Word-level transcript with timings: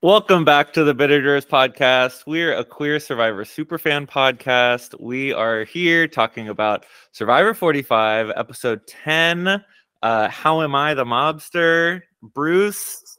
Welcome 0.00 0.44
back 0.44 0.72
to 0.74 0.84
the 0.84 0.94
Bitter 0.94 1.20
Jurors 1.20 1.44
podcast. 1.44 2.22
We're 2.24 2.54
a 2.54 2.64
queer 2.64 3.00
Survivor 3.00 3.44
superfan 3.44 4.08
podcast. 4.08 4.94
We 5.00 5.32
are 5.32 5.64
here 5.64 6.06
talking 6.06 6.48
about 6.48 6.86
Survivor 7.10 7.52
45, 7.52 8.30
episode 8.36 8.86
10. 8.86 9.64
Uh, 10.00 10.28
How 10.28 10.62
am 10.62 10.76
I 10.76 10.94
the 10.94 11.04
mobster? 11.04 12.02
Bruce, 12.22 13.18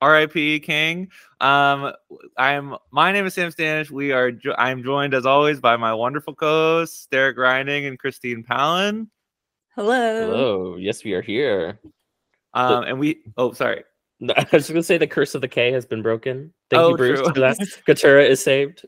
R.I.P. 0.00 0.58
King. 0.58 1.10
Um, 1.40 1.92
I'm 2.36 2.74
my 2.90 3.12
name 3.12 3.26
is 3.26 3.34
Sam 3.34 3.52
Stanish. 3.52 3.92
We 3.92 4.10
are 4.10 4.32
jo- 4.32 4.56
I'm 4.58 4.82
joined 4.82 5.14
as 5.14 5.26
always 5.26 5.60
by 5.60 5.76
my 5.76 5.94
wonderful 5.94 6.34
co-hosts 6.34 7.06
Derek 7.08 7.36
Grinding 7.36 7.86
and 7.86 8.00
Christine 8.00 8.42
Palin. 8.42 9.08
Hello. 9.76 10.26
Hello. 10.26 10.76
Yes, 10.76 11.04
we 11.04 11.12
are 11.12 11.22
here. 11.22 11.78
Um, 12.52 12.82
and 12.82 12.98
we 12.98 13.22
oh 13.36 13.52
sorry. 13.52 13.84
No, 14.20 14.34
I 14.36 14.46
was 14.52 14.68
going 14.68 14.80
to 14.80 14.82
say 14.82 14.98
the 14.98 15.06
curse 15.06 15.34
of 15.34 15.40
the 15.40 15.48
K 15.48 15.72
has 15.72 15.84
been 15.86 16.02
broken. 16.02 16.52
Thank 16.70 16.80
Oh, 16.82 16.90
you, 16.90 16.96
Bruce, 16.96 17.20
true. 17.20 17.28
for 17.34 17.40
that. 17.40 17.58
Katurah 17.86 18.28
is 18.28 18.42
saved. 18.42 18.86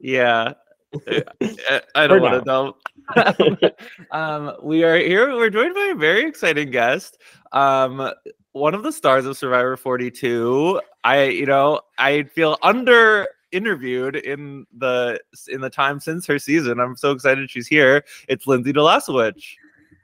Yeah. 0.00 0.54
I- 1.08 1.82
I 1.94 2.06
don't 2.06 2.22
want 2.22 2.44
to 2.44 2.46
know. 2.46 2.76
um, 4.10 4.56
we 4.62 4.84
are 4.84 4.96
here. 4.96 5.34
We're 5.34 5.50
joined 5.50 5.74
by 5.74 5.90
a 5.92 5.94
very 5.94 6.26
exciting 6.26 6.70
guest. 6.70 7.18
Um, 7.52 8.10
one 8.52 8.74
of 8.74 8.82
the 8.82 8.92
stars 8.92 9.26
of 9.26 9.36
Survivor 9.36 9.76
42. 9.76 10.80
I, 11.04 11.24
you 11.24 11.46
know, 11.46 11.80
I 11.98 12.24
feel 12.24 12.56
under 12.62 13.28
interviewed 13.52 14.16
in 14.16 14.66
the 14.76 15.20
in 15.48 15.60
the 15.60 15.70
time 15.70 16.00
since 16.00 16.26
her 16.26 16.38
season. 16.38 16.80
I'm 16.80 16.96
so 16.96 17.12
excited 17.12 17.50
she's 17.50 17.66
here. 17.68 18.04
It's 18.28 18.46
Lindsay 18.46 18.72
Dolashewich. 18.72 19.54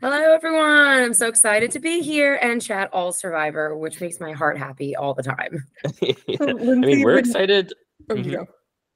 Hello, 0.03 0.35
everyone. 0.35 0.67
I'm 0.69 1.15
so 1.15 1.29
excited 1.29 1.71
to 1.71 1.79
be 1.79 2.01
here 2.03 2.35
and 2.43 2.61
chat 2.61 2.91
all 2.93 3.13
Survivor, 3.13 3.77
which 3.79 4.01
makes 4.01 4.19
my 4.19 4.33
heart 4.33 4.59
happy 4.59 4.97
all 4.97 5.15
the 5.15 5.23
time. 5.23 5.65
I 6.03 6.45
Lindsay, 6.45 6.97
mean, 6.97 7.05
we're 7.05 7.19
excited. 7.19 7.73
Oh, 8.11 8.17
Mhm. 8.17 8.25
you 8.27 8.37
go. 8.39 8.47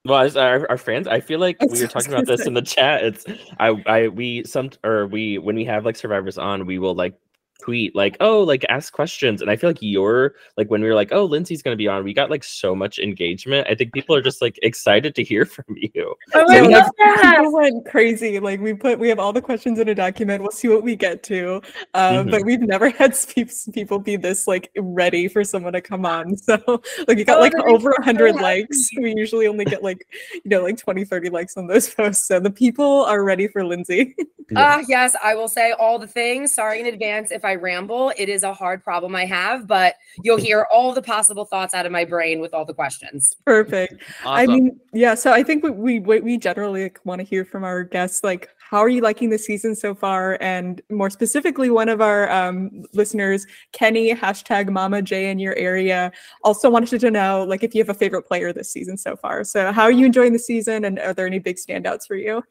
Well, 0.05 0.21
as 0.23 0.37
our, 0.37 0.69
our 0.69 0.79
fans, 0.79 1.07
I 1.07 1.21
feel 1.21 1.39
like 1.39 1.61
we 1.63 1.81
were 1.81 1.87
talking 1.87 2.13
about 2.13 2.27
this 2.27 2.45
in 2.47 2.55
the 2.55 2.63
chat. 2.63 3.05
It's 3.05 3.25
I 3.61 3.69
I 3.87 4.09
we 4.09 4.43
some 4.45 4.71
or 4.83 5.07
we 5.07 5.39
when 5.39 5.55
we 5.55 5.65
have 5.67 5.85
like 5.85 5.95
survivors 5.95 6.39
on, 6.39 6.67
we 6.67 6.81
will 6.81 6.95
like 6.95 7.15
tweet 7.63 7.95
like 7.95 8.17
oh 8.21 8.41
like 8.43 8.65
ask 8.69 8.93
questions 8.93 9.41
and 9.43 9.51
i 9.51 9.57
feel 9.57 9.71
like 9.71 9.79
you're 9.81 10.35
like 10.57 10.71
when 10.71 10.83
we 10.83 10.89
were 10.89 10.95
like 10.95 11.11
oh 11.13 11.25
lindsay's 11.25 11.63
gonna 11.63 11.75
be 11.77 11.89
on 11.89 12.05
we 12.05 12.13
got 12.13 12.31
like 12.31 12.45
so 12.45 12.75
much 12.75 12.99
engagement 12.99 13.67
i 13.71 13.75
think 13.75 13.93
people 13.93 14.15
are 14.15 14.21
just 14.23 14.43
like 14.43 14.59
excited 14.63 15.15
to 15.15 15.23
hear 15.25 15.45
from 15.57 15.65
you 15.77 16.15
Oh 16.35 16.45
Yeah, 16.53 16.63
my 16.63 16.69
like, 16.69 16.93
God. 16.99 17.31
people 17.37 17.53
went 17.53 17.87
crazy. 17.87 18.39
Like 18.41 18.61
we 18.61 18.75
put, 18.75 18.99
we 18.99 19.09
have 19.09 19.19
all 19.19 19.33
the 19.33 19.41
questions 19.41 19.79
in 19.79 19.89
a 19.89 19.95
document. 19.95 20.43
We'll 20.43 20.51
see 20.51 20.69
what 20.69 20.83
we 20.83 20.97
get 20.97 21.23
to. 21.25 21.63
Uh, 21.95 22.23
Mhm. 22.25 22.31
But 22.31 22.45
we've 22.45 22.61
never 22.61 22.89
had 23.01 23.15
spe- 23.17 23.73
people 23.73 23.99
be 23.99 24.17
this 24.17 24.47
like 24.47 24.71
ready 24.77 25.29
for 25.29 25.45
someone 25.45 25.73
to 25.73 25.81
come 25.81 26.05
on. 26.05 26.37
So 26.47 26.83
like 27.09 27.19
you 27.19 27.25
got 27.25 27.39
Oh, 27.39 27.41
like 27.41 27.53
that 27.53 27.65
over 27.67 27.91
a 27.93 28.03
hundred 28.05 28.35
so 28.37 28.43
likes. 28.43 28.91
We 29.01 29.15
usually 29.17 29.47
only 29.47 29.65
get 29.65 29.83
like 29.83 30.07
you 30.33 30.43
know 30.51 30.63
like 30.63 30.77
20, 30.79 31.05
30 31.05 31.31
likes 31.31 31.57
on 31.57 31.67
those 31.67 31.93
posts. 31.93 32.27
So 32.27 32.39
the 32.41 32.51
people 32.51 33.05
are 33.05 33.23
ready 33.25 33.49
for 33.49 33.65
Lindsay. 33.65 34.15
Ah, 34.55 34.81
yes, 34.87 35.17
I 35.25 35.35
will 35.35 35.49
say 35.49 35.73
all 35.73 35.99
the 35.99 36.07
things. 36.07 36.53
Sorry 36.53 36.79
in 36.81 36.87
advance 36.87 37.33
if 37.33 37.45
I 37.47 37.55
ramble. 37.55 38.13
It 38.19 38.29
is 38.29 38.43
a 38.43 38.53
hard 38.53 38.83
problem 38.85 39.15
I 39.15 39.25
have, 39.25 39.67
but 39.67 39.95
you'll 40.23 40.37
hear 40.37 40.67
all 40.73 40.93
the 40.93 41.03
possible 41.03 41.45
thoughts 41.45 41.73
out 41.75 41.87
of 41.87 41.93
my 41.93 42.05
brain 42.05 42.41
with 42.41 42.53
all 42.53 42.65
the 42.65 42.75
questions. 42.75 43.37
Perfect. 43.45 44.03
I 44.25 44.47
mean, 44.47 44.79
yeah. 44.93 45.15
So 45.15 45.33
I 45.33 45.43
think 45.43 45.65
we 45.65 45.71
we 45.71 45.99
we 46.01 46.21
we 46.21 46.39
generally 46.39 46.85
like, 46.85 47.01
want 47.05 47.21
to 47.21 47.25
hear 47.25 47.45
from 47.45 47.65
our 47.65 47.85
guests, 47.85 48.23
like 48.25 48.49
how 48.71 48.79
are 48.79 48.89
you 48.89 49.01
liking 49.01 49.31
the 49.31 49.39
season 49.39 49.77
so 49.77 49.95
far, 49.95 50.39
and 50.41 50.83
more 50.91 51.09
specifically, 51.09 51.71
one 51.71 51.89
of 51.89 52.01
our 52.01 52.31
um, 52.31 52.85
listeners, 52.93 53.47
Kenny 53.73 54.13
hashtag 54.13 54.69
Mama 54.71 55.03
J 55.03 55.31
in 55.31 55.39
your 55.39 55.55
area, 55.55 56.11
also 56.43 56.69
wanted 56.69 57.01
to 57.01 57.11
know 57.11 57.45
like 57.49 57.63
if 57.63 57.75
you 57.75 57.81
have 57.81 57.89
a 57.89 57.95
favorite 57.95 58.25
player 58.25 58.53
this 58.53 58.73
season 58.73 58.99
so 58.99 59.17
far. 59.17 59.45
So 59.45 59.71
how 59.73 59.85
are 59.85 59.93
you 59.93 60.05
enjoying 60.05 60.33
the 60.33 60.39
season, 60.39 60.85
and 60.85 60.99
are 60.99 61.15
there 61.15 61.27
any 61.27 61.39
big 61.39 61.57
standouts 61.57 62.07
for 62.07 62.17
you? 62.17 62.43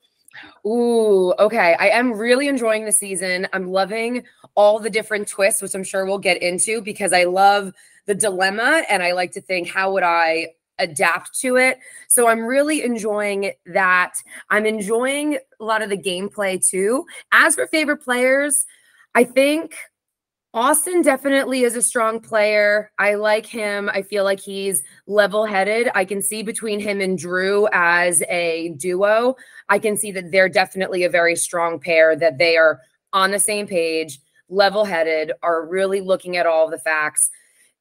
Ooh, 0.65 1.33
okay. 1.39 1.75
I 1.79 1.89
am 1.89 2.13
really 2.13 2.47
enjoying 2.47 2.85
the 2.85 2.91
season. 2.91 3.47
I'm 3.53 3.71
loving 3.71 4.23
all 4.55 4.79
the 4.79 4.89
different 4.89 5.27
twists, 5.27 5.61
which 5.61 5.75
I'm 5.75 5.83
sure 5.83 6.05
we'll 6.05 6.17
get 6.17 6.41
into 6.41 6.81
because 6.81 7.13
I 7.13 7.25
love 7.25 7.73
the 8.05 8.15
dilemma 8.15 8.83
and 8.89 9.03
I 9.03 9.13
like 9.13 9.31
to 9.33 9.41
think, 9.41 9.69
how 9.69 9.93
would 9.93 10.03
I 10.03 10.49
adapt 10.79 11.39
to 11.39 11.55
it? 11.55 11.79
So 12.07 12.27
I'm 12.27 12.41
really 12.41 12.83
enjoying 12.83 13.51
that. 13.67 14.15
I'm 14.49 14.65
enjoying 14.65 15.37
a 15.59 15.63
lot 15.63 15.81
of 15.81 15.89
the 15.89 15.97
gameplay 15.97 16.65
too. 16.65 17.05
As 17.31 17.55
for 17.55 17.67
favorite 17.67 18.03
players, 18.03 18.65
I 19.13 19.23
think 19.23 19.75
Austin 20.55 21.01
definitely 21.01 21.63
is 21.63 21.75
a 21.75 21.81
strong 21.81 22.17
player. 22.17 22.89
I 22.97 23.15
like 23.15 23.45
him. 23.45 23.89
I 23.93 24.01
feel 24.01 24.23
like 24.23 24.39
he's 24.39 24.83
level 25.05 25.45
headed. 25.45 25.89
I 25.93 26.05
can 26.05 26.21
see 26.21 26.43
between 26.43 26.79
him 26.79 27.01
and 27.01 27.17
Drew 27.17 27.67
as 27.73 28.23
a 28.29 28.69
duo. 28.77 29.35
I 29.67 29.79
can 29.79 29.97
see 29.97 30.13
that 30.13 30.31
they're 30.31 30.47
definitely 30.47 31.03
a 31.03 31.09
very 31.09 31.35
strong 31.35 31.77
pair, 31.77 32.15
that 32.15 32.37
they 32.37 32.55
are 32.55 32.79
on 33.11 33.31
the 33.31 33.39
same 33.39 33.67
page, 33.67 34.21
level 34.47 34.85
headed, 34.85 35.33
are 35.43 35.65
really 35.65 35.99
looking 35.99 36.37
at 36.37 36.45
all 36.45 36.69
the 36.69 36.79
facts. 36.79 37.29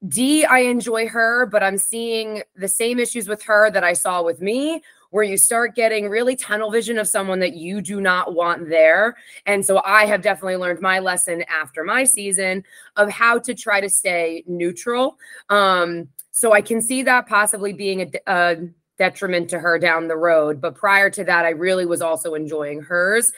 Dee, 0.08 0.44
I 0.44 0.58
enjoy 0.58 1.06
her, 1.06 1.46
but 1.46 1.62
I'm 1.62 1.78
seeing 1.78 2.42
the 2.56 2.66
same 2.66 2.98
issues 2.98 3.28
with 3.28 3.44
her 3.44 3.70
that 3.70 3.84
I 3.84 3.92
saw 3.92 4.20
with 4.20 4.40
me, 4.40 4.82
where 5.14 5.22
you 5.22 5.36
start 5.36 5.76
getting 5.76 6.08
really 6.08 6.34
tunnel 6.34 6.72
vision 6.72 6.98
of 6.98 7.06
someone 7.06 7.38
that 7.38 7.54
you 7.54 7.80
do 7.80 8.00
not 8.00 8.34
want 8.34 8.68
there. 8.68 9.14
And 9.46 9.64
so 9.64 9.80
I 9.84 10.06
have 10.06 10.22
definitely 10.22 10.56
learned 10.56 10.80
my 10.80 10.98
lesson 10.98 11.44
after 11.48 11.84
my 11.84 12.02
season 12.02 12.64
of 12.96 13.10
how 13.10 13.38
to 13.38 13.54
try 13.54 13.80
to 13.80 13.88
stay 13.88 14.42
neutral. 14.48 15.16
Um, 15.50 16.08
so 16.32 16.52
I 16.52 16.62
can 16.62 16.82
see 16.82 17.04
that 17.04 17.28
possibly 17.28 17.72
being 17.72 18.00
a, 18.00 18.10
a 18.26 18.56
detriment 18.98 19.50
to 19.50 19.60
her 19.60 19.78
down 19.78 20.08
the 20.08 20.16
road. 20.16 20.60
But 20.60 20.74
prior 20.74 21.10
to 21.10 21.22
that, 21.22 21.44
I 21.44 21.50
really 21.50 21.86
was 21.86 22.02
also 22.02 22.34
enjoying 22.34 22.82
hers. 22.82 23.32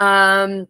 Um, 0.00 0.66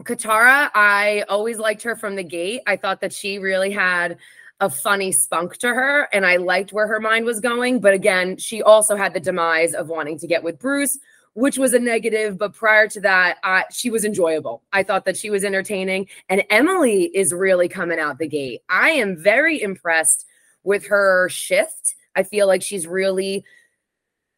Katurah, 0.00 0.70
I 0.74 1.24
always 1.30 1.58
liked 1.58 1.84
her 1.84 1.96
from 1.96 2.16
the 2.16 2.22
gate. 2.22 2.60
I 2.66 2.76
thought 2.76 3.00
that 3.00 3.14
she 3.14 3.38
really 3.38 3.70
had 3.70 4.18
a 4.60 4.70
funny 4.70 5.12
spunk 5.12 5.56
to 5.58 5.68
her, 5.68 6.08
and 6.12 6.24
I 6.24 6.36
liked 6.36 6.72
where 6.72 6.86
her 6.86 7.00
mind 7.00 7.24
was 7.24 7.40
going. 7.40 7.80
But 7.80 7.94
again, 7.94 8.36
she 8.38 8.62
also 8.62 8.96
had 8.96 9.14
the 9.14 9.20
demise 9.20 9.74
of 9.74 9.88
wanting 9.88 10.18
to 10.20 10.26
get 10.26 10.42
with 10.42 10.58
Bruce, 10.58 10.98
which 11.34 11.58
was 11.58 11.74
a 11.74 11.78
negative. 11.78 12.38
But 12.38 12.54
prior 12.54 12.88
to 12.88 13.00
that, 13.02 13.38
uh, 13.42 13.62
she 13.70 13.90
was 13.90 14.04
enjoyable. 14.04 14.62
I 14.72 14.82
thought 14.82 15.04
that 15.04 15.16
she 15.16 15.30
was 15.30 15.44
entertaining. 15.44 16.08
And 16.28 16.44
Emily 16.48 17.04
is 17.04 17.32
really 17.32 17.68
coming 17.68 17.98
out 17.98 18.18
the 18.18 18.28
gate. 18.28 18.62
I 18.68 18.90
am 18.90 19.16
very 19.16 19.60
impressed 19.60 20.24
with 20.64 20.86
her 20.86 21.28
shift. 21.28 21.94
I 22.14 22.22
feel 22.22 22.46
like 22.46 22.62
she's 22.62 22.86
really 22.86 23.44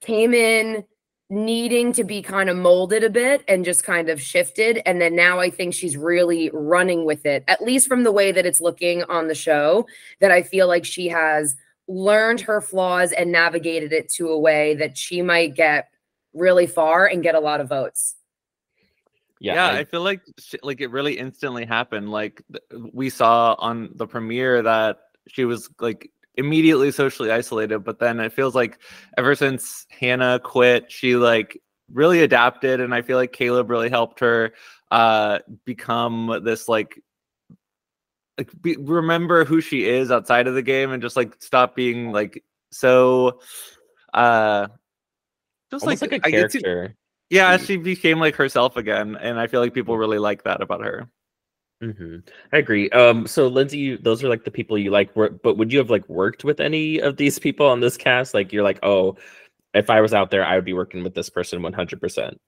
came 0.00 0.34
in 0.34 0.84
needing 1.30 1.92
to 1.92 2.04
be 2.04 2.22
kind 2.22 2.48
of 2.48 2.56
molded 2.56 3.04
a 3.04 3.10
bit 3.10 3.44
and 3.48 3.64
just 3.64 3.84
kind 3.84 4.08
of 4.08 4.20
shifted. 4.20 4.80
And 4.86 5.00
then 5.00 5.14
now 5.14 5.40
I 5.40 5.50
think 5.50 5.74
she's 5.74 5.96
really 5.96 6.50
running 6.52 7.04
with 7.04 7.26
it, 7.26 7.44
at 7.48 7.62
least 7.62 7.86
from 7.86 8.02
the 8.04 8.12
way 8.12 8.32
that 8.32 8.46
it's 8.46 8.60
looking 8.60 9.02
on 9.04 9.28
the 9.28 9.34
show, 9.34 9.86
that 10.20 10.30
I 10.30 10.42
feel 10.42 10.66
like 10.66 10.84
she 10.86 11.08
has 11.08 11.54
learned 11.86 12.40
her 12.42 12.60
flaws 12.60 13.12
and 13.12 13.30
navigated 13.30 13.92
it 13.92 14.08
to 14.12 14.28
a 14.28 14.38
way 14.38 14.74
that 14.76 14.96
she 14.96 15.20
might 15.22 15.54
get 15.54 15.88
really 16.32 16.66
far 16.66 17.06
and 17.06 17.22
get 17.22 17.34
a 17.34 17.40
lot 17.40 17.60
of 17.60 17.68
votes. 17.68 18.14
yeah, 19.40 19.54
yeah, 19.54 19.66
I- 19.66 19.78
I, 19.80 19.84
feel 19.84 20.02
like 20.02 20.22
sh- 20.38 20.54
like 20.62 20.80
it 20.80 20.90
really 20.90 21.18
instantly 21.18 21.64
happened. 21.66 22.10
Like 22.10 22.42
th- 22.50 22.82
we 22.92 23.10
saw 23.10 23.54
on 23.58 23.90
the 23.94 24.06
premiere 24.06 24.62
that 24.62 24.98
she 25.28 25.44
was 25.44 25.68
like 25.78 26.10
immediately 26.38 26.90
socially 26.92 27.30
isolated, 27.30 27.80
but 27.80 27.98
then 27.98 28.20
it 28.20 28.32
feels 28.32 28.54
like 28.54 28.78
ever 29.18 29.34
since 29.34 29.86
Hannah 29.90 30.40
quit, 30.42 30.90
she 30.90 31.16
like 31.16 31.60
really 31.92 32.22
adapted, 32.22 32.80
and 32.80 32.94
I 32.94 33.02
feel 33.02 33.18
like 33.18 33.32
Kaleb 33.32 33.68
really 33.68 33.90
helped 33.90 34.20
her 34.20 34.52
uh 34.90 35.40
become 35.66 36.40
this 36.44 36.66
like 36.68 37.02
like 38.38 38.50
be, 38.62 38.76
remember 38.76 39.44
who 39.44 39.60
she 39.60 39.84
is 39.86 40.10
outside 40.10 40.46
of 40.46 40.54
the 40.54 40.62
game 40.62 40.92
and 40.92 41.02
just 41.02 41.16
like 41.16 41.36
stop 41.42 41.76
being 41.76 42.10
like 42.12 42.42
so 42.70 43.40
uh 44.14 44.68
just 45.70 45.84
almost 45.84 46.00
like, 46.00 46.12
a 46.12 46.20
I 46.24 46.30
character 46.30 46.94
yeah, 47.30 47.58
Mm. 47.58 47.66
she 47.66 47.76
became 47.76 48.20
like 48.20 48.36
herself 48.36 48.76
again, 48.78 49.16
and 49.16 49.38
I 49.38 49.48
feel 49.48 49.60
like 49.60 49.74
people 49.74 49.98
really 49.98 50.18
like 50.18 50.44
that 50.44 50.62
about 50.62 50.82
her. 50.82 51.10
Hmm 51.80 52.16
I 52.52 52.58
agree. 52.58 52.90
Um, 52.90 53.26
so 53.26 53.46
Lindsay, 53.46 53.78
you, 53.78 53.98
those 53.98 54.24
are 54.24 54.28
like 54.28 54.44
the 54.44 54.50
people 54.50 54.76
you 54.76 54.90
like. 54.90 55.14
Work, 55.14 55.42
but 55.42 55.56
would 55.56 55.72
you 55.72 55.78
have 55.78 55.90
like 55.90 56.08
worked 56.08 56.42
with 56.42 56.60
any 56.60 57.00
of 57.00 57.16
these 57.16 57.38
people 57.46 57.66
on 57.66 57.80
this 57.80 57.96
cast? 57.96 58.34
Like, 58.34 58.52
you're 58.52 58.64
like, 58.64 58.80
oh, 58.82 59.16
if 59.74 59.90
I 59.90 60.00
was 60.00 60.12
out 60.12 60.30
there, 60.30 60.44
I 60.44 60.56
would 60.56 60.64
be 60.64 60.72
working 60.72 61.04
with 61.04 61.14
this 61.14 61.30
person 61.30 61.62
100. 61.62 62.00
percent 62.00 62.38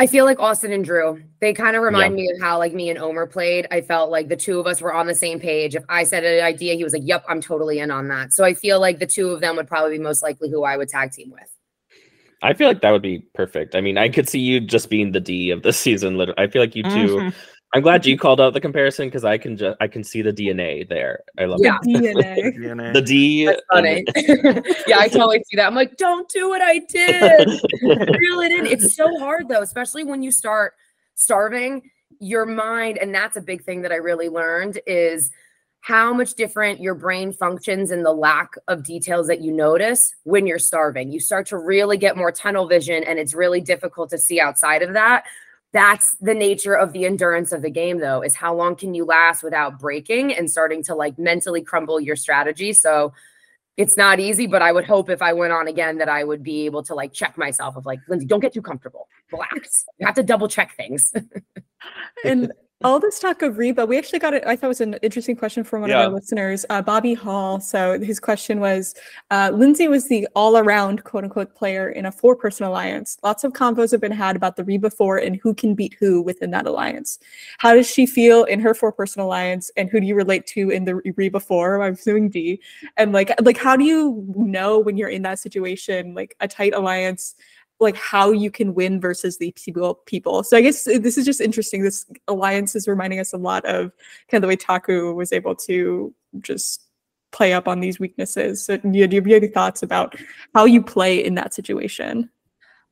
I 0.00 0.06
feel 0.06 0.24
like 0.24 0.38
Austin 0.38 0.72
and 0.72 0.84
Drew, 0.84 1.20
they 1.40 1.52
kind 1.52 1.74
of 1.74 1.82
remind 1.82 2.14
me 2.14 2.30
of 2.30 2.40
how 2.40 2.56
like 2.58 2.72
me 2.72 2.88
and 2.88 3.00
Omar 3.00 3.26
played. 3.26 3.66
I 3.72 3.80
felt 3.80 4.10
like 4.12 4.28
the 4.28 4.36
two 4.36 4.60
of 4.60 4.66
us 4.68 4.80
were 4.80 4.94
on 4.94 5.08
the 5.08 5.14
same 5.14 5.40
page. 5.40 5.74
If 5.74 5.82
I 5.88 6.04
said 6.04 6.22
an 6.24 6.44
idea, 6.44 6.74
he 6.76 6.84
was 6.84 6.92
like, 6.92 7.02
"Yep, 7.04 7.24
I'm 7.28 7.40
totally 7.40 7.80
in 7.80 7.90
on 7.90 8.06
that." 8.08 8.32
So 8.32 8.44
I 8.44 8.54
feel 8.54 8.78
like 8.80 9.00
the 9.00 9.06
two 9.06 9.30
of 9.30 9.40
them 9.40 9.56
would 9.56 9.66
probably 9.66 9.98
be 9.98 10.02
most 10.02 10.22
likely 10.22 10.50
who 10.50 10.62
I 10.62 10.76
would 10.76 10.88
tag 10.88 11.10
team 11.10 11.32
with. 11.32 11.50
I 12.42 12.54
feel 12.54 12.68
like 12.68 12.80
that 12.82 12.92
would 12.92 13.02
be 13.02 13.26
perfect. 13.34 13.74
I 13.74 13.80
mean, 13.80 13.98
I 13.98 14.08
could 14.08 14.28
see 14.28 14.38
you 14.38 14.60
just 14.60 14.88
being 14.88 15.10
the 15.10 15.18
D 15.18 15.50
of 15.50 15.64
the 15.64 15.72
season. 15.84 16.16
Literally, 16.16 16.38
I 16.38 16.46
feel 16.48 16.62
like 16.62 16.76
you 16.76 16.84
2 16.84 16.88
Mhm. 16.88 17.34
I'm 17.74 17.82
glad 17.82 18.06
you 18.06 18.14
mm-hmm. 18.14 18.22
called 18.22 18.40
out 18.40 18.54
the 18.54 18.60
comparison 18.60 19.08
because 19.08 19.24
I 19.24 19.36
can 19.36 19.56
just 19.56 19.76
I 19.80 19.88
can 19.88 20.02
see 20.02 20.22
the 20.22 20.32
DNA 20.32 20.88
there. 20.88 21.20
I 21.38 21.44
love 21.44 21.60
Yeah. 21.62 21.78
it. 21.82 22.16
DNA. 22.56 22.56
DNA. 22.56 22.92
The 22.94 23.02
D. 23.02 23.46
That's 23.46 23.62
funny. 23.70 24.04
and- 24.14 24.66
yeah, 24.86 24.98
I 24.98 25.08
totally 25.08 25.42
see 25.48 25.56
that. 25.56 25.66
I'm 25.66 25.74
like, 25.74 25.96
don't 25.96 26.28
do 26.30 26.48
what 26.48 26.62
I 26.62 26.78
did. 26.78 27.48
Reel 27.82 28.40
it 28.40 28.52
in. 28.52 28.66
It's 28.66 28.96
so 28.96 29.18
hard 29.18 29.48
though, 29.48 29.62
especially 29.62 30.04
when 30.04 30.22
you 30.22 30.32
start 30.32 30.74
starving 31.14 31.90
your 32.20 32.46
mind. 32.46 32.98
And 32.98 33.14
that's 33.14 33.36
a 33.36 33.40
big 33.40 33.64
thing 33.64 33.82
that 33.82 33.92
I 33.92 33.96
really 33.96 34.28
learned 34.28 34.80
is 34.86 35.30
how 35.80 36.12
much 36.12 36.34
different 36.34 36.80
your 36.80 36.94
brain 36.94 37.32
functions 37.32 37.90
and 37.90 38.04
the 38.04 38.12
lack 38.12 38.54
of 38.66 38.82
details 38.82 39.26
that 39.28 39.40
you 39.40 39.52
notice 39.52 40.14
when 40.24 40.46
you're 40.46 40.58
starving. 40.58 41.12
You 41.12 41.20
start 41.20 41.46
to 41.48 41.58
really 41.58 41.96
get 41.96 42.16
more 42.16 42.32
tunnel 42.32 42.66
vision, 42.66 43.04
and 43.04 43.18
it's 43.18 43.34
really 43.34 43.60
difficult 43.60 44.10
to 44.10 44.18
see 44.18 44.40
outside 44.40 44.82
of 44.82 44.92
that. 44.94 45.24
That's 45.72 46.16
the 46.20 46.34
nature 46.34 46.74
of 46.74 46.92
the 46.92 47.04
endurance 47.04 47.52
of 47.52 47.62
the 47.62 47.70
game, 47.70 47.98
though, 47.98 48.22
is 48.22 48.34
how 48.34 48.54
long 48.54 48.74
can 48.74 48.94
you 48.94 49.04
last 49.04 49.42
without 49.42 49.78
breaking 49.78 50.34
and 50.34 50.50
starting 50.50 50.82
to 50.84 50.94
like 50.94 51.18
mentally 51.18 51.62
crumble 51.62 52.00
your 52.00 52.16
strategy. 52.16 52.72
So 52.72 53.12
it's 53.76 53.96
not 53.96 54.18
easy, 54.18 54.46
but 54.46 54.62
I 54.62 54.72
would 54.72 54.86
hope 54.86 55.10
if 55.10 55.20
I 55.20 55.34
went 55.34 55.52
on 55.52 55.68
again 55.68 55.98
that 55.98 56.08
I 56.08 56.24
would 56.24 56.42
be 56.42 56.64
able 56.64 56.82
to 56.84 56.94
like 56.94 57.12
check 57.12 57.36
myself 57.36 57.76
of 57.76 57.86
like, 57.86 58.00
Lindsay, 58.08 58.26
don't 58.26 58.40
get 58.40 58.54
too 58.54 58.62
comfortable. 58.62 59.08
Relax. 59.30 59.84
You 59.98 60.06
have 60.06 60.16
to 60.16 60.22
double 60.22 60.48
check 60.48 60.74
things. 60.74 61.12
and 62.24 62.52
all 62.84 63.00
this 63.00 63.18
talk 63.18 63.42
of 63.42 63.58
Reba, 63.58 63.84
we 63.86 63.98
actually 63.98 64.20
got 64.20 64.34
it. 64.34 64.44
I 64.46 64.54
thought 64.54 64.66
it 64.66 64.68
was 64.68 64.80
an 64.80 64.94
interesting 65.02 65.34
question 65.34 65.64
from 65.64 65.80
one 65.80 65.90
Yeah. 65.90 66.02
of 66.04 66.12
our 66.12 66.14
listeners, 66.14 66.64
uh, 66.70 66.80
Bobby 66.80 67.12
Hall. 67.12 67.58
So 67.60 67.98
his 67.98 68.20
question 68.20 68.60
was 68.60 68.94
uh, 69.32 69.50
Lindsay 69.52 69.88
was 69.88 70.06
the 70.06 70.28
all 70.36 70.56
around 70.56 71.02
quote 71.02 71.24
unquote 71.24 71.56
player 71.56 71.90
in 71.90 72.06
a 72.06 72.12
four 72.12 72.36
person 72.36 72.66
alliance. 72.66 73.18
Lots 73.24 73.42
of 73.42 73.52
convos 73.52 73.90
have 73.90 74.00
been 74.00 74.12
had 74.12 74.36
about 74.36 74.54
the 74.54 74.62
Reba 74.62 74.90
four 74.90 75.18
and 75.18 75.40
who 75.42 75.54
can 75.54 75.74
beat 75.74 75.96
who 75.98 76.22
within 76.22 76.52
that 76.52 76.66
alliance. 76.66 77.18
How 77.58 77.74
does 77.74 77.90
she 77.90 78.06
feel 78.06 78.44
in 78.44 78.60
her 78.60 78.74
four 78.74 78.92
person 78.92 79.22
alliance 79.22 79.72
and 79.76 79.90
who 79.90 79.98
do 79.98 80.06
you 80.06 80.14
relate 80.14 80.46
to 80.48 80.70
in 80.70 80.84
the 80.84 80.96
Reba 81.16 81.40
four? 81.40 81.82
I'm 81.82 81.94
assuming 81.94 82.28
Dee. 82.28 82.60
And 82.96 83.12
like, 83.12 83.34
like 83.42 83.58
how 83.58 83.76
do 83.76 83.82
you 83.84 84.24
know 84.36 84.78
when 84.78 84.96
you're 84.96 85.08
in 85.08 85.22
that 85.22 85.40
situation, 85.40 86.14
like 86.14 86.36
a 86.38 86.46
tight 86.46 86.74
alliance? 86.74 87.34
Like 87.80 87.96
how 87.96 88.32
you 88.32 88.50
can 88.50 88.74
win 88.74 89.00
versus 89.00 89.38
the 89.38 89.52
people 89.52 89.94
people. 90.06 90.42
So 90.42 90.56
I 90.56 90.60
guess 90.60 90.86
uh, 90.86 90.98
this 91.00 91.16
is 91.16 91.24
just 91.24 91.40
interesting. 91.40 91.82
This 91.82 92.06
alliance 92.26 92.74
is 92.74 92.88
reminding 92.88 93.20
us 93.20 93.32
a 93.32 93.36
lot 93.36 93.64
of 93.64 93.92
kind 94.30 94.38
of 94.38 94.42
the 94.42 94.48
way 94.48 94.56
Taku 94.56 95.14
was 95.14 95.32
able 95.32 95.54
to 95.56 96.14
just 96.40 96.84
play 97.30 97.52
up 97.52 97.68
on 97.68 97.80
these 97.80 98.00
weaknesses. 98.00 98.64
So 98.64 98.78
do 98.78 98.90
you, 98.92 99.02
have 99.02 99.26
any 99.26 99.48
thoughts 99.48 99.82
about 99.82 100.16
how 100.54 100.64
you 100.64 100.82
play 100.82 101.22
in 101.24 101.34
that 101.34 101.54
situation? 101.54 102.30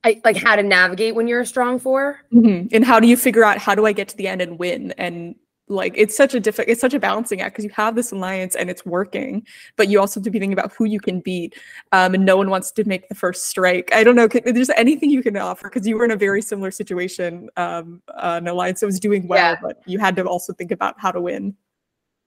I 0.04 0.20
like 0.24 0.36
how 0.36 0.54
to 0.54 0.62
navigate 0.62 1.14
when 1.14 1.26
you're 1.26 1.40
a 1.40 1.46
strong 1.46 1.78
four. 1.78 2.20
Mhm. 2.32 2.68
And 2.72 2.84
how 2.84 3.00
do 3.00 3.08
you 3.08 3.16
figure 3.16 3.44
out 3.44 3.58
how 3.58 3.74
do 3.74 3.86
I 3.86 3.92
get 3.92 4.08
to 4.08 4.16
the 4.16 4.28
end 4.28 4.40
and 4.40 4.58
win? 4.58 4.92
And 4.98 5.34
like 5.68 5.94
it's 5.96 6.16
such 6.16 6.34
a 6.34 6.40
difficult, 6.40 6.68
it's 6.68 6.80
such 6.80 6.94
a 6.94 7.00
balancing 7.00 7.40
act 7.40 7.54
because 7.54 7.64
you 7.64 7.70
have 7.74 7.94
this 7.94 8.12
alliance 8.12 8.54
and 8.54 8.70
it's 8.70 8.86
working, 8.86 9.44
but 9.76 9.88
you 9.88 10.00
also 10.00 10.20
have 10.20 10.24
to 10.24 10.30
be 10.30 10.38
thinking 10.38 10.52
about 10.52 10.72
who 10.72 10.84
you 10.84 11.00
can 11.00 11.20
beat. 11.20 11.54
Um, 11.92 12.14
and 12.14 12.24
no 12.24 12.36
one 12.36 12.50
wants 12.50 12.70
to 12.72 12.84
make 12.84 13.08
the 13.08 13.14
first 13.14 13.46
strike. 13.46 13.90
I 13.92 14.04
don't 14.04 14.14
know. 14.14 14.28
If 14.32 14.44
there's 14.44 14.70
anything 14.70 15.10
you 15.10 15.22
can 15.22 15.36
offer 15.36 15.68
because 15.68 15.86
you 15.86 15.96
were 15.96 16.04
in 16.04 16.12
a 16.12 16.16
very 16.16 16.40
similar 16.40 16.70
situation, 16.70 17.48
um, 17.56 18.02
uh, 18.08 18.38
an 18.40 18.48
alliance 18.48 18.80
that 18.80 18.86
was 18.86 19.00
doing 19.00 19.26
well, 19.26 19.52
Yeah. 19.52 19.56
but 19.60 19.82
you 19.86 19.98
had 19.98 20.14
to 20.16 20.24
also 20.24 20.52
think 20.52 20.70
about 20.70 20.94
how 20.98 21.10
to 21.10 21.20
win. 21.20 21.56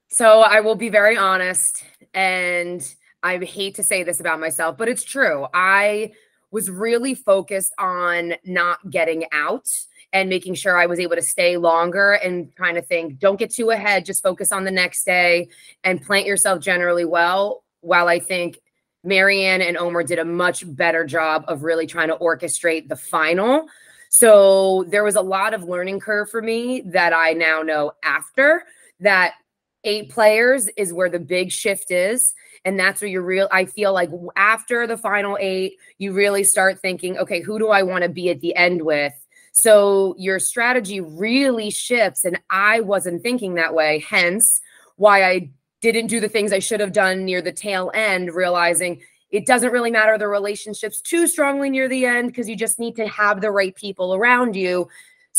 So 0.09 0.41
I 0.41 0.59
will 0.59 0.75
be 0.75 0.89
very 0.89 1.15
honest, 1.15 1.83
and 2.13 2.81
I 3.21 3.38
hate 3.38 3.75
to 3.75 3.83
say 3.83 4.03
this 4.03 4.19
about 4.19 4.39
myself, 4.39 4.75
but 4.75 4.89
it's 4.89 5.03
true. 5.03 5.47
I 5.53 6.13
was 6.51 6.69
really 6.69 7.13
focused 7.13 7.74
on 7.77 8.33
not 8.44 8.89
getting 8.89 9.25
out 9.31 9.69
and 10.12 10.30
making 10.30 10.56
sure 10.56 10.78
I 10.78 10.86
was 10.86 11.00
able 11.00 11.16
to 11.16 11.22
stay 11.22 11.58
longer 11.58 12.14
and 12.14 12.54
kind 12.56 12.78
of 12.78 12.88
think, 12.88 13.20
don't 13.20 13.38
get 13.38 13.52
too 13.52 13.70
ahead, 13.70 14.06
just 14.06 14.24
focus 14.24 14.52
on 14.52 14.64
the 14.64 14.72
next 14.72 15.04
day 15.04 15.50
and 15.84 16.02
plant 16.02 16.26
yourself 16.26 16.62
generally 16.62 17.06
well. 17.06 17.64
While 17.82 18.08
I 18.08 18.20
think 18.20 18.60
Maryanne 19.06 19.62
and 19.62 19.78
Omar 19.78 20.04
did 20.04 20.20
a 20.20 20.26
much 20.26 20.64
better 20.76 21.06
job 21.06 21.46
of 21.48 21.64
really 21.64 21.88
trying 21.88 22.10
to 22.10 22.18
orchestrate 22.18 22.90
the 22.90 22.96
final. 22.96 23.68
So 24.10 24.86
there 24.90 25.04
was 25.04 25.16
a 25.16 25.22
lot 25.22 25.54
of 25.54 25.64
learning 25.64 26.00
curve 26.00 26.30
for 26.30 26.42
me 26.42 26.82
that 26.88 27.14
I 27.14 27.34
now 27.34 27.62
know 27.62 27.92
after 28.04 28.64
that 29.00 29.36
eight 29.84 30.10
players 30.10 30.68
is 30.70 30.92
where 30.92 31.10
the 31.10 31.20
big 31.20 31.52
shift 31.52 31.92
is 31.92 32.34
and 32.66 32.78
that's 32.78 33.02
where 33.02 33.10
you're 33.10 33.22
real 33.22 33.48
i 33.52 33.64
feel 33.64 33.94
like 33.94 34.10
after 34.36 34.86
the 34.86 34.98
final 34.98 35.38
eight 35.40 35.78
you 36.00 36.12
really 36.12 36.44
start 36.44 36.82
thinking 36.82 37.18
okay 37.18 37.42
who 37.42 37.58
do 37.58 37.70
i 37.70 37.82
want 37.82 38.04
to 38.04 38.10
be 38.10 38.30
at 38.30 38.42
the 38.42 38.54
end 38.56 38.82
with 38.82 39.14
so 39.62 40.16
your 40.18 40.40
strategy 40.40 41.00
really 41.02 41.70
shifts 41.70 42.26
and 42.26 42.40
i 42.50 42.80
wasn't 42.80 43.22
thinking 43.22 43.56
that 43.56 43.74
way 43.74 44.00
hence 44.08 44.62
why 44.96 45.24
i 45.24 45.50
didn't 45.82 46.08
do 46.08 46.20
the 46.20 46.30
things 46.30 46.54
i 46.54 46.60
should 46.60 46.80
have 46.80 46.94
done 46.94 47.26
near 47.26 47.42
the 47.42 47.52
tail 47.52 47.92
end 47.94 48.34
realizing 48.34 49.02
it 49.32 49.46
doesn't 49.46 49.72
really 49.72 49.92
matter 49.92 50.18
the 50.18 50.28
relationships 50.28 51.02
too 51.02 51.28
strongly 51.28 51.70
near 51.70 51.88
the 51.88 52.06
end 52.06 52.28
because 52.28 52.50
you 52.50 52.56
just 52.56 52.80
need 52.80 52.96
to 52.96 53.08
have 53.08 53.42
the 53.42 53.52
right 53.52 53.76
people 53.76 54.14
around 54.14 54.56
you 54.56 54.88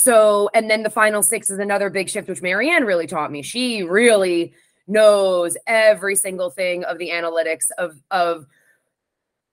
so, 0.01 0.49
and 0.55 0.71
then 0.71 0.83
the 0.83 0.89
final 0.89 1.23
six 1.23 1.51
is 1.51 1.59
another 1.59 1.91
big 1.91 2.09
shift, 2.09 2.27
which 2.27 2.41
Maryanne 2.41 2.87
really 2.87 3.07
taught 3.07 3.31
me. 3.31 3.43
She 3.43 3.83
really 3.83 4.55
knows 4.87 5.59
every 5.67 6.17
single 6.17 6.49
thing 6.49 6.85
of 6.85 6.97
the 6.97 7.11
analytics 7.11 7.67
of 7.77 8.01
of 8.11 8.47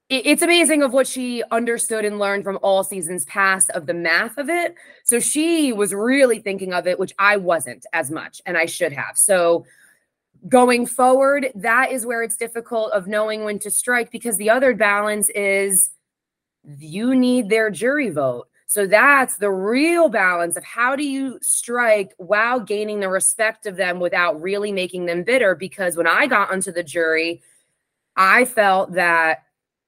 it's 0.09 0.42
amazing 0.42 0.83
of 0.83 0.94
what 0.94 1.06
she 1.06 1.44
understood 1.51 2.06
and 2.06 2.18
learned 2.18 2.45
from 2.45 2.57
all 2.62 2.83
seasons 2.83 3.25
past 3.25 3.69
of 3.71 3.88
the 3.88 3.94
math 3.94 4.38
of 4.38 4.50
it. 4.50 4.74
So 5.04 5.19
she 5.19 5.74
was 5.74 5.94
really 5.94 6.39
thinking 6.39 6.74
of 6.74 6.88
it, 6.88 6.98
which 6.98 7.13
I 7.19 7.36
wasn't 7.36 7.86
as 7.92 8.09
much, 8.09 8.42
and 8.45 8.57
I 8.57 8.68
should 8.68 8.94
have. 8.94 9.18
So 9.18 9.65
going 10.48 10.86
forward, 10.86 11.51
that 11.56 11.92
is 11.92 12.06
where 12.06 12.24
it's 12.24 12.38
difficult 12.38 12.94
of 12.94 13.07
knowing 13.07 13.44
when 13.44 13.59
to 13.59 13.71
strike 13.71 14.09
because 14.09 14.38
the 14.38 14.50
other 14.50 14.74
balance 14.74 15.30
is 15.30 15.89
you 16.80 17.13
need 17.13 17.50
their 17.50 17.69
jury 17.69 18.09
vote. 18.09 18.48
So 18.65 18.86
that's 18.86 19.38
the 19.38 19.51
real 19.51 20.09
balance 20.09 20.57
of 20.57 20.63
how 20.63 20.95
do 20.95 21.04
you 21.04 21.39
strike 21.42 22.13
while 22.18 22.59
gaining 22.59 23.00
the 23.00 23.09
respect 23.09 23.65
of 23.65 23.77
them 23.77 24.00
without 24.00 24.42
really 24.42 24.71
making 24.71 25.06
them 25.06 25.24
bitter? 25.24 25.56
Because 25.56 25.95
when 25.98 26.07
I 26.07 26.27
got 26.27 26.51
onto 26.51 26.71
the 26.71 26.83
jury, 26.83 27.42
I 28.18 28.45
felt 28.45 28.94
that 28.94 29.44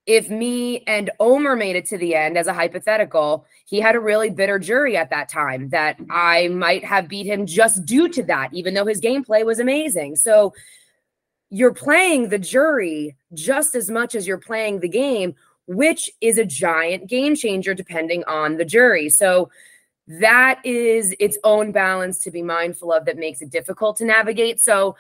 if 0.09 0.27
me 0.27 0.79
and 0.87 1.11
Omar 1.19 1.55
made 1.55 1.75
it 1.75 1.85
to 1.85 1.97
the 1.97 2.15
end 2.15 2.35
as 2.35 2.47
a 2.47 2.53
hypothetical, 2.53 3.45
he 3.65 3.79
had 3.79 3.95
a 3.95 3.99
really 3.99 4.31
bitter 4.31 4.57
jury 4.57 4.97
at 4.97 5.11
that 5.11 5.29
time 5.29 5.69
that 5.69 5.97
I 6.09 6.47
might 6.47 6.83
have 6.83 7.07
beat 7.07 7.27
him 7.27 7.45
just 7.45 7.85
due 7.85 8.09
to 8.09 8.23
that, 8.23 8.51
even 8.51 8.73
though 8.73 8.87
his 8.87 8.99
gameplay 8.99 9.45
was 9.45 9.59
amazing. 9.59 10.15
So 10.15 10.55
you're 11.51 11.75
playing 11.75 12.29
the 12.29 12.39
jury 12.39 13.17
just 13.35 13.75
as 13.75 13.91
much 13.91 14.15
as 14.15 14.25
you're 14.25 14.39
playing 14.39 14.79
the 14.79 14.89
game, 14.89 15.35
which 15.67 16.09
is 16.21 16.39
a 16.39 16.45
giant 16.45 17.05
game 17.07 17.35
changer 17.35 17.75
depending 17.75 18.23
on 18.23 18.57
the 18.57 18.65
jury. 18.65 19.09
So 19.09 19.51
that 20.07 20.59
is 20.63 21.15
its 21.19 21.37
own 21.43 21.71
balance 21.71 22.17
to 22.23 22.31
be 22.31 22.41
mindful 22.41 22.91
of 22.91 23.05
that 23.05 23.17
makes 23.17 23.43
it 23.43 23.51
difficult 23.51 23.97
to 23.97 24.05
navigate. 24.05 24.59
So 24.59 24.95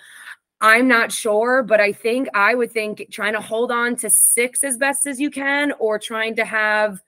I'm 0.61 0.87
not 0.87 1.11
sure, 1.11 1.63
but 1.63 1.79
I 1.79 1.93
think 1.93 2.27
I 2.33 2.53
would 2.53 2.71
think 2.71 3.07
trying 3.11 3.33
to 3.33 3.41
hold 3.41 3.71
on 3.71 3.95
to 3.97 4.09
six 4.09 4.63
as 4.63 4.77
best 4.77 5.07
as 5.07 5.19
you 5.19 5.31
can 5.31 5.71
or 5.79 5.97
trying 5.97 6.35
to 6.35 6.45
have 6.45 7.01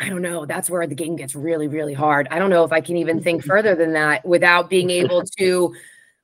I 0.00 0.08
don't 0.08 0.22
know. 0.22 0.46
That's 0.46 0.70
where 0.70 0.86
the 0.86 0.94
game 0.94 1.16
gets 1.16 1.34
really, 1.34 1.66
really 1.66 1.94
hard. 1.94 2.28
I 2.30 2.38
don't 2.38 2.50
know 2.50 2.62
if 2.62 2.70
I 2.70 2.80
can 2.80 2.96
even 2.96 3.20
think 3.20 3.44
further 3.44 3.74
than 3.74 3.94
that 3.94 4.24
without 4.24 4.70
being 4.70 4.90
able 4.90 5.24
to, 5.38 5.74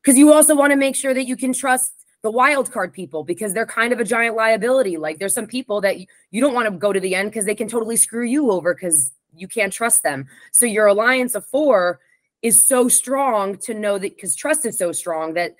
because 0.00 0.16
you 0.16 0.32
also 0.32 0.54
want 0.54 0.70
to 0.70 0.76
make 0.76 0.94
sure 0.94 1.12
that 1.12 1.24
you 1.24 1.36
can 1.36 1.52
trust 1.52 1.92
the 2.22 2.30
wild 2.30 2.70
card 2.70 2.92
people 2.92 3.24
because 3.24 3.52
they're 3.52 3.66
kind 3.66 3.92
of 3.92 3.98
a 3.98 4.04
giant 4.04 4.36
liability. 4.36 4.96
Like 4.96 5.18
there's 5.18 5.34
some 5.34 5.48
people 5.48 5.80
that 5.80 5.98
you, 5.98 6.06
you 6.30 6.40
don't 6.40 6.54
want 6.54 6.72
to 6.72 6.78
go 6.78 6.92
to 6.92 7.00
the 7.00 7.16
end 7.16 7.30
because 7.30 7.46
they 7.46 7.54
can 7.54 7.68
totally 7.68 7.96
screw 7.96 8.24
you 8.24 8.52
over 8.52 8.74
because 8.74 9.12
you 9.34 9.48
can't 9.48 9.72
trust 9.72 10.04
them. 10.04 10.26
So 10.52 10.66
your 10.66 10.86
alliance 10.86 11.34
of 11.34 11.44
four 11.44 11.98
is 12.42 12.64
so 12.64 12.88
strong 12.88 13.56
to 13.58 13.74
know 13.74 13.98
that 13.98 14.14
because 14.14 14.36
trust 14.36 14.64
is 14.64 14.78
so 14.78 14.92
strong 14.92 15.34
that 15.34 15.56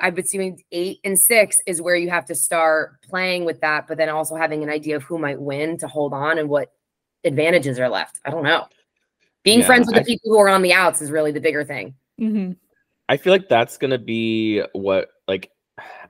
I've 0.00 0.14
been 0.14 0.26
seeing 0.26 0.62
eight 0.72 0.98
and 1.04 1.18
six 1.18 1.58
is 1.66 1.80
where 1.80 1.96
you 1.96 2.10
have 2.10 2.26
to 2.26 2.34
start 2.34 3.00
playing 3.02 3.44
with 3.44 3.60
that, 3.60 3.86
but 3.88 3.96
then 3.98 4.08
also 4.08 4.36
having 4.36 4.62
an 4.62 4.70
idea 4.70 4.96
of 4.96 5.02
who 5.02 5.18
might 5.18 5.40
win 5.40 5.78
to 5.78 5.88
hold 5.88 6.12
on 6.12 6.38
and 6.38 6.48
what 6.48 6.72
advantages 7.24 7.78
are 7.78 7.88
left. 7.88 8.20
I 8.24 8.30
don't 8.30 8.44
know. 8.44 8.66
Being 9.42 9.60
Yeah, 9.60 9.66
friends 9.66 9.86
with 9.86 9.96
the 9.96 10.04
people 10.04 10.30
who 10.30 10.38
are 10.40 10.48
on 10.48 10.62
the 10.62 10.72
outs 10.72 11.00
is 11.00 11.10
really 11.10 11.32
the 11.32 11.40
bigger 11.40 11.64
thing. 11.64 11.94
hmm 12.18 12.52
I 13.08 13.16
feel 13.16 13.32
like 13.32 13.48
that's 13.48 13.76
gonna 13.78 13.98
be 13.98 14.62
what 14.72 15.10
like 15.28 15.50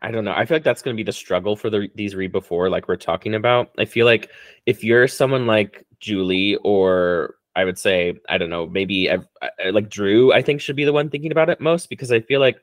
I 0.00 0.10
don't 0.10 0.24
know. 0.24 0.32
I 0.32 0.46
feel 0.46 0.56
like 0.56 0.64
that's 0.64 0.80
gonna 0.82 0.96
be 0.96 1.02
the 1.02 1.12
struggle 1.12 1.54
for 1.56 1.68
the 1.68 1.88
these 1.94 2.14
read 2.14 2.32
before 2.32 2.70
like 2.70 2.88
we're 2.88 2.96
talking 2.96 3.34
about. 3.34 3.70
I 3.78 3.84
feel 3.84 4.06
like 4.06 4.30
if 4.64 4.82
you're 4.82 5.06
someone 5.06 5.46
like 5.46 5.84
Julie 6.00 6.56
or 6.64 7.34
I 7.54 7.64
would 7.64 7.78
say 7.78 8.14
I 8.28 8.38
don't 8.38 8.50
know 8.50 8.66
maybe 8.66 9.08
ev- 9.10 9.28
uh, 9.42 9.48
like 9.72 9.90
Drew 9.90 10.32
I 10.32 10.40
think 10.40 10.60
should 10.60 10.76
be 10.76 10.84
the 10.84 10.92
one 10.92 11.10
thinking 11.10 11.32
about 11.32 11.50
it 11.50 11.60
most 11.60 11.90
because 11.90 12.10
I 12.12 12.20
feel 12.20 12.40
like 12.40 12.56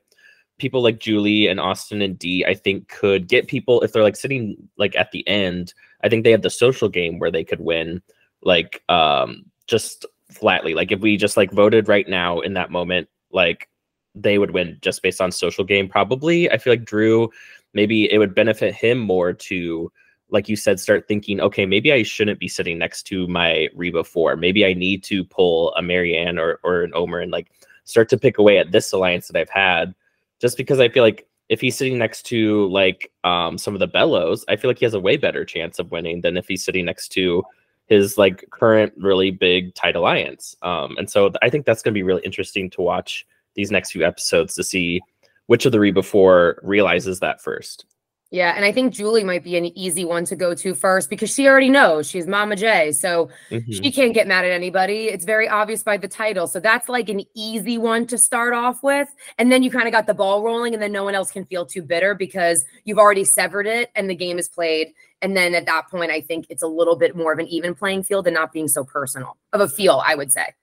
people 0.58 0.82
like 0.82 1.00
Julie 1.00 1.48
and 1.48 1.60
Austin 1.60 2.02
and 2.02 2.18
Dee 2.18 2.46
I 2.46 2.54
think 2.54 2.88
could 2.88 3.28
get 3.28 3.48
people 3.48 3.82
if 3.82 3.92
they're 3.92 4.04
like 4.04 4.16
sitting 4.16 4.56
like 4.78 4.96
at 4.96 5.12
the 5.12 5.28
end. 5.28 5.74
I 6.04 6.10
think 6.10 6.24
they 6.24 6.32
have 6.32 6.42
the 6.42 6.50
social 6.50 6.90
game 6.90 7.20
where 7.20 7.32
they 7.32 7.44
could 7.44 7.60
win 7.60 8.02
like 8.42 8.84
um 8.90 9.46
just 9.68 10.06
flatly. 10.32 10.74
Like 10.74 10.92
if 10.92 11.00
we 11.00 11.18
just 11.18 11.38
like 11.38 11.52
voted 11.52 11.88
right 11.88 12.08
now 12.08 12.40
in 12.40 12.54
that 12.54 12.72
moment, 12.72 13.08
like 13.32 13.70
they 14.16 14.38
would 14.38 14.52
win 14.52 14.78
just 14.82 15.02
based 15.02 15.22
on 15.22 15.32
social 15.32 15.64
game. 15.64 15.88
Probably, 15.88 16.50
I 16.52 16.58
feel 16.58 16.74
like 16.74 16.86
Drew. 16.86 17.30
Maybe 17.74 18.12
it 18.12 18.20
would 18.20 18.36
benefit 18.36 18.76
him 18.76 19.00
more 19.00 19.34
to, 19.34 19.92
like 20.30 20.48
you 20.48 20.56
said, 20.56 20.80
start 20.80 21.08
thinking, 21.08 21.42
okay, 21.42 21.66
maybe 21.66 21.92
I 21.92 22.04
shouldn't 22.04 22.40
be 22.40 22.48
sitting 22.48 22.78
next 22.78 23.04
to 23.04 23.28
my 23.28 23.68
Reba 23.74 24.04
four. 24.04 24.36
Maybe 24.36 24.66
I 24.66 24.74
need 24.74 25.04
to 25.06 25.24
pull 25.24 25.74
a 25.76 25.82
Maryanne 25.82 26.40
or 26.40 26.60
or 26.64 26.84
an 26.84 26.92
Omar 26.94 27.20
and 27.22 27.32
like 27.32 27.52
start 27.86 28.10
to 28.10 28.18
pick 28.18 28.38
away 28.38 28.60
at 28.60 28.72
this 28.72 28.92
alliance 28.92 29.28
that 29.28 29.40
I've 29.40 29.50
had, 29.50 29.96
just 30.44 30.58
because 30.58 30.82
I 30.82 30.90
feel 30.90 31.04
like 31.04 31.26
if 31.48 31.62
he's 31.62 31.78
sitting 31.78 31.98
next 31.98 32.24
to 32.24 32.68
like 32.68 33.10
um, 33.24 33.58
some 33.58 33.74
of 33.74 33.80
the 33.80 33.88
Belos, 33.88 34.44
I 34.50 34.58
feel 34.58 34.70
like 34.70 34.78
he 34.78 34.84
has 34.84 34.94
a 34.94 35.00
way 35.00 35.16
better 35.16 35.46
chance 35.46 35.80
of 35.80 35.90
winning 35.90 36.20
than 36.20 36.36
if 36.36 36.50
he's 36.50 36.66
sitting 36.66 36.84
next 36.84 37.14
to 37.14 37.44
his 37.86 38.18
like 38.18 38.46
current 38.52 38.92
really 38.98 39.32
big 39.32 39.74
tight 39.74 39.96
alliance. 39.96 40.54
Um, 40.62 40.98
and 40.98 41.10
so 41.10 41.32
I 41.42 41.50
think 41.50 41.66
that's 41.66 41.82
going 41.82 41.94
to 41.94 41.98
be 41.98 42.04
really 42.04 42.24
interesting 42.24 42.70
to 42.72 42.82
watch 42.82 43.26
these 43.56 43.72
next 43.72 43.92
few 43.92 44.06
episodes 44.06 44.54
to 44.56 44.66
see 44.66 45.00
which 45.48 45.66
of 45.66 45.72
the 45.72 45.80
Reba 45.80 46.04
Four 46.04 46.60
realizes 46.62 47.22
that 47.22 47.42
first. 47.42 47.86
Yeah, 48.34 48.56
and 48.56 48.66
I 48.66 48.72
think 48.72 48.96
Julie 48.96 49.24
might 49.24 49.44
be 49.44 49.58
an 49.58 49.78
easy 49.78 50.06
one 50.06 50.26
to 50.26 50.36
go 50.36 50.56
to 50.56 50.74
first 50.74 51.08
because 51.08 51.32
she 51.32 51.48
already 51.48 51.70
knows 51.70 52.10
she's 52.10 52.26
Mama 52.26 52.56
J. 52.56 52.92
So 52.92 53.30
mm-hmm. 53.52 53.72
she 53.72 53.92
can't 53.92 54.12
get 54.12 54.28
mad 54.28 54.44
at 54.44 54.50
anybody. 54.50 55.06
It's 55.06 55.24
very 55.24 55.48
obvious 55.48 55.84
by 55.84 55.98
the 55.98 56.08
title. 56.08 56.48
So 56.48 56.60
that's 56.60 56.90
like 56.90 57.10
an 57.10 57.22
easy 57.36 57.78
one 57.78 58.08
to 58.08 58.18
start 58.18 58.56
off 58.56 58.82
with. 58.82 59.08
And 59.38 59.52
then 59.52 59.62
you 59.62 59.70
kind 59.70 59.86
of 59.86 59.92
got 59.92 60.08
the 60.08 60.16
ball 60.16 60.42
rolling, 60.42 60.74
and 60.74 60.82
then 60.82 60.92
no 60.92 61.04
one 61.04 61.14
else 61.14 61.30
can 61.30 61.46
feel 61.46 61.64
too 61.64 61.84
bitter 61.84 62.16
because 62.16 62.66
you've 62.86 62.98
already 62.98 63.24
severed 63.24 63.68
it 63.68 63.92
and 63.94 64.10
the 64.10 64.16
game 64.16 64.40
is 64.40 64.50
played. 64.50 64.96
And 65.22 65.38
then 65.38 65.54
at 65.54 65.68
that 65.68 65.92
point, 65.92 66.10
I 66.10 66.20
think 66.20 66.48
it's 66.50 66.64
a 66.64 66.68
little 66.68 66.96
bit 66.96 67.16
more 67.16 67.34
of 67.34 67.38
an 67.38 67.48
even 67.50 67.76
playing 67.76 68.02
field 68.02 68.26
and 68.26 68.34
not 68.34 68.52
being 68.52 68.68
so 68.68 68.84
personal 68.84 69.38
of 69.54 69.62
a 69.62 69.70
feel, 69.70 70.02
I 70.04 70.16
would 70.16 70.32
say. 70.32 70.56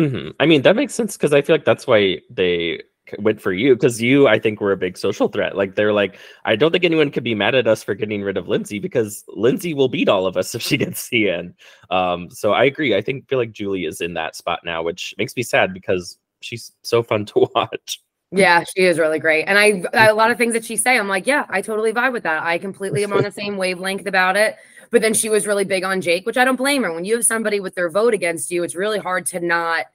Mm-hmm. 0.00 0.30
I 0.40 0.46
mean, 0.46 0.62
that 0.62 0.74
makes 0.74 0.94
sense 0.94 1.18
because 1.18 1.34
I 1.34 1.42
feel 1.42 1.52
like 1.52 1.66
that's 1.66 1.86
why 1.86 2.22
they 2.30 2.80
went 3.18 3.40
for 3.40 3.52
you 3.52 3.74
because 3.74 4.00
you 4.00 4.26
i 4.28 4.38
think 4.38 4.60
were 4.60 4.72
a 4.72 4.76
big 4.76 4.96
social 4.96 5.28
threat. 5.28 5.56
Like 5.56 5.74
they're 5.74 5.92
like 5.92 6.18
i 6.44 6.56
don't 6.56 6.72
think 6.72 6.84
anyone 6.84 7.10
could 7.10 7.24
be 7.24 7.34
mad 7.34 7.54
at 7.54 7.66
us 7.66 7.82
for 7.82 7.94
getting 7.94 8.22
rid 8.22 8.36
of 8.36 8.48
lindsay 8.48 8.78
because 8.78 9.24
lindsay 9.28 9.74
will 9.74 9.88
beat 9.88 10.08
all 10.08 10.26
of 10.26 10.36
us 10.36 10.54
if 10.56 10.62
she 10.62 10.76
gets 10.76 11.08
the 11.08 11.30
end. 11.30 11.54
Um 11.90 12.30
so 12.30 12.52
i 12.52 12.64
agree. 12.64 12.94
I 12.96 13.02
think 13.02 13.28
feel 13.28 13.38
like 13.38 13.52
julie 13.52 13.84
is 13.84 14.00
in 14.00 14.14
that 14.14 14.36
spot 14.36 14.60
now 14.64 14.82
which 14.82 15.14
makes 15.18 15.36
me 15.36 15.42
sad 15.42 15.72
because 15.74 16.18
she's 16.40 16.72
so 16.82 17.02
fun 17.02 17.24
to 17.32 17.48
watch. 17.54 18.02
Yeah 18.32 18.64
she 18.64 18.84
is 18.84 18.98
really 18.98 19.18
great. 19.18 19.44
And 19.44 19.58
i 19.58 20.08
a 20.10 20.14
lot 20.14 20.30
of 20.30 20.38
things 20.38 20.54
that 20.54 20.64
she 20.64 20.76
say 20.76 20.98
i'm 20.98 21.08
like 21.08 21.26
yeah 21.26 21.46
i 21.48 21.60
totally 21.60 21.92
vibe 21.92 22.12
with 22.12 22.22
that. 22.22 22.42
I 22.42 22.58
completely 22.58 23.04
am 23.04 23.12
on 23.12 23.22
the 23.22 23.32
same 23.32 23.56
wavelength 23.56 24.06
about 24.06 24.36
it. 24.36 24.56
But 24.92 25.02
then 25.02 25.14
she 25.14 25.28
was 25.28 25.46
really 25.46 25.64
big 25.64 25.84
on 25.84 26.00
jake 26.00 26.26
which 26.26 26.36
i 26.36 26.44
don't 26.44 26.56
blame 26.56 26.82
her. 26.82 26.92
When 26.92 27.04
you 27.04 27.16
have 27.16 27.26
somebody 27.26 27.60
with 27.60 27.74
their 27.74 27.90
vote 27.90 28.14
against 28.14 28.50
you 28.50 28.62
it's 28.62 28.74
really 28.74 28.98
hard 28.98 29.26
to 29.26 29.40
not 29.40 29.86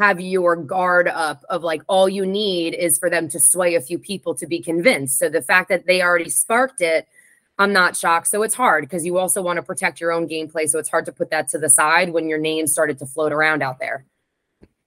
have 0.00 0.20
your 0.20 0.56
guard 0.56 1.08
up 1.08 1.44
of 1.48 1.62
like 1.62 1.82
all 1.86 2.08
you 2.08 2.24
need 2.24 2.74
is 2.74 2.98
for 2.98 3.10
them 3.10 3.28
to 3.28 3.38
sway 3.38 3.74
a 3.74 3.80
few 3.80 3.98
people 3.98 4.34
to 4.36 4.46
be 4.46 4.60
convinced. 4.60 5.18
So 5.18 5.28
the 5.28 5.42
fact 5.42 5.68
that 5.68 5.86
they 5.86 6.02
already 6.02 6.30
sparked 6.30 6.80
it, 6.80 7.06
I'm 7.58 7.72
not 7.72 7.96
shocked. 7.96 8.28
So 8.28 8.42
it's 8.42 8.54
hard 8.54 8.84
because 8.84 9.04
you 9.04 9.18
also 9.18 9.42
want 9.42 9.58
to 9.58 9.62
protect 9.62 10.00
your 10.00 10.12
own 10.12 10.26
gameplay. 10.26 10.68
So 10.68 10.78
it's 10.78 10.88
hard 10.88 11.04
to 11.06 11.12
put 11.12 11.30
that 11.30 11.48
to 11.48 11.58
the 11.58 11.68
side 11.68 12.10
when 12.10 12.28
your 12.28 12.38
name 12.38 12.66
started 12.66 12.98
to 13.00 13.06
float 13.06 13.32
around 13.32 13.62
out 13.62 13.78
there. 13.78 14.06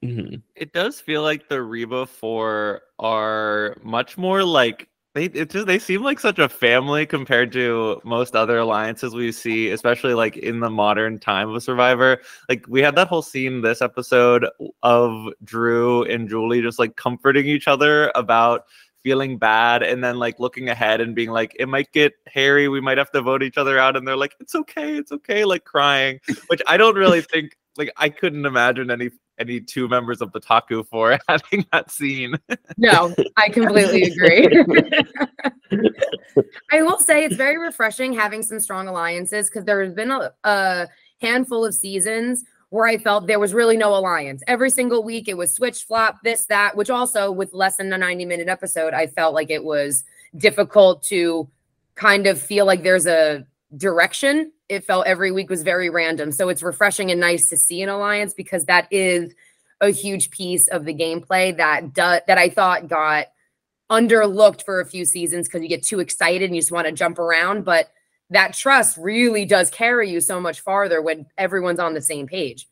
Mm-hmm. 0.03 0.37
It 0.55 0.73
does 0.73 0.99
feel 0.99 1.21
like 1.21 1.47
the 1.47 1.61
Reba 1.61 2.07
Four 2.07 2.81
are 2.97 3.77
much 3.83 4.17
more 4.17 4.43
like 4.43 4.89
they 5.13 5.25
it 5.25 5.51
just 5.51 5.67
they 5.67 5.77
seem 5.77 6.01
like 6.01 6.19
such 6.19 6.39
a 6.39 6.49
family 6.49 7.05
compared 7.05 7.51
to 7.53 8.01
most 8.03 8.35
other 8.35 8.57
alliances 8.57 9.13
we 9.13 9.31
see, 9.31 9.69
especially 9.69 10.13
like 10.15 10.37
in 10.37 10.59
the 10.59 10.69
modern 10.69 11.19
time 11.19 11.49
of 11.49 11.61
Survivor. 11.61 12.19
Like 12.49 12.65
we 12.67 12.81
had 12.81 12.95
that 12.95 13.07
whole 13.07 13.21
scene 13.21 13.61
this 13.61 13.81
episode 13.81 14.47
of 14.81 15.27
Drew 15.43 16.03
and 16.03 16.27
Julie 16.27 16.61
just 16.61 16.79
like 16.79 16.95
comforting 16.95 17.45
each 17.45 17.67
other 17.67 18.11
about 18.15 18.65
feeling 19.03 19.37
bad 19.37 19.83
and 19.83 20.03
then 20.03 20.17
like 20.17 20.39
looking 20.39 20.69
ahead 20.69 21.01
and 21.01 21.13
being 21.13 21.29
like 21.29 21.55
it 21.59 21.67
might 21.67 21.91
get 21.91 22.13
hairy. 22.25 22.67
We 22.67 22.81
might 22.81 22.97
have 22.97 23.11
to 23.11 23.21
vote 23.21 23.43
each 23.43 23.57
other 23.57 23.77
out. 23.77 23.95
And 23.95 24.07
they're 24.07 24.17
like 24.17 24.35
it's 24.39 24.55
okay. 24.55 24.97
It's 24.97 25.11
okay 25.11 25.45
like 25.45 25.63
crying 25.65 26.19
which 26.47 26.61
i 26.67 26.77
don't 26.77 26.95
really 26.95 27.21
think 27.21 27.57
like 27.77 27.91
i 27.97 28.09
couldn't 28.09 28.45
imagine 28.45 28.91
any 28.91 29.09
any 29.39 29.59
two 29.59 29.87
members 29.87 30.21
of 30.21 30.31
the 30.31 30.39
Taku 30.39 30.83
for 30.83 31.17
having 31.27 31.65
that 31.71 31.91
scene. 31.91 32.35
no, 32.77 33.13
I 33.37 33.49
completely 33.49 34.03
agree. 34.03 34.47
I 36.71 36.81
will 36.81 36.99
say 36.99 37.23
it's 37.23 37.35
very 37.35 37.57
refreshing 37.57 38.13
having 38.13 38.43
some 38.43 38.59
strong 38.59 38.87
alliances 38.87 39.49
because 39.49 39.65
there 39.65 39.83
has 39.83 39.93
been 39.93 40.11
a, 40.11 40.31
a, 40.43 40.87
handful 41.21 41.65
of 41.65 41.73
seasons 41.73 42.43
where 42.69 42.85
I 42.85 42.97
felt 42.97 43.27
there 43.27 43.39
was 43.39 43.53
really 43.53 43.77
no 43.77 43.95
alliance. 43.95 44.43
Every 44.45 44.69
single 44.69 45.03
week 45.03 45.29
it 45.29 45.37
was 45.37 45.53
switch 45.53 45.85
flop, 45.85 46.17
this, 46.23 46.45
that, 46.47 46.75
which 46.75 46.89
also 46.89 47.31
with 47.31 47.53
less 47.53 47.77
than 47.77 47.93
a 47.93 47.97
90 47.97 48.25
minute 48.25 48.49
episode, 48.49 48.93
I 48.93 49.07
felt 49.07 49.33
like 49.33 49.49
it 49.49 49.63
was 49.63 50.03
difficult 50.35 51.01
to 51.03 51.47
kind 51.95 52.27
of 52.27 52.41
feel 52.41 52.65
like 52.65 52.83
there's 52.83 53.07
a 53.07 53.45
direction 53.77 54.51
it 54.69 54.85
felt 54.85 55.05
every 55.05 55.31
week 55.31 55.49
was 55.49 55.63
very 55.63 55.89
random. 55.89 56.31
So 56.31 56.49
it's 56.49 56.63
refreshing 56.63 57.11
and 57.11 57.19
nice 57.19 57.47
to 57.49 57.57
see 57.57 57.81
an 57.81 57.89
alliance 57.89 58.33
because 58.33 58.65
that 58.65 58.87
is 58.91 59.33
a 59.81 59.89
huge 59.89 60.31
piece 60.31 60.67
of 60.67 60.85
the 60.85 60.93
gameplay 60.93 61.55
that 61.57 61.93
do, 61.93 62.19
that 62.27 62.37
I 62.37 62.49
thought 62.49 62.87
got 62.87 63.27
underlooked 63.91 64.63
for 64.63 64.79
a 64.79 64.85
few 64.85 65.05
seasons 65.05 65.47
because 65.47 65.61
you 65.61 65.67
get 65.67 65.83
too 65.83 65.99
excited 65.99 66.43
and 66.43 66.55
you 66.55 66.61
just 66.61 66.71
want 66.71 66.87
to 66.87 66.93
jump 66.93 67.19
around. 67.19 67.65
But 67.65 67.91
that 68.29 68.53
trust 68.53 68.97
really 68.97 69.45
does 69.45 69.69
carry 69.69 70.09
you 70.09 70.21
so 70.21 70.39
much 70.39 70.61
farther 70.61 71.01
when 71.01 71.27
everyone's 71.37 71.79
on 71.79 71.93
the 71.93 72.01
same 72.01 72.25
page. 72.25 72.67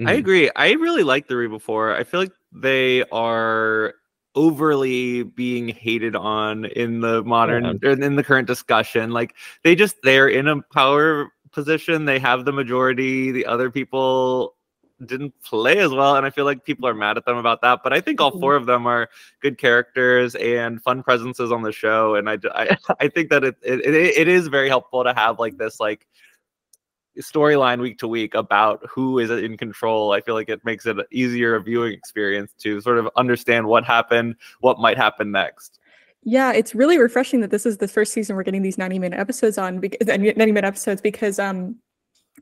Mm-hmm. 0.00 0.08
I 0.08 0.12
agree. 0.12 0.50
I 0.54 0.72
really 0.72 1.02
like 1.02 1.26
the 1.26 1.36
Reba 1.36 1.58
Four. 1.58 1.94
I 1.94 2.04
feel 2.04 2.20
like 2.20 2.32
they 2.52 3.02
are 3.10 3.94
overly 4.36 5.22
being 5.22 5.68
hated 5.68 6.14
on 6.14 6.66
in 6.66 7.00
the 7.00 7.24
modern 7.24 7.78
yeah. 7.82 7.92
in 7.92 8.16
the 8.16 8.22
current 8.22 8.46
discussion 8.46 9.10
like 9.10 9.34
they 9.64 9.74
just 9.74 9.96
they're 10.02 10.28
in 10.28 10.46
a 10.46 10.62
power 10.72 11.32
position 11.52 12.04
they 12.04 12.18
have 12.18 12.44
the 12.44 12.52
majority 12.52 13.32
the 13.32 13.46
other 13.46 13.70
people 13.70 14.54
didn't 15.04 15.34
play 15.42 15.78
as 15.78 15.90
well 15.90 16.16
and 16.16 16.26
i 16.26 16.30
feel 16.30 16.44
like 16.44 16.64
people 16.64 16.86
are 16.86 16.94
mad 16.94 17.16
at 17.16 17.24
them 17.24 17.38
about 17.38 17.60
that 17.62 17.80
but 17.82 17.92
i 17.92 18.00
think 18.00 18.20
all 18.20 18.30
four 18.30 18.52
mm-hmm. 18.52 18.62
of 18.62 18.66
them 18.66 18.86
are 18.86 19.08
good 19.40 19.58
characters 19.58 20.34
and 20.36 20.82
fun 20.82 21.02
presences 21.02 21.50
on 21.50 21.62
the 21.62 21.72
show 21.72 22.14
and 22.14 22.28
i 22.28 22.38
i, 22.54 22.76
I 23.00 23.08
think 23.08 23.30
that 23.30 23.42
it, 23.42 23.56
it 23.62 23.84
it 23.84 24.28
is 24.28 24.48
very 24.48 24.68
helpful 24.68 25.02
to 25.02 25.14
have 25.14 25.38
like 25.38 25.56
this 25.56 25.80
like 25.80 26.06
storyline 27.20 27.80
week 27.80 27.98
to 27.98 28.08
week 28.08 28.34
about 28.34 28.84
who 28.88 29.18
is 29.18 29.30
in 29.30 29.56
control, 29.56 30.12
I 30.12 30.20
feel 30.20 30.34
like 30.34 30.48
it 30.48 30.64
makes 30.64 30.86
it 30.86 30.96
easier 31.10 31.58
viewing 31.60 31.92
experience 31.92 32.52
to 32.60 32.80
sort 32.80 32.98
of 32.98 33.08
understand 33.16 33.66
what 33.66 33.84
happened, 33.84 34.36
what 34.60 34.78
might 34.78 34.96
happen 34.96 35.30
next. 35.30 35.78
Yeah, 36.22 36.52
it's 36.52 36.74
really 36.74 36.98
refreshing 36.98 37.40
that 37.42 37.50
this 37.50 37.66
is 37.66 37.78
the 37.78 37.86
first 37.86 38.12
season 38.12 38.34
we're 38.34 38.42
getting 38.42 38.62
these 38.62 38.78
90 38.78 38.98
minute 38.98 39.18
episodes 39.18 39.58
on 39.58 39.78
because 39.78 40.08
90 40.08 40.32
minute 40.34 40.64
episodes 40.64 41.00
because 41.00 41.38
um 41.38 41.76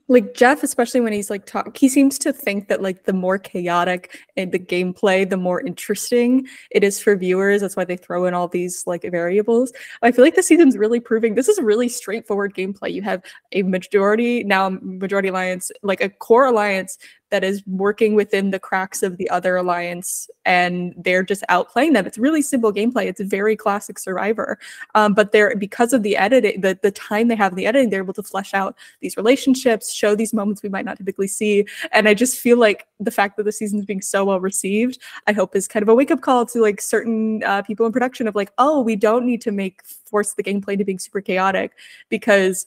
like 0.09 0.35
Jeff, 0.35 0.63
especially 0.63 1.01
when 1.01 1.13
he's 1.13 1.31
like 1.31 1.47
talk, 1.47 1.77
he 1.77 1.89
seems 1.89 2.19
to 2.19 2.33
think 2.33 2.69
that 2.69 2.83
like 2.83 3.05
the 3.05 3.13
more 3.13 3.39
chaotic 3.39 4.19
and 4.37 4.53
the 4.53 4.59
gameplay, 4.59 5.29
the 5.29 5.37
more 5.37 5.61
interesting 5.63 6.47
it 6.71 6.85
is 6.85 7.01
for 7.01 7.17
viewers. 7.17 7.63
That's 7.63 7.77
why 7.77 7.85
they 7.85 7.97
throw 7.97 8.27
in 8.27 8.35
all 8.35 8.49
these 8.49 8.87
like 8.87 9.03
variables. 9.11 9.73
I 10.03 10.13
feel 10.13 10.25
like 10.25 10.35
the 10.35 10.43
season's 10.43 10.77
really 10.77 11.01
proving 11.01 11.35
this 11.35 11.49
is 11.49 11.59
a 11.59 11.65
really 11.65 11.89
straightforward 11.89 12.55
gameplay. 12.55 12.93
You 12.93 13.03
have 13.03 13.23
a 13.53 13.63
majority 13.63 14.45
now 14.45 14.79
majority 14.83 15.29
alliance, 15.29 15.71
like 15.83 16.03
a 16.03 16.11
core 16.11 16.47
alliance 16.47 16.99
that 17.35 17.43
is 17.43 17.65
working 17.67 18.15
within 18.15 18.53
the 18.53 18.61
cracks 18.61 19.03
of 19.03 19.17
the 19.17 19.29
other 19.29 19.57
alliance 19.57 20.31
and 20.45 20.95
they're 20.97 21.25
just 21.25 21.43
outplaying 21.51 21.93
them. 21.93 22.07
It's 22.07 22.17
really 22.17 22.43
simple 22.43 22.73
gameplay. 22.73 23.07
It's 23.07 23.21
very 23.21 23.57
classic 23.57 23.99
Survivor. 23.99 24.57
Um, 24.95 25.15
but 25.15 25.33
they're 25.33 25.57
because 25.57 25.93
of 25.93 26.05
the 26.05 26.17
editing, 26.17 26.61
the, 26.61 26.79
the 26.81 26.93
time 26.93 27.27
they 27.27 27.35
have 27.35 27.51
in 27.51 27.57
the 27.57 27.67
editing, 27.67 27.91
they're 27.91 28.05
able 28.05 28.15
to 28.15 28.23
flesh 28.23 28.55
out 28.55 28.77
these 29.01 29.17
relationships, 29.17 29.93
show 29.93 30.15
these 30.15 30.33
moments 30.33 30.63
we 30.63 30.69
might 30.69 30.85
not 30.85 30.97
typically 30.97 31.27
see. 31.27 31.67
And 31.91 32.09
I 32.09 32.15
just 32.15 32.39
feel 32.39 32.57
like 32.57 32.87
the 33.01 33.11
fact 33.11 33.37
that 33.37 33.43
the 33.43 33.51
season 33.51 33.81
is 33.81 33.85
being 33.85 34.01
so 34.01 34.27
well 34.27 34.39
received, 34.39 35.01
I 35.27 35.33
hope 35.33 35.57
is 35.57 35.67
kind 35.67 35.83
of 35.83 35.89
a 35.89 35.95
wake 35.97 36.13
up 36.13 36.21
call 36.21 36.47
to 36.47 36.63
like 36.63 36.81
certain 36.81 37.43
uh, 37.43 37.63
people 37.63 37.85
in 37.85 37.91
production 37.91 38.29
of 38.29 38.37
like, 38.37 38.53
oh, 38.59 38.81
we 38.81 38.95
don't 38.95 39.27
need 39.27 39.41
to 39.41 39.51
make 39.51 39.85
force 39.85 40.35
the 40.35 40.45
gameplay 40.45 40.79
to 40.79 40.85
being 40.85 41.01
super 41.01 41.21
chaotic 41.21 41.73
because 42.11 42.67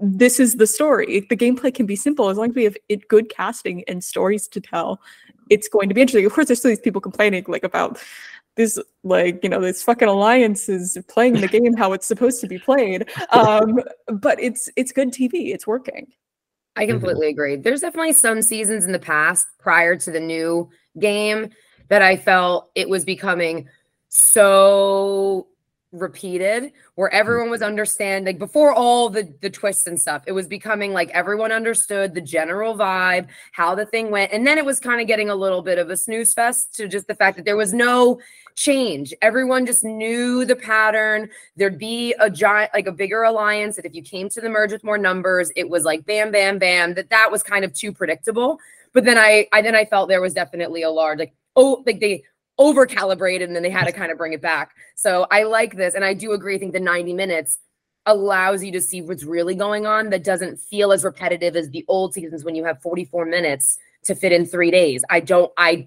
this 0.00 0.40
is 0.40 0.56
the 0.56 0.66
story. 0.66 1.26
The 1.28 1.36
gameplay 1.36 1.74
can 1.74 1.86
be 1.86 1.96
simple 1.96 2.28
as 2.28 2.36
long 2.36 2.50
as 2.50 2.54
we 2.54 2.64
have 2.64 2.76
it, 2.88 3.08
good 3.08 3.30
casting 3.30 3.84
and 3.88 4.02
stories 4.02 4.48
to 4.48 4.60
tell. 4.60 5.00
It's 5.50 5.68
going 5.68 5.88
to 5.88 5.94
be 5.94 6.00
interesting. 6.00 6.26
Of 6.26 6.32
course, 6.32 6.48
there's 6.48 6.58
still 6.58 6.70
these 6.70 6.80
people 6.80 7.00
complaining 7.00 7.44
like 7.48 7.64
about 7.64 7.98
this, 8.56 8.78
like 9.04 9.40
you 9.42 9.48
know, 9.48 9.60
this 9.60 9.82
fucking 9.82 10.08
alliance 10.08 10.68
is 10.68 10.98
playing 11.08 11.34
the 11.34 11.48
game 11.48 11.74
how 11.74 11.92
it's 11.92 12.06
supposed 12.06 12.40
to 12.40 12.46
be 12.46 12.58
played. 12.58 13.08
Um, 13.30 13.80
but 14.08 14.40
it's 14.40 14.68
it's 14.76 14.92
good 14.92 15.12
TV. 15.12 15.52
It's 15.54 15.66
working. 15.66 16.06
I 16.76 16.82
mm-hmm. 16.82 16.92
completely 16.92 17.26
mm-hmm. 17.26 17.32
agree. 17.32 17.56
There's 17.56 17.80
definitely 17.80 18.12
some 18.12 18.42
seasons 18.42 18.84
in 18.84 18.92
the 18.92 18.98
past 18.98 19.46
prior 19.58 19.96
to 19.96 20.10
the 20.10 20.20
new 20.20 20.68
game 20.98 21.50
that 21.88 22.02
I 22.02 22.16
felt 22.16 22.70
it 22.74 22.88
was 22.88 23.04
becoming 23.04 23.68
so 24.08 25.48
repeated 25.92 26.72
where 26.96 27.08
mm-hmm. 27.08 27.16
everyone 27.16 27.50
was 27.50 27.62
understanding 27.62 28.26
like 28.26 28.38
before 28.38 28.74
all 28.74 29.08
the 29.08 29.32
the 29.40 29.48
twists 29.48 29.86
and 29.86 29.98
stuff 29.98 30.22
it 30.26 30.32
was 30.32 30.46
becoming 30.46 30.92
like 30.92 31.08
everyone 31.10 31.50
understood 31.50 32.14
the 32.14 32.20
general 32.20 32.76
vibe 32.76 33.26
how 33.52 33.74
the 33.74 33.86
thing 33.86 34.10
went 34.10 34.30
and 34.30 34.46
then 34.46 34.58
it 34.58 34.64
was 34.66 34.78
kind 34.78 35.00
of 35.00 35.06
getting 35.06 35.30
a 35.30 35.34
little 35.34 35.62
bit 35.62 35.78
of 35.78 35.88
a 35.88 35.96
snooze 35.96 36.34
fest 36.34 36.74
to 36.74 36.88
just 36.88 37.06
the 37.06 37.14
fact 37.14 37.36
that 37.36 37.46
there 37.46 37.56
was 37.56 37.72
no 37.72 38.18
change. 38.58 39.14
Everyone 39.22 39.64
just 39.64 39.84
knew 39.84 40.44
the 40.44 40.56
pattern. 40.56 41.30
There'd 41.56 41.78
be 41.78 42.14
a 42.18 42.28
giant 42.28 42.72
like 42.74 42.88
a 42.88 42.92
bigger 42.92 43.22
alliance 43.22 43.76
that 43.76 43.86
if 43.86 43.94
you 43.94 44.02
came 44.02 44.28
to 44.30 44.40
the 44.40 44.50
merge 44.50 44.72
with 44.72 44.84
more 44.84 44.98
numbers 44.98 45.50
it 45.56 45.70
was 45.70 45.84
like 45.84 46.04
bam 46.04 46.32
bam 46.32 46.58
bam 46.58 46.94
that 46.94 47.10
that 47.10 47.30
was 47.30 47.42
kind 47.42 47.64
of 47.64 47.72
too 47.72 47.92
predictable. 47.92 48.58
But 48.92 49.04
then 49.04 49.16
i 49.16 49.46
i 49.52 49.62
then 49.62 49.76
i 49.76 49.84
felt 49.84 50.08
there 50.08 50.20
was 50.20 50.34
definitely 50.34 50.82
a 50.82 50.90
large 50.90 51.20
like 51.20 51.34
oh 51.56 51.82
like 51.86 52.00
they 52.00 52.24
over 52.58 52.86
calibrated 52.86 53.48
and 53.48 53.56
then 53.56 53.62
they 53.62 53.70
had 53.70 53.86
to 53.86 53.92
kind 53.92 54.10
of 54.10 54.18
bring 54.18 54.32
it 54.32 54.40
back. 54.40 54.74
So 54.96 55.26
I 55.30 55.44
like 55.44 55.76
this. 55.76 55.94
And 55.94 56.04
I 56.04 56.14
do 56.14 56.32
agree. 56.32 56.56
I 56.56 56.58
think 56.58 56.72
the 56.72 56.80
90 56.80 57.12
minutes 57.12 57.58
allows 58.06 58.64
you 58.64 58.72
to 58.72 58.80
see 58.80 59.02
what's 59.02 59.24
really 59.24 59.54
going 59.54 59.86
on 59.86 60.10
that 60.10 60.24
doesn't 60.24 60.58
feel 60.58 60.92
as 60.92 61.04
repetitive 61.04 61.56
as 61.56 61.70
the 61.70 61.84
old 61.88 62.14
seasons 62.14 62.44
when 62.44 62.54
you 62.54 62.64
have 62.64 62.80
44 62.82 63.26
minutes 63.26 63.78
to 64.04 64.14
fit 64.14 64.32
in 64.32 64.46
three 64.46 64.70
days. 64.70 65.04
I 65.10 65.20
don't, 65.20 65.52
I 65.56 65.86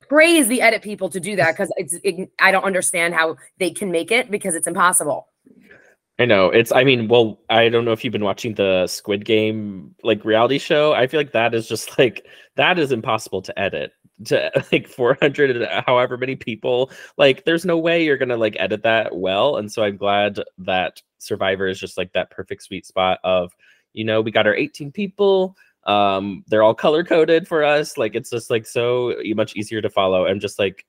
praise 0.00 0.48
the 0.48 0.62
edit 0.62 0.82
people 0.82 1.08
to 1.10 1.20
do 1.20 1.36
that 1.36 1.52
because 1.52 1.72
it's, 1.76 1.94
it, 2.02 2.30
I 2.38 2.50
don't 2.50 2.64
understand 2.64 3.14
how 3.14 3.36
they 3.58 3.70
can 3.70 3.90
make 3.90 4.10
it 4.10 4.30
because 4.30 4.54
it's 4.54 4.66
impossible. 4.66 5.28
I 6.16 6.26
know 6.26 6.50
it's. 6.50 6.70
I 6.70 6.84
mean, 6.84 7.08
well, 7.08 7.40
I 7.50 7.68
don't 7.68 7.84
know 7.84 7.90
if 7.90 8.04
you've 8.04 8.12
been 8.12 8.22
watching 8.22 8.54
the 8.54 8.86
Squid 8.86 9.24
Game 9.24 9.96
like 10.04 10.24
reality 10.24 10.58
show. 10.58 10.92
I 10.92 11.08
feel 11.08 11.18
like 11.18 11.32
that 11.32 11.54
is 11.54 11.66
just 11.66 11.98
like 11.98 12.24
that 12.54 12.78
is 12.78 12.92
impossible 12.92 13.42
to 13.42 13.58
edit 13.58 13.92
to 14.26 14.50
like 14.72 14.88
400 14.88 15.66
however 15.86 16.16
many 16.16 16.36
people 16.36 16.90
like 17.16 17.44
there's 17.44 17.64
no 17.64 17.78
way 17.78 18.04
you're 18.04 18.16
gonna 18.16 18.36
like 18.36 18.56
edit 18.58 18.82
that 18.82 19.14
well 19.16 19.56
and 19.56 19.70
so 19.70 19.82
i'm 19.82 19.96
glad 19.96 20.40
that 20.58 21.02
survivor 21.18 21.66
is 21.66 21.80
just 21.80 21.98
like 21.98 22.12
that 22.12 22.30
perfect 22.30 22.62
sweet 22.62 22.86
spot 22.86 23.18
of 23.24 23.52
you 23.92 24.04
know 24.04 24.20
we 24.20 24.30
got 24.30 24.46
our 24.46 24.54
18 24.54 24.92
people 24.92 25.56
um 25.84 26.44
they're 26.46 26.62
all 26.62 26.74
color 26.74 27.04
coded 27.04 27.46
for 27.46 27.64
us 27.64 27.98
like 27.98 28.14
it's 28.14 28.30
just 28.30 28.50
like 28.50 28.66
so 28.66 29.14
much 29.34 29.54
easier 29.54 29.82
to 29.82 29.90
follow. 29.90 30.26
I'm 30.26 30.40
just 30.40 30.58
like 30.58 30.86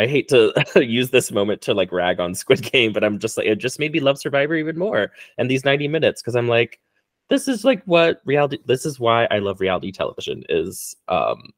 i 0.00 0.06
hate 0.06 0.28
to 0.28 0.52
use 0.76 1.10
this 1.10 1.30
moment 1.30 1.60
to 1.60 1.74
like 1.74 1.92
rag 1.92 2.18
on 2.20 2.34
squid 2.42 2.62
game 2.62 2.92
but 2.92 3.04
i'm 3.04 3.18
just 3.18 3.36
like 3.36 3.46
it 3.46 3.56
just 3.56 3.78
made 3.78 3.92
me 3.92 4.00
love 4.00 4.18
survivor 4.18 4.54
even 4.54 4.78
more 4.78 5.12
and 5.38 5.50
these 5.50 5.64
90 5.64 5.88
minutes 5.88 6.22
because 6.22 6.34
i'm 6.36 6.48
like 6.48 6.80
this 7.28 7.46
is 7.46 7.64
like 7.64 7.82
what 7.84 8.20
reality 8.24 8.58
this 8.66 8.84
is 8.84 8.98
why 8.98 9.26
i 9.30 9.38
love 9.38 9.60
reality 9.60 9.92
television 9.92 10.42
is 10.48 10.96
um 11.08 11.50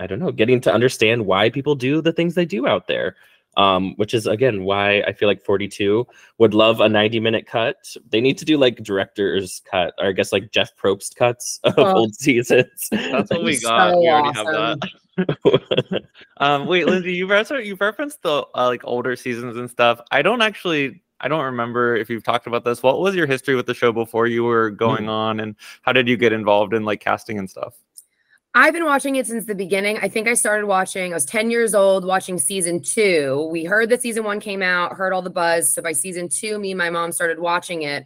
I 0.00 0.06
don't 0.06 0.18
know, 0.18 0.32
getting 0.32 0.60
to 0.62 0.72
understand 0.72 1.26
why 1.26 1.50
people 1.50 1.74
do 1.74 2.00
the 2.00 2.12
things 2.12 2.34
they 2.34 2.46
do 2.46 2.66
out 2.66 2.88
there. 2.88 3.16
Um, 3.56 3.94
which 3.96 4.14
is 4.14 4.28
again 4.28 4.62
why 4.62 5.00
I 5.00 5.12
feel 5.12 5.26
like 5.26 5.44
42 5.44 6.06
would 6.38 6.54
love 6.54 6.80
a 6.80 6.88
90 6.88 7.18
minute 7.18 7.48
cut. 7.48 7.96
They 8.08 8.20
need 8.20 8.38
to 8.38 8.44
do 8.44 8.56
like 8.56 8.76
director's 8.76 9.60
cut, 9.68 9.92
or 9.98 10.06
I 10.06 10.12
guess 10.12 10.32
like 10.32 10.52
Jeff 10.52 10.70
Probst 10.76 11.16
cuts 11.16 11.58
of 11.64 11.74
oh, 11.76 11.96
old 11.96 12.14
seasons. 12.14 12.88
That's 12.92 13.28
what 13.28 13.42
we 13.42 13.58
got. 13.58 13.92
So 13.92 14.00
we 14.00 14.08
already 14.08 14.38
awesome. 14.38 14.46
have 14.46 14.80
that. 14.80 16.02
um, 16.36 16.66
wait, 16.66 16.86
Lindsay, 16.86 17.12
you 17.12 17.26
referenced 17.26 17.66
you 17.66 17.74
referenced 17.74 18.22
the 18.22 18.46
uh, 18.54 18.66
like 18.66 18.82
older 18.84 19.16
seasons 19.16 19.56
and 19.56 19.68
stuff. 19.68 20.00
I 20.12 20.22
don't 20.22 20.42
actually 20.42 21.02
I 21.20 21.28
don't 21.28 21.44
remember 21.44 21.96
if 21.96 22.08
you've 22.08 22.24
talked 22.24 22.46
about 22.46 22.64
this. 22.64 22.82
What 22.82 23.00
was 23.00 23.14
your 23.14 23.26
history 23.26 23.54
with 23.54 23.66
the 23.66 23.74
show 23.74 23.92
before 23.92 24.26
you 24.26 24.44
were 24.44 24.70
going 24.70 25.04
mm. 25.04 25.10
on, 25.10 25.40
and 25.40 25.54
how 25.82 25.92
did 25.92 26.08
you 26.08 26.16
get 26.16 26.32
involved 26.32 26.72
in 26.72 26.84
like 26.84 27.00
casting 27.00 27.38
and 27.38 27.50
stuff? 27.50 27.74
I've 28.54 28.72
been 28.72 28.84
watching 28.84 29.14
it 29.14 29.28
since 29.28 29.46
the 29.46 29.54
beginning. 29.54 29.98
I 30.02 30.08
think 30.08 30.26
I 30.26 30.34
started 30.34 30.66
watching, 30.66 31.12
I 31.12 31.14
was 31.14 31.24
10 31.24 31.50
years 31.50 31.72
old 31.72 32.04
watching 32.04 32.36
season 32.38 32.82
two. 32.82 33.48
We 33.52 33.64
heard 33.64 33.90
that 33.90 34.02
season 34.02 34.24
one 34.24 34.40
came 34.40 34.60
out, 34.60 34.94
heard 34.94 35.12
all 35.12 35.22
the 35.22 35.30
buzz. 35.30 35.72
So 35.72 35.82
by 35.82 35.92
season 35.92 36.28
two, 36.28 36.58
me 36.58 36.72
and 36.72 36.78
my 36.78 36.90
mom 36.90 37.12
started 37.12 37.38
watching 37.38 37.82
it. 37.82 38.04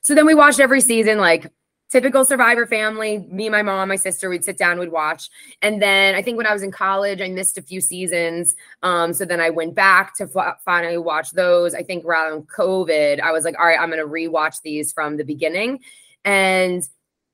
So 0.00 0.14
then 0.14 0.24
we 0.24 0.34
watched 0.34 0.60
every 0.60 0.80
season, 0.80 1.18
like 1.18 1.52
typical 1.90 2.24
survivor 2.24 2.66
family. 2.66 3.18
Me, 3.30 3.50
my 3.50 3.60
mom, 3.60 3.86
my 3.90 3.96
sister, 3.96 4.30
we'd 4.30 4.46
sit 4.46 4.56
down, 4.56 4.78
we'd 4.78 4.90
watch. 4.90 5.28
And 5.60 5.82
then 5.82 6.14
I 6.14 6.22
think 6.22 6.38
when 6.38 6.46
I 6.46 6.54
was 6.54 6.62
in 6.62 6.72
college, 6.72 7.20
I 7.20 7.28
missed 7.28 7.58
a 7.58 7.62
few 7.62 7.82
seasons. 7.82 8.56
Um, 8.82 9.12
so 9.12 9.26
then 9.26 9.42
I 9.42 9.50
went 9.50 9.74
back 9.74 10.16
to 10.16 10.28
f- 10.34 10.62
finally 10.64 10.96
watch 10.96 11.32
those. 11.32 11.74
I 11.74 11.82
think 11.82 12.06
around 12.06 12.48
COVID, 12.48 13.20
I 13.20 13.30
was 13.30 13.44
like, 13.44 13.58
all 13.58 13.66
right, 13.66 13.78
I'm 13.78 13.90
going 13.90 14.00
to 14.00 14.08
rewatch 14.08 14.62
these 14.62 14.90
from 14.90 15.18
the 15.18 15.24
beginning. 15.24 15.80
And 16.24 16.82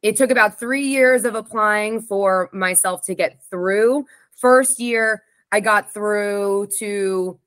it 0.03 0.17
took 0.17 0.31
about 0.31 0.59
three 0.59 0.87
years 0.87 1.25
of 1.25 1.35
applying 1.35 2.01
for 2.01 2.49
myself 2.53 3.03
to 3.07 3.15
get 3.15 3.43
through. 3.51 4.07
First 4.37 4.79
year, 4.79 5.23
I 5.51 5.61
got 5.61 5.93
through 5.93 6.69
to 6.79 7.39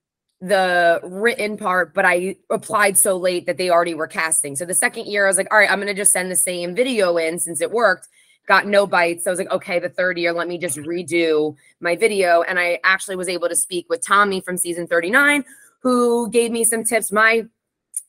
the 0.41 0.99
written 1.03 1.55
part, 1.55 1.93
but 1.93 2.03
I 2.03 2.35
applied 2.49 2.97
so 2.97 3.15
late 3.15 3.45
that 3.45 3.57
they 3.57 3.69
already 3.69 3.93
were 3.93 4.07
casting. 4.07 4.55
So 4.55 4.65
the 4.65 4.73
second 4.73 5.05
year, 5.05 5.25
I 5.25 5.29
was 5.29 5.37
like, 5.37 5.47
all 5.51 5.59
right, 5.59 5.71
I'm 5.71 5.77
going 5.77 5.87
to 5.87 5.93
just 5.93 6.11
send 6.11 6.31
the 6.31 6.35
same 6.35 6.75
video 6.75 7.15
in 7.17 7.39
since 7.39 7.61
it 7.61 7.71
worked. 7.71 8.07
Got 8.47 8.65
no 8.65 8.87
bites. 8.87 9.23
So 9.23 9.29
I 9.29 9.33
was 9.33 9.39
like, 9.39 9.51
okay, 9.51 9.77
the 9.77 9.87
third 9.87 10.17
year, 10.17 10.33
let 10.33 10.47
me 10.47 10.57
just 10.57 10.77
redo 10.77 11.55
my 11.79 11.95
video. 11.95 12.41
And 12.41 12.59
I 12.59 12.79
actually 12.83 13.15
was 13.15 13.29
able 13.29 13.49
to 13.49 13.55
speak 13.55 13.85
with 13.87 14.05
Tommy 14.05 14.41
from 14.41 14.57
season 14.57 14.87
39, 14.87 15.45
who 15.79 16.29
gave 16.31 16.51
me 16.51 16.63
some 16.63 16.83
tips. 16.83 17.11
My 17.11 17.45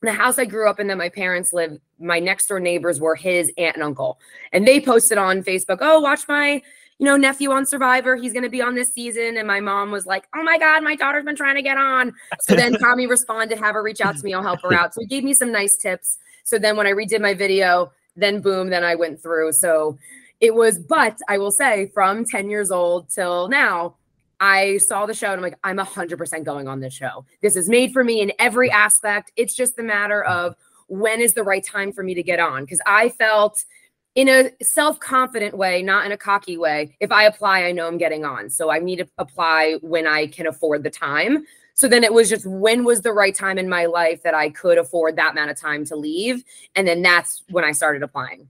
the 0.03 0.13
house 0.13 0.39
I 0.39 0.45
grew 0.45 0.69
up 0.69 0.81
in 0.81 0.89
that 0.89 0.99
my 0.99 1.09
parents 1.09 1.53
lived, 1.53 1.81
my 1.99 2.19
next 2.19 2.49
door 2.49 2.61
neighbors 2.61 3.01
were 3.01 3.15
his 3.15 3.53
aunt 3.57 3.77
and 3.77 3.85
uncle. 3.85 4.19
And 4.53 4.67
they 4.67 4.81
posted 4.81 5.17
on 5.17 5.43
Facebook, 5.43 5.79
oh, 5.81 6.01
watch 6.01 6.27
my, 6.29 6.61
you 6.99 7.07
know, 7.07 7.17
nephew 7.17 7.53
on 7.53 7.65
Survivor. 7.65 8.17
He's 8.17 8.33
going 8.33 8.43
to 8.43 8.51
be 8.51 8.61
on 8.61 8.75
this 8.75 8.93
season. 8.93 9.37
And 9.37 9.47
my 9.47 9.61
mom 9.61 9.93
was 9.93 10.05
like, 10.05 10.27
oh 10.35 10.43
my 10.43 10.59
God, 10.59 10.83
my 10.83 10.97
daughter's 10.97 11.25
been 11.25 11.37
trying 11.37 11.55
to 11.55 11.63
get 11.63 11.79
on. 11.79 12.13
So 12.41 12.57
then 12.57 12.73
Tommy 12.81 13.07
responded, 13.07 13.59
have 13.59 13.75
her 13.75 13.83
reach 13.83 14.01
out 14.01 14.17
to 14.17 14.25
me. 14.25 14.35
I'll 14.35 14.43
help 14.43 14.61
her 14.63 14.75
out. 14.75 14.93
So 14.93 15.01
he 15.03 15.07
gave 15.07 15.23
me 15.23 15.35
some 15.35 15.53
nice 15.53 15.77
tips. 15.77 16.19
So 16.43 16.59
then 16.59 16.77
when 16.77 16.87
I 16.87 16.91
redid 16.91 17.21
my 17.21 17.35
video, 17.35 17.93
then 18.17 18.41
boom, 18.41 18.71
then 18.71 18.83
I 18.83 18.97
went 18.97 19.23
through. 19.23 19.53
So 19.53 19.99
it 20.41 20.55
was, 20.55 20.79
but 20.79 21.19
I 21.29 21.39
will 21.39 21.53
say 21.53 21.91
from 21.95 22.25
10 22.25 22.51
years 22.51 22.73
old 22.73 23.09
till 23.09 23.49
now, 23.49 23.95
I 24.43 24.79
saw 24.79 25.07
the 25.07 25.15
show 25.15 25.29
and 25.29 25.37
I'm 25.37 25.41
like, 25.41 25.59
I'm 25.63 25.79
100% 25.79 26.45
going 26.45 26.67
on 26.67 26.81
this 26.81 26.93
show. 26.93 27.25
This 27.43 27.55
is 27.55 27.69
made 27.69 27.93
for 27.93 28.03
me 28.03 28.21
in 28.21 28.33
every 28.41 28.73
aspect. 28.73 29.31
It's 29.37 29.55
just 29.55 29.79
a 29.79 29.85
matter 29.85 30.25
mm. 30.27 30.33
of 30.33 30.57
when 30.89 31.21
is 31.21 31.35
the 31.35 31.45
right 31.45 31.65
time 31.65 31.93
for 31.93 32.03
me 32.03 32.13
to 32.15 32.25
get 32.25 32.41
on. 32.41 32.65
Because 32.65 32.81
I 32.85 33.11
felt 33.11 33.65
in 34.17 34.29
a 34.29 34.51
self 34.61 34.99
confident 34.99 35.57
way, 35.57 35.81
not 35.81 36.05
in 36.07 36.11
a 36.11 36.17
cocky 36.17 36.57
way, 36.57 36.97
if 36.99 37.13
I 37.13 37.23
apply, 37.23 37.63
I 37.63 37.73
know 37.73 37.87
I'm 37.87 37.99
getting 37.99 38.25
on. 38.25 38.51
So 38.51 38.69
I 38.69 38.81
need 38.81 38.97
to 38.97 39.07
apply 39.17 39.79
when 39.81 40.09
I 40.09 40.27
can 40.27 40.49
afford 40.49 40.83
the 40.83 40.91
time. 40.91 41.45
So 41.75 41.87
then 41.87 42.03
it 42.03 42.13
was 42.13 42.29
just 42.29 42.45
when 42.45 42.85
was 42.85 43.03
the 43.03 43.13
right 43.13 43.35
time 43.35 43.59
in 43.59 43.69
my 43.69 43.87
life 43.87 44.25
that 44.25 44.35
I 44.35 44.51
could 44.51 44.77
afford 44.77 45.15
that 45.17 45.33
amount 45.33 45.53
of 45.53 45.57
time 45.57 45.85
to 45.87 45.95
leave. 45.95 46.43
And 46.75 46.87
then 46.87 47.01
that's 47.01 47.45
when 47.49 47.65
I 47.65 47.71
started 47.71 48.03
applying. 48.03 48.49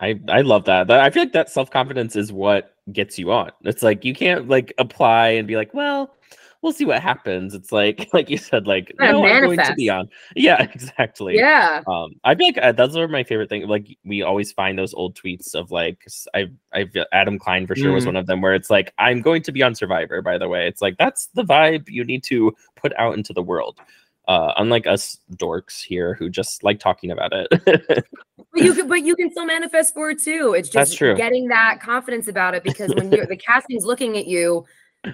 I 0.00 0.20
I 0.28 0.42
love 0.42 0.64
that. 0.66 0.90
I 0.90 1.10
feel 1.10 1.22
like 1.22 1.32
that 1.32 1.50
self 1.50 1.70
confidence 1.70 2.16
is 2.16 2.32
what 2.32 2.74
gets 2.92 3.18
you 3.18 3.32
on. 3.32 3.50
It's 3.62 3.82
like 3.82 4.04
you 4.04 4.14
can't 4.14 4.48
like 4.48 4.72
apply 4.78 5.28
and 5.28 5.48
be 5.48 5.56
like, 5.56 5.74
well, 5.74 6.14
we'll 6.62 6.72
see 6.72 6.84
what 6.84 7.02
happens. 7.02 7.54
It's 7.54 7.72
like 7.72 8.08
like 8.12 8.30
you 8.30 8.38
said, 8.38 8.66
like 8.66 8.94
yeah, 9.00 9.12
no, 9.12 9.22
manifest. 9.22 9.50
I'm 9.50 9.56
going 9.56 9.68
to 9.68 9.74
be 9.74 9.90
on. 9.90 10.08
Yeah, 10.36 10.62
exactly. 10.74 11.36
Yeah. 11.36 11.82
Um, 11.86 12.14
I 12.24 12.34
feel 12.34 12.46
like 12.46 12.58
uh, 12.58 12.72
those 12.72 12.96
are 12.96 13.08
my 13.08 13.24
favorite 13.24 13.48
thing. 13.48 13.66
Like 13.66 13.96
we 14.04 14.22
always 14.22 14.52
find 14.52 14.78
those 14.78 14.94
old 14.94 15.16
tweets 15.16 15.54
of 15.54 15.70
like 15.70 16.06
I 16.34 16.46
I 16.72 16.86
Adam 17.12 17.38
Klein 17.38 17.66
for 17.66 17.76
sure 17.76 17.90
mm. 17.90 17.94
was 17.94 18.06
one 18.06 18.16
of 18.16 18.26
them 18.26 18.40
where 18.40 18.54
it's 18.54 18.70
like 18.70 18.92
I'm 18.98 19.20
going 19.20 19.42
to 19.42 19.52
be 19.52 19.62
on 19.62 19.74
Survivor. 19.74 20.22
By 20.22 20.38
the 20.38 20.48
way, 20.48 20.66
it's 20.68 20.82
like 20.82 20.96
that's 20.98 21.26
the 21.34 21.44
vibe 21.44 21.88
you 21.88 22.04
need 22.04 22.24
to 22.24 22.54
put 22.76 22.92
out 22.98 23.16
into 23.16 23.32
the 23.32 23.42
world 23.42 23.80
uh, 24.28 24.52
unlike 24.58 24.86
us 24.86 25.18
dorks 25.36 25.82
here 25.82 26.14
who 26.14 26.28
just 26.28 26.62
like 26.62 26.78
talking 26.78 27.10
about 27.10 27.32
it. 27.32 27.48
but 27.64 28.62
you 28.62 28.74
can, 28.74 28.86
but 28.86 29.02
you 29.02 29.16
can 29.16 29.30
still 29.30 29.46
manifest 29.46 29.94
for 29.94 30.10
it 30.10 30.22
too. 30.22 30.54
It's 30.56 30.68
just 30.68 30.98
getting 30.98 31.48
that 31.48 31.80
confidence 31.80 32.28
about 32.28 32.54
it 32.54 32.62
because 32.62 32.94
when 32.94 33.10
you're 33.10 33.26
the 33.28 33.36
casting's 33.36 33.86
looking 33.86 34.18
at 34.18 34.26
you, 34.26 34.66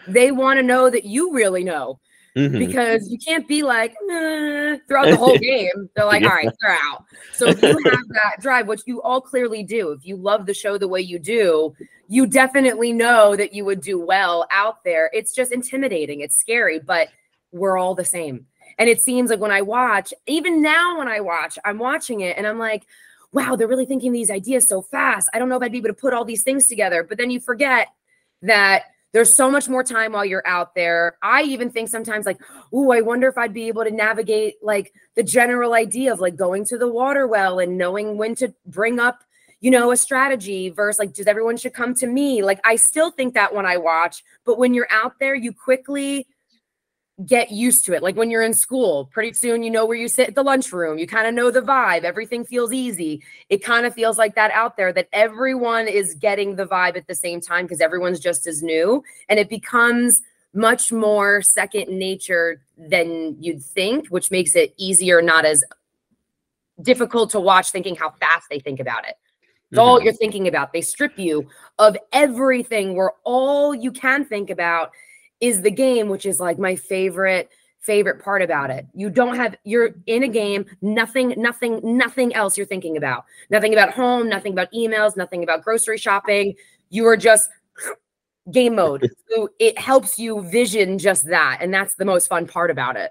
they 0.08 0.32
want 0.32 0.58
to 0.58 0.62
know 0.64 0.90
that 0.90 1.04
you 1.04 1.32
really 1.32 1.62
know. 1.62 2.00
Mm-hmm. 2.36 2.58
Because 2.58 3.08
you 3.08 3.16
can't 3.16 3.46
be 3.46 3.62
like 3.62 3.94
nah, 4.02 4.76
throughout 4.88 5.06
the 5.06 5.16
whole 5.16 5.38
game. 5.38 5.88
They're 5.94 6.04
like, 6.04 6.22
yeah. 6.22 6.30
all 6.30 6.34
right, 6.34 6.50
they're 6.60 6.72
out. 6.72 7.04
So 7.32 7.46
if 7.46 7.62
you 7.62 7.68
have 7.68 8.08
that 8.08 8.40
drive, 8.40 8.66
which 8.66 8.82
you 8.86 9.00
all 9.02 9.20
clearly 9.20 9.62
do, 9.62 9.92
if 9.92 10.04
you 10.04 10.16
love 10.16 10.46
the 10.46 10.54
show 10.54 10.76
the 10.76 10.88
way 10.88 11.00
you 11.00 11.20
do, 11.20 11.76
you 12.08 12.26
definitely 12.26 12.92
know 12.92 13.36
that 13.36 13.52
you 13.52 13.64
would 13.64 13.80
do 13.80 14.00
well 14.00 14.48
out 14.50 14.82
there. 14.82 15.10
It's 15.12 15.32
just 15.32 15.52
intimidating. 15.52 16.22
It's 16.22 16.36
scary, 16.36 16.80
but 16.80 17.06
we're 17.52 17.78
all 17.78 17.94
the 17.94 18.04
same 18.04 18.46
and 18.78 18.88
it 18.88 19.00
seems 19.00 19.30
like 19.30 19.40
when 19.40 19.50
I 19.50 19.62
watch, 19.62 20.12
even 20.26 20.62
now 20.62 20.98
when 20.98 21.08
I 21.08 21.20
watch, 21.20 21.58
I'm 21.64 21.78
watching 21.78 22.20
it 22.20 22.36
and 22.36 22.46
I'm 22.46 22.58
like, 22.58 22.84
wow, 23.32 23.56
they're 23.56 23.68
really 23.68 23.86
thinking 23.86 24.12
these 24.12 24.30
ideas 24.30 24.68
so 24.68 24.80
fast. 24.80 25.28
I 25.34 25.38
don't 25.38 25.48
know 25.48 25.56
if 25.56 25.62
I'd 25.62 25.72
be 25.72 25.78
able 25.78 25.88
to 25.88 25.94
put 25.94 26.14
all 26.14 26.24
these 26.24 26.44
things 26.44 26.66
together. 26.66 27.02
But 27.02 27.18
then 27.18 27.30
you 27.30 27.40
forget 27.40 27.88
that 28.42 28.84
there's 29.12 29.32
so 29.32 29.50
much 29.50 29.68
more 29.68 29.84
time 29.84 30.12
while 30.12 30.24
you're 30.24 30.46
out 30.46 30.74
there. 30.74 31.16
I 31.22 31.42
even 31.42 31.70
think 31.70 31.88
sometimes 31.88 32.26
like, 32.26 32.40
oh, 32.72 32.92
I 32.92 33.00
wonder 33.00 33.28
if 33.28 33.38
I'd 33.38 33.54
be 33.54 33.68
able 33.68 33.84
to 33.84 33.90
navigate 33.90 34.56
like 34.62 34.92
the 35.14 35.22
general 35.22 35.74
idea 35.74 36.12
of 36.12 36.20
like 36.20 36.36
going 36.36 36.64
to 36.66 36.78
the 36.78 36.88
water 36.88 37.26
well 37.26 37.58
and 37.58 37.78
knowing 37.78 38.18
when 38.18 38.34
to 38.36 38.52
bring 38.66 38.98
up, 38.98 39.22
you 39.60 39.70
know, 39.70 39.92
a 39.92 39.96
strategy 39.96 40.68
versus 40.70 40.98
like, 40.98 41.12
does 41.12 41.26
everyone 41.26 41.56
should 41.56 41.74
come 41.74 41.94
to 41.94 42.06
me? 42.06 42.42
Like, 42.42 42.60
I 42.64 42.76
still 42.76 43.10
think 43.10 43.34
that 43.34 43.54
when 43.54 43.66
I 43.66 43.76
watch, 43.76 44.24
but 44.44 44.58
when 44.58 44.74
you're 44.74 44.90
out 44.90 45.18
there, 45.20 45.34
you 45.34 45.52
quickly 45.52 46.26
get 47.26 47.52
used 47.52 47.84
to 47.84 47.94
it. 47.94 48.02
Like 48.02 48.16
when 48.16 48.30
you're 48.30 48.42
in 48.42 48.54
school, 48.54 49.08
pretty 49.12 49.32
soon 49.34 49.62
you 49.62 49.70
know 49.70 49.86
where 49.86 49.96
you 49.96 50.08
sit 50.08 50.28
at 50.28 50.34
the 50.34 50.42
lunchroom. 50.42 50.98
You 50.98 51.06
kind 51.06 51.28
of 51.28 51.34
know 51.34 51.50
the 51.50 51.60
vibe. 51.60 52.02
Everything 52.02 52.44
feels 52.44 52.72
easy. 52.72 53.22
It 53.48 53.58
kind 53.62 53.86
of 53.86 53.94
feels 53.94 54.18
like 54.18 54.34
that 54.34 54.50
out 54.50 54.76
there 54.76 54.92
that 54.92 55.08
everyone 55.12 55.86
is 55.86 56.14
getting 56.14 56.56
the 56.56 56.66
vibe 56.66 56.96
at 56.96 57.06
the 57.06 57.14
same 57.14 57.40
time 57.40 57.66
because 57.66 57.80
everyone's 57.80 58.18
just 58.18 58.48
as 58.48 58.62
new. 58.62 59.04
And 59.28 59.38
it 59.38 59.48
becomes 59.48 60.22
much 60.54 60.90
more 60.90 61.40
second 61.42 61.88
nature 61.88 62.60
than 62.76 63.36
you'd 63.40 63.62
think, 63.62 64.08
which 64.08 64.32
makes 64.32 64.56
it 64.56 64.74
easier, 64.76 65.22
not 65.22 65.44
as 65.44 65.62
difficult 66.82 67.30
to 67.30 67.40
watch 67.40 67.70
thinking 67.70 67.94
how 67.94 68.10
fast 68.10 68.46
they 68.50 68.58
think 68.58 68.80
about 68.80 69.06
it. 69.06 69.16
It's 69.70 69.78
all 69.78 70.00
Mhm. 70.00 70.04
you're 70.04 70.12
thinking 70.12 70.48
about. 70.48 70.72
They 70.72 70.80
strip 70.80 71.18
you 71.18 71.48
of 71.78 71.96
everything 72.12 72.96
where 72.96 73.12
all 73.24 73.74
you 73.74 73.92
can 73.92 74.24
think 74.24 74.50
about 74.50 74.90
is 75.44 75.60
the 75.60 75.70
game, 75.70 76.08
which 76.08 76.24
is 76.24 76.40
like 76.40 76.58
my 76.58 76.74
favorite 76.74 77.50
favorite 77.80 78.22
part 78.22 78.40
about 78.40 78.70
it. 78.70 78.86
You 78.94 79.10
don't 79.10 79.36
have 79.36 79.56
you're 79.64 79.90
in 80.06 80.22
a 80.22 80.28
game, 80.28 80.64
nothing 80.80 81.34
nothing 81.36 81.80
nothing 81.82 82.34
else 82.34 82.56
you're 82.56 82.66
thinking 82.66 82.96
about. 82.96 83.26
Nothing 83.50 83.74
about 83.74 83.92
home, 83.92 84.26
nothing 84.26 84.52
about 84.52 84.72
emails, 84.72 85.18
nothing 85.18 85.42
about 85.42 85.62
grocery 85.62 85.98
shopping. 85.98 86.54
You 86.88 87.06
are 87.06 87.16
just 87.16 87.50
game 88.50 88.76
mode. 88.76 89.10
so 89.30 89.50
it 89.58 89.78
helps 89.78 90.18
you 90.18 90.40
vision 90.48 90.98
just 90.98 91.26
that 91.26 91.58
and 91.60 91.72
that's 91.74 91.94
the 91.96 92.06
most 92.06 92.26
fun 92.26 92.46
part 92.46 92.70
about 92.70 92.96
it. 92.96 93.10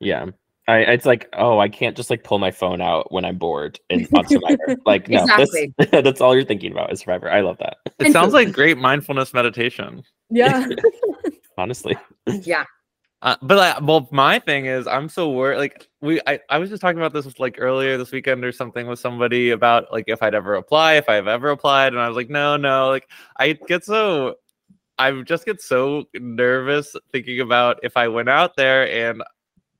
Yeah. 0.00 0.26
I, 0.66 0.78
it's 0.78 1.04
like, 1.04 1.28
oh, 1.34 1.58
I 1.58 1.68
can't 1.68 1.94
just 1.94 2.08
like 2.08 2.24
pull 2.24 2.38
my 2.38 2.50
phone 2.50 2.80
out 2.80 3.12
when 3.12 3.24
I'm 3.26 3.36
bored 3.36 3.78
and 3.90 4.08
on 4.16 4.26
Survivor. 4.26 4.76
like, 4.86 5.10
no, 5.10 5.20
Exactly. 5.20 5.74
that's, 5.76 5.90
that's 5.90 6.20
all 6.22 6.34
you're 6.34 6.44
thinking 6.44 6.72
about 6.72 6.90
is 6.90 7.00
Survivor. 7.00 7.30
I 7.30 7.42
love 7.42 7.58
that. 7.58 7.76
It 7.98 8.12
sounds 8.12 8.32
like 8.32 8.50
great 8.50 8.78
mindfulness 8.78 9.34
meditation. 9.34 10.02
Yeah. 10.30 10.66
Honestly. 11.58 11.96
Yeah. 12.42 12.64
Uh, 13.24 13.36
but 13.40 13.56
like, 13.56 13.80
well, 13.80 14.06
my 14.12 14.38
thing 14.38 14.66
is, 14.66 14.86
I'm 14.86 15.08
so 15.08 15.30
worried. 15.30 15.56
Like, 15.56 15.88
we, 16.02 16.20
I, 16.26 16.38
I 16.50 16.58
was 16.58 16.68
just 16.68 16.82
talking 16.82 16.98
about 16.98 17.14
this 17.14 17.24
with, 17.24 17.40
like 17.40 17.56
earlier 17.58 17.96
this 17.96 18.12
weekend 18.12 18.44
or 18.44 18.52
something 18.52 18.86
with 18.86 18.98
somebody 18.98 19.50
about 19.50 19.90
like 19.90 20.04
if 20.08 20.22
I'd 20.22 20.34
ever 20.34 20.56
apply, 20.56 20.94
if 20.94 21.08
I've 21.08 21.26
ever 21.26 21.48
applied, 21.48 21.94
and 21.94 22.02
I 22.02 22.06
was 22.08 22.16
like, 22.16 22.28
no, 22.28 22.58
no. 22.58 22.88
Like, 22.90 23.08
I 23.38 23.54
get 23.54 23.82
so, 23.82 24.34
I 24.98 25.10
just 25.22 25.46
get 25.46 25.62
so 25.62 26.04
nervous 26.14 26.94
thinking 27.12 27.40
about 27.40 27.80
if 27.82 27.96
I 27.96 28.08
went 28.08 28.28
out 28.28 28.56
there 28.56 28.90
and 28.90 29.22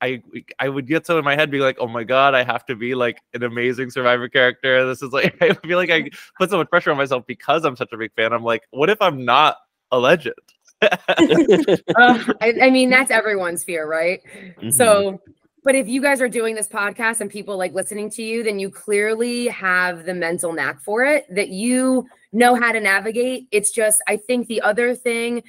I, 0.01 0.23
I 0.59 0.71
would 0.71 0.87
get 0.87 1.07
so 1.07 1.19
in 1.19 1.25
my 1.25 1.35
head, 1.37 1.51
be 1.51 1.61
like, 1.61 1.77
oh 1.79 1.89
my 1.89 2.05
god, 2.05 2.35
I 2.35 2.45
have 2.45 2.65
to 2.67 2.77
be 2.77 2.95
like 2.95 3.19
an 3.35 3.43
amazing 3.43 3.91
Survivor 3.91 4.29
character. 4.29 4.87
This 4.87 5.03
is 5.03 5.13
like, 5.13 5.37
I 5.43 5.53
feel 5.53 5.77
like 5.77 5.91
I 5.91 6.09
put 6.39 6.49
so 6.49 6.57
much 6.57 6.71
pressure 6.71 6.91
on 6.91 6.97
myself 6.97 7.27
because 7.27 7.67
I'm 7.67 7.77
such 7.77 7.93
a 7.93 7.99
big 7.99 8.15
fan. 8.15 8.33
I'm 8.33 8.45
like, 8.45 8.63
what 8.71 8.89
if 8.89 9.03
I'm 9.03 9.25
not 9.27 9.57
a 9.91 9.99
legend? 9.99 10.35
I, 10.83 12.55
I 12.63 12.71
mean, 12.71 12.91
that's 12.91 13.11
everyone's 13.11 13.65
fear, 13.65 13.87
right? 13.87 14.21
Mhm. 14.61 14.73
So, 14.73 15.21
but 15.63 15.75
if 15.75 15.89
you 15.89 16.03
guys 16.03 16.21
are 16.21 16.29
doing 16.29 16.55
this 16.55 16.69
podcast 16.69 17.21
and 17.21 17.31
people 17.31 17.57
like 17.57 17.73
listening 17.73 18.11
to 18.11 18.23
you, 18.23 18.43
then 18.43 18.59
you 18.59 18.71
clearly 18.71 19.49
have 19.49 20.05
the 20.05 20.15
mental 20.15 20.53
knack 20.53 20.81
for 20.83 21.05
it 21.05 21.27
that 21.35 21.49
you 21.49 22.07
know 22.33 22.55
how 22.55 22.71
to 22.73 22.81
navigate. 22.81 23.49
It's 23.51 23.71
just, 23.71 24.03
I 24.07 24.19
think 24.19 24.47
the 24.47 24.61
other 24.61 24.95
thing 24.95 25.43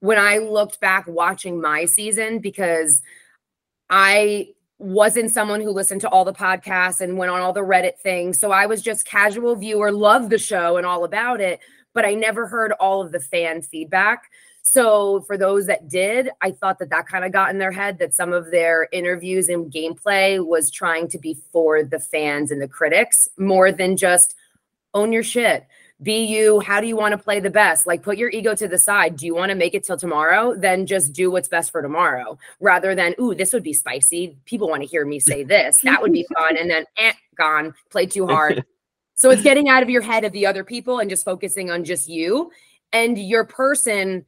when 0.00 0.18
I 0.18 0.38
looked 0.38 0.80
back 0.80 1.06
watching 1.06 1.60
my 1.60 1.84
season, 1.84 2.40
because 2.40 3.00
I 3.88 4.48
wasn't 4.78 5.30
someone 5.30 5.60
who 5.60 5.70
listened 5.70 6.00
to 6.02 6.08
all 6.08 6.24
the 6.24 6.32
podcasts 6.32 7.00
and 7.00 7.16
went 7.16 7.30
on 7.30 7.40
all 7.40 7.52
the 7.52 7.60
Reddit 7.60 7.98
things. 8.00 8.40
So 8.40 8.50
I 8.50 8.66
was 8.66 8.82
just 8.82 9.06
casual 9.06 9.54
viewer, 9.56 9.92
loved 9.92 10.30
the 10.30 10.38
show 10.38 10.76
and 10.76 10.84
all 10.84 11.04
about 11.04 11.40
it, 11.40 11.60
but 11.94 12.04
I 12.04 12.14
never 12.14 12.46
heard 12.46 12.72
all 12.72 13.00
of 13.00 13.12
the 13.12 13.20
fan 13.20 13.62
feedback. 13.62 14.24
So 14.66 15.20
for 15.20 15.36
those 15.36 15.66
that 15.66 15.88
did, 15.88 16.30
I 16.40 16.50
thought 16.50 16.78
that 16.78 16.88
that 16.88 17.06
kind 17.06 17.24
of 17.24 17.32
got 17.32 17.50
in 17.50 17.58
their 17.58 17.70
head 17.70 17.98
that 17.98 18.14
some 18.14 18.32
of 18.32 18.50
their 18.50 18.88
interviews 18.92 19.50
and 19.50 19.70
gameplay 19.70 20.44
was 20.44 20.70
trying 20.70 21.06
to 21.08 21.18
be 21.18 21.36
for 21.52 21.84
the 21.84 22.00
fans 22.00 22.50
and 22.50 22.62
the 22.62 22.66
critics 22.66 23.28
more 23.36 23.70
than 23.70 23.98
just 23.98 24.34
own 24.94 25.12
your 25.12 25.22
shit. 25.22 25.66
Be 26.02 26.24
you. 26.24 26.60
How 26.60 26.80
do 26.80 26.86
you 26.86 26.96
want 26.96 27.12
to 27.12 27.18
play 27.18 27.40
the 27.40 27.50
best? 27.50 27.86
Like 27.86 28.02
put 28.02 28.16
your 28.16 28.30
ego 28.30 28.54
to 28.54 28.66
the 28.66 28.78
side. 28.78 29.16
Do 29.16 29.26
you 29.26 29.34
want 29.34 29.50
to 29.50 29.54
make 29.54 29.74
it 29.74 29.84
till 29.84 29.98
tomorrow? 29.98 30.54
Then 30.56 30.86
just 30.86 31.12
do 31.12 31.30
what's 31.30 31.46
best 31.46 31.70
for 31.70 31.82
tomorrow 31.82 32.38
rather 32.58 32.94
than, 32.94 33.14
ooh, 33.20 33.34
this 33.34 33.52
would 33.52 33.62
be 33.62 33.74
spicy. 33.74 34.38
People 34.46 34.70
want 34.70 34.82
to 34.82 34.88
hear 34.88 35.04
me 35.04 35.20
say 35.20 35.44
this. 35.44 35.78
That 35.82 36.00
would 36.00 36.12
be 36.12 36.26
fun. 36.34 36.56
And 36.56 36.70
then, 36.70 36.86
eh, 36.96 37.12
gone, 37.36 37.74
play 37.90 38.06
too 38.06 38.26
hard. 38.26 38.64
So 39.16 39.30
it's 39.30 39.42
getting 39.42 39.68
out 39.68 39.84
of 39.84 39.88
your 39.88 40.02
head 40.02 40.24
of 40.24 40.32
the 40.32 40.44
other 40.44 40.64
people 40.64 40.98
and 40.98 41.08
just 41.08 41.24
focusing 41.24 41.70
on 41.70 41.84
just 41.84 42.08
you. 42.08 42.50
And 42.92 43.16
your 43.16 43.44
person 43.44 44.26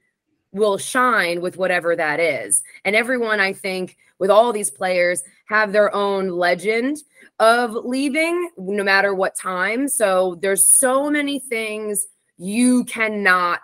will 0.56 0.78
shine 0.78 1.40
with 1.40 1.56
whatever 1.56 1.94
that 1.94 2.20
is. 2.20 2.62
And 2.84 2.96
everyone, 2.96 3.40
I 3.40 3.52
think, 3.52 3.96
with 4.18 4.30
all 4.30 4.52
these 4.52 4.70
players, 4.70 5.22
have 5.48 5.72
their 5.72 5.94
own 5.94 6.28
legend 6.28 6.98
of 7.38 7.72
leaving, 7.72 8.50
no 8.56 8.82
matter 8.82 9.14
what 9.14 9.36
time. 9.36 9.88
So 9.88 10.38
there's 10.40 10.66
so 10.66 11.10
many 11.10 11.38
things 11.38 12.06
you 12.38 12.84
cannot 12.84 13.60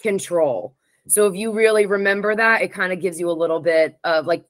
control. 0.00 0.74
So 1.08 1.26
if 1.26 1.34
you 1.34 1.52
really 1.52 1.86
remember 1.86 2.34
that, 2.34 2.62
it 2.62 2.72
kind 2.72 2.92
of 2.92 3.00
gives 3.00 3.18
you 3.18 3.30
a 3.30 3.32
little 3.32 3.60
bit 3.60 3.98
of 4.04 4.26
like 4.26 4.44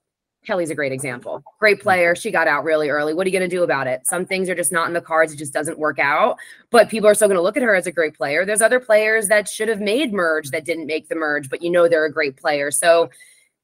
Kellie's 0.45 0.71
a 0.71 0.75
great 0.75 0.93
example. 0.93 1.43
Great 1.59 1.81
player. 1.81 2.15
She 2.15 2.31
got 2.31 2.49
out 2.49 2.65
really 2.65 2.89
early. 2.89 3.13
What 3.13 3.27
are 3.27 3.31
you 3.31 3.39
going 3.39 3.49
to 3.49 3.57
do 3.57 3.63
about 3.63 3.87
it? 3.87 4.07
Some 4.07 4.25
things 4.25 4.49
are 4.49 4.55
just 4.55 4.73
not 4.73 4.89
in 4.89 4.95
the 4.95 5.01
cards. 5.01 5.33
It 5.33 5.37
just 5.37 5.53
doesn't 5.53 5.79
work 5.79 5.99
out. 5.99 6.39
But 6.71 6.89
people 6.89 7.09
are 7.09 7.15
still 7.15 7.29
going 7.29 7.37
to 7.37 7.43
look 7.43 7.59
at 7.59 7.63
her 7.63 7.75
as 7.75 7.87
a 7.87 7.93
great 7.93 8.15
player. 8.15 8.47
There's 8.47 8.63
other 8.63 8.81
players 8.81 9.29
that 9.29 9.49
should 9.49 9.69
have 9.69 9.81
made 9.81 10.15
merge 10.15 10.51
that 10.51 10.65
didn't 10.65 10.87
make 10.87 11.09
the 11.09 11.15
merge, 11.15 11.51
but 11.51 11.63
you 11.63 11.71
know 11.71 11.89
they're 11.89 12.07
a 12.07 12.13
great 12.13 12.37
player. 12.37 12.71
So 12.71 13.11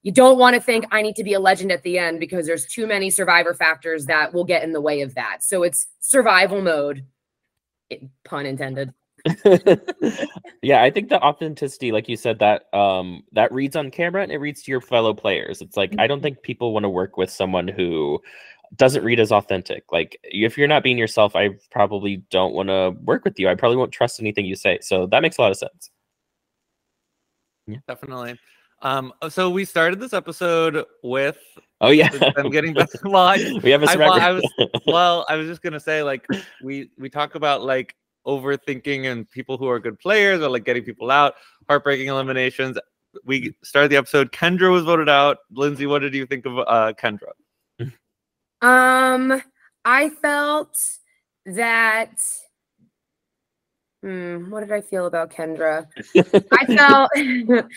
you 0.03 0.13
don't 0.13 0.39
want 0.39 0.55
to 0.55 0.61
think 0.61 0.85
I 0.91 1.01
need 1.03 1.17
to 1.17 1.25
be 1.25 1.33
a 1.33 1.41
legend 1.41 1.73
at 1.73 1.83
the 1.83 1.99
end 1.99 2.21
because 2.21 2.47
there's 2.47 2.67
too 2.67 2.87
many 2.87 3.11
survivor 3.11 3.55
factors 3.55 4.07
that 4.07 4.35
will 4.35 4.45
get 4.45 4.63
in 4.63 4.73
the 4.73 4.81
way 4.81 5.01
of 5.01 5.15
that. 5.15 5.43
So 5.43 5.63
it's 5.63 5.89
survival 6.01 6.61
mode, 6.61 7.05
pun 8.25 8.45
intended. 8.45 8.93
yeah, 10.63 10.83
I 10.83 10.91
think 10.91 11.09
the 11.09 11.21
authenticity, 11.21 11.93
like 11.93 12.09
you 12.09 12.17
said, 12.17 12.39
that 12.39 12.73
um 12.75 13.23
that 13.33 13.53
reads 13.53 13.77
on 13.77 13.91
camera 13.91 14.23
and 14.23 14.33
it 14.33 14.39
reads 14.39 14.63
to 14.63 14.71
your 14.71 14.81
fellow 14.81 15.15
players. 15.15 15.61
It's 15.61 15.77
like 15.77 15.95
I 15.99 16.07
don't 16.07 16.23
think 16.23 16.43
people 16.43 16.73
want 16.73 16.85
to 16.85 16.89
work 16.89 17.17
with 17.17 17.31
someone 17.31 17.69
who 17.69 18.21
doesn't 18.75 19.05
read 19.05 19.21
as 19.21 19.33
authentic. 19.33 19.85
Like 19.93 20.19
if 20.25 20.59
you're 20.59 20.69
not 20.69 20.83
being 20.83 20.99
yourself, 20.99 21.37
I 21.37 21.51
probably 21.71 22.19
don't 22.31 22.55
want 22.55 22.69
to 22.69 22.91
work 23.03 23.25
with 23.25 23.39
you. 23.39 23.49
I 23.49 23.55
probably 23.55 23.77
won't 23.77 23.93
trust 23.93 24.21
anything 24.21 24.45
you 24.47 24.57
say. 24.57 24.79
So 24.83 25.07
that 25.07 25.23
makes 25.23 25.39
a 25.39 25.43
lot 25.43 25.51
of 25.53 25.57
sense. 25.59 25.91
Yeah. 27.67 27.79
Definitely. 27.89 28.39
Um, 28.83 29.13
so 29.29 29.51
we 29.51 29.65
started 29.65 30.01
this 30.01 30.13
episode 30.13 30.85
with 31.03 31.39
Oh 31.81 31.91
yeah, 31.91 32.09
them 32.09 32.51
getting 32.51 32.73
back. 32.75 32.89
Well, 33.05 33.17
I, 33.27 33.37
we 33.63 33.71
have 33.71 33.83
a 33.83 33.87
I- 33.91 33.97
well, 33.97 34.35
was- 34.35 34.69
well, 34.87 35.27
I 35.29 35.37
was 35.37 35.47
just 35.47 35.63
gonna 35.63 35.81
say, 35.81 36.03
like, 36.03 36.27
we 36.63 36.91
we 36.99 37.11
talk 37.11 37.35
about 37.35 37.63
like 37.63 37.95
overthinking 38.27 39.11
and 39.11 39.29
people 39.31 39.57
who 39.57 39.69
are 39.69 39.79
good 39.79 39.99
players 39.99 40.41
or 40.43 40.49
like 40.49 40.65
getting 40.65 40.83
people 40.83 41.11
out, 41.11 41.35
heartbreaking 41.69 42.09
eliminations. 42.09 42.79
We 43.25 43.57
started 43.63 43.91
the 43.91 43.97
episode. 43.97 44.33
Kendra 44.33 44.71
was 44.71 44.85
voted 44.85 45.09
out. 45.09 45.39
Lindsay, 45.51 45.87
what 45.87 46.01
did 46.01 46.15
you 46.15 46.27
think 46.27 46.45
of 46.45 46.59
uh, 46.59 46.93
Kendra? 47.01 47.33
Um, 48.63 49.43
I 49.85 50.11
felt 50.11 50.77
that. 51.47 52.21
Hmm, 54.03 54.51
what 54.51 54.61
did 54.61 54.73
I 54.73 54.83
feel 54.83 55.07
about 55.07 55.31
Kendra? 55.31 55.87
I 56.53 56.67
felt, 57.57 57.69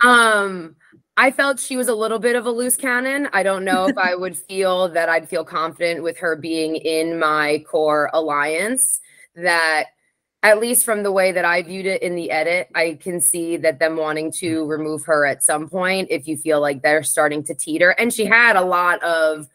um, 0.04 0.76
I 1.16 1.30
felt 1.30 1.58
she 1.58 1.76
was 1.76 1.88
a 1.88 1.94
little 1.94 2.18
bit 2.18 2.36
of 2.36 2.46
a 2.46 2.50
loose 2.50 2.76
cannon. 2.76 3.28
I 3.32 3.42
don't 3.42 3.64
know 3.64 3.86
if 3.86 3.96
I 3.96 4.14
would 4.14 4.36
feel 4.36 4.88
that 4.90 5.08
I'd 5.08 5.28
feel 5.28 5.44
confident 5.44 6.02
with 6.02 6.18
her 6.18 6.36
being 6.36 6.76
in 6.76 7.18
my 7.18 7.64
core 7.68 8.10
alliance. 8.12 9.00
That, 9.34 9.86
at 10.42 10.58
least 10.60 10.84
from 10.84 11.02
the 11.02 11.12
way 11.12 11.32
that 11.32 11.44
I 11.44 11.62
viewed 11.62 11.86
it 11.86 12.02
in 12.02 12.16
the 12.16 12.30
edit, 12.30 12.68
I 12.74 12.98
can 13.00 13.20
see 13.20 13.56
that 13.58 13.78
them 13.78 13.96
wanting 13.96 14.32
to 14.32 14.60
mm-hmm. 14.60 14.68
remove 14.68 15.04
her 15.04 15.24
at 15.24 15.42
some 15.42 15.68
point 15.68 16.08
if 16.10 16.26
you 16.26 16.36
feel 16.36 16.60
like 16.60 16.82
they're 16.82 17.02
starting 17.02 17.42
to 17.44 17.54
teeter. 17.54 17.90
And 17.90 18.12
she 18.12 18.24
had 18.24 18.56
a 18.56 18.64
lot 18.64 19.02
of 19.02 19.48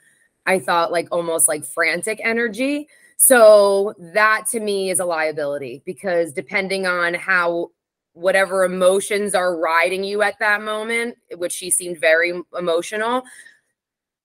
I 0.47 0.59
thought 0.59 0.91
like 0.91 1.09
almost 1.11 1.47
like 1.47 1.65
frantic 1.65 2.19
energy. 2.23 2.87
So 3.17 3.93
that 4.13 4.45
to 4.51 4.59
me 4.59 4.89
is 4.89 4.99
a 4.99 5.05
liability 5.05 5.83
because 5.85 6.31
depending 6.33 6.87
on 6.87 7.13
how 7.13 7.71
whatever 8.13 8.63
emotions 8.63 9.35
are 9.35 9.57
riding 9.57 10.03
you 10.03 10.23
at 10.23 10.39
that 10.39 10.61
moment, 10.61 11.17
which 11.35 11.51
she 11.51 11.69
seemed 11.69 11.99
very 11.99 12.41
emotional, 12.57 13.23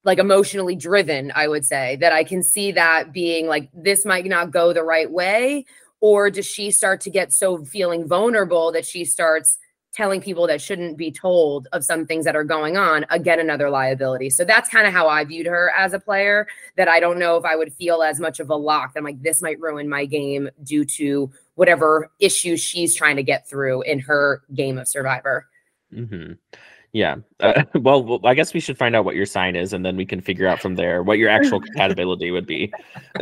like 0.05 0.19
emotionally 0.19 0.77
driven, 0.77 1.33
I 1.35 1.49
would 1.49 1.65
say 1.65 1.97
that 1.97 2.13
I 2.13 2.25
can 2.25 2.43
see 2.43 2.73
that 2.73 3.13
being 3.13 3.47
like 3.47 3.69
this 3.73 4.05
might 4.05 4.27
not 4.27 4.51
go 4.51 4.73
the 4.73 4.83
right 4.83 5.11
way. 5.11 5.65
Or 6.01 6.31
does 6.31 6.47
she 6.47 6.73
start 6.73 7.01
to 7.03 7.11
get 7.11 7.33
so 7.33 7.65
feeling 7.65 8.09
vulnerable 8.09 8.73
that 8.73 8.85
she 8.85 9.05
starts 9.05 9.59
telling 9.95 10.21
people 10.21 10.47
that 10.47 10.61
shouldn't 10.61 10.97
be 10.97 11.13
told 11.13 11.69
of 11.73 11.85
some 11.85 12.07
things 12.07 12.25
that 12.25 12.35
are 12.35 12.43
going 12.43 12.77
on? 12.77 13.07
Again 13.11 13.39
another 13.39 13.71
liability. 13.71 14.31
So 14.31 14.45
that's 14.45 14.69
kind 14.69 14.87
of 14.87 14.93
how 14.93 15.07
i 15.07 15.23
viewed 15.25 15.47
her 15.47 15.73
as 15.77 15.93
a 15.93 16.01
player 16.01 16.49
that 16.77 16.89
i 16.89 16.99
don't 16.99 17.19
know 17.19 17.37
if 17.37 17.45
i 17.45 17.55
would 17.55 17.73
feel 17.75 18.03
as 18.03 18.19
much 18.19 18.41
of 18.41 18.51
a 18.51 18.57
lock 18.57 18.93
i'm 18.97 19.05
like 19.05 19.21
this 19.23 19.43
might 19.43 19.61
ruin 19.61 19.89
my 19.89 20.05
game 20.07 20.49
due 20.63 20.85
to 20.85 21.31
whatever 21.55 22.11
issues 22.19 22.61
she's 22.61 22.97
trying 22.97 23.17
to 23.17 23.23
get 23.23 23.49
through 23.49 23.83
in 23.83 23.99
her 24.01 24.43
game 24.55 24.79
of 24.79 24.89
survivor. 24.89 25.47
Hmm 25.93 26.33
Yeah. 26.93 27.17
Uh, 27.41 27.65
well, 27.75 28.03
well, 28.05 28.21
I 28.25 28.35
guess 28.35 28.55
we 28.55 28.61
should 28.61 28.79
find 28.79 28.95
out 28.95 29.05
what 29.05 29.17
your 29.17 29.27
sign 29.27 29.57
is, 29.57 29.73
and 29.73 29.85
then 29.85 29.97
we 29.97 30.07
can 30.07 30.21
figure 30.21 30.47
out 30.47 30.61
from 30.61 30.77
there 30.77 31.03
what 31.03 31.19
your 31.19 31.29
actual 31.29 31.61
compatibility 31.67 32.31
would 32.31 32.47
be. 32.47 32.73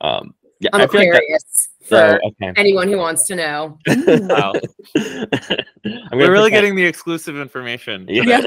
um, 0.00 0.34
yeah, 0.62 0.68
I'm 0.74 0.82
I 0.82 0.86
feel 0.86 1.00
like 1.00 1.12
that, 1.12 1.22
Aquarius 1.22 1.68
so, 1.84 1.96
for 1.96 2.20
okay. 2.26 2.52
anyone 2.56 2.88
who 2.88 2.98
wants 2.98 3.26
to 3.28 3.34
know. 3.34 3.78
Wow. 3.88 4.52
I'm 4.94 6.18
We're 6.18 6.30
really 6.30 6.50
put 6.50 6.50
that- 6.50 6.50
getting 6.50 6.74
the 6.74 6.84
exclusive 6.84 7.38
information. 7.38 8.04
Yeah. 8.10 8.42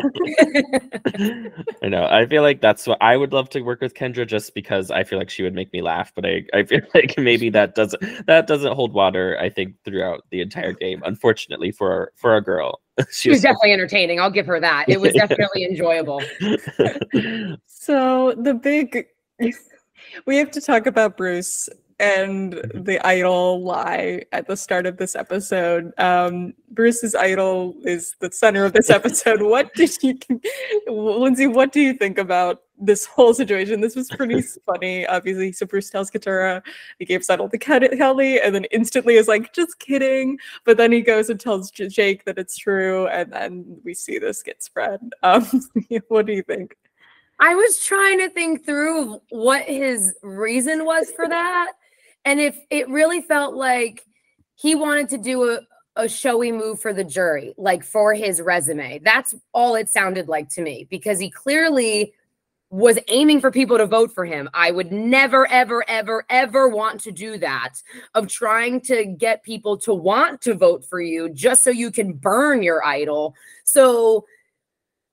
I 1.81 1.87
know. 1.89 2.05
I 2.05 2.27
feel 2.27 2.43
like 2.43 2.61
that's 2.61 2.85
what 2.85 2.99
I 3.01 3.17
would 3.17 3.33
love 3.33 3.49
to 3.49 3.61
work 3.61 3.81
with 3.81 3.95
Kendra 3.95 4.27
just 4.27 4.53
because 4.53 4.91
I 4.91 5.03
feel 5.03 5.17
like 5.17 5.31
she 5.31 5.41
would 5.41 5.55
make 5.55 5.73
me 5.73 5.81
laugh, 5.81 6.13
but 6.13 6.23
I, 6.23 6.43
I 6.53 6.63
feel 6.65 6.81
like 6.93 7.15
maybe 7.17 7.49
that 7.49 7.73
doesn't 7.73 8.27
that 8.27 8.45
doesn't 8.45 8.75
hold 8.75 8.93
water, 8.93 9.35
I 9.41 9.49
think, 9.49 9.73
throughout 9.83 10.23
the 10.29 10.41
entire 10.41 10.73
game, 10.73 11.01
unfortunately 11.03 11.71
for 11.71 12.11
for 12.15 12.35
a 12.35 12.41
girl. 12.41 12.82
She 13.11 13.29
was 13.29 13.41
definitely 13.41 13.73
entertaining. 13.73 14.19
I'll 14.19 14.31
give 14.31 14.45
her 14.45 14.59
that. 14.59 14.87
It 14.87 14.99
was 14.99 15.13
definitely 15.17 15.65
enjoyable. 15.65 16.21
So 17.65 18.33
the 18.37 18.53
big 18.53 19.07
we 20.25 20.37
have 20.37 20.51
to 20.51 20.61
talk 20.61 20.85
about 20.85 21.17
Bruce 21.17 21.67
and 21.99 22.53
the 22.73 22.97
idol 23.05 23.61
lie 23.61 24.23
at 24.31 24.47
the 24.47 24.55
start 24.55 24.85
of 24.85 24.95
this 24.95 25.15
episode. 25.15 25.91
Um 25.97 26.53
Bruce's 26.71 27.13
idol 27.13 27.75
is 27.83 28.15
the 28.21 28.31
center 28.31 28.63
of 28.63 28.71
this 28.71 28.89
episode. 28.89 29.41
what 29.41 29.73
did 29.73 29.91
you 30.01 30.17
Lindsay, 30.87 31.47
what 31.47 31.73
do 31.73 31.81
you 31.81 31.93
think 31.93 32.17
about 32.17 32.61
this 32.79 33.05
whole 33.05 33.33
situation? 33.33 33.81
This 33.81 33.95
was 33.95 34.09
pretty 34.09 34.41
funny. 34.65 35.05
Obviously, 35.07 35.51
so 35.51 35.65
Bruce 35.65 35.89
tells 35.89 36.11
Katurah 36.11 36.61
he 36.99 37.05
gave 37.05 37.23
Settle 37.23 37.49
to 37.49 37.57
Ke- 37.57 37.97
Kellie 37.97 38.41
and 38.41 38.53
then 38.53 38.65
instantly 38.65 39.15
is 39.15 39.27
like, 39.27 39.53
just 39.53 39.79
kidding. 39.79 40.37
But 40.65 40.77
then 40.77 40.91
he 40.91 41.01
goes 41.01 41.29
and 41.29 41.39
tells 41.39 41.71
J- 41.71 41.87
Jake 41.87 42.25
that 42.25 42.37
it's 42.37 42.57
true, 42.57 43.07
and 43.07 43.31
then 43.31 43.77
we 43.83 43.93
see 43.93 44.19
this 44.19 44.43
get 44.43 44.63
spread. 44.63 44.99
Um, 45.23 45.47
what 46.09 46.25
do 46.25 46.33
you 46.33 46.43
think? 46.43 46.75
I 47.39 47.55
was 47.55 47.83
trying 47.83 48.19
to 48.19 48.29
think 48.29 48.65
through 48.65 49.21
what 49.29 49.63
his 49.63 50.13
reason 50.21 50.85
was 50.85 51.11
for 51.15 51.27
that. 51.27 51.71
And 52.25 52.39
if 52.39 52.59
it 52.69 52.89
really 52.89 53.21
felt 53.21 53.55
like 53.55 54.05
he 54.55 54.75
wanted 54.75 55.09
to 55.09 55.17
do 55.17 55.51
a, 55.51 55.59
a 55.95 56.07
showy 56.07 56.51
move 56.51 56.79
for 56.79 56.93
the 56.93 57.03
jury, 57.03 57.53
like 57.57 57.83
for 57.83 58.13
his 58.13 58.41
resume. 58.41 58.99
That's 59.03 59.35
all 59.53 59.75
it 59.75 59.89
sounded 59.89 60.27
like 60.27 60.49
to 60.49 60.61
me 60.61 60.87
because 60.89 61.19
he 61.19 61.29
clearly 61.29 62.13
was 62.73 62.97
aiming 63.07 63.39
for 63.39 63.51
people 63.51 63.77
to 63.77 63.85
vote 63.85 64.11
for 64.11 64.25
him. 64.25 64.49
I 64.51 64.71
would 64.71 64.91
never, 64.91 65.47
ever, 65.51 65.87
ever, 65.87 66.25
ever 66.27 66.67
want 66.67 67.01
to 67.01 67.11
do 67.11 67.37
that 67.37 67.75
of 68.15 68.27
trying 68.27 68.81
to 68.81 69.05
get 69.05 69.43
people 69.43 69.77
to 69.77 69.93
want 69.93 70.41
to 70.41 70.55
vote 70.55 70.83
for 70.83 70.99
you 70.99 71.29
just 71.29 71.63
so 71.63 71.69
you 71.69 71.91
can 71.91 72.13
burn 72.13 72.63
your 72.63 72.83
idol. 72.83 73.35
So 73.63 74.25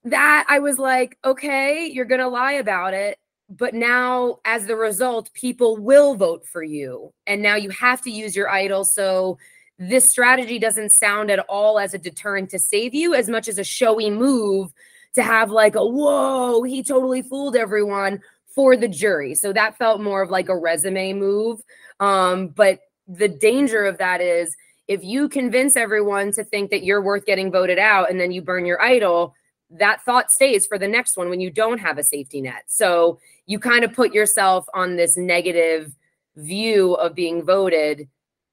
that 0.05 0.47
I 0.49 0.57
was 0.57 0.79
like, 0.79 1.19
okay, 1.23 1.85
you're 1.85 2.05
going 2.05 2.19
to 2.19 2.27
lie 2.27 2.53
about 2.53 2.95
it. 2.95 3.19
But 3.47 3.75
now, 3.75 4.39
as 4.43 4.65
the 4.65 4.75
result, 4.75 5.31
people 5.35 5.77
will 5.77 6.15
vote 6.15 6.47
for 6.47 6.63
you. 6.63 7.13
And 7.27 7.43
now 7.43 7.57
you 7.57 7.69
have 7.69 8.01
to 8.01 8.09
use 8.09 8.35
your 8.35 8.49
idol. 8.49 8.85
So 8.85 9.37
this 9.77 10.09
strategy 10.09 10.57
doesn't 10.57 10.93
sound 10.93 11.29
at 11.29 11.45
all 11.47 11.77
as 11.77 11.93
a 11.93 11.99
deterrent 11.99 12.49
to 12.51 12.57
save 12.59 12.95
you 12.95 13.13
as 13.13 13.29
much 13.29 13.47
as 13.47 13.59
a 13.59 13.63
showy 13.63 14.09
move 14.09 14.73
to 15.15 15.23
have 15.23 15.51
like 15.51 15.75
a 15.75 15.85
whoa, 15.85 16.63
he 16.63 16.83
totally 16.83 17.21
fooled 17.21 17.55
everyone 17.55 18.21
for 18.53 18.75
the 18.75 18.87
jury. 18.87 19.35
So 19.35 19.53
that 19.53 19.77
felt 19.77 20.01
more 20.01 20.21
of 20.21 20.29
like 20.29 20.49
a 20.49 20.57
resume 20.57 21.13
move. 21.13 21.61
Um, 21.99 22.49
but 22.49 22.79
the 23.07 23.27
danger 23.27 23.85
of 23.85 23.97
that 23.97 24.21
is 24.21 24.55
if 24.87 25.03
you 25.03 25.29
convince 25.29 25.75
everyone 25.75 26.31
to 26.33 26.43
think 26.43 26.69
that 26.71 26.83
you're 26.83 27.01
worth 27.01 27.25
getting 27.25 27.51
voted 27.51 27.79
out 27.79 28.09
and 28.09 28.19
then 28.19 28.31
you 28.31 28.41
burn 28.41 28.65
your 28.65 28.81
idol, 28.81 29.33
that 29.69 30.03
thought 30.03 30.31
stays 30.31 30.67
for 30.67 30.77
the 30.77 30.87
next 30.87 31.15
one 31.15 31.29
when 31.29 31.39
you 31.39 31.49
don't 31.49 31.77
have 31.77 31.97
a 31.97 32.03
safety 32.03 32.41
net. 32.41 32.63
So 32.67 33.19
you 33.45 33.57
kind 33.57 33.85
of 33.85 33.93
put 33.93 34.13
yourself 34.13 34.65
on 34.73 34.97
this 34.97 35.15
negative 35.15 35.93
view 36.35 36.93
of 36.95 37.15
being 37.15 37.43
voted 37.43 38.07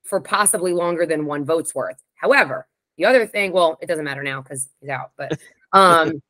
for 0.05 0.21
possibly 0.21 0.73
longer 0.73 1.07
than 1.07 1.27
one 1.27 1.45
vote's 1.45 1.75
worth. 1.75 2.01
However, 2.15 2.69
the 2.97 3.05
other 3.05 3.27
thing, 3.27 3.53
well, 3.53 3.79
it 3.81 3.87
doesn't 3.87 4.05
matter 4.05 4.23
now 4.23 4.41
because 4.43 4.69
he's 4.81 4.91
out, 4.91 5.13
but 5.17 5.39
um 5.73 6.23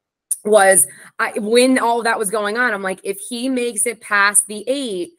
was 0.44 0.86
I 1.18 1.32
when 1.36 1.78
all 1.78 2.02
that 2.02 2.18
was 2.18 2.30
going 2.30 2.56
on, 2.56 2.72
I'm 2.72 2.82
like, 2.82 3.00
if 3.04 3.18
he 3.28 3.48
makes 3.48 3.86
it 3.86 4.00
past 4.00 4.46
the 4.46 4.64
eight, 4.66 5.10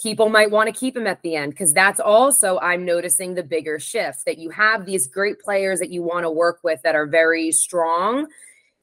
people 0.00 0.28
might 0.28 0.50
want 0.50 0.72
to 0.72 0.78
keep 0.78 0.96
him 0.96 1.06
at 1.06 1.22
the 1.22 1.36
end 1.36 1.52
because 1.52 1.72
that's 1.72 2.00
also 2.00 2.58
I'm 2.60 2.84
noticing 2.84 3.34
the 3.34 3.42
bigger 3.42 3.78
shift 3.78 4.24
that 4.26 4.38
you 4.38 4.50
have 4.50 4.86
these 4.86 5.06
great 5.06 5.40
players 5.40 5.80
that 5.80 5.90
you 5.90 6.02
want 6.02 6.24
to 6.24 6.30
work 6.30 6.60
with 6.62 6.80
that 6.82 6.94
are 6.94 7.06
very 7.06 7.50
strong 7.52 8.28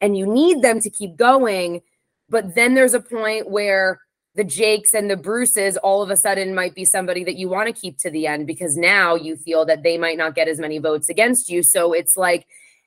and 0.01 0.17
you 0.17 0.25
need 0.25 0.61
them 0.61 0.79
to 0.81 0.89
keep 0.89 1.15
going. 1.15 1.81
But 2.29 2.55
then 2.55 2.73
there's 2.73 2.93
a 2.93 2.99
point 2.99 3.49
where 3.49 4.01
the 4.35 4.43
Jakes 4.43 4.93
and 4.93 5.09
the 5.09 5.15
Bruces 5.15 5.77
all 5.77 6.01
of 6.01 6.09
a 6.09 6.17
sudden 6.17 6.53
might 6.53 6.75
be 6.75 6.83
somebody 6.83 7.23
that 7.23 7.37
you 7.37 7.47
want 7.47 7.73
to 7.73 7.81
keep 7.81 7.97
to 7.99 8.09
the 8.09 8.27
end 8.27 8.45
because 8.45 8.75
now 8.75 9.15
you 9.15 9.37
feel 9.37 9.65
that 9.65 9.83
they 9.83 9.97
might 9.97 10.17
not 10.17 10.35
get 10.35 10.49
as 10.49 10.59
many 10.59 10.77
votes 10.77 11.07
against 11.07 11.49
you. 11.49 11.63
So 11.63 11.93
it's 11.93 12.17
like 12.17 12.45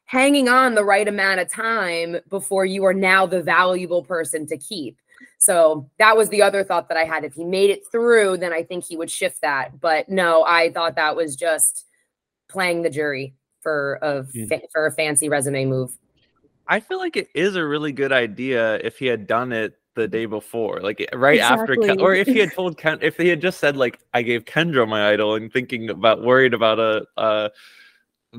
hanging 0.08 0.48
on 0.48 0.74
the 0.74 0.84
right 0.84 1.06
amount 1.06 1.38
of 1.38 1.52
time 1.52 2.16
before 2.30 2.64
you 2.64 2.82
are 2.86 2.94
now 2.94 3.26
the 3.26 3.42
valuable 3.42 4.02
person 4.02 4.46
to 4.46 4.56
keep. 4.56 4.96
So 5.36 5.90
that 5.98 6.16
was 6.16 6.30
the 6.30 6.40
other 6.40 6.64
thought 6.64 6.88
that 6.88 6.96
I 6.96 7.04
had. 7.04 7.24
If 7.24 7.34
he 7.34 7.44
made 7.44 7.68
it 7.68 7.82
through, 7.92 8.38
then 8.38 8.50
I 8.50 8.62
think 8.62 8.84
he 8.84 8.96
would 8.96 9.10
shift 9.10 9.42
that. 9.42 9.78
But 9.80 10.08
no, 10.08 10.44
I 10.44 10.72
thought 10.72 10.96
that 10.96 11.14
was 11.14 11.36
just 11.36 11.84
playing 12.48 12.82
the 12.82 12.90
jury 12.90 13.34
for 13.60 13.98
a 14.00 14.22
hmm. 14.22 14.46
fa- 14.46 14.62
for 14.72 14.86
a 14.86 14.92
fancy 14.92 15.28
resume 15.28 15.66
move. 15.66 15.98
I 16.66 16.80
feel 16.80 16.98
like 16.98 17.16
it 17.18 17.28
is 17.34 17.56
a 17.56 17.64
really 17.64 17.92
good 17.92 18.12
idea 18.12 18.76
if 18.76 18.98
he 18.98 19.06
had 19.06 19.26
done 19.26 19.52
it 19.52 19.74
the 19.94 20.08
day 20.08 20.24
before, 20.24 20.80
like 20.80 21.02
eh, 21.02 21.16
right 21.16 21.40
after, 21.40 21.76
Ken- 21.76 22.00
or 22.00 22.14
if 22.14 22.26
he 22.26 22.38
had 22.38 22.52
told 22.54 22.78
Ken, 22.78 22.98
if 23.02 23.18
he 23.18 23.28
had 23.28 23.42
just 23.42 23.58
said 23.58 23.76
like, 23.76 23.98
"I 24.14 24.22
gave 24.22 24.46
Kendra 24.46 24.88
my 24.88 25.10
idol," 25.10 25.34
and 25.34 25.52
thinking 25.52 25.90
about 25.90 26.22
worried 26.22 26.54
about 26.54 26.78
a, 26.78 27.04
a 27.18 27.50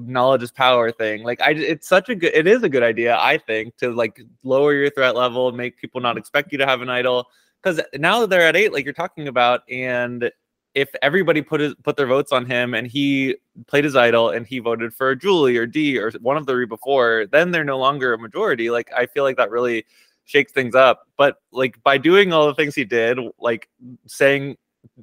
knowledge 0.05 0.43
is 0.43 0.51
power 0.51 0.91
thing. 0.91 1.23
Like, 1.23 1.41
I, 1.41 1.51
it's 1.51 1.87
such 1.87 2.09
a 2.09 2.15
good, 2.15 2.33
it 2.33 2.47
is 2.47 2.63
a 2.63 2.69
good 2.69 2.83
idea, 2.83 3.17
I 3.17 3.37
think, 3.37 3.77
to 3.77 3.91
like 3.91 4.21
lower 4.43 4.73
your 4.73 4.89
threat 4.89 5.15
level, 5.15 5.47
and 5.47 5.57
make 5.57 5.77
people 5.77 6.01
not 6.01 6.17
expect 6.17 6.51
you 6.51 6.57
to 6.57 6.65
have 6.65 6.81
an 6.81 6.89
idol, 6.89 7.27
because 7.61 7.81
now 7.95 8.25
they're 8.25 8.47
at 8.47 8.55
eight, 8.55 8.73
like 8.73 8.85
you're 8.85 8.93
talking 8.93 9.27
about, 9.27 9.61
and 9.69 10.31
if 10.75 10.89
everybody 11.01 11.41
put 11.41 11.59
his, 11.59 11.73
put 11.83 11.97
their 11.97 12.07
votes 12.07 12.31
on 12.31 12.45
him 12.45 12.75
and 12.75 12.85
he 12.85 13.35
played 13.65 13.83
his 13.83 13.95
idol 13.95 14.29
and 14.29 14.45
he 14.45 14.59
voted 14.59 14.93
for 14.93 15.15
Julie 15.15 15.57
or 15.57 15.65
Dee 15.65 15.97
or 15.97 16.11
one 16.21 16.37
of 16.37 16.45
the 16.45 16.53
three 16.53 16.67
before, 16.67 17.25
then 17.31 17.49
they're 17.49 17.63
no 17.63 17.79
longer 17.79 18.13
a 18.13 18.19
majority. 18.19 18.69
Like 18.69 18.91
I 18.95 19.07
feel 19.07 19.23
like 19.23 19.35
that 19.37 19.49
really 19.49 19.83
shakes 20.25 20.51
things 20.51 20.75
up. 20.75 21.07
But 21.17 21.37
like 21.51 21.81
by 21.81 21.97
doing 21.97 22.31
all 22.31 22.45
the 22.45 22.53
things 22.53 22.75
he 22.75 22.85
did, 22.85 23.17
like 23.39 23.67
saying 24.05 24.57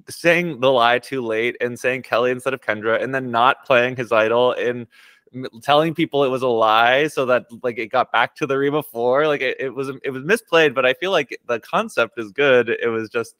saying 0.08 0.60
the 0.60 0.70
lie 0.70 0.98
too 0.98 1.22
late 1.22 1.56
and 1.60 1.78
saying 1.78 2.02
Kellie 2.02 2.30
instead 2.30 2.54
of 2.54 2.60
Kendra, 2.60 3.02
and 3.02 3.14
then 3.14 3.30
not 3.30 3.64
playing 3.64 3.96
his 3.96 4.12
idol 4.12 4.52
and 4.52 4.86
telling 5.62 5.94
people 5.94 6.24
it 6.24 6.28
was 6.28 6.42
a 6.42 6.48
lie 6.48 7.08
so 7.08 7.26
that 7.26 7.46
like 7.62 7.78
it 7.78 7.88
got 7.88 8.12
back 8.12 8.34
to 8.36 8.46
the 8.46 8.56
Reba 8.56 8.82
four. 8.82 9.26
Like 9.26 9.40
it, 9.40 9.56
it 9.60 9.74
was 9.74 9.90
it 10.02 10.10
was 10.10 10.22
misplayed, 10.22 10.74
but 10.74 10.86
I 10.86 10.94
feel 10.94 11.10
like 11.10 11.38
the 11.46 11.60
concept 11.60 12.18
is 12.18 12.30
good. 12.30 12.68
It 12.68 12.88
was 12.88 13.08
just 13.08 13.34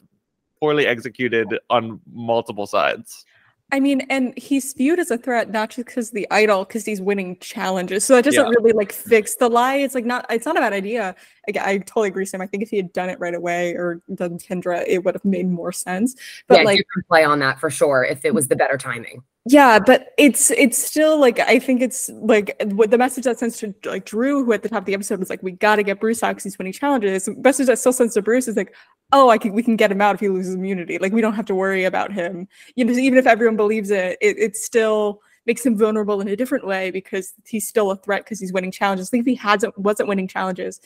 poorly 0.59 0.87
executed 0.87 1.59
on 1.71 2.01
multiple 2.13 2.67
sides. 2.67 3.25
I 3.73 3.81
mean, 3.81 4.03
and 4.11 4.33
he's 4.39 4.73
viewed 4.75 5.01
as 5.01 5.11
a 5.11 5.19
threat 5.19 5.51
not 5.51 5.71
just 5.71 5.87
because 5.87 6.11
the 6.13 6.27
idol, 6.31 6.65
because 6.65 6.85
he's 6.85 7.01
winning 7.01 7.37
challenges. 7.41 8.05
So 8.05 8.15
that 8.15 8.25
doesn't 8.25 8.45
Yeah. 8.45 8.51
really 8.51 8.73
like 8.73 8.93
fix 8.93 9.35
the 9.35 9.49
lie. 9.49 9.77
It's 9.77 9.95
like 9.95 10.05
not. 10.05 10.25
It's 10.31 10.47
not 10.47 10.57
a 10.57 10.61
bad 10.61 10.73
idea. 10.73 11.17
Again, 11.49 11.65
I 11.67 11.79
totally 11.79 12.09
agree, 12.09 12.23
with 12.23 12.29
Sam. 12.29 12.41
I 12.41 12.47
think 12.47 12.63
if 12.63 12.71
he 12.71 12.77
had 12.77 12.93
done 12.93 13.11
it 13.11 13.19
right 13.19 13.35
away 13.35 13.73
or 13.73 14.01
done 14.15 14.39
Kendra, 14.39 14.85
it 14.87 15.05
would 15.05 15.15
have 15.15 15.25
made 15.25 15.49
more 15.49 15.73
sense. 15.73 16.15
But 16.47 16.59
yeah, 16.59 16.65
like, 16.65 16.79
you 16.79 16.85
can 16.95 17.03
play 17.09 17.25
on 17.25 17.41
that 17.41 17.59
for 17.59 17.69
sure 17.69 18.05
if 18.05 18.25
it 18.25 18.33
was 18.33 18.47
the 18.47 18.57
better 18.57 18.79
timing. 18.79 19.23
Yeah, 19.49 19.79
but 19.79 20.09
it's 20.19 20.51
it's 20.51 20.77
still 20.77 21.21
like 21.21 21.39
I 21.39 21.61
think 21.61 21.81
it's 21.81 22.11
like 22.15 22.61
what 22.65 22.91
the 22.91 22.99
message 22.99 23.25
that 23.25 23.39
sends 23.39 23.57
to 23.59 23.73
like 23.85 24.05
Drew, 24.05 24.45
who 24.45 24.53
at 24.53 24.65
the 24.65 24.69
top 24.69 24.81
of 24.81 24.85
the 24.87 24.95
episode 24.95 25.21
was 25.21 25.31
like, 25.31 25.41
"We 25.41 25.53
got 25.53 25.77
to 25.77 25.85
get 25.85 26.01
Bruce 26.01 26.21
out 26.25 26.31
because 26.31 26.43
he's 26.43 26.59
winning 26.59 26.73
challenges." 26.73 27.27
The 27.27 27.35
message 27.37 27.69
that 27.69 27.79
still 27.79 27.93
sends 27.93 28.15
to 28.15 28.23
Bruce 28.23 28.49
is 28.49 28.57
like, 28.57 28.75
"Oh, 29.13 29.29
I 29.29 29.39
can 29.39 29.53
we 29.53 29.63
can 29.63 29.77
get 29.77 29.93
him 29.93 30.01
out 30.01 30.17
if 30.17 30.21
he 30.21 30.29
loses 30.29 30.57
immunity. 30.57 30.99
Like 30.99 31.13
we 31.13 31.21
don't 31.21 31.35
have 31.35 31.47
to 31.47 31.55
worry 31.55 31.85
about 31.85 32.13
him. 32.13 32.49
You 32.75 32.87
know, 32.87 32.93
even 32.95 33.21
if 33.21 33.27
everyone 33.29 33.57
believes 33.57 33.91
it, 33.91 34.19
it, 34.21 34.37
it 34.37 34.57
still 34.57 35.21
makes 35.47 35.65
him 35.65 35.79
vulnerable 35.79 36.21
in 36.21 36.27
a 36.27 36.35
different 36.35 36.67
way 36.67 36.91
because 36.91 37.33
he's 37.47 37.69
still 37.69 37.93
a 37.93 37.97
threat 37.97 38.25
because 38.25 38.41
he's 38.41 38.53
winning 38.53 38.73
challenges. 38.73 39.09
I 39.09 39.11
think 39.11 39.21
if 39.23 39.27
he 39.29 39.37
hasn't 39.37 39.79
wasn't 39.79 40.09
winning 40.09 40.27
challenges, 40.27 40.81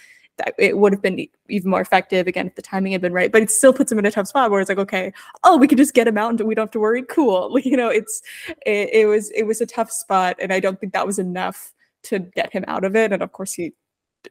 it 0.59 0.79
would 0.79 0.93
have 0.93 1.03
been 1.03 1.27
even 1.49 1.71
more 1.71 1.81
effective 1.81 2.27
again 2.27 2.47
if 2.47 2.55
the 2.55 2.63
timing 2.63 2.93
had 2.93 3.01
been 3.01 3.13
right. 3.13 3.31
But 3.33 3.43
it 3.43 3.51
still 3.51 3.73
puts 3.73 3.91
him 3.91 3.99
in 3.99 4.07
a 4.07 4.11
tough 4.11 4.29
spot 4.29 4.51
where 4.51 4.61
it's 4.61 4.69
like, 4.69 4.79
okay, 4.79 5.13
oh, 5.45 5.57
we 5.57 5.67
could 5.69 5.79
just 5.79 5.95
get 5.95 6.07
him 6.09 6.19
out 6.19 6.31
and 6.31 6.41
we 6.49 6.55
don't 6.55 6.65
have 6.65 6.71
to 6.73 6.81
worry. 6.81 7.03
Cool. 7.03 7.53
Like, 7.53 7.65
you 7.71 7.77
know, 7.77 7.89
it's 7.89 8.23
it, 8.67 8.91
it 8.93 9.07
was 9.07 9.31
it 9.33 9.45
was 9.45 9.61
a 9.61 9.67
tough 9.67 9.91
spot, 9.91 10.37
and 10.41 10.53
I 10.53 10.61
don't 10.61 10.79
think 10.81 10.93
that 10.93 11.07
was 11.07 11.19
enough 11.19 11.73
to 12.05 12.19
get 12.19 12.53
him 12.53 12.65
out 12.69 12.85
of 12.85 12.97
it. 12.97 13.13
And 13.13 13.23
of 13.23 13.33
course, 13.33 13.53
he 13.53 13.73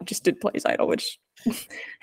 just 0.04 0.24
did 0.24 0.39
play 0.39 0.52
his 0.54 0.65
idol, 0.65 0.88
which 0.88 1.19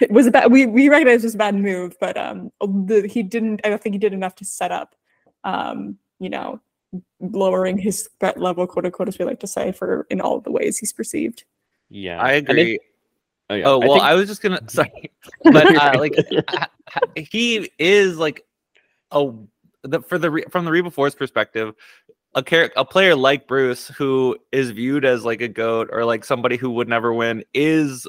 it 0.00 0.10
was 0.10 0.26
a 0.26 0.30
bad. 0.30 0.50
We 0.50 0.66
we 0.66 0.88
recognize 0.88 1.22
it 1.22 1.26
was 1.28 1.34
a 1.34 1.38
bad 1.38 1.54
move, 1.54 1.96
but 2.00 2.16
um, 2.16 2.50
the, 2.60 3.06
he 3.08 3.22
didn't. 3.22 3.60
I 3.64 3.68
don't 3.68 3.82
think 3.82 3.94
he 3.94 3.98
did 3.98 4.12
enough 4.12 4.34
to 4.36 4.44
set 4.44 4.72
up, 4.72 4.94
um, 5.44 5.98
you 6.18 6.30
know, 6.30 6.60
lowering 7.20 7.78
his 7.78 8.08
threat 8.20 8.38
level, 8.38 8.66
quote 8.66 8.86
unquote, 8.86 9.08
as 9.08 9.18
we 9.18 9.24
like 9.24 9.40
to 9.40 9.46
say, 9.46 9.72
for 9.72 10.06
in 10.10 10.20
all 10.20 10.36
of 10.36 10.44
the 10.44 10.50
ways 10.50 10.78
he's 10.78 10.92
perceived. 10.92 11.44
Yeah, 11.88 12.20
I 12.20 12.32
And 12.32 12.48
it- 12.48 12.50
agree. 12.50 12.80
Oh, 13.50 13.54
yeah, 13.54 13.64
Oh 13.66 13.78
well, 13.78 13.92
think- 13.94 14.04
I, 14.04 14.14
was 14.14 14.28
just 14.28 14.42
gonna 14.42 14.60
sorry, 14.68 15.10
but 15.44 15.66
uh, 15.76 15.98
like 15.98 16.14
ha- 16.48 16.68
ha- 16.88 17.00
he 17.16 17.70
is 17.78 18.16
like 18.18 18.44
a 19.10 19.30
the 19.82 20.00
for 20.02 20.18
the 20.18 20.44
from 20.50 20.64
the 20.64 20.70
Reba 20.70 20.90
Force 20.90 21.14
perspective, 21.14 21.74
a 22.34 22.42
char- 22.42 22.72
a 22.76 22.84
player 22.84 23.14
like 23.14 23.46
Bruce 23.46 23.88
who 23.88 24.36
is 24.52 24.70
viewed 24.70 25.04
as 25.04 25.24
like 25.24 25.40
a 25.40 25.48
goat 25.48 25.88
or 25.92 26.04
like 26.04 26.24
somebody 26.24 26.56
who 26.56 26.70
would 26.70 26.88
never 26.88 27.12
win 27.14 27.44
is 27.54 28.06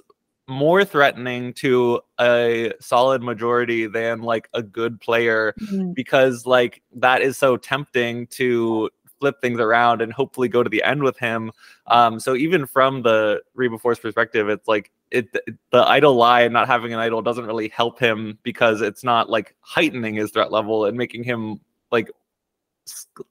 more 0.49 0.85
threatening 0.85 1.51
to 1.53 1.99
a 2.21 2.71
solid 2.79 3.21
majority 3.21 3.85
than 3.85 4.21
like 4.21 4.47
a 4.53 4.63
good 4.63 4.99
player 5.01 5.53
Mhm. 5.59 5.93
because 5.93 6.45
like 6.45 6.81
that 6.95 7.21
is 7.21 7.37
so 7.37 7.57
tempting 7.57 8.27
to 8.27 8.89
flip 9.19 9.41
things 9.41 9.59
around 9.59 10.01
and 10.01 10.13
hopefully 10.13 10.47
go 10.47 10.63
to 10.63 10.69
the 10.69 10.81
end 10.83 11.03
with 11.03 11.17
him. 11.17 11.51
Um, 11.87 12.19
so 12.19 12.33
even 12.35 12.65
from 12.65 13.01
the 13.01 13.41
Reba 13.55 13.77
Force 13.77 13.99
perspective, 13.99 14.47
it's 14.47 14.67
like 14.69 14.89
it 15.11 15.31
the 15.71 15.87
idol 15.87 16.15
lie 16.15 16.41
and 16.41 16.53
not 16.53 16.67
having 16.67 16.93
an 16.93 16.99
idol 16.99 17.21
doesn't 17.21 17.45
really 17.45 17.69
help 17.69 17.99
him 17.99 18.37
because 18.43 18.81
it's 18.81 19.03
not 19.03 19.29
like 19.29 19.55
heightening 19.61 20.15
his 20.15 20.31
threat 20.31 20.51
level 20.51 20.85
and 20.85 20.97
making 20.97 21.23
him 21.23 21.59
like 21.91 22.11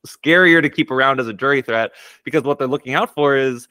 scarier 0.07 0.63
to 0.63 0.71
keep 0.71 0.91
around 0.91 1.21
as 1.21 1.29
a 1.29 1.33
jury 1.33 1.63
threat 1.63 1.93
because 2.25 2.43
what 2.43 2.59
they're 2.59 2.67
looking 2.67 2.95
out 2.95 3.15
for 3.15 3.37
is 3.37 3.69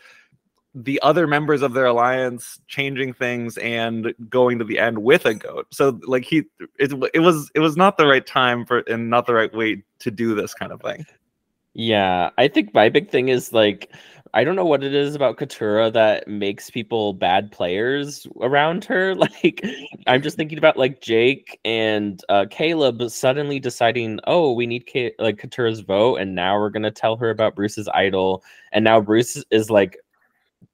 the 0.76 1.02
other 1.02 1.26
members 1.26 1.62
of 1.62 1.74
their 1.74 1.86
alliance 1.86 2.60
changing 2.68 3.14
things 3.14 3.58
and 3.60 4.14
going 4.30 4.60
to 4.60 4.66
the 4.66 4.78
end 4.78 4.98
with 4.98 5.26
a 5.26 5.34
goat. 5.34 5.68
So 5.72 6.00
like 6.06 6.26
he 6.26 6.44
it, 6.78 6.92
it 7.14 7.20
was 7.20 7.50
it 7.56 7.60
was 7.60 7.78
not 7.78 7.98
the 7.98 8.06
right 8.06 8.26
time 8.26 8.66
for 8.66 8.80
and 8.80 9.10
not 9.10 9.26
the 9.26 9.34
right 9.34 9.54
way 9.54 9.84
to 10.00 10.12
do 10.12 10.36
this 10.36 10.54
kind 10.54 10.72
of 10.72 10.82
thing. 10.82 11.06
Yeah, 11.74 12.30
I 12.38 12.48
think 12.50 12.74
my 12.74 12.90
big 12.90 13.10
thing 13.10 13.30
is 13.30 13.54
like 13.54 13.92
I 14.36 14.44
don't 14.44 14.58
know 14.58 14.66
what 14.66 14.84
it 14.84 14.94
is 14.94 15.16
about 15.16 15.38
Katurah 15.38 15.94
that 15.94 16.28
makes 16.28 16.70
people 16.70 17.14
bad 17.14 17.54
players 17.54 18.28
around 18.42 18.84
her. 18.86 19.16
Like 19.26 19.66
I'm 20.08 20.22
just 20.22 20.36
thinking 20.36 20.58
about 20.58 20.78
like 20.78 21.02
Jake 21.02 21.60
and 21.64 22.22
uh, 22.28 22.46
Kaleb 22.52 23.10
suddenly 23.10 23.60
deciding, 23.60 24.20
oh, 24.28 24.52
we 24.52 24.68
need 24.68 24.86
Ka- 24.92 25.16
like 25.20 25.38
Katurah's 25.38 25.80
vote, 25.80 26.18
and 26.18 26.36
now 26.36 26.60
we're 26.60 26.70
gonna 26.70 26.92
tell 26.92 27.16
her 27.16 27.30
about 27.30 27.56
Bruce's 27.56 27.88
idol, 27.94 28.44
and 28.74 28.84
now 28.84 29.00
Bruce 29.00 29.42
is 29.52 29.70
like 29.70 29.98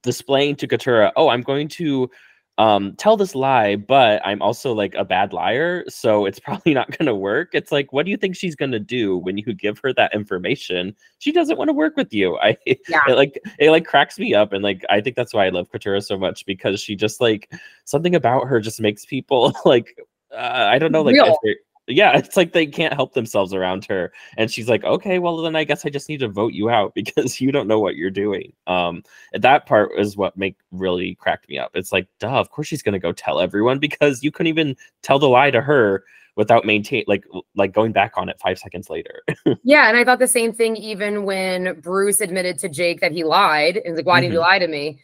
displaying 0.01 0.55
to 0.55 0.67
Katurah, 0.67 1.11
oh, 1.15 1.29
I'm 1.29 1.41
going 1.41 1.67
to 1.69 2.09
um 2.57 2.93
tell 2.97 3.15
this 3.15 3.33
lie 3.33 3.75
but 3.75 4.21
i'm 4.25 4.41
also 4.41 4.73
like 4.73 4.93
a 4.95 5.05
bad 5.05 5.31
liar 5.31 5.83
so 5.87 6.25
it's 6.25 6.39
probably 6.47 6.73
not 6.73 6.95
going 6.97 7.05
to 7.05 7.15
work. 7.15 7.49
It's 7.53 7.71
like 7.71 7.93
what 7.93 8.03
do 8.05 8.11
you 8.11 8.17
think 8.17 8.35
she's 8.35 8.55
going 8.55 8.71
to 8.71 8.79
do 8.79 9.17
when 9.17 9.37
you 9.37 9.53
give 9.53 9.79
her 9.79 9.93
that 9.93 10.13
information? 10.13 10.95
She 11.19 11.31
doesn't 11.31 11.57
want 11.57 11.69
to 11.69 11.73
work 11.73 11.95
with 11.95 12.13
you. 12.13 12.37
I 12.43 12.57
Yeah. 12.89 12.99
it 13.07 13.15
like 13.15 13.39
it 13.57 13.71
like 13.71 13.85
cracks 13.85 14.19
me 14.19 14.33
up 14.35 14.51
and 14.53 14.63
like 14.63 14.83
i 14.89 14.99
think 15.01 15.15
that's 15.15 15.33
why 15.33 15.45
i 15.45 15.49
love 15.49 15.71
Katurah 15.71 16.03
so 16.03 16.17
much 16.17 16.45
because 16.45 16.81
she 16.81 16.95
just 16.95 17.21
like 17.21 17.51
something 17.85 18.15
about 18.15 18.47
her 18.47 18.59
just 18.59 18.81
makes 18.81 19.05
people 19.05 19.53
like 19.65 19.97
uh, 20.33 20.67
i 20.69 20.77
don't 20.77 20.91
know 20.91 21.01
like 21.03 21.15
if 21.15 21.35
they're- 21.43 21.55
yeah 21.87 22.15
it's 22.17 22.37
like 22.37 22.53
they 22.53 22.65
can't 22.65 22.93
help 22.93 23.13
themselves 23.13 23.53
around 23.53 23.85
her 23.85 24.11
and 24.37 24.51
she's 24.51 24.69
like 24.69 24.83
okay 24.83 25.19
well 25.19 25.37
then 25.41 25.55
i 25.55 25.63
guess 25.63 25.85
i 25.85 25.89
just 25.89 26.07
need 26.09 26.19
to 26.19 26.27
vote 26.27 26.53
you 26.53 26.69
out 26.69 26.93
because 26.95 27.41
you 27.41 27.51
don't 27.51 27.67
know 27.67 27.79
what 27.79 27.95
you're 27.95 28.09
doing 28.11 28.53
um 28.67 29.03
that 29.33 29.65
part 29.65 29.91
is 29.97 30.15
what 30.17 30.37
make 30.37 30.55
really 30.71 31.15
cracked 31.15 31.49
me 31.49 31.57
up 31.57 31.71
it's 31.73 31.91
like 31.91 32.07
duh 32.19 32.39
of 32.39 32.49
course 32.51 32.67
she's 32.67 32.83
gonna 32.83 32.99
go 32.99 33.11
tell 33.11 33.39
everyone 33.39 33.79
because 33.79 34.23
you 34.23 34.31
couldn't 34.31 34.47
even 34.49 34.75
tell 35.01 35.19
the 35.19 35.27
lie 35.27 35.51
to 35.51 35.61
her 35.61 36.03
without 36.37 36.65
maintain 36.65 37.03
like 37.07 37.25
like 37.55 37.73
going 37.73 37.91
back 37.91 38.13
on 38.15 38.29
it 38.29 38.39
five 38.39 38.57
seconds 38.57 38.89
later 38.89 39.21
Yeah, 39.63 39.89
and 39.89 39.97
I 39.97 40.03
thought 40.03 40.19
the 40.19 40.27
same 40.27 40.53
thing 40.53 40.75
even 40.77 41.23
when 41.23 41.79
Bruce 41.81 42.21
admitted 42.21 42.57
to 42.59 42.69
Jake 42.69 43.01
that 43.01 43.11
he 43.11 43.23
lied 43.23 43.77
and 43.77 43.93
was 43.93 43.97
like, 43.99 44.05
"Why 44.07 44.21
did 44.21 44.31
you 44.31 44.39
Mhm. 44.39 44.41
lie 44.41 44.59
to 44.59 44.67
me?" 44.67 44.99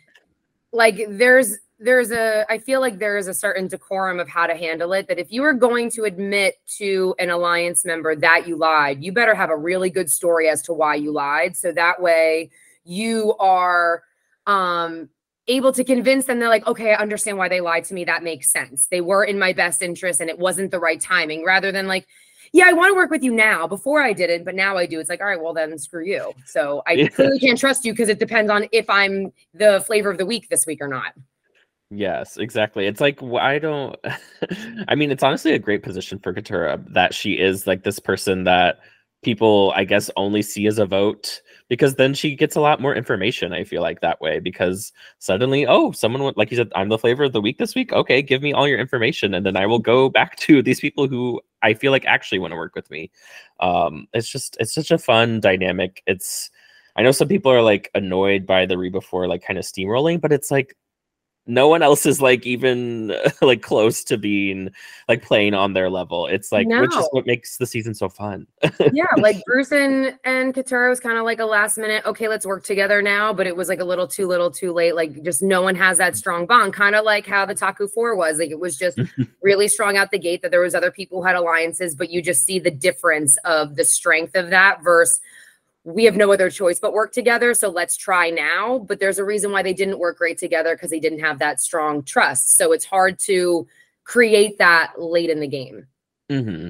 Like, 0.72 1.06
there's 1.10 1.58
there's 1.80 2.12
a 2.12 2.46
I 2.50 2.58
feel 2.58 2.82
like 2.82 3.00
there 3.00 3.18
is 3.18 3.28
a 3.28 3.34
certain 3.34 3.68
decorum 3.68 4.20
of 4.20 4.28
how 4.28 4.48
to 4.48 4.56
handle 4.56 4.94
it. 4.94 5.08
That 5.08 5.20
if 5.20 5.32
you 5.32 5.44
are 5.44 5.54
going 5.54 5.92
to 5.92 6.04
admit 6.04 6.56
to 6.78 7.16
an 7.20 7.30
alliance 7.30 7.86
member 7.86 8.16
that 8.16 8.48
you 8.48 8.56
lied, 8.56 9.04
you 9.04 9.12
better 9.12 9.36
have 9.36 9.50
a 9.50 9.56
really 9.58 9.90
good 9.90 10.10
story 10.10 10.50
as 10.50 10.62
to 10.64 10.74
why 10.74 10.96
you 10.96 11.12
lied, 11.12 11.56
so 11.56 11.72
that 11.72 12.02
way 12.02 12.50
you 12.84 13.36
are 13.40 14.04
um 14.48 15.10
able 15.48 15.72
to 15.74 15.84
convince 15.84 16.26
them 16.26 16.40
they're 16.40 16.48
like 16.50 16.66
okay 16.68 16.94
i 16.94 17.02
understand 17.02 17.38
why 17.38 17.50
they 17.50 17.60
lied 17.60 17.84
to 17.84 17.94
me 17.94 18.06
that 18.06 18.24
makes 18.24 18.50
sense 18.50 18.88
they 18.88 19.02
were 19.02 19.26
in 19.26 19.38
my 19.38 19.52
best 19.52 19.82
interest 19.82 20.22
and 20.22 20.30
it 20.30 20.40
wasn't 20.40 20.72
the 20.72 20.80
right 20.80 21.02
timing 21.02 21.44
rather 21.44 21.72
than 21.72 21.86
like 21.88 22.08
yeah, 22.54 22.66
I 22.68 22.74
want 22.74 22.92
to 22.92 22.96
work 22.96 23.10
with 23.10 23.24
you 23.24 23.34
now. 23.34 23.68
Before 23.68 24.02
I 24.02 24.14
didn't, 24.14 24.44
but 24.44 24.56
now 24.56 24.78
I 24.78 24.86
do. 24.86 25.00
It's 25.00 25.10
like, 25.10 25.22
all 25.22 25.28
right, 25.28 25.42
well 25.42 25.54
then 25.54 25.78
screw 25.78 26.06
you. 26.06 26.34
So 26.46 26.82
I 26.88 26.92
Yeah. 26.98 27.08
clearly 27.10 27.40
can't 27.40 27.60
trust 27.60 27.86
you 27.86 27.94
because 27.94 28.10
it 28.10 28.20
depends 28.20 28.50
on 28.52 28.68
if 28.72 28.90
I'm 28.90 29.32
the 29.54 29.84
flavor 29.86 30.10
of 30.10 30.18
the 30.18 30.26
week 30.26 30.50
this 30.50 30.66
week 30.66 30.80
or 30.82 30.88
not. 30.88 31.14
Yes, 31.90 32.38
exactly. 32.38 32.86
It's 32.86 33.00
like 33.00 33.22
I 33.24 33.60
don't. 33.60 33.96
I 34.88 34.96
mean, 34.96 35.10
it's 35.12 35.24
honestly 35.24 35.54
a 35.54 35.60
great 35.60 35.84
position 35.84 36.20
for 36.20 36.34
Katurah 36.34 36.84
that 36.94 37.14
she 37.14 37.34
is 37.34 37.66
like 37.66 37.84
this 37.84 38.00
person 38.00 38.44
that 38.44 38.80
people, 39.24 39.72
I 39.76 39.86
guess, 39.86 40.12
only 40.18 40.42
see 40.42 40.68
as 40.68 40.80
a 40.80 40.86
vote 40.86 41.42
because 41.70 41.96
then 41.96 42.14
she 42.14 42.36
gets 42.36 42.56
a 42.58 42.62
lot 42.62 42.82
more 42.82 42.94
information. 42.94 43.54
I 43.54 43.64
feel 43.64 43.82
like 43.82 44.02
that 44.02 44.20
way 44.20 44.40
because 44.40 44.92
suddenly, 45.20 45.66
oh, 45.66 45.92
someone 45.94 46.34
like 46.36 46.52
you 46.52 46.58
said, 46.58 46.72
I'm 46.76 46.90
the 46.90 46.98
flavor 46.98 47.24
of 47.24 47.32
the 47.34 47.42
week 47.42 47.58
this 47.58 47.74
week. 47.74 47.94
Okay, 47.94 48.22
give 48.22 48.42
me 48.42 48.52
all 48.52 48.68
your 48.68 48.80
information, 48.80 49.34
and 49.34 49.46
then 49.46 49.56
I 49.56 49.66
will 49.66 49.80
go 49.80 50.10
back 50.10 50.36
to 50.40 50.62
these 50.62 50.82
people 50.82 51.08
who 51.08 51.40
I 51.64 51.74
feel 51.74 51.92
like 51.94 52.06
actually 52.06 52.40
want 52.40 52.52
to 52.52 52.58
work 52.58 52.76
with 52.76 52.92
me. 52.92 53.12
Um, 53.62 54.08
it's 54.14 54.30
just 54.30 54.58
it's 54.60 54.74
such 54.74 54.92
a 54.92 54.98
fun 54.98 55.40
dynamic. 55.40 56.04
It's 56.06 56.50
I 56.98 57.04
know 57.04 57.12
some 57.12 57.28
people 57.30 57.52
are 57.52 57.62
like 57.62 57.90
annoyed 57.96 58.46
by 58.46 58.66
the 58.66 58.78
Reba 58.78 59.00
Four 59.02 59.28
like 59.28 59.44
kind 59.44 59.58
of 59.58 59.64
steamrolling, 59.66 60.20
but 60.20 60.34
it's 60.34 60.52
like 60.52 60.76
no 61.48 61.68
one 61.68 61.82
else 61.82 62.06
is 62.06 62.22
like 62.22 62.46
even 62.46 63.16
like 63.42 63.62
close 63.62 64.04
to 64.04 64.18
being 64.18 64.70
like 65.08 65.24
playing 65.24 65.54
on 65.54 65.74
their 65.74 65.90
level. 65.90 66.28
It's 66.28 66.52
like 66.52 66.68
which 66.68 66.96
is 66.96 67.08
what 67.12 67.26
makes 67.26 67.58
the 67.58 67.66
season 67.66 67.94
so 67.94 68.10
fun. 68.10 68.46
yeah, 68.94 69.06
like 69.18 69.42
Bruce 69.46 69.72
and, 69.72 70.18
and 70.24 70.54
Katurah 70.54 70.90
was 70.90 71.00
kind 71.00 71.18
of 71.18 71.24
like 71.24 71.40
a 71.40 71.46
last 71.46 71.78
minute, 71.78 72.06
okay, 72.06 72.28
let's 72.28 72.46
work 72.46 72.64
together 72.64 73.02
now, 73.02 73.34
but 73.34 73.48
it 73.48 73.56
was 73.56 73.70
like 73.70 73.80
a 73.80 73.86
little 73.86 74.08
too 74.08 74.28
little 74.28 74.52
too 74.52 74.74
late. 74.74 74.96
Like 74.96 75.24
just 75.24 75.42
no 75.42 75.62
one 75.62 75.76
has 75.76 75.98
that 75.98 76.18
strong 76.18 76.46
bond, 76.46 76.74
kind 76.74 76.96
of 76.96 77.06
like 77.06 77.26
how 77.26 77.46
the 77.46 77.56
Taku 77.56 77.88
Four 77.88 78.16
was. 78.16 78.38
Like 78.40 78.52
it 78.52 78.60
was 78.60 78.78
just 78.78 79.00
really 79.42 79.68
strong 79.68 79.98
out 79.98 80.12
the 80.12 80.20
gate 80.20 80.42
that 80.42 80.52
there 80.52 80.62
was 80.62 80.76
other 80.76 80.92
people 80.92 81.22
who 81.22 81.28
had 81.28 81.36
alliances, 81.36 81.96
but 81.96 82.10
you 82.10 82.22
just 82.22 82.46
see 82.46 82.60
the 82.60 82.72
difference 82.72 83.38
of 83.46 83.76
the 83.76 83.86
strength 83.86 84.36
of 84.36 84.50
that 84.50 84.84
versus 84.84 85.22
we 85.88 86.04
have 86.04 86.18
no 86.18 86.34
other 86.34 86.50
choice 86.50 86.80
but 86.80 86.92
work 86.92 87.14
together. 87.14 87.54
So 87.54 87.70
let's 87.70 87.96
try 87.96 88.30
now. 88.30 88.80
But 88.80 89.00
there's 89.00 89.20
a 89.20 89.24
reason 89.24 89.52
why 89.52 89.64
they 89.64 89.74
didn't 89.74 90.00
work 90.00 90.18
great 90.18 90.38
together 90.38 90.76
because 90.76 90.92
they 90.92 91.00
didn't 91.00 91.20
have 91.20 91.40
that 91.40 91.62
strong 91.62 92.04
trust. 92.04 92.58
So 92.58 92.74
it's 92.74 92.84
hard 92.84 93.20
to 93.20 93.66
create 94.04 94.58
that 94.58 94.94
late 94.98 95.30
in 95.30 95.40
the 95.40 95.48
game. 95.48 95.88
hmm 96.30 96.70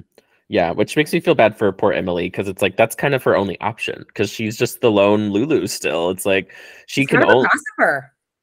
Yeah, 0.49 0.71
which 0.71 0.95
makes 0.95 1.11
me 1.11 1.19
feel 1.19 1.33
bad 1.33 1.57
for 1.57 1.71
poor 1.71 1.93
Emily 1.93 2.27
because 2.27 2.47
it's 2.47 2.61
like 2.61 2.77
that's 2.77 2.95
kind 2.95 3.15
of 3.15 3.23
her 3.23 3.35
only 3.35 3.59
option 3.59 4.03
because 4.07 4.29
she's 4.29 4.55
just 4.55 4.81
the 4.81 4.91
lone 4.91 5.31
Lulu 5.31 5.65
still. 5.65 6.11
It's 6.11 6.25
like 6.25 6.53
she 6.85 7.01
It's 7.01 7.11
can 7.11 7.23
only. 7.23 7.47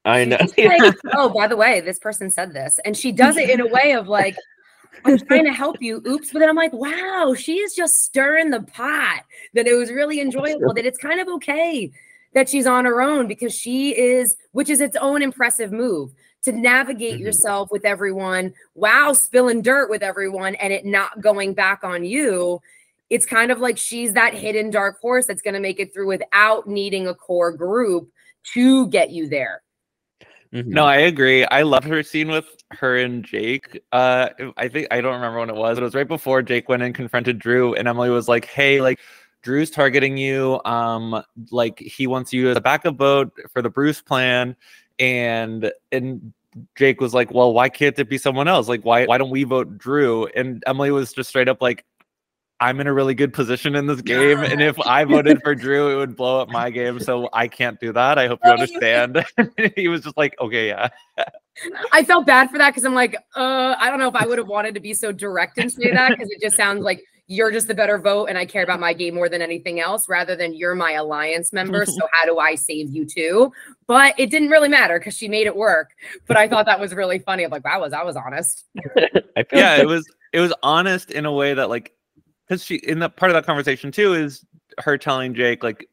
I 0.05 0.25
know. 0.25 0.39
Like, 0.59 0.95
oh, 1.15 1.29
by 1.29 1.47
the 1.47 1.57
way, 1.57 1.81
this 1.81 2.01
person 2.01 2.31
said 2.31 2.53
this. 2.53 2.81
And 2.85 2.97
she 2.97 3.13
does 3.13 3.37
it 3.37 3.49
in 3.49 3.61
a 3.61 3.67
way 3.67 3.93
of 3.93 4.09
like, 4.09 4.37
I'm 5.05 5.19
trying 5.19 5.45
to 5.45 5.53
help 5.65 5.77
you. 5.81 6.03
Oops. 6.07 6.31
But 6.33 6.39
then 6.41 6.49
I'm 6.49 6.57
like, 6.57 6.73
wow, 6.73 7.35
she 7.37 7.57
is 7.59 7.75
just 7.75 8.03
stirring 8.03 8.51
the 8.51 8.63
pot. 8.63 9.23
That 9.55 9.67
it 9.67 9.75
was 9.75 9.91
really 9.91 10.21
enjoyable. 10.21 10.73
That 10.75 10.87
it's 10.87 10.99
kind 10.99 11.21
of 11.21 11.29
okay 11.29 11.91
that 12.35 12.49
she's 12.49 12.67
on 12.67 12.85
her 12.85 13.01
own 13.01 13.29
because 13.29 13.55
she 13.55 13.97
is, 13.97 14.37
which 14.53 14.69
is 14.69 14.81
its 14.81 14.97
own 14.97 15.23
impressive 15.23 15.71
move 15.71 16.11
to 16.43 16.51
navigate 16.53 17.15
Mhm. 17.15 17.21
yourself 17.21 17.71
with 17.71 17.85
everyone 17.85 18.53
while 18.73 19.15
spilling 19.15 19.63
dirt 19.63 19.89
with 19.89 20.03
everyone 20.03 20.57
and 20.57 20.73
it 20.73 20.85
not 20.85 21.21
going 21.21 21.55
back 21.55 21.85
on 21.85 22.05
you. 22.05 22.61
It's 23.09 23.25
kind 23.25 23.53
of 23.53 23.61
like 23.61 23.79
she's 23.79 24.15
that 24.15 24.35
hidden 24.35 24.71
dark 24.71 25.01
horse 25.01 25.27
that's 25.27 25.43
going 25.43 25.55
to 25.55 25.61
make 25.61 25.79
it 25.79 25.95
through 25.95 26.09
without 26.09 26.67
needing 26.67 27.07
a 27.07 27.15
core 27.15 27.53
group 27.53 28.11
to 28.55 28.89
get 28.89 29.11
you 29.11 29.29
there. 29.29 29.63
Mhm. 30.55 30.67
No, 30.67 30.85
I 30.87 30.97
agree. 30.99 31.45
I 31.47 31.63
love 31.63 31.85
her 31.85 32.03
scene 32.03 32.29
with 32.29 32.47
her 32.73 32.97
and 32.99 33.25
Jake. 33.25 33.81
Uh, 33.93 34.29
I 34.57 34.69
think 34.69 34.87
I 34.91 35.01
don't 35.01 35.15
remember 35.15 35.41
when 35.41 35.51
it 35.51 35.57
was. 35.57 35.79
It 35.79 35.83
was 35.83 35.95
right 35.95 36.07
before 36.07 36.43
Jake 36.43 36.69
went 36.69 36.83
and 36.83 36.95
confronted 36.95 37.39
Drew, 37.39 37.75
and 37.75 37.89
Emily 37.89 38.11
was 38.11 38.29
like, 38.29 38.45
"Hey, 38.47 38.81
like 38.81 39.01
Drew's 39.43 39.71
targeting 39.71 40.17
you. 40.17 40.61
Um, 40.65 41.23
like 41.51 41.79
he 41.81 42.07
wants 42.07 42.33
you 42.33 42.51
as 42.51 42.57
a 42.57 42.61
backup 42.61 42.97
vote 42.97 43.33
for 43.53 43.63
the 43.63 43.71
Bruce 43.71 44.01
plan." 44.01 44.55
And 45.01 45.73
and 45.91 46.33
Jake 46.77 47.01
was 47.01 47.15
like, 47.15 47.33
"Well, 47.33 47.53
why 47.53 47.69
can't 47.69 47.99
it 47.99 48.09
be 48.09 48.19
someone 48.19 48.47
else? 48.49 48.69
Like, 48.69 48.85
why 48.85 49.07
why 49.07 49.19
don't 49.19 49.31
we 49.31 49.43
vote 49.45 49.77
Drew?" 49.79 50.27
And 50.37 50.63
Emily 50.67 50.93
was 50.93 51.13
just 51.13 51.31
straight 51.31 51.49
up 51.49 51.61
like, 51.63 51.85
I'm 52.61 52.81
in 52.81 52.87
a 52.87 52.93
really 52.93 53.15
good 53.15 53.33
position 53.33 53.75
in 53.75 53.87
this 53.87 54.01
game, 54.01 54.39
and 54.39 54.63
if 54.63 54.79
I 54.81 55.05
voted 55.05 55.43
for 55.43 55.55
Drew, 55.55 55.93
it 55.93 55.97
would 55.97 56.17
blow 56.17 56.41
up 56.41 56.49
my 56.49 56.71
game. 56.71 57.01
So 57.01 57.29
I 57.33 57.49
can't 57.49 57.79
do 57.81 57.93
that. 57.93 58.19
I 58.19 58.29
hope 58.29 58.41
you 58.45 58.51
understand. 58.51 59.25
he 59.77 59.89
was 59.89 60.03
just 60.03 60.17
like, 60.17 60.35
okay, 60.41 60.69
yeah. 60.69 60.89
I 61.93 62.05
felt 62.05 62.27
bad 62.27 62.51
for 62.51 62.59
that 62.59 62.71
because 62.71 62.85
I'm 62.85 62.95
like, 62.95 63.17
uh, 63.37 63.75
I 63.79 63.91
don't 63.91 63.99
know 63.99 64.09
if 64.09 64.15
I 64.17 64.27
would 64.27 64.39
have 64.39 64.49
wanted 64.49 64.75
to 64.75 64.81
be 64.81 64.95
so 64.95 65.13
direct 65.13 65.59
and 65.59 65.71
say 65.71 65.91
that 65.93 66.11
because 66.11 66.31
it 66.31 66.41
just 66.41 66.57
sounds 66.57 66.83
like 66.83 67.03
you're 67.27 67.51
just 67.51 67.69
the 67.69 67.75
better 67.75 67.99
vote 67.99 68.27
and 68.27 68.37
I 68.37 68.45
care 68.45 68.63
about 68.63 68.81
my 68.81 68.93
game 68.93 69.15
more 69.15 69.29
than 69.29 69.41
anything 69.41 69.81
else 69.81 70.09
rather 70.09 70.37
than 70.37 70.53
you're 70.53 70.75
my 70.75 70.93
alliance 70.93 71.53
member. 71.53 71.87
so 71.87 72.01
how 72.13 72.27
do 72.27 72.39
I 72.39 72.55
save 72.55 72.91
you 72.91 73.07
too? 73.07 73.53
But 73.87 74.15
it 74.19 74.31
didn't 74.31 74.51
really 74.51 74.69
matter 74.69 74.99
because 74.99 75.17
she 75.17 75.29
made 75.29 75.47
it 75.47 75.57
work. 75.57 75.93
But 76.27 76.37
I 76.37 76.49
thought 76.49 76.67
that 76.67 76.81
was 76.81 76.95
really 76.95 77.19
funny. 77.19 77.45
I'm 77.45 77.51
like, 77.51 77.65
wow, 77.65 77.81
was 77.81 77.93
I 77.93 78.03
was 78.03 78.17
honest. 78.17 78.65
yeah, 79.53 79.77
it 79.77 79.87
was 79.87 80.07
it 80.33 80.41
was 80.41 80.53
honest 80.63 81.11
in 81.11 81.25
a 81.25 81.33
way 81.33 81.55
that 81.55 81.69
like 81.71 81.94
because 82.47 82.65
she 82.65 82.77
in 82.77 82.99
the 82.99 83.09
part 83.09 83.31
of 83.31 83.35
that 83.35 83.47
conversation 83.47 83.91
too 83.91 84.15
is 84.15 84.45
her 84.79 84.99
telling 84.99 85.35
Jake 85.35 85.63
like 85.63 85.89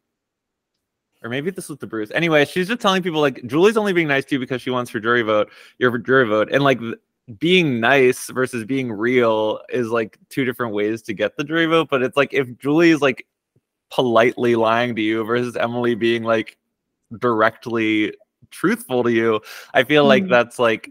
or 1.23 1.29
maybe 1.29 1.51
this 1.51 1.69
was 1.69 1.77
the 1.77 1.87
Bruce. 1.87 2.09
Anyway, 2.11 2.45
she's 2.45 2.67
just 2.67 2.81
telling 2.81 3.03
people 3.03 3.21
like 3.21 3.45
Julie's 3.45 3.77
only 3.77 3.93
being 3.93 4.07
nice 4.07 4.25
to 4.25 4.35
you 4.35 4.39
because 4.39 4.61
she 4.61 4.71
wants 4.71 4.89
her 4.91 4.99
jury 4.99 5.21
vote, 5.21 5.51
your 5.77 5.95
jury 5.99 6.25
vote, 6.27 6.49
and 6.51 6.63
like 6.63 6.79
being 7.37 7.79
nice 7.79 8.29
versus 8.29 8.65
being 8.65 8.91
real 8.91 9.61
is 9.69 9.89
like 9.89 10.17
two 10.29 10.45
different 10.45 10.73
ways 10.73 11.01
to 11.03 11.13
get 11.13 11.37
the 11.37 11.43
jury 11.43 11.67
vote. 11.67 11.89
But 11.89 12.01
it's 12.01 12.17
like 12.17 12.33
if 12.33 12.57
Julie 12.57 12.89
is 12.89 13.01
like 13.01 13.27
politely 13.91 14.55
lying 14.55 14.95
to 14.95 15.01
you 15.01 15.23
versus 15.23 15.55
Emily 15.55 15.93
being 15.93 16.23
like 16.23 16.57
directly 17.19 18.15
truthful 18.49 19.03
to 19.03 19.11
you, 19.11 19.41
I 19.73 19.83
feel 19.83 20.05
like 20.05 20.23
Mm-hmm. 20.23 20.31
that's 20.31 20.57
like 20.57 20.89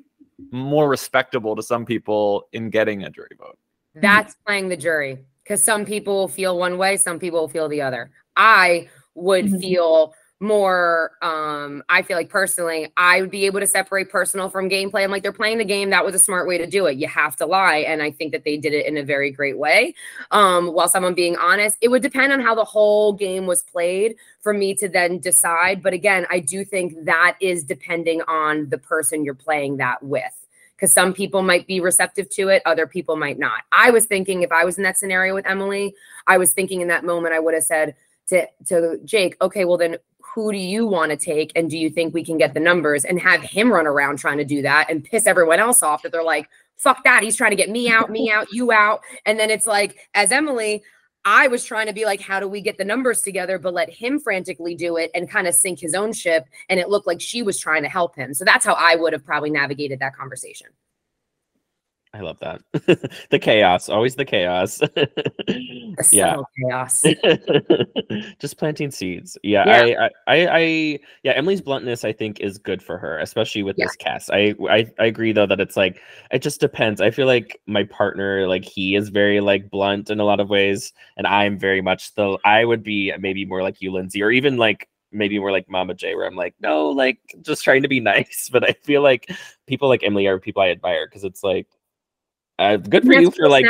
more 0.53 0.89
respectable 0.89 1.57
to 1.57 1.63
some 1.63 1.85
people 1.85 2.47
in 2.53 2.71
getting 2.71 3.03
a 3.03 3.11
jury 3.11 3.31
vote. 3.37 3.59
That's 3.97 4.37
playing 4.47 4.69
the 4.69 4.77
jury 4.77 5.19
because 5.51 5.65
some 5.65 5.85
people 5.85 6.15
will 6.15 6.29
feel 6.29 6.57
one 6.59 6.79
way, 6.79 6.97
some 6.97 7.19
people 7.19 7.41
will 7.41 7.49
feel 7.49 7.69
the 7.69 7.83
other. 7.83 8.13
I 8.37 8.89
would 9.17 9.47
Mhm. 9.47 9.61
feel 9.61 10.15
more 10.43 11.13
um 11.23 11.83
I 11.91 12.03
feel 12.03 12.17
like 12.17 12.31
personally 12.31 12.91
I 12.97 13.21
would 13.21 13.31
be 13.31 13.45
able 13.45 13.61
to 13.61 13.67
separate 13.67 14.11
personal 14.11 14.49
from 14.49 14.71
gameplay. 14.71 15.05
I'm 15.05 15.11
like 15.11 15.23
they're 15.23 15.33
playing 15.33 15.59
the 15.59 15.67
game. 15.67 15.91
That 15.91 16.05
was 16.05 16.15
a 16.15 16.19
smart 16.19 16.49
way 16.49 16.57
to 16.59 16.67
do 16.67 16.87
it. 16.87 16.97
You 16.97 17.09
have 17.09 17.37
to 17.37 17.47
lie 17.47 17.79
and 17.79 18.03
I 18.03 18.11
think 18.11 18.33
that 18.33 18.45
they 18.45 18.57
did 18.57 18.73
it 18.73 18.87
in 18.87 18.97
a 18.97 19.03
very 19.03 19.31
great 19.31 19.59
way. 19.59 19.95
Um 20.31 20.69
while 20.69 20.89
someone 20.89 21.15
being 21.15 21.37
honest, 21.37 21.77
it 21.83 21.89
would 21.89 22.03
depend 22.03 22.33
on 22.33 22.41
how 22.41 22.55
the 22.55 22.65
whole 22.65 23.13
game 23.13 23.47
was 23.47 23.63
played 23.63 24.15
for 24.41 24.55
me 24.55 24.75
to 24.77 24.89
then 24.89 25.19
decide, 25.19 25.83
but 25.83 25.93
again, 25.93 26.27
I 26.31 26.41
do 26.41 26.65
think 26.65 26.95
that 27.05 27.37
is 27.41 27.65
depending 27.65 28.23
on 28.29 28.71
the 28.71 28.79
person 28.79 29.25
you're 29.25 29.35
playing 29.35 29.77
that 29.79 30.03
with 30.03 30.40
because 30.81 30.95
some 30.95 31.13
people 31.13 31.43
might 31.43 31.67
be 31.67 31.79
receptive 31.79 32.31
to 32.31 32.49
it, 32.49 32.63
other 32.65 32.87
people 32.87 33.17
might 33.17 33.39
not. 33.39 33.63
I 33.71 33.91
was 33.91 34.07
thinking 34.07 34.43
if 34.43 34.51
I 34.51 34.65
was 34.65 34.79
in 34.79 34.85
that 34.85 34.97
scenario 34.97 35.35
with 35.35 35.47
Emily, 35.47 35.95
I 36.27 36.39
was 36.39 36.53
thinking 36.53 36.81
in 36.81 36.89
that 36.89 37.05
moment 37.05 37.35
I 37.35 37.39
would 37.39 37.53
have 37.53 37.65
said 37.65 37.95
to 38.29 38.47
to 38.67 38.99
Jake, 39.05 39.37
okay, 39.43 39.67
well 39.67 39.77
then 39.77 39.97
who 40.35 40.53
do 40.53 40.59
you 40.59 40.87
want 40.87 41.11
to 41.11 41.17
take 41.17 41.53
and 41.55 41.69
do 41.69 41.77
you 41.77 41.91
think 41.91 42.15
we 42.15 42.25
can 42.25 42.39
get 42.39 42.55
the 42.55 42.61
numbers 42.61 43.05
and 43.05 43.21
have 43.21 43.43
him 43.43 43.71
run 43.71 43.87
around 43.87 44.19
trying 44.19 44.39
to 44.39 44.45
do 44.45 44.63
that 44.63 44.87
and 44.89 45.05
piss 45.05 45.27
everyone 45.27 45.59
else 45.59 45.83
off 45.83 46.03
that 46.03 46.13
they're 46.13 46.23
like 46.23 46.49
fuck 46.77 47.03
that 47.03 47.25
he's 47.25 47.35
trying 47.35 47.51
to 47.51 47.57
get 47.57 47.69
me 47.69 47.91
out 47.91 48.11
me 48.11 48.31
out 48.31 48.47
you 48.53 48.71
out 48.71 49.01
and 49.27 49.41
then 49.41 49.51
it's 49.51 49.67
like 49.67 50.09
as 50.15 50.31
Emily 50.31 50.83
I 51.25 51.49
was 51.49 51.65
trying 51.65 51.87
to 51.87 51.93
be 51.93 52.05
like, 52.05 52.21
how 52.21 52.41
do 52.41 52.49
we 52.49 52.61
get 52.61 52.79
the 52.79 52.85
numbers 52.85 53.21
together, 53.23 53.59
but 53.59 53.75
let 53.75 53.91
him 53.91 54.19
frantically 54.19 54.75
do 54.75 54.97
it 54.97 55.11
and 55.15 55.29
kind 55.29 55.47
of 55.47 55.55
sink 55.55 55.79
his 55.79 55.95
own 55.95 56.13
ship. 56.13 56.47
And 56.69 56.81
it 56.81 56.89
looked 56.89 57.07
like 57.07 57.21
she 57.21 57.43
was 57.43 57.59
trying 57.59 57.83
to 57.83 57.89
help 57.89 58.17
him. 58.17 58.33
So 58.33 58.45
that's 58.45 58.65
how 58.65 58.75
I 58.75 58.97
would 58.97 59.13
have 59.13 59.25
probably 59.25 59.51
navigated 59.51 60.01
that 60.01 60.17
conversation. 60.17 60.69
I 62.13 62.21
love 62.21 62.39
that. 62.41 62.61
the 63.31 63.39
chaos, 63.39 63.89
always 63.89 64.17
the 64.17 64.25
chaos. 64.25 64.81
Yeah. 66.13 66.37
chaos. 66.57 67.03
just 68.39 68.57
planting 68.57 68.91
seeds 68.91 69.37
yeah, 69.43 69.85
Yeah. 69.85 70.07
I, 70.27 70.33
I 70.33 70.47
i 70.47 70.59
i 70.59 70.99
yeah 71.25 71.33
emily's 71.33 71.61
bluntness 71.61 72.05
i 72.05 72.13
think 72.13 72.41
is 72.41 72.57
good 72.59 72.83
for 72.83 72.97
her 72.97 73.19
especially 73.19 73.65
with 73.65 73.77
Yeah. 73.77 73.87
this 73.87 73.97
cast 73.97 74.31
I, 74.31 74.55
I 74.71 74.91
i 74.99 75.07
agree 75.07 75.33
though 75.33 75.47
that 75.47 75.61
it's 75.61 75.77
like 75.77 76.01
it 76.31 76.39
just 76.43 76.61
depends 76.61 77.01
i 77.01 77.11
feel 77.11 77.27
like 77.27 77.61
my 77.67 77.85
partner 77.85 78.47
like 78.49 78.65
he 78.65 78.95
is 78.95 79.09
very 79.11 79.41
like 79.41 79.69
blunt 79.69 80.09
in 80.11 80.21
a 80.21 80.25
lot 80.25 80.41
of 80.41 80.49
ways 80.49 80.93
and 81.17 81.27
i'm 81.27 81.59
very 81.59 81.83
much 81.83 82.15
the 82.15 82.39
i 82.45 82.65
would 82.65 82.83
be 82.85 83.13
maybe 83.19 83.45
more 83.45 83.63
like 83.63 83.83
you 83.83 83.93
lindsay 83.93 84.23
or 84.23 84.31
even 84.31 84.57
like 84.57 84.89
maybe 85.13 85.39
more 85.39 85.51
like 85.53 85.69
mama 85.69 85.93
j 85.93 86.15
where 86.15 86.27
i'm 86.27 86.37
like 86.37 86.55
no 86.61 86.89
like 86.89 87.19
just 87.43 87.63
trying 87.65 87.83
to 87.83 87.89
be 87.89 88.01
nice 88.01 88.49
but 88.53 88.65
i 88.65 88.73
feel 88.85 89.03
like 89.03 89.29
people 89.67 89.89
like 89.89 90.03
emily 90.05 90.27
are 90.27 90.39
people 90.39 90.63
i 90.63 90.71
admire 90.71 91.07
because 91.07 91.25
it's 91.25 91.43
like 91.43 91.67
uh, 92.61 92.77
good 92.77 93.05
for 93.05 93.15
That's 93.15 93.23
you 93.23 93.31
for 93.31 93.49
like 93.49 93.67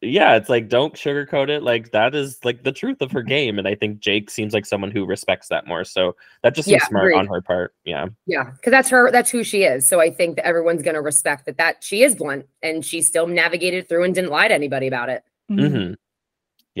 yeah, 0.00 0.36
it's 0.36 0.48
like 0.48 0.68
don't 0.68 0.94
sugarcoat 0.94 1.48
it. 1.48 1.62
Like 1.64 1.90
that 1.90 2.14
is 2.14 2.38
like 2.44 2.62
the 2.62 2.70
truth 2.70 3.00
of 3.00 3.10
her 3.10 3.22
game, 3.24 3.58
and 3.58 3.66
I 3.66 3.74
think 3.74 3.98
Jake 4.00 4.30
seems 4.30 4.52
like 4.52 4.66
someone 4.66 4.90
who 4.90 5.06
respects 5.06 5.48
that 5.48 5.66
more. 5.66 5.82
So 5.82 6.14
that 6.42 6.54
just 6.54 6.68
seems 6.68 6.82
Yeah, 6.82 6.88
smart 6.88 7.14
on 7.14 7.26
her 7.26 7.40
part. 7.40 7.74
Yeah, 7.84 8.06
Yeah, 8.26 8.50
because 8.50 8.70
that's 8.70 8.90
her. 8.90 9.10
That's 9.10 9.30
who 9.30 9.42
she 9.42 9.64
is. 9.64 9.88
So 9.88 10.00
I 10.00 10.10
think 10.10 10.36
that 10.36 10.46
everyone's 10.46 10.82
going 10.82 10.94
to 10.94 11.00
respect 11.00 11.46
that. 11.46 11.56
That 11.56 11.82
she 11.82 12.02
is 12.02 12.14
blunt 12.14 12.46
and 12.62 12.84
she 12.84 13.02
still 13.02 13.26
navigated 13.26 13.88
through 13.88 14.04
and 14.04 14.14
didn't 14.14 14.30
lie 14.30 14.48
to 14.48 14.54
anybody 14.54 14.86
about 14.86 15.08
it. 15.08 15.24
mm-hmm. 15.50 15.94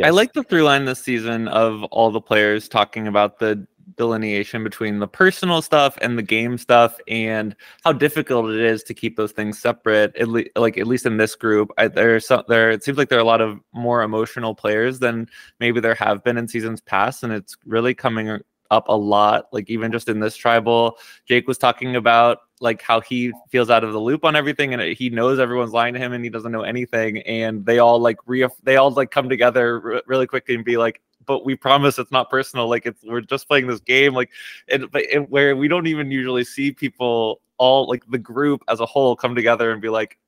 I 0.04 0.10
like 0.10 0.32
the 0.32 0.44
through 0.44 0.62
line 0.62 0.84
this 0.84 1.02
season 1.02 1.48
of 1.48 1.82
all 1.84 2.12
the 2.12 2.20
players 2.20 2.68
talking 2.68 3.08
about 3.08 3.40
the 3.40 3.66
delineation 3.96 4.64
between 4.64 4.98
the 4.98 5.08
personal 5.08 5.62
stuff 5.62 5.96
and 6.00 6.18
the 6.18 6.22
game 6.22 6.58
stuff 6.58 6.98
and 7.08 7.54
how 7.84 7.92
difficult 7.92 8.50
it 8.50 8.60
is 8.60 8.82
to 8.82 8.94
keep 8.94 9.16
those 9.16 9.32
things 9.32 9.58
separate 9.58 10.14
at 10.16 10.28
le- 10.28 10.44
like 10.56 10.76
at 10.78 10.86
least 10.86 11.06
in 11.06 11.16
this 11.16 11.34
group 11.34 11.70
I, 11.78 11.88
there's 11.88 12.26
some 12.26 12.44
there 12.48 12.70
it 12.70 12.84
seems 12.84 12.98
like 12.98 13.08
there 13.08 13.18
are 13.18 13.22
a 13.22 13.24
lot 13.24 13.40
of 13.40 13.60
more 13.72 14.02
emotional 14.02 14.54
players 14.54 14.98
than 14.98 15.28
maybe 15.60 15.80
there 15.80 15.94
have 15.94 16.22
been 16.24 16.36
in 16.36 16.48
seasons 16.48 16.80
past 16.80 17.22
and 17.22 17.32
it's 17.32 17.56
really 17.64 17.94
coming 17.94 18.40
up 18.70 18.88
a 18.88 18.96
lot 18.96 19.46
like 19.52 19.70
even 19.70 19.90
just 19.90 20.08
in 20.08 20.20
this 20.20 20.36
tribal 20.36 20.98
jake 21.26 21.48
was 21.48 21.56
talking 21.56 21.96
about 21.96 22.38
like 22.60 22.82
how 22.82 23.00
he 23.00 23.32
feels 23.48 23.70
out 23.70 23.84
of 23.84 23.92
the 23.92 24.00
loop 24.00 24.24
on 24.24 24.36
everything 24.36 24.74
and 24.74 24.82
he 24.82 25.08
knows 25.08 25.38
everyone's 25.38 25.72
lying 25.72 25.94
to 25.94 26.00
him 26.00 26.12
and 26.12 26.24
he 26.24 26.30
doesn't 26.30 26.52
know 26.52 26.62
anything 26.62 27.18
and 27.22 27.64
they 27.64 27.78
all 27.78 27.98
like 27.98 28.18
re- 28.26 28.46
they 28.62 28.76
all 28.76 28.90
like 28.90 29.10
come 29.10 29.28
together 29.28 29.94
r- 29.94 30.02
really 30.06 30.26
quickly 30.26 30.54
and 30.54 30.64
be 30.64 30.76
like 30.76 31.00
but 31.28 31.44
we 31.44 31.54
promise 31.54 31.98
it's 31.98 32.10
not 32.10 32.28
personal 32.28 32.68
like 32.68 32.86
it's 32.86 33.04
we're 33.04 33.20
just 33.20 33.46
playing 33.46 33.68
this 33.68 33.80
game 33.80 34.14
like 34.14 34.30
and 34.68 34.90
but 34.90 35.04
and 35.12 35.30
where 35.30 35.54
we 35.54 35.68
don't 35.68 35.86
even 35.86 36.10
usually 36.10 36.42
see 36.42 36.72
people 36.72 37.40
all 37.58 37.86
like 37.86 38.02
the 38.10 38.18
group 38.18 38.64
as 38.68 38.80
a 38.80 38.86
whole 38.86 39.14
come 39.14 39.36
together 39.36 39.70
and 39.70 39.80
be 39.80 39.88
like 39.88 40.18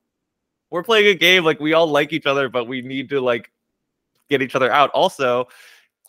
we're 0.69 0.83
playing 0.83 1.07
a 1.07 1.13
game 1.13 1.43
like 1.43 1.59
we 1.59 1.73
all 1.73 1.87
like 1.87 2.13
each 2.13 2.25
other 2.25 2.47
but 2.47 2.65
we 2.65 2.81
need 2.81 3.09
to 3.09 3.19
like 3.19 3.51
get 4.29 4.41
each 4.41 4.55
other 4.55 4.71
out 4.71 4.89
also 4.91 5.45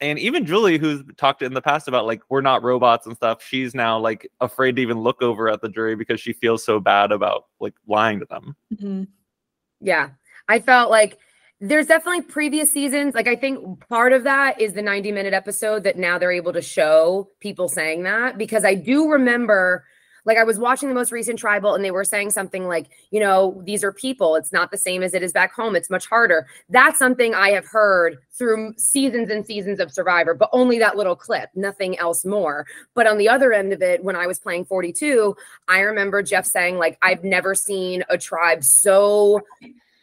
and 0.00 0.18
even 0.18 0.44
Julie, 0.44 0.78
who's 0.78 1.00
talked 1.16 1.42
in 1.42 1.54
the 1.54 1.62
past 1.62 1.86
about 1.86 2.06
like 2.06 2.22
we're 2.28 2.40
not 2.40 2.64
robots 2.64 3.06
and 3.06 3.14
stuff, 3.14 3.40
she's 3.40 3.72
now 3.72 4.00
like 4.00 4.28
afraid 4.40 4.74
to 4.74 4.82
even 4.82 4.98
look 4.98 5.22
over 5.22 5.48
at 5.48 5.60
the 5.60 5.68
jury 5.68 5.94
because 5.94 6.20
she 6.20 6.32
feels 6.32 6.64
so 6.64 6.80
bad 6.80 7.12
about 7.12 7.46
like 7.60 7.74
lying 7.86 8.18
to 8.18 8.24
them. 8.24 8.56
Mhm. 8.74 9.06
Yeah. 9.80 10.10
I 10.48 10.58
felt 10.58 10.90
like 10.90 11.18
there's 11.62 11.86
definitely 11.86 12.22
previous 12.22 12.72
seasons. 12.72 13.14
Like 13.14 13.28
I 13.28 13.36
think 13.36 13.88
part 13.88 14.12
of 14.12 14.24
that 14.24 14.60
is 14.60 14.72
the 14.72 14.82
90 14.82 15.12
minute 15.12 15.32
episode 15.32 15.84
that 15.84 15.96
now 15.96 16.18
they're 16.18 16.32
able 16.32 16.52
to 16.52 16.60
show 16.60 17.30
people 17.38 17.68
saying 17.68 18.02
that 18.02 18.36
because 18.36 18.64
I 18.64 18.74
do 18.74 19.08
remember 19.08 19.84
like 20.24 20.38
I 20.38 20.44
was 20.44 20.58
watching 20.58 20.88
the 20.88 20.94
most 20.94 21.12
recent 21.12 21.38
tribal 21.38 21.74
and 21.74 21.84
they 21.84 21.90
were 21.92 22.04
saying 22.04 22.30
something 22.30 22.66
like, 22.66 22.90
you 23.10 23.20
know, 23.20 23.60
these 23.64 23.82
are 23.84 23.92
people. 23.92 24.34
It's 24.34 24.52
not 24.52 24.70
the 24.72 24.78
same 24.78 25.02
as 25.04 25.14
it 25.14 25.22
is 25.22 25.32
back 25.32 25.52
home. 25.52 25.74
It's 25.76 25.90
much 25.90 26.06
harder. 26.06 26.46
That's 26.68 26.98
something 26.98 27.34
I 27.34 27.50
have 27.50 27.66
heard 27.66 28.18
through 28.32 28.74
seasons 28.76 29.30
and 29.30 29.44
seasons 29.44 29.80
of 29.80 29.92
Survivor, 29.92 30.34
but 30.34 30.48
only 30.52 30.78
that 30.78 30.96
little 30.96 31.16
clip, 31.16 31.50
nothing 31.54 31.98
else 31.98 32.24
more. 32.24 32.66
But 32.94 33.08
on 33.08 33.18
the 33.18 33.28
other 33.28 33.52
end 33.52 33.72
of 33.72 33.82
it, 33.82 34.04
when 34.04 34.14
I 34.14 34.28
was 34.28 34.38
playing 34.38 34.64
42, 34.66 35.34
I 35.66 35.80
remember 35.80 36.22
Jeff 36.22 36.46
saying, 36.46 36.78
like, 36.78 36.98
I've 37.02 37.24
never 37.24 37.56
seen 37.56 38.04
a 38.08 38.16
tribe 38.16 38.62
so 38.62 39.40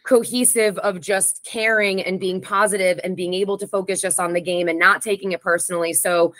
cohesive 0.04 0.78
of 0.78 1.00
just 1.00 1.44
caring 1.44 2.02
and 2.02 2.18
being 2.18 2.40
positive 2.40 2.98
and 3.04 3.16
being 3.16 3.34
able 3.34 3.58
to 3.58 3.66
focus 3.66 4.00
just 4.00 4.18
on 4.18 4.32
the 4.32 4.40
game 4.40 4.68
and 4.68 4.78
not 4.78 5.02
taking 5.02 5.32
it 5.32 5.40
personally. 5.40 5.92
So 5.92 6.34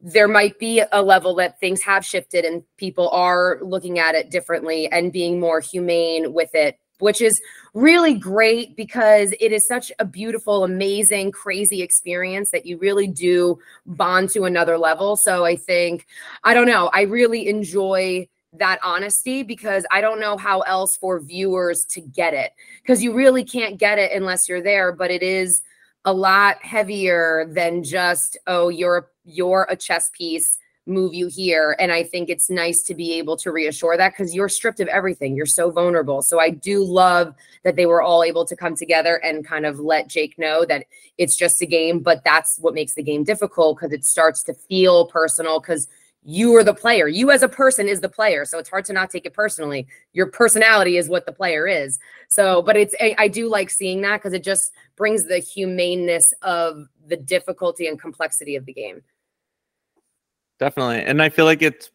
there 0.00 0.28
might 0.28 0.58
be 0.58 0.82
a 0.92 1.02
level 1.02 1.34
that 1.36 1.58
things 1.60 1.82
have 1.82 2.04
shifted 2.04 2.44
and 2.44 2.62
people 2.76 3.08
are 3.10 3.58
looking 3.62 3.98
at 3.98 4.14
it 4.14 4.30
differently 4.30 4.90
and 4.90 5.12
being 5.12 5.40
more 5.40 5.60
humane 5.60 6.34
with 6.34 6.54
it, 6.54 6.78
which 6.98 7.22
is 7.22 7.40
really 7.72 8.14
great 8.14 8.76
because 8.76 9.32
it 9.40 9.50
is 9.50 9.66
such 9.66 9.90
a 9.98 10.04
beautiful, 10.04 10.62
amazing, 10.62 11.32
crazy 11.32 11.80
experience 11.82 12.50
that 12.50 12.66
you 12.66 12.76
really 12.78 13.06
do 13.06 13.58
bond 13.86 14.28
to 14.30 14.44
another 14.44 14.76
level. 14.76 15.16
So 15.16 15.44
I 15.44 15.56
think, 15.56 16.06
I 16.42 16.52
don't 16.52 16.66
know, 16.66 16.90
I 16.92 17.02
really 17.02 17.48
enjoy 17.48 18.28
that 18.58 18.78
honesty 18.82 19.42
because 19.42 19.84
I 19.90 20.00
don't 20.00 20.20
know 20.20 20.36
how 20.36 20.60
else 20.60 20.96
for 20.96 21.20
viewers 21.20 21.84
to 21.86 22.00
get 22.00 22.34
it. 22.34 22.52
Because 22.82 23.02
you 23.02 23.14
really 23.14 23.44
can't 23.44 23.78
get 23.78 23.98
it 23.98 24.12
unless 24.12 24.48
you're 24.48 24.62
there, 24.62 24.92
but 24.92 25.10
it 25.10 25.22
is 25.22 25.62
a 26.04 26.12
lot 26.12 26.62
heavier 26.62 27.46
than 27.50 27.82
just 27.82 28.36
oh 28.46 28.68
you're 28.68 29.10
you're 29.24 29.66
a 29.70 29.76
chess 29.76 30.10
piece 30.10 30.58
move 30.86 31.14
you 31.14 31.28
here. 31.28 31.74
And 31.78 31.90
i 31.90 32.02
think 32.02 32.28
it's 32.28 32.50
nice 32.50 32.82
to 32.82 32.94
be 32.94 33.14
able 33.14 33.38
to 33.38 33.50
reassure 33.50 33.96
that 33.96 34.12
because 34.12 34.34
you're 34.34 34.50
stripped 34.50 34.80
of 34.80 34.88
everything. 34.88 35.34
You're 35.34 35.46
so 35.46 35.70
vulnerable. 35.70 36.20
So 36.20 36.38
i 36.38 36.50
do 36.50 36.84
love 36.84 37.34
that 37.62 37.76
they 37.76 37.86
were 37.86 38.02
all 38.02 38.22
able 38.22 38.44
to 38.44 38.54
come 38.54 38.76
together 38.76 39.16
and 39.24 39.46
kind 39.46 39.64
of 39.64 39.78
let 39.78 40.08
jake 40.08 40.38
know 40.38 40.66
that 40.66 40.84
it's 41.16 41.36
just 41.36 41.62
a 41.62 41.66
game 41.66 42.00
but 42.00 42.22
that's 42.22 42.58
what 42.58 42.74
makes 42.74 42.94
the 42.94 43.02
game 43.02 43.24
difficult 43.24 43.78
because 43.78 43.92
it 43.92 44.04
starts 44.04 44.42
to 44.42 44.52
feel 44.52 45.06
personal 45.06 45.58
because 45.58 45.88
you 46.24 46.56
are 46.56 46.64
the 46.64 46.74
player. 46.74 47.06
You 47.06 47.30
as 47.30 47.42
a 47.42 47.48
person 47.48 47.86
is 47.86 48.00
the 48.00 48.08
player. 48.08 48.46
So 48.46 48.58
it's 48.58 48.70
hard 48.70 48.86
to 48.86 48.94
not 48.94 49.10
take 49.10 49.26
it 49.26 49.34
personally. 49.34 49.86
Your 50.14 50.26
personality 50.26 50.96
is 50.96 51.08
what 51.08 51.26
the 51.26 51.32
player 51.32 51.66
is. 51.68 51.98
So, 52.28 52.62
but 52.62 52.76
it's, 52.76 52.94
I, 52.98 53.14
I 53.18 53.28
do 53.28 53.48
like 53.48 53.68
seeing 53.68 54.00
that 54.02 54.18
because 54.18 54.32
it 54.32 54.42
just 54.42 54.72
brings 54.96 55.24
the 55.24 55.38
humaneness 55.38 56.32
of 56.40 56.86
the 57.06 57.16
difficulty 57.16 57.86
and 57.86 58.00
complexity 58.00 58.56
of 58.56 58.64
the 58.64 58.72
game. 58.72 59.02
Definitely. 60.58 61.04
And 61.04 61.20
I 61.20 61.28
feel 61.28 61.44
like 61.44 61.60
it's, 61.60 61.90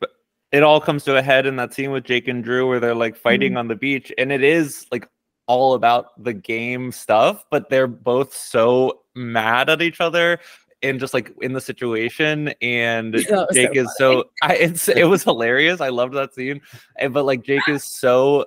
it 0.52 0.62
all 0.62 0.80
comes 0.80 1.04
to 1.06 1.18
a 1.18 1.22
head 1.22 1.48
in 1.48 1.56
that 1.56 1.74
scene 1.74 1.92
with 1.92 2.04
Jake 2.04 2.28
and 2.28 2.44
Drew 2.44 2.68
where 2.68 2.80
they're 2.80 2.94
like 2.94 3.16
fighting 3.16 3.54
Mhm. 3.54 3.60
on 3.60 3.68
the 3.68 3.76
beach. 3.76 4.12
And 4.18 4.32
it 4.32 4.44
is 4.44 4.86
like 4.92 5.08
all 5.48 5.74
about 5.74 6.24
the 6.24 6.34
game 6.34 6.92
stuff, 6.92 7.46
but 7.50 7.70
they're 7.70 7.88
both 7.88 8.36
so 8.36 9.02
mad 9.16 9.70
at 9.70 9.82
each 9.82 10.00
other 10.00 10.40
and 10.82 11.00
just 11.00 11.14
like 11.14 11.32
in 11.42 11.54
the 11.54 11.62
situation. 11.62 12.54
And 12.62 13.14
That 13.30 13.48
was 13.48 13.56
so 13.56 13.62
Jake 13.62 13.76
is 13.76 13.96
so 13.98 14.24
I 14.42 14.56
it's 14.56 14.88
it 14.88 15.06
was 15.06 15.24
hilarious. 15.24 15.82
I 15.82 15.90
loved 15.90 16.14
that 16.16 16.34
scene. 16.34 16.62
And 16.98 17.14
but 17.14 17.26
like 17.26 17.44
Jake 17.44 17.68
is 17.68 17.84
so 17.84 18.46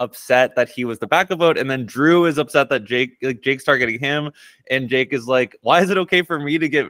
upset 0.00 0.54
that 0.56 0.68
he 0.68 0.84
was 0.84 0.98
the 0.98 1.06
backup 1.06 1.38
vote, 1.38 1.58
and 1.58 1.70
then 1.70 1.86
Drew 1.86 2.24
is 2.24 2.38
upset 2.38 2.68
that 2.70 2.84
Jake 2.84 3.16
like 3.22 3.42
Jake's 3.42 3.64
targeting 3.64 3.98
him, 3.98 4.30
and 4.70 4.88
Jake 4.88 5.12
is 5.12 5.26
like, 5.26 5.56
Why 5.62 5.80
is 5.82 5.90
it 5.90 5.98
okay 5.98 6.22
for 6.22 6.38
me 6.38 6.58
to 6.58 6.68
get 6.68 6.86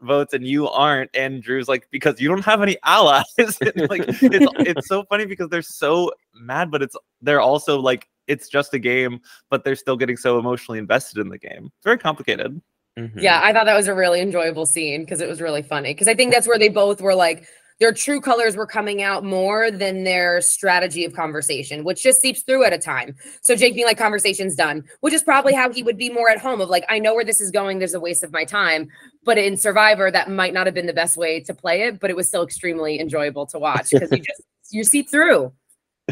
votes 0.00 0.34
and 0.34 0.46
you 0.46 0.68
aren't? 0.68 1.10
And 1.14 1.42
Drew's 1.42 1.68
like, 1.68 1.88
Because 1.90 2.20
you 2.20 2.28
don't 2.28 2.44
have 2.44 2.62
any 2.62 2.76
allies. 2.84 3.24
And, 3.38 3.90
like 3.90 4.04
it's 4.08 4.20
it's 4.20 4.88
so 4.88 5.04
funny 5.04 5.26
because 5.26 5.48
they're 5.48 5.62
so 5.62 6.12
mad, 6.34 6.70
but 6.70 6.82
it's 6.82 6.96
they're 7.22 7.40
also 7.40 7.80
like 7.80 8.08
it's 8.26 8.48
just 8.48 8.72
a 8.74 8.78
game, 8.78 9.20
but 9.50 9.64
they're 9.64 9.76
still 9.76 9.96
getting 9.96 10.16
so 10.16 10.38
emotionally 10.38 10.78
invested 10.78 11.18
in 11.18 11.28
the 11.28 11.38
game. 11.38 11.66
It's 11.66 11.84
very 11.84 11.98
complicated. 11.98 12.60
Mhm. 12.98 13.20
Yeah, 13.20 13.40
I 13.42 13.52
thought 13.52 13.66
that 13.66 13.76
was 13.76 13.88
a 13.88 13.94
really 13.94 14.20
enjoyable 14.20 14.66
scene 14.66 15.00
because 15.02 15.20
it 15.20 15.28
was 15.28 15.40
really 15.40 15.62
funny. 15.62 15.92
Because 15.94 16.08
I 16.08 16.14
think 16.14 16.32
that's 16.32 16.46
where 16.46 16.58
they 16.58 16.68
both 16.68 17.00
were 17.00 17.14
like, 17.14 17.46
their 17.80 17.92
true 17.92 18.20
colors 18.20 18.54
were 18.56 18.66
coming 18.68 19.02
out 19.02 19.24
more 19.24 19.68
than 19.68 20.04
their 20.04 20.40
strategy 20.40 21.04
of 21.04 21.12
conversation, 21.12 21.82
which 21.82 22.04
just 22.04 22.20
seeps 22.20 22.42
through 22.42 22.62
at 22.64 22.72
a 22.72 22.78
time. 22.78 23.16
So 23.42 23.56
Jake 23.56 23.74
being 23.74 23.86
like, 23.86 23.98
conversation's 23.98 24.54
done, 24.54 24.84
which 25.00 25.12
is 25.12 25.24
probably 25.24 25.54
how 25.54 25.72
he 25.72 25.82
would 25.82 25.98
be 25.98 26.08
more 26.08 26.30
at 26.30 26.38
home 26.38 26.60
of 26.60 26.68
like, 26.68 26.84
I 26.88 27.00
know 27.00 27.14
where 27.14 27.24
this 27.24 27.40
is 27.40 27.50
going. 27.50 27.80
There's 27.80 27.94
a 27.94 27.98
waste 28.00 28.22
of 28.22 28.32
my 28.32 28.44
time. 28.44 28.88
But 29.24 29.38
in 29.38 29.56
Survivor, 29.56 30.08
that 30.12 30.30
might 30.30 30.54
not 30.54 30.66
have 30.66 30.74
been 30.74 30.86
the 30.86 30.92
best 30.92 31.16
way 31.16 31.40
to 31.40 31.52
play 31.54 31.82
it, 31.82 31.98
but 31.98 32.10
it 32.10 32.16
was 32.16 32.28
still 32.28 32.44
extremely 32.44 33.00
enjoyable 33.00 33.44
to 33.46 33.58
watch 33.58 33.92
because 33.92 34.12
you 34.12 34.20
just 34.20 34.42
you 34.70 34.84
seep 34.84 35.10
through. 35.10 35.52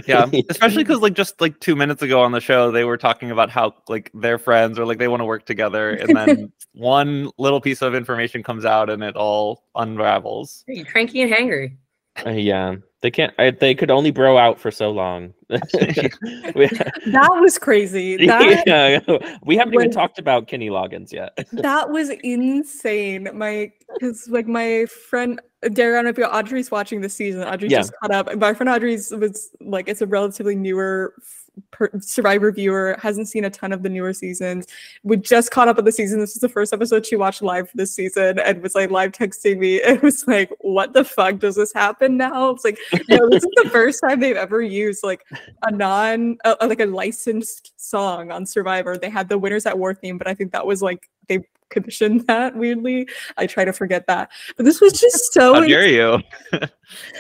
Yeah, 0.07 0.31
especially 0.49 0.85
because 0.85 1.01
like 1.01 1.15
just 1.15 1.41
like 1.41 1.59
two 1.61 1.77
minutes 1.77 2.03
ago 2.03 2.23
on 2.23 2.33
the 2.33 2.41
show, 2.41 2.71
they 2.71 2.85
were 2.85 2.97
talking 2.97 3.31
about 3.31 3.51
how 3.51 3.75
like 3.89 4.11
they're 4.15 4.39
friends 4.39 4.79
or 4.79 4.87
like 4.87 4.99
they 4.99 5.09
want 5.09 5.21
to 5.21 5.25
work 5.25 5.45
together, 5.45 5.91
and 5.95 6.17
then 6.17 6.53
one 6.73 7.31
little 7.39 7.61
piece 7.61 7.83
of 7.83 7.95
information 7.95 8.43
comes 8.43 8.65
out 8.65 8.89
and 8.89 9.03
it 9.03 9.17
all 9.17 9.65
unravels. 9.75 10.65
You're 10.67 10.87
cranky 10.87 11.23
and 11.23 11.33
hangry. 11.33 11.77
Uh, 12.27 12.31
yeah, 12.31 12.77
they 13.01 13.11
can't. 13.11 13.33
I, 13.39 13.51
they 13.51 13.75
could 13.75 13.91
only 13.91 14.11
bro 14.11 14.37
out 14.39 14.61
for 14.61 14.71
so 14.71 14.91
long. 14.91 15.33
That 15.51 17.29
was 17.41 17.59
crazy. 17.59 18.17
That 18.27 18.63
yeah, 18.67 19.01
we 19.45 19.57
haven't 19.57 19.75
even 19.75 19.91
talked 19.91 20.19
about 20.19 20.47
Kenny 20.47 20.69
Loggins 20.69 21.13
yet. 21.13 21.37
that 21.53 21.91
was 21.91 22.11
insane. 22.23 23.29
My 23.35 23.73
because 23.95 24.29
like 24.29 24.47
my 24.47 24.87
friend 24.87 25.41
Dariana, 25.65 26.11
if 26.11 26.19
you're 26.19 26.35
Audrey's 26.35 26.71
watching 26.71 27.01
this 27.01 27.15
season, 27.15 27.43
Audrey 27.43 27.69
Yeah. 27.69 27.79
just 27.79 27.93
caught 28.01 28.11
up. 28.11 28.35
My 28.37 28.55
friend 28.55 28.69
Audrey's 28.69 29.11
was 29.11 29.51
like 29.61 29.89
it's 29.89 30.03
a 30.03 30.07
relatively 30.07 30.55
newer 30.55 31.15
per- 31.71 31.91
Survivor 32.01 32.51
viewer, 32.53 32.97
hasn't 33.01 33.29
seen 33.29 33.45
a 33.45 33.51
ton 33.51 33.73
of 33.73 33.83
the 33.83 33.89
newer 33.89 34.13
seasons. 34.13 34.67
We 35.03 35.17
just 35.17 35.51
caught 35.51 35.69
up 35.69 35.79
on 35.79 35.85
the 35.85 35.93
season. 35.93 36.21
This 36.21 36.35
was 36.35 36.41
the 36.41 36.49
first 36.49 36.73
episode 36.73 37.07
she 37.07 37.17
watched 37.17 37.43
live 37.43 37.71
for 37.71 37.77
this 37.77 37.95
season, 37.95 38.39
and 38.39 38.63
was 38.63 38.75
like 38.75 38.91
live 38.91 39.13
texting 39.13 39.59
me. 39.59 39.81
It 39.93 40.03
was 40.03 40.27
like, 40.27 40.51
what 40.61 40.95
the 40.95 41.05
fuck 41.05 41.39
does 41.39 41.57
this 41.57 41.73
happen 41.73 42.17
now? 42.17 42.51
It's 42.51 42.65
like, 42.65 42.79
no, 43.11 43.29
this 43.29 43.45
is 43.45 43.51
the 43.63 43.69
first 43.71 44.01
time 44.01 44.21
they've 44.21 44.37
ever 44.37 44.63
used 44.63 45.05
like 45.05 45.27
a 45.63 45.71
non 45.71 46.39
uh, 46.45 46.55
like 46.63 46.81
a 46.81 46.87
licensed 46.87 47.73
song 47.77 48.31
on 48.31 48.47
Survivor. 48.47 48.97
They 48.97 49.11
had 49.11 49.29
the 49.29 49.39
winners 49.39 49.67
at 49.67 49.79
war 49.79 49.93
theme, 49.93 50.19
but 50.19 50.27
I 50.27 50.35
think 50.35 50.53
that 50.53 50.67
was 50.67 50.81
like 50.81 51.11
they 51.29 51.41
commissioned 51.73 52.27
that 52.29 52.55
weirdly. 52.57 53.09
I 53.37 53.47
try 53.47 53.65
to 53.65 53.73
forget 53.73 54.07
that. 54.07 54.31
But 54.57 54.65
this 54.67 54.81
was 54.81 54.93
just 54.93 55.33
so 55.33 55.55
How 55.55 55.61
dare 55.67 55.89
you? 55.89 56.21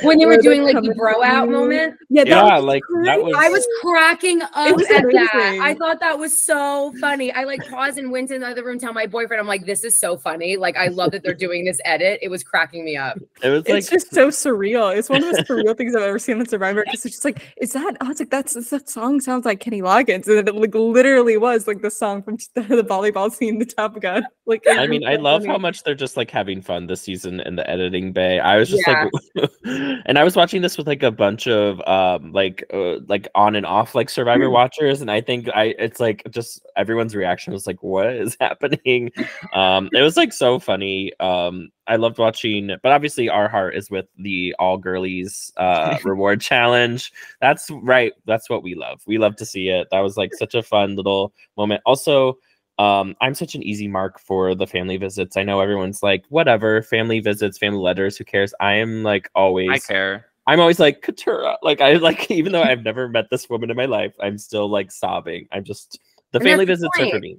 When 0.02 0.20
you 0.20 0.26
were 0.26 0.36
doing 0.36 0.64
like 0.64 0.74
the 0.74 0.94
bro 0.94 1.22
out 1.22 1.48
moment, 1.48 1.94
yeah, 2.10 2.24
that 2.24 2.28
Yeah, 2.28 2.56
was 2.56 2.64
like, 2.64 2.82
that 3.04 3.22
was- 3.22 3.34
I 3.38 3.48
was 3.48 3.66
cracking 3.80 4.42
up 4.42 4.76
was 4.76 4.90
at 4.90 5.02
that. 5.02 5.58
I 5.62 5.74
thought 5.74 5.98
that 6.00 6.18
was 6.18 6.36
so 6.36 6.92
funny. 7.00 7.32
I 7.32 7.44
like 7.44 7.66
paused 7.70 7.96
and 7.96 8.12
went 8.12 8.30
in 8.30 8.42
the 8.42 8.48
other 8.48 8.64
room, 8.64 8.78
tell 8.78 8.92
my 8.92 9.06
boyfriend, 9.06 9.40
I'm 9.40 9.46
like, 9.46 9.64
this 9.64 9.82
is 9.82 9.98
so 9.98 10.18
funny. 10.18 10.58
Like, 10.58 10.76
I 10.76 10.88
love 10.88 11.12
that 11.12 11.22
they're 11.22 11.32
doing 11.32 11.64
this 11.64 11.80
edit. 11.86 12.18
It 12.20 12.28
was 12.28 12.42
cracking 12.44 12.84
me 12.84 12.96
up. 12.96 13.16
It 13.42 13.48
was 13.48 13.66
like 13.66 13.78
it's 13.78 13.88
just 13.88 14.12
so 14.12 14.28
surreal. 14.28 14.94
It's 14.94 15.08
one 15.08 15.22
of 15.24 15.30
the 15.30 15.36
most 15.38 15.48
surreal 15.48 15.74
things 15.76 15.96
I've 15.96 16.02
ever 16.02 16.18
seen 16.18 16.38
on 16.38 16.46
Survivor. 16.46 16.84
Because 16.84 17.06
it's 17.06 17.14
just 17.16 17.24
like, 17.24 17.54
is 17.58 17.72
that? 17.72 17.96
I 18.02 18.08
was 18.08 18.18
like, 18.20 18.28
that's 18.30 18.52
that 18.68 18.90
song 18.90 19.20
sounds 19.20 19.46
like 19.46 19.60
Kenny 19.60 19.80
Loggins, 19.80 20.26
and 20.28 20.46
it 20.46 20.54
like 20.54 20.74
literally 20.74 21.38
was 21.38 21.66
like 21.66 21.80
the 21.80 21.90
song 21.90 22.22
from 22.22 22.36
the, 22.54 22.60
the 22.76 22.84
volleyball 22.84 23.32
scene, 23.32 23.58
the 23.58 23.64
Top 23.64 23.98
Gun. 24.00 24.26
Like, 24.44 24.64
I 24.68 24.88
mean, 24.88 25.06
I 25.06 25.14
love 25.16 25.46
how 25.46 25.56
much 25.56 25.84
they're 25.84 25.94
just 25.94 26.16
like 26.16 26.28
having 26.28 26.62
fun 26.62 26.88
this 26.88 27.00
season 27.00 27.38
in 27.40 27.54
the 27.54 27.68
editing 27.70 28.12
bay. 28.12 28.40
I 28.40 28.56
was 28.56 28.68
just 28.70 28.84
like, 28.88 29.08
and 29.64 30.18
I 30.18 30.24
was 30.24 30.34
watching 30.34 30.62
this 30.62 30.76
with 30.76 30.88
like 30.88 31.04
a 31.04 31.12
bunch 31.12 31.46
of 31.46 31.80
um 31.86 32.32
like 32.32 32.64
uh, 32.74 32.98
like 33.06 33.28
on 33.36 33.54
and 33.54 33.64
off 33.64 33.94
like 33.94 34.10
Survivor 34.10 34.46
Mm. 34.46 34.52
watchers, 34.52 35.00
and 35.00 35.12
I 35.12 35.20
think 35.20 35.48
I 35.54 35.74
it's 35.78 36.00
like 36.00 36.24
just 36.30 36.66
everyone's 36.76 37.14
reaction 37.14 37.52
was 37.52 37.68
like, 37.68 37.84
what 37.84 38.06
is 38.14 38.36
happening? 38.40 39.12
um, 39.52 39.88
it 39.92 40.02
was 40.02 40.16
like 40.16 40.32
so 40.32 40.58
funny. 40.58 41.12
Um, 41.20 41.70
I 41.86 41.94
loved 41.96 42.18
watching, 42.18 42.68
but 42.82 42.90
obviously 42.90 43.28
our 43.28 43.48
heart 43.48 43.76
is 43.76 43.90
with 43.90 44.06
the 44.18 44.56
all 44.58 44.76
girlies 44.76 45.52
uh 45.56 45.98
reward 46.04 46.40
challenge. 46.40 47.12
That's 47.40 47.70
right. 47.70 48.12
That's 48.26 48.50
what 48.50 48.64
we 48.64 48.74
love. 48.74 49.02
We 49.06 49.18
love 49.18 49.36
to 49.36 49.46
see 49.46 49.68
it. 49.68 49.86
That 49.92 50.00
was 50.00 50.16
like 50.16 50.34
such 50.34 50.56
a 50.56 50.64
fun 50.64 50.96
little 50.96 51.32
moment. 51.56 51.82
Also, 51.86 52.38
um, 52.82 53.14
I'm 53.20 53.34
such 53.34 53.54
an 53.54 53.62
easy 53.62 53.86
mark 53.86 54.18
for 54.18 54.56
the 54.56 54.66
family 54.66 54.96
visits. 54.96 55.36
I 55.36 55.44
know 55.44 55.60
everyone's 55.60 56.02
like, 56.02 56.24
whatever, 56.30 56.82
family 56.82 57.20
visits, 57.20 57.56
family 57.56 57.78
letters, 57.78 58.16
who 58.16 58.24
cares? 58.24 58.52
I 58.58 58.72
am 58.72 59.04
like 59.04 59.30
always 59.36 59.70
I 59.70 59.78
care. 59.78 60.26
I'm 60.48 60.58
always 60.58 60.80
like 60.80 61.00
Katurah. 61.00 61.58
Like 61.62 61.80
I 61.80 61.92
like 61.94 62.28
even 62.32 62.50
though 62.50 62.62
I've 62.62 62.82
never 62.82 63.08
met 63.08 63.30
this 63.30 63.48
woman 63.48 63.70
in 63.70 63.76
my 63.76 63.84
life, 63.84 64.14
I'm 64.18 64.36
still 64.36 64.68
like 64.68 64.90
sobbing. 64.90 65.46
I'm 65.52 65.62
just 65.62 66.00
the 66.32 66.38
And 66.38 66.44
that's 66.44 66.50
family 66.50 66.64
the 66.64 66.72
visits 66.72 66.98
are 66.98 67.08
for 67.08 67.20
me. 67.20 67.38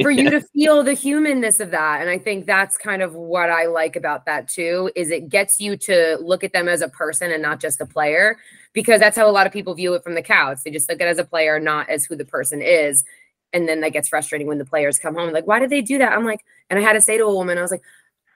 For 0.00 0.12
you 0.12 0.30
to 0.30 0.40
feel 0.54 0.84
the 0.84 0.92
humanness 0.92 1.58
of 1.58 1.72
that. 1.72 2.00
And 2.00 2.08
I 2.08 2.18
think 2.18 2.46
that's 2.46 2.76
kind 2.76 3.02
of 3.02 3.14
what 3.14 3.50
I 3.50 3.66
like 3.66 3.96
about 3.96 4.26
that 4.26 4.46
too, 4.46 4.92
is 4.94 5.10
it 5.10 5.28
gets 5.28 5.60
you 5.60 5.76
to 5.78 6.18
look 6.20 6.44
at 6.44 6.52
them 6.52 6.68
as 6.68 6.82
a 6.82 6.88
person 6.88 7.32
and 7.32 7.42
not 7.42 7.58
just 7.58 7.80
a 7.80 7.86
player. 7.86 8.38
Because 8.72 9.00
that's 9.00 9.16
how 9.16 9.28
a 9.28 9.32
lot 9.32 9.48
of 9.48 9.52
people 9.52 9.74
view 9.74 9.94
it 9.94 10.04
from 10.04 10.14
the 10.14 10.22
couch. 10.22 10.58
They 10.64 10.70
just 10.70 10.88
look 10.88 11.00
at 11.00 11.08
it 11.08 11.10
as 11.10 11.18
a 11.18 11.24
player, 11.24 11.58
not 11.58 11.88
as 11.88 12.04
who 12.04 12.14
the 12.14 12.24
person 12.24 12.62
is. 12.62 13.02
And 13.54 13.66
then 13.66 13.80
that 13.80 13.94
gets 13.94 14.08
frustrating 14.08 14.46
when 14.46 14.58
the 14.58 14.64
players 14.66 14.98
come 14.98 15.14
home. 15.14 15.32
Like, 15.32 15.46
why 15.46 15.58
did 15.58 15.70
they 15.70 15.80
do 15.80 15.96
that? 15.98 16.12
I'm 16.12 16.26
like, 16.26 16.44
and 16.68 16.78
I 16.78 16.82
had 16.82 16.92
to 16.92 17.00
say 17.00 17.16
to 17.16 17.24
a 17.24 17.34
woman, 17.34 17.56
I 17.56 17.62
was 17.62 17.70
like, 17.70 17.82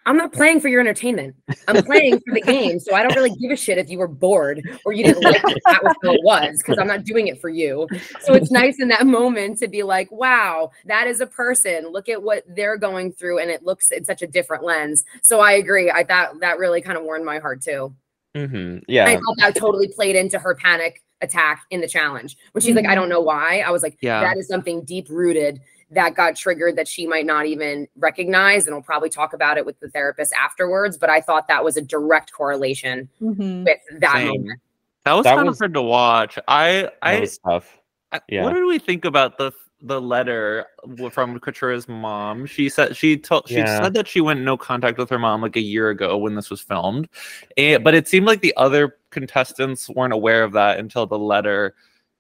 I'm 0.07 0.17
not 0.17 0.33
playing 0.33 0.61
for 0.61 0.69
your 0.69 0.81
entertainment. 0.81 1.37
I'm 1.67 1.83
playing 1.83 2.21
for 2.21 2.33
the 2.33 2.41
game. 2.41 2.81
So 2.81 2.95
I 2.95 3.03
don't 3.03 3.15
really 3.15 3.29
give 3.29 3.51
a 3.51 3.57
shit 3.57 3.77
if 3.77 3.91
you 3.91 3.99
were 3.99 4.09
bored 4.09 4.67
or 4.87 4.95
you 4.95 5.05
didn't 5.05 5.23
like 5.23 5.43
that, 5.43 5.61
that 5.67 5.83
was 5.83 5.93
how 6.03 6.15
it 6.15 6.23
was 6.23 6.59
because 6.59 6.79
I'm 6.79 6.87
not 6.87 7.05
doing 7.05 7.29
it 7.29 7.43
for 7.43 7.51
you. 7.51 7.87
So 8.23 8.33
it's 8.33 8.51
nice 8.51 8.81
in 8.81 8.89
that 8.89 9.07
moment 9.07 9.59
to 9.59 9.69
be 9.69 9.83
like, 9.83 10.11
wow, 10.11 10.71
that 10.87 11.09
is 11.09 11.21
a 11.21 11.27
person. 11.27 11.93
Look 11.93 12.09
at 12.09 12.23
what 12.23 12.45
they're 12.49 12.79
going 12.79 13.13
through. 13.13 13.41
And 13.41 13.51
it 13.51 13.65
looks 13.65 13.91
in 13.91 14.07
such 14.07 14.23
a 14.23 14.27
different 14.27 14.65
lens. 14.65 15.05
So 15.21 15.41
I 15.41 15.53
agree. 15.53 15.91
I 15.91 16.05
thought 16.05 16.41
that 16.41 16.59
really 16.59 16.81
kind 16.81 16.97
of 16.97 17.05
warmed 17.05 17.27
my 17.27 17.39
heart 17.39 17.61
too. 17.61 17.95
hmm 18.35 18.79
I 19.09 19.17
thought 19.17 19.37
that 19.39 19.57
totally 19.57 19.89
played 19.89 20.17
into 20.17 20.39
her 20.39 20.55
panic 20.55 21.03
attack 21.21 21.65
in 21.71 21.81
the 21.81 21.89
challenge. 21.89 22.37
When 22.53 22.63
she's 22.63 22.75
like, 22.77 22.87
I 22.87 22.95
don't 22.95 23.09
know 23.09 23.21
why. 23.21 23.61
I 23.61 23.71
was 23.71 23.83
like, 23.83 23.99
Yeah. 24.01 24.21
that 24.21 24.37
is 24.37 24.47
something 24.49 24.85
deep 24.85 25.09
rooted 25.11 25.61
that 25.91 26.15
got 26.15 26.37
triggered 26.37 26.77
that 26.77 26.87
she 26.87 27.07
might 27.07 27.25
not 27.27 27.47
even 27.47 27.89
recognize. 27.97 28.67
And 28.67 28.75
we'll 28.77 28.83
probably 28.83 29.09
talk 29.09 29.33
about 29.33 29.57
it 29.57 29.65
with 29.67 29.81
the 29.81 29.89
therapist 29.89 30.33
afterwards. 30.35 30.99
But 30.99 31.11
I 31.11 31.21
thought 31.21 31.49
that 31.49 31.65
was 31.65 31.77
a 31.77 31.83
direct 31.83 32.33
correlation 32.33 33.09
Mhm. 33.23 33.65
with 33.65 34.01
that 34.01 34.13
Same. 34.13 34.29
moment. 34.29 34.61
That 35.05 35.15
was 35.15 35.25
That 35.25 35.37
kind 35.37 35.49
was- 35.49 35.57
of 35.57 35.61
hard 35.61 35.75
to 35.75 35.83
watch. 35.83 36.39
I 36.47 36.73
That 36.83 36.95
I 37.03 37.21
was 37.21 37.39
tough. 37.39 37.79
I- 38.13 38.21
Yeah. 38.29 38.45
What 38.45 38.53
did 38.55 38.65
we 38.65 38.79
think 38.79 39.05
about 39.05 39.39
the 39.39 39.51
the 39.81 40.01
letter 40.01 40.67
from 41.13 41.39
Katurah's 41.39 41.89
mom? 41.89 42.47
She 42.47 42.69
said 42.69 42.97
she 42.97 43.17
told 43.17 43.49
she 43.49 43.57
Yeah. 43.57 43.83
said 43.83 43.95
that 43.95 44.09
she 44.09 44.21
went 44.21 44.41
no 44.41 44.57
contact 44.57 44.99
with 44.99 45.09
her 45.11 45.19
mom 45.19 45.43
like 45.43 45.57
a 45.57 45.61
year 45.61 45.91
ago 45.91 46.17
when 46.17 46.35
this 46.35 46.51
was 46.51 46.61
filmed, 46.61 47.09
and, 47.57 47.85
but 47.85 47.95
it 47.95 48.09
seemed 48.09 48.27
like 48.27 48.41
the 48.41 48.55
other 48.57 48.97
contestants 49.11 49.89
weren't 49.89 50.13
aware 50.13 50.43
of 50.45 50.53
that 50.53 50.79
until 50.79 51.07
the 51.07 51.19
letter 51.19 51.75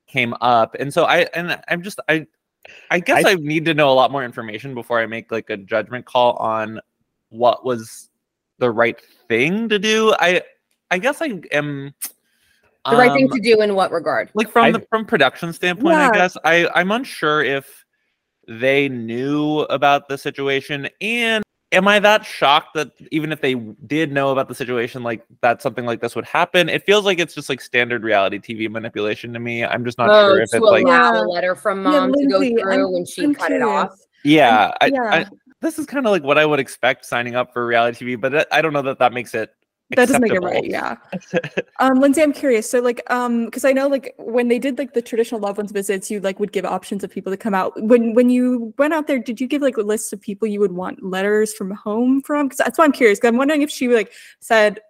came 0.06 0.34
up, 0.40 0.74
and 0.78 0.92
so 0.92 1.04
I 1.04 1.26
and 1.34 1.60
I'm 1.68 1.82
just 1.82 2.00
I. 2.08 2.26
I 2.90 3.00
guess 3.00 3.24
I, 3.24 3.30
I- 3.30 3.34
need 3.36 3.64
to 3.64 3.72
know 3.72 3.90
a 3.90 3.94
lot 3.94 4.10
more 4.12 4.24
information 4.24 4.74
before 4.74 5.00
I 5.00 5.06
make 5.06 5.32
like 5.32 5.48
a 5.48 5.56
judgment 5.56 6.04
call 6.04 6.34
on 6.34 6.80
what 7.30 7.64
was 7.64 8.10
the 8.58 8.70
right 8.70 9.00
thing 9.26 9.70
to 9.70 9.78
do. 9.78 10.14
I 10.18 10.42
I 10.90 10.98
guess 10.98 11.22
I 11.22 11.40
am 11.50 11.94
The 12.90 12.96
right 12.96 13.12
thing 13.12 13.24
um, 13.24 13.30
to 13.36 13.40
do 13.40 13.60
in 13.62 13.74
what 13.74 13.90
regard? 13.92 14.30
like 14.34 14.50
from 14.50 14.64
I- 14.66 14.70
the 14.72 14.86
from 14.90 15.04
production 15.04 15.52
standpoint 15.52 15.94
Yeah. 15.94 16.10
i 16.10 16.14
guess 16.14 16.36
i 16.44 16.68
i'm 16.74 16.90
unsure 16.90 17.42
if 17.42 17.84
they 18.46 18.88
knew 18.88 19.60
about 19.62 20.08
the 20.08 20.16
situation 20.18 20.88
and 21.00 21.42
am 21.72 21.86
I 21.86 21.98
that 21.98 22.24
shocked 22.24 22.72
that 22.76 22.92
even 23.10 23.30
if 23.30 23.42
they 23.42 23.54
did 23.86 24.10
know 24.10 24.30
about 24.30 24.48
the 24.48 24.54
situation, 24.54 25.02
like 25.02 25.22
that 25.42 25.60
something 25.60 25.84
like 25.84 26.00
this 26.00 26.16
would 26.16 26.24
happen? 26.24 26.70
It 26.70 26.82
feels 26.86 27.04
like 27.04 27.18
it's 27.18 27.34
just 27.34 27.50
like 27.50 27.60
standard 27.60 28.04
reality 28.04 28.38
TV 28.38 28.70
manipulation 28.70 29.34
to 29.34 29.38
me. 29.38 29.66
I'm 29.66 29.84
just 29.84 29.98
not 29.98 30.08
Oh, 30.08 30.28
sure 30.30 30.38
if 30.40 30.44
it's 30.44 30.54
like, 30.64 30.84
allow 30.84 31.12
Yeah. 31.12 31.20
a 31.20 31.24
letter 31.28 31.54
from 31.54 31.84
Yeah, 31.84 31.90
mom 31.90 32.14
to 32.14 32.26
go 32.26 32.38
through 32.38 32.72
I'm- 32.72 32.90
when 32.90 33.04
she 33.04 33.22
I'm 33.24 33.34
cut 33.34 33.52
it 33.52 33.60
off. 33.60 33.90
yeah, 34.24 34.72
I, 34.80 34.86
yeah. 34.86 35.02
I, 35.12 35.26
this 35.60 35.78
is 35.78 35.84
kind 35.84 36.06
of 36.06 36.10
like 36.10 36.22
what 36.22 36.38
I 36.38 36.46
would 36.46 36.58
expect 36.58 37.04
signing 37.04 37.34
up 37.36 37.52
for 37.52 37.66
reality 37.66 38.02
TV, 38.16 38.18
but 38.18 38.34
I- 38.34 38.46
I 38.58 38.62
don't 38.62 38.72
know 38.72 38.80
that 38.80 38.98
that 39.00 39.12
makes 39.12 39.34
it. 39.34 39.50
That 39.90 39.96
doesn't 40.08 40.20
make 40.22 40.32
it 40.32 40.40
right, 40.42 40.64
yeah. 40.64 40.96
Um, 41.80 42.00
Lindsay, 42.00 42.22
I'm 42.22 42.32
curious. 42.32 42.68
So, 42.68 42.80
like, 42.80 43.02
um, 43.08 43.44
because 43.44 43.64
I 43.64 43.72
know, 43.72 43.86
like, 43.86 44.12
when 44.18 44.48
they 44.48 44.58
did 44.58 44.78
like 44.78 44.94
the 44.94 45.00
traditional 45.02 45.40
loved 45.40 45.58
ones 45.58 45.70
visits, 45.70 46.10
you 46.10 46.18
like 46.20 46.40
would 46.40 46.50
give 46.50 46.64
options 46.64 47.04
of 47.04 47.10
people 47.10 47.32
to 47.32 47.36
come 47.36 47.54
out. 47.54 47.80
When 47.80 48.14
when 48.14 48.30
you 48.30 48.74
went 48.78 48.94
out 48.94 49.06
there, 49.06 49.18
did 49.20 49.40
you 49.40 49.46
give 49.46 49.62
like 49.62 49.76
lists 49.76 50.12
of 50.12 50.20
people 50.20 50.48
you 50.48 50.58
would 50.58 50.72
want 50.72 51.04
letters 51.04 51.54
from 51.54 51.70
home 51.70 52.20
from? 52.22 52.46
Because 52.48 52.58
that's 52.58 52.78
why 52.78 52.84
I'm 52.84 52.90
curious. 52.92 53.20
'cause 53.20 53.28
I'm 53.28 53.36
wondering 53.36 53.62
if 53.62 53.70
she 53.70 53.86
like 53.88 54.12
said, 54.40 54.80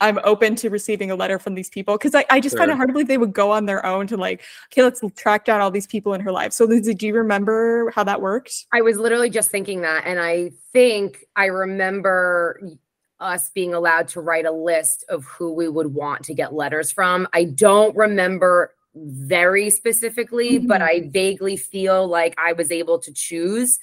"I'm 0.00 0.18
open 0.24 0.54
to 0.56 0.70
receiving 0.70 1.10
a 1.10 1.14
letter 1.14 1.38
from 1.38 1.54
these 1.54 1.68
people," 1.68 1.98
because 1.98 2.14
I, 2.14 2.24
I 2.30 2.40
just 2.40 2.56
find 2.56 2.70
it 2.70 2.72
Sure. 2.72 2.76
hard 2.78 2.88
to 2.88 2.92
believe 2.94 3.08
they 3.08 3.18
would 3.18 3.34
go 3.34 3.50
on 3.50 3.66
their 3.66 3.84
own 3.84 4.06
to 4.06 4.16
like, 4.16 4.40
okay, 4.72 4.82
let's 4.82 5.02
track 5.16 5.44
down 5.44 5.60
all 5.60 5.70
these 5.70 5.86
people 5.86 6.14
in 6.14 6.22
her 6.22 6.32
life. 6.32 6.54
So, 6.54 6.64
Lindsay, 6.64 6.94
do 6.94 7.06
you 7.06 7.14
remember 7.14 7.90
how 7.94 8.02
that 8.04 8.22
worked? 8.22 8.64
I 8.72 8.80
was 8.80 8.96
literally 8.96 9.28
just 9.28 9.50
thinking 9.50 9.82
that. 9.82 10.04
And 10.06 10.18
I 10.18 10.52
think 10.72 11.22
I 11.36 11.46
remember 11.46 12.58
y- 12.62 12.78
us 13.20 13.50
being 13.50 13.74
allowed 13.74 14.08
to 14.08 14.20
write 14.20 14.46
a 14.46 14.52
list 14.52 15.04
of 15.08 15.24
who 15.24 15.52
we 15.52 15.68
would 15.68 15.94
want 15.94 16.24
to 16.24 16.34
get 16.34 16.54
letters 16.54 16.90
from. 16.90 17.28
I 17.32 17.44
don't 17.44 17.96
remember 17.96 18.74
very 18.94 19.70
specifically, 19.70 20.58
but 20.58 20.80
Mhm. 20.80 20.88
I 20.88 21.08
vaguely 21.10 21.56
feel 21.56 22.08
like 22.08 22.34
I 22.38 22.52
was 22.52 22.72
able 22.72 22.98
to 22.98 23.12
choose 23.12 23.78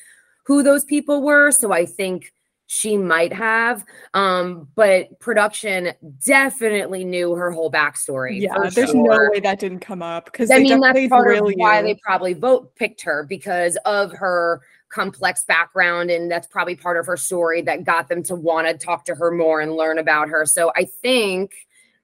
who 0.45 0.63
those 0.63 0.83
people 0.83 1.21
were. 1.21 1.51
So 1.51 1.71
I 1.71 1.85
think 1.85 2.33
she 2.67 2.97
might 2.97 3.31
have. 3.31 3.85
Um, 4.13 4.67
but 4.75 5.17
production 5.19 5.93
definitely 6.25 7.05
knew 7.05 7.33
her 7.33 7.51
whole 7.51 7.71
backstory. 7.71 8.41
Yeah, 8.41 8.69
there's 8.69 8.91
sure. 8.91 9.07
no 9.07 9.29
way 9.31 9.39
that 9.39 9.59
didn't 9.59 9.79
come 9.79 10.01
up 10.03 10.25
because 10.25 10.51
I 10.51 10.59
mean, 10.59 10.79
that's 10.81 11.07
part 11.07 11.37
of 11.37 11.49
why 11.55 11.81
they 11.81 11.95
probably 11.95 12.33
vote 12.33 12.75
picked 12.75 13.01
her 13.03 13.23
because 13.23 13.77
of 13.85 14.11
her 14.11 14.61
complex 14.89 15.43
background, 15.47 16.09
and 16.09 16.31
that's 16.31 16.47
probably 16.47 16.75
part 16.75 16.97
of 16.97 17.05
her 17.05 17.17
story 17.17 17.61
that 17.63 17.83
got 17.83 18.09
them 18.09 18.23
to 18.23 18.35
want 18.35 18.67
to 18.67 18.73
talk 18.73 19.05
to 19.05 19.15
her 19.15 19.31
more 19.31 19.61
and 19.61 19.75
learn 19.75 19.97
about 19.97 20.29
her. 20.29 20.45
So 20.45 20.71
I 20.75 20.85
think 21.01 21.53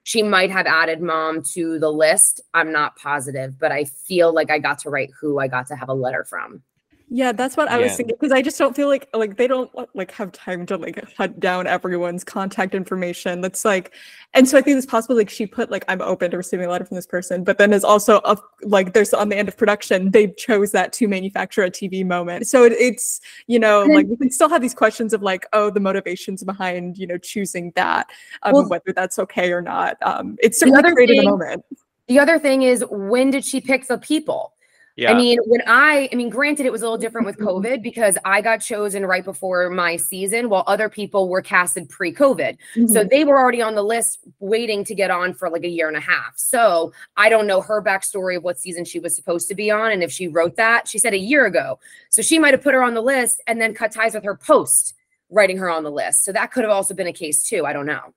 she 0.02 0.22
might 0.22 0.50
have 0.50 0.66
added 0.66 1.00
mom 1.00 1.42
to 1.54 1.78
the 1.78 1.90
list. 1.90 2.42
I'm 2.52 2.72
not 2.72 2.96
positive, 2.96 3.58
but 3.58 3.72
I 3.72 3.84
feel 3.84 4.34
like 4.34 4.50
I 4.50 4.58
got 4.58 4.78
to 4.80 4.90
write 4.90 5.10
who 5.18 5.38
I 5.38 5.48
got 5.48 5.66
to 5.68 5.76
have 5.76 5.88
a 5.88 5.94
letter 5.94 6.24
from. 6.24 6.62
Yeah, 7.10 7.32
that's 7.32 7.56
what 7.56 7.68
I 7.68 7.78
was 7.78 7.96
thinking 7.96 8.16
because 8.18 8.32
I 8.32 8.40
just 8.40 8.58
don't 8.58 8.74
feel 8.74 8.88
like 8.88 9.08
like 9.12 9.36
they 9.36 9.46
don't 9.46 9.70
like 9.94 10.10
have 10.12 10.32
time 10.32 10.64
to 10.66 10.78
like 10.78 11.04
hunt 11.16 11.38
down 11.38 11.66
everyone's 11.66 12.24
contact 12.24 12.74
information. 12.74 13.42
That's 13.42 13.64
like, 13.64 13.94
and 14.32 14.48
so 14.48 14.56
I 14.56 14.62
think 14.62 14.78
it's 14.78 14.86
possible 14.86 15.14
like 15.14 15.28
she 15.28 15.46
put 15.46 15.70
like 15.70 15.84
I'm 15.86 16.00
open 16.00 16.30
to 16.30 16.38
receiving 16.38 16.66
a 16.66 16.70
letter 16.70 16.86
from 16.86 16.94
this 16.94 17.06
person, 17.06 17.44
but 17.44 17.58
then 17.58 17.70
there's 17.70 17.84
also 17.84 18.20
a, 18.24 18.38
like 18.62 18.94
there's 18.94 19.12
on 19.12 19.28
the 19.28 19.36
end 19.36 19.48
of 19.48 19.56
production 19.56 20.10
they 20.12 20.28
chose 20.28 20.72
that 20.72 20.92
to 20.94 21.06
manufacture 21.06 21.62
a 21.62 21.70
TV 21.70 22.06
moment. 22.06 22.48
So 22.48 22.64
it, 22.64 22.72
it's 22.72 23.20
you 23.48 23.58
know 23.58 23.82
then- 23.82 23.94
like 23.94 24.06
we 24.06 24.16
can 24.16 24.30
still 24.30 24.48
have 24.48 24.62
these 24.62 24.74
questions 24.74 25.12
of 25.12 25.22
like 25.22 25.46
oh 25.52 25.70
the 25.70 25.80
motivations 25.80 26.42
behind 26.42 26.96
you 26.96 27.06
know 27.06 27.18
choosing 27.18 27.70
that 27.76 28.10
um, 28.44 28.54
Well, 28.54 28.68
whether 28.68 28.92
that's 28.94 29.18
okay 29.18 29.52
or 29.52 29.60
not. 29.60 29.98
Um, 30.02 30.36
it's 30.42 30.58
the 30.58 30.66
certainly 30.66 30.78
other 30.78 30.94
created 30.94 31.18
a 31.18 31.28
moment. 31.28 31.64
The 32.08 32.18
other 32.18 32.38
thing 32.38 32.62
is, 32.62 32.84
when 32.90 33.30
did 33.30 33.44
she 33.44 33.60
pick 33.60 33.86
the 33.86 33.98
people? 33.98 34.54
Yeah. 34.96 35.10
I 35.10 35.14
mean, 35.14 35.38
when 35.46 35.60
I, 35.66 36.08
I 36.12 36.14
mean, 36.14 36.28
granted, 36.30 36.66
it 36.66 36.72
was 36.72 36.82
a 36.82 36.84
little 36.84 36.98
different 36.98 37.26
with 37.26 37.36
COVID 37.38 37.82
because 37.82 38.16
I 38.24 38.40
got 38.40 38.58
chosen 38.58 39.04
right 39.04 39.24
before 39.24 39.68
my 39.68 39.96
season 39.96 40.48
while 40.48 40.62
other 40.68 40.88
people 40.88 41.28
were 41.28 41.42
casted 41.42 41.88
pre 41.88 42.12
COVID. 42.14 42.56
So 42.86 43.02
Mhm. 43.04 43.10
they 43.10 43.24
were 43.24 43.36
already 43.40 43.60
on 43.60 43.74
the 43.74 43.82
list 43.82 44.20
waiting 44.38 44.84
to 44.84 44.94
get 44.94 45.10
on 45.10 45.34
for 45.34 45.50
like 45.50 45.64
a 45.64 45.68
year 45.68 45.88
and 45.88 45.96
a 45.96 46.00
half. 46.00 46.34
So 46.36 46.92
I 47.16 47.28
don't 47.28 47.48
know 47.48 47.60
her 47.60 47.82
backstory 47.82 48.36
of 48.36 48.44
what 48.44 48.56
season 48.58 48.84
she 48.84 49.00
was 49.00 49.16
supposed 49.16 49.48
to 49.48 49.54
be 49.56 49.68
on. 49.68 49.90
And 49.90 50.04
if 50.04 50.12
she 50.12 50.28
wrote 50.28 50.54
that, 50.56 50.86
she 50.86 50.98
said 51.00 51.12
a 51.12 51.18
year 51.18 51.44
ago. 51.46 51.80
So 52.08 52.22
she 52.22 52.38
might 52.38 52.54
have 52.54 52.62
put 52.62 52.72
her 52.74 52.82
on 52.84 52.94
the 52.94 53.02
list 53.02 53.42
and 53.48 53.60
then 53.60 53.74
cut 53.74 53.90
ties 53.90 54.14
with 54.14 54.22
her 54.24 54.36
post 54.36 54.94
writing 55.28 55.56
her 55.58 55.68
on 55.68 55.82
the 55.82 55.90
list. 55.90 56.24
So 56.24 56.30
that 56.30 56.52
could 56.52 56.62
have 56.62 56.70
also 56.72 56.94
been 56.94 57.08
a 57.08 57.12
case 57.12 57.42
too. 57.42 57.66
I 57.66 57.72
don't 57.72 57.86
know. 57.86 58.14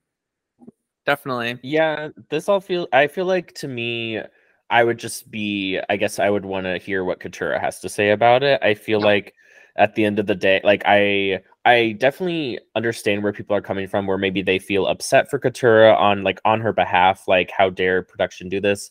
Definitely. 1.06 1.58
Yeah, 1.62 2.10
this 2.28 2.48
all 2.48 2.60
feel 2.60 2.86
I 2.92 3.08
feel 3.08 3.24
like 3.24 3.52
to 3.54 3.66
me 3.66 4.20
I 4.70 4.84
would 4.84 4.98
just 4.98 5.30
be 5.30 5.80
I 5.88 5.96
guess 5.96 6.18
I 6.18 6.30
would 6.30 6.44
want 6.44 6.64
to 6.66 6.78
hear 6.78 7.04
what 7.04 7.20
Katurah 7.20 7.60
has 7.60 7.80
to 7.80 7.88
say 7.88 8.10
about 8.10 8.42
it. 8.42 8.62
I 8.62 8.74
feel 8.74 9.00
like 9.00 9.34
at 9.76 9.94
the 9.94 10.04
end 10.04 10.18
of 10.18 10.26
the 10.26 10.34
day 10.34 10.60
like 10.64 10.82
I 10.86 11.40
I 11.64 11.92
definitely 11.98 12.58
understand 12.74 13.22
where 13.22 13.32
people 13.32 13.54
are 13.56 13.60
coming 13.62 13.88
from 13.88 14.06
where 14.06 14.18
maybe 14.18 14.42
they 14.42 14.58
feel 14.58 14.86
upset 14.86 15.30
for 15.30 15.38
Katurah 15.38 15.96
on 15.98 16.22
like 16.24 16.40
on 16.44 16.60
her 16.60 16.72
behalf 16.72 17.28
like 17.28 17.50
how 17.50 17.70
dare 17.70 18.02
production 18.02 18.48
do 18.48 18.60
this. 18.60 18.90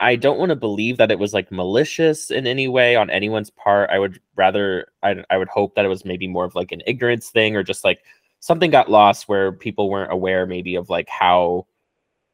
I 0.00 0.14
mm-hmm. 0.14 0.20
don't 0.20 0.38
want 0.38 0.50
to 0.50 0.56
believe 0.56 0.96
that 0.98 1.10
it 1.10 1.18
was 1.18 1.32
like 1.32 1.52
malicious 1.52 2.30
in 2.30 2.46
any 2.46 2.68
way 2.68 2.96
on 2.96 3.10
anyone's 3.10 3.50
part. 3.50 3.90
I 3.90 3.98
would 3.98 4.20
rather 4.36 4.88
I 5.02 5.24
I 5.30 5.38
would 5.38 5.48
hope 5.48 5.74
that 5.74 5.84
it 5.84 5.88
was 5.88 6.04
maybe 6.04 6.28
more 6.28 6.44
of 6.44 6.54
like 6.54 6.72
an 6.72 6.82
ignorance 6.86 7.30
thing 7.30 7.56
or 7.56 7.62
just 7.62 7.84
like 7.84 8.00
something 8.40 8.70
got 8.70 8.90
lost 8.90 9.28
where 9.28 9.52
people 9.52 9.88
weren't 9.88 10.12
aware 10.12 10.46
maybe 10.46 10.74
of 10.74 10.90
like 10.90 11.08
how 11.08 11.66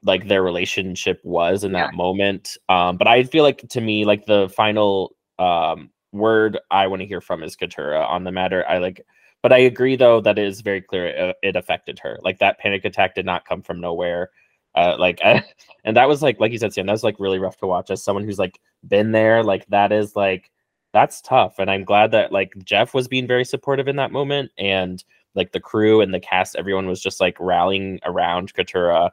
like 0.03 0.29
their 0.29 0.43
relationship 0.43 1.21
was 1.25 1.63
in 1.65 1.73
that 1.73 1.95
moment 1.95 2.57
um 2.69 2.97
but 2.97 3.07
i 3.07 3.23
feel 3.23 3.45
like 3.45 3.67
to 3.69 3.81
me 3.81 4.05
like 4.05 4.25
the 4.27 4.49
final 4.51 5.15
um 5.39 5.91
word 6.13 6.59
i 6.71 6.87
want 6.87 7.01
to 7.01 7.07
hear 7.07 7.21
from 7.21 7.43
is 7.43 7.57
katurah 7.57 8.09
on 8.09 8.25
the 8.25 8.33
matter. 8.33 8.65
I 8.69 8.79
like 8.79 9.05
but 9.43 9.53
i 9.53 9.59
agree 9.59 9.97
though 9.97 10.21
that 10.21 10.39
it 10.39 10.47
is 10.47 10.61
very 10.61 10.81
clear 10.81 11.07
it, 11.07 11.37
it 11.43 11.57
affected 11.57 11.99
her. 12.01 12.19
Like 12.23 12.39
that 12.39 12.59
panic 12.59 12.85
attack 12.85 13.15
did 13.15 13.27
not 13.27 13.47
come 13.47 13.63
from 13.63 13.81
nowhere 13.81 14.31
uh 14.75 14.97
like 14.99 15.21
and 15.85 15.97
that 15.97 16.09
was 16.09 16.23
like 16.23 16.41
like 16.41 16.53
you 16.53 16.59
said 16.59 16.73
Sam, 16.73 16.87
that 16.87 16.93
was 16.93 17.05
like 17.05 17.21
really 17.21 17.39
rough 17.39 17.59
to 17.59 17.67
watch 17.67 17.91
as 17.91 18.03
someone 18.03 18.25
who's 18.25 18.39
like 18.39 18.59
been 18.87 19.13
there 19.13 19.43
like 19.45 19.67
that 19.67 19.93
is 19.93 20.17
like 20.17 20.51
that's 20.93 21.21
tough 21.21 21.59
and 21.59 21.71
i'm 21.71 21.85
glad 21.85 22.11
that 22.11 22.33
like 22.33 22.53
jeff 22.65 22.95
was 22.95 23.07
being 23.07 23.27
very 23.27 23.45
supportive 23.45 23.89
in 23.89 23.97
that 23.97 24.11
moment 24.11 24.51
and 24.59 25.05
like 25.35 25.53
the 25.53 25.61
crew 25.61 26.01
and 26.01 26.13
the 26.13 26.21
cast 26.21 26.57
everyone 26.57 26.87
was 26.87 27.01
just 27.01 27.21
like 27.21 27.37
rallying 27.39 28.01
around 28.05 28.53
katurah 28.55 29.11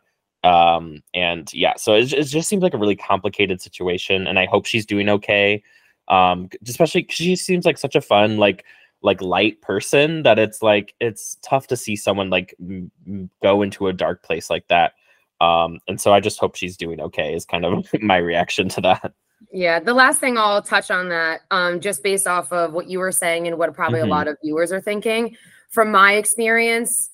um 0.48 1.02
and 1.14 1.54
yeah 1.54 1.74
so 1.76 1.94
it, 1.94 2.14
it 2.14 2.24
just 2.24 2.48
seems 2.48 2.64
like 2.64 2.74
a 2.74 2.78
really 2.78 2.96
complicated 2.96 3.62
situation 3.62 4.28
and 4.28 4.40
i 4.40 4.46
hope 4.46 4.66
she's 4.66 4.86
doing 4.86 5.10
okay 5.10 5.62
um 6.08 6.48
especially 6.68 7.06
she 7.10 7.36
seems 7.36 7.66
like 7.66 7.78
such 7.78 7.96
a 7.96 8.02
fun 8.02 8.38
like 8.38 8.64
like 9.02 9.22
light 9.22 9.62
person 9.62 10.24
that 10.24 10.40
it's 10.40 10.62
like 10.62 10.96
it's 11.00 11.38
tough 11.42 11.68
to 11.68 11.76
see 11.76 11.96
someone 11.96 12.30
like 12.30 12.56
m- 12.62 12.92
go 13.44 13.62
into 13.62 13.88
a 13.88 13.94
dark 13.94 14.24
place 14.24 14.50
like 14.50 14.68
that 14.70 14.94
um 15.42 15.80
and 15.88 16.00
so 16.00 16.14
i 16.14 16.20
just 16.20 16.40
hope 16.40 16.56
she's 16.56 16.78
doing 16.78 17.02
okay 17.02 17.34
is 17.34 17.46
kind 17.46 17.66
of 17.66 17.86
my 18.02 18.18
reaction 18.18 18.70
to 18.70 18.82
that 18.82 19.14
Yeah, 19.52 19.80
the 19.80 19.94
last 19.94 20.20
thing 20.20 20.36
I'll 20.38 20.64
touch 20.64 20.90
on 20.90 21.10
that, 21.10 21.42
um, 21.52 21.80
just 21.80 22.02
based 22.04 22.28
off 22.28 22.52
of 22.52 22.74
what 22.74 22.90
you 22.90 23.00
were 23.00 23.12
saying 23.12 23.48
and 23.48 23.58
what 23.60 23.72
probably 23.74 24.00
Mhm. 24.00 24.10
a 24.10 24.16
lot 24.18 24.28
of 24.28 24.36
viewers 24.44 24.72
are 24.72 24.82
thinking. 24.82 25.38
From 25.70 25.92
my 25.92 26.14
experience, 26.14 27.12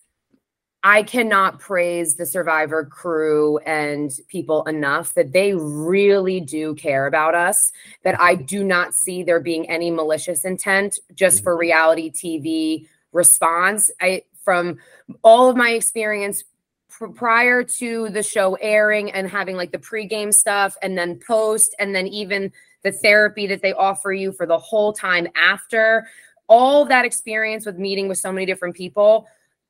I 0.85 1.03
cannot 1.03 1.59
praise 1.59 2.15
the 2.15 2.25
Survivor 2.25 2.83
crew 2.83 3.57
and 3.59 4.11
people 4.27 4.63
enough 4.63 5.13
that 5.13 5.31
they 5.31 5.53
really 5.53 6.41
do 6.41 6.75
care 6.75 7.07
about 7.07 7.35
us. 7.35 7.71
That 8.03 8.19
I 8.19 8.35
do 8.35 8.65
not 8.65 8.93
see 8.93 9.23
there 9.23 9.39
being 9.39 9.69
any 9.69 9.91
malicious 9.91 10.43
intent 10.43 10.99
just 11.13 11.41
for 11.41 11.53
mm-hmm. 11.53 11.61
reality 11.61 12.11
TV 12.11 12.87
response. 13.13 13.89
I 14.01 14.23
from 14.43 14.77
all 15.23 15.49
of 15.49 15.55
my 15.55 15.69
experience 15.69 16.43
pr- 16.89 17.07
prior 17.07 17.63
to 17.63 18.09
the 18.09 18.23
show 18.23 18.55
airing 18.55 19.09
and 19.11 19.29
having 19.29 19.55
like 19.55 19.71
the 19.71 19.77
pregame 19.77 20.33
stuff 20.33 20.75
and 20.81 20.97
then 20.97 21.17
post 21.25 21.73
and 21.79 21.95
then 21.95 22.07
even 22.07 22.51
the 22.83 22.91
therapy 22.91 23.47
that 23.47 23.61
they 23.61 23.71
offer 23.71 24.11
you 24.11 24.33
for 24.33 24.45
the 24.45 24.57
whole 24.57 24.91
time 24.91 25.27
after 25.35 26.05
all 26.49 26.83
that 26.83 27.05
experience 27.05 27.65
with 27.65 27.77
meeting 27.77 28.09
with 28.09 28.17
so 28.17 28.33
many 28.33 28.45
different 28.45 28.75
people 28.75 29.25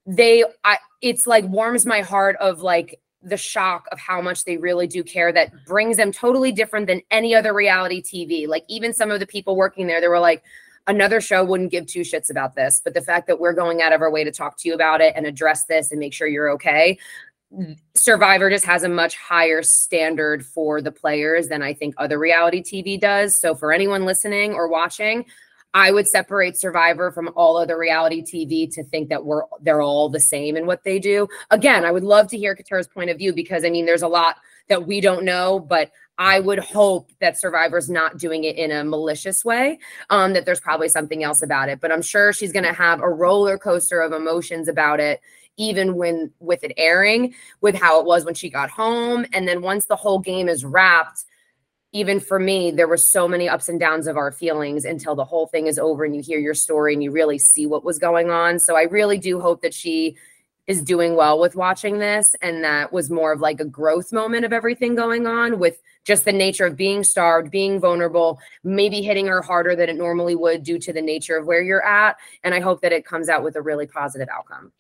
they 0.06 0.44
I, 0.64 0.78
it's 1.02 1.28
like 1.28 1.46
warms 1.46 1.86
my 1.86 2.02
heart 2.02 2.36
of 2.40 2.62
like 2.62 3.00
the 3.22 3.38
shock 3.38 3.88
of 3.92 4.00
how 4.00 4.22
much 4.22 4.44
they 4.44 4.58
really 4.58 4.88
do 4.88 5.04
care 5.04 5.32
that 5.32 5.52
brings 5.66 5.98
them 5.98 6.12
totally 6.12 6.52
different 6.52 6.88
than 6.88 7.02
any 7.10 7.34
other 7.34 7.54
reality 7.54 8.02
tv 8.02 8.48
like 8.48 8.66
even 8.68 8.94
some 8.94 9.12
of 9.12 9.20
the 9.20 9.28
people 9.28 9.56
working 9.56 9.88
there 9.88 10.02
they 10.02 10.08
were 10.08 10.20
like 10.20 10.44
another 10.88 11.22
show 11.22 11.44
wouldn't 11.44 11.72
give 11.72 11.86
two 11.86 12.02
shits 12.02 12.30
about 12.30 12.56
this 12.56 12.82
but 12.84 12.94
the 12.94 13.02
fact 13.02 13.28
that 13.28 13.40
we're 13.40 13.54
going 13.54 13.82
out 13.82 13.94
of 13.94 14.02
our 14.02 14.12
way 14.12 14.26
to 14.26 14.32
talk 14.32 14.58
to 14.58 14.68
you 14.68 14.76
about 14.76 15.00
it 15.00 15.14
and 15.16 15.26
address 15.26 15.64
this 15.66 15.92
and 15.92 16.00
make 16.00 16.14
sure 16.14 16.28
you're 16.28 16.52
okay 16.52 16.98
survivor 17.96 18.50
just 18.50 18.66
has 18.66 18.84
a 18.84 18.90
much 18.90 19.16
higher 19.16 19.62
standard 19.62 20.46
for 20.46 20.82
the 20.82 20.92
players 20.92 21.48
than 21.48 21.62
i 21.62 21.74
think 21.74 21.94
other 21.98 22.20
reality 22.20 22.62
tv 22.62 23.00
does. 23.00 23.40
So 23.40 23.56
for 23.56 23.72
anyone 23.72 24.06
listening 24.06 24.54
or 24.54 24.68
watching 24.68 25.26
I 25.74 25.92
would 25.92 26.08
separate 26.08 26.56
Survivor 26.56 27.12
from 27.12 27.32
all 27.36 27.58
other 27.58 27.78
reality 27.78 28.22
TV 28.22 28.72
to 28.74 28.84
think 28.84 29.10
that 29.10 29.26
we're 29.26 29.44
they're 29.62 29.82
all 29.82 30.10
the 30.10 30.20
same 30.20 30.56
in 30.56 30.66
what 30.66 30.84
they 30.84 31.00
do. 31.00 31.28
Again, 31.50 31.84
I 31.84 31.92
would 31.92 32.04
love 32.04 32.28
to 32.30 32.38
hear 32.38 32.56
Katurah's 32.56 32.88
point 32.88 33.10
of 33.10 33.18
view 33.18 33.34
because 33.34 33.66
I 33.66 33.70
mean 33.70 33.86
there's 33.86 34.04
a 34.04 34.08
lot 34.08 34.38
that 34.70 34.86
we 34.86 35.02
don't 35.02 35.26
know, 35.26 35.60
but 35.60 35.92
I 36.18 36.40
would 36.40 36.60
hope 36.60 37.12
that 37.20 37.40
Survivor's 37.40 37.90
not 37.90 38.18
doing 38.18 38.44
it 38.44 38.56
in 38.56 38.72
a 38.72 38.84
malicious 38.84 39.44
way, 39.44 39.80
um, 40.10 40.34
that 40.34 40.46
there's 40.46 40.60
probably 40.60 40.88
something 40.88 41.24
else 41.24 41.42
about 41.42 41.70
it. 41.70 41.82
But 41.82 41.92
I'm 41.92 42.04
sure 42.04 42.32
she's 42.32 42.54
going 42.54 42.66
to 42.66 42.74
have 42.74 43.02
a 43.02 43.10
roller 43.10 43.58
coaster 43.58 44.00
of 44.00 44.14
emotions 44.14 44.68
about 44.68 45.00
it, 45.00 45.22
even 45.58 45.96
when 45.96 46.32
with 46.40 46.64
it 46.64 46.74
airing, 46.78 47.34
with 47.62 47.74
how 47.76 48.00
it 48.00 48.06
was 48.06 48.26
when 48.26 48.36
she 48.36 48.50
got 48.50 48.70
home. 48.70 49.26
And 49.34 49.48
then 49.48 49.64
once 49.64 49.86
the 49.86 49.96
whole 49.96 50.20
game 50.20 50.48
is 50.48 50.64
wrapped, 50.64 51.26
even 51.94 52.20
for 52.20 52.40
me, 52.40 52.72
there 52.72 52.88
were 52.88 52.98
so 52.98 53.28
many 53.28 53.48
ups 53.48 53.70
and 53.70 53.80
downs 53.80 54.08
of 54.08 54.18
our 54.18 54.32
feelings 54.32 54.84
until 54.84 55.16
the 55.16 55.24
whole 55.24 55.46
thing 55.48 55.68
is 55.68 55.78
over 55.78 56.04
and 56.04 56.16
you 56.16 56.22
hear 56.22 56.40
your 56.40 56.56
story 56.56 56.94
and 56.94 57.04
you 57.04 57.12
really 57.12 57.38
see 57.38 57.68
what 57.68 57.86
was 57.86 58.00
going 58.00 58.32
on. 58.32 58.60
So 58.60 58.76
I 58.76 58.84
really 58.84 59.20
do 59.20 59.40
hope 59.40 59.62
that 59.62 59.76
she 59.76 60.18
is 60.66 60.82
doing 60.82 61.16
well 61.16 61.40
with 61.40 61.56
watching 61.56 62.00
this 62.00 62.36
and 62.42 62.64
that 62.64 62.92
was 62.94 63.10
more 63.10 63.34
of 63.34 63.42
like 63.42 63.60
a 63.60 63.66
growth 63.66 64.14
moment 64.14 64.46
of 64.46 64.54
everything 64.54 64.96
going 64.96 65.28
on 65.28 65.60
with 65.60 65.82
just 66.06 66.26
the 66.26 66.32
nature 66.32 66.66
of 66.66 66.78
being 66.78 67.04
starved 67.04 67.52
being 67.52 67.82
vulnerable 67.82 68.40
maybe 68.64 69.02
hitting 69.02 69.28
her 69.28 69.42
harder 69.42 69.76
than 69.76 69.90
it 69.90 69.98
normally 69.98 70.36
would 70.36 70.64
due 70.64 70.80
to 70.80 70.94
the 70.94 71.02
nature 71.02 71.36
of 71.36 71.46
where 71.46 71.62
you're 71.62 71.86
at 71.86 72.16
and 72.46 72.56
i 72.56 72.62
hope 72.62 72.80
that 72.80 72.94
it 72.94 73.06
comes 73.06 73.28
out 73.28 73.44
with 73.44 73.58
a 73.58 73.62
really 73.62 73.86
positive 73.86 74.30
outcome 74.30 74.72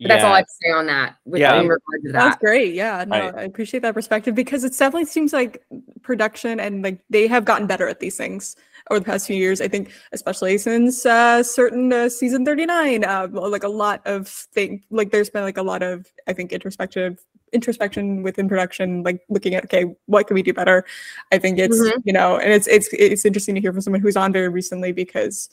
but 0.00 0.08
that's 0.08 0.24
all 0.24 0.32
I 0.32 0.38
have 0.38 0.46
to 0.46 0.52
say 0.62 0.70
on 0.70 0.86
that. 0.86 1.16
With 1.24 1.40
Yeah. 1.40 1.60
in 1.60 1.68
regard 1.68 2.02
to 2.04 2.12
that. 2.12 2.18
That's 2.18 2.36
great. 2.38 2.74
Yeah, 2.74 3.04
no, 3.06 3.16
I- 3.16 3.40
I, 3.40 3.42
appreciate 3.44 3.80
that 3.80 3.94
perspective 3.94 4.34
because 4.34 4.64
it 4.64 4.70
definitely 4.70 5.06
seems 5.06 5.32
like 5.32 5.64
production 6.02 6.60
and 6.60 6.82
like 6.82 6.98
they 7.10 7.26
have 7.26 7.44
gotten 7.44 7.66
better 7.66 7.88
at 7.88 8.00
these 8.00 8.16
things 8.16 8.56
over 8.90 9.00
the 9.00 9.06
past 9.06 9.26
few 9.26 9.36
years. 9.36 9.60
I 9.60 9.68
think, 9.68 9.90
especially 10.12 10.58
since 10.58 11.06
uh, 11.06 11.42
certain 11.42 11.92
uh, 11.92 12.08
season 12.08 12.44
thirty 12.44 12.66
nine, 12.66 13.04
uh, 13.04 13.28
like 13.32 13.64
a 13.64 13.68
lot 13.68 14.02
of 14.06 14.28
thing, 14.28 14.82
like 14.90 15.10
there's 15.10 15.30
been 15.30 15.42
like 15.44 15.56
a 15.58 15.62
lot 15.62 15.82
of 15.82 16.06
I 16.26 16.32
think 16.32 16.52
introspective 16.52 17.18
introspection 17.52 18.22
within 18.22 18.48
production, 18.48 19.02
like 19.02 19.20
looking 19.28 19.54
at 19.54 19.64
okay, 19.64 19.84
what 20.06 20.26
can 20.26 20.34
we 20.34 20.42
do 20.42 20.52
better? 20.52 20.84
I 21.32 21.38
think 21.38 21.58
it's 21.58 21.78
Mhm. 21.78 22.02
you 22.04 22.12
know, 22.12 22.36
and 22.38 22.52
it's 22.52 22.66
it's 22.66 22.88
it's 22.92 23.24
interesting 23.24 23.54
to 23.54 23.60
hear 23.60 23.72
from 23.72 23.80
someone 23.80 24.00
who's 24.02 24.16
on 24.16 24.32
very 24.32 24.48
recently 24.48 24.92
because. 24.92 25.48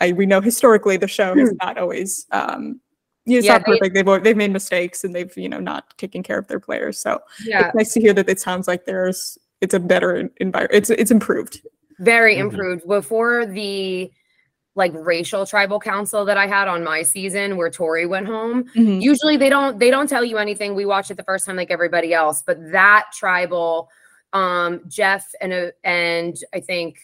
I, 0.00 0.10
we 0.10 0.26
know 0.26 0.40
historically 0.40 0.96
the 0.96 1.06
show 1.06 1.36
has 1.36 1.52
not 1.62 1.78
always 1.78 2.26
um, 2.32 2.80
you 3.26 3.38
it's. 3.38 3.46
Yeah, 3.46 3.54
not 3.54 3.66
they- 3.66 3.78
perfect. 3.78 3.94
They've 3.94 4.22
they've 4.22 4.36
made 4.36 4.52
mistakes 4.52 5.04
and 5.04 5.14
they've 5.14 5.34
you 5.36 5.48
know 5.48 5.60
not 5.60 5.96
taken 5.98 6.22
care 6.22 6.38
of 6.38 6.46
their 6.48 6.60
players. 6.60 6.98
So 6.98 7.20
yeah. 7.44 7.66
it's 7.66 7.74
nice 7.74 7.92
to 7.94 8.00
hear 8.00 8.12
that 8.14 8.28
it 8.28 8.40
sounds 8.40 8.68
like 8.68 8.84
there's 8.84 9.38
it's 9.60 9.74
a 9.74 9.80
better 9.80 10.30
environment. 10.38 10.74
It's 10.74 10.90
it's 10.90 11.10
improved. 11.10 11.60
very 12.00 12.34
Mhm. 12.36 12.40
improved 12.40 12.86
before 12.88 13.46
the 13.46 14.10
like 14.76 14.92
racial 14.94 15.46
tribal 15.46 15.78
council 15.78 16.24
that 16.24 16.36
I 16.36 16.48
had 16.48 16.66
on 16.66 16.82
my 16.82 17.02
season 17.02 17.56
where 17.56 17.70
Tori 17.70 18.06
went 18.06 18.26
home. 18.26 18.64
Usually 18.74 19.36
they 19.36 19.48
don't 19.48 19.78
they 19.78 19.88
don't 19.90 20.08
tell 20.08 20.24
you 20.24 20.36
anything. 20.38 20.74
We 20.74 20.84
watch 20.84 21.12
it 21.12 21.16
the 21.16 21.22
first 21.22 21.46
time 21.46 21.54
like 21.56 21.70
everybody 21.70 22.12
else, 22.12 22.42
but 22.44 22.58
that 22.72 23.06
tribal 23.16 23.88
um 24.32 24.80
Jeff 24.88 25.24
and 25.40 25.52
uh, 25.52 25.70
and 25.84 26.36
I 26.52 26.58
think 26.58 26.98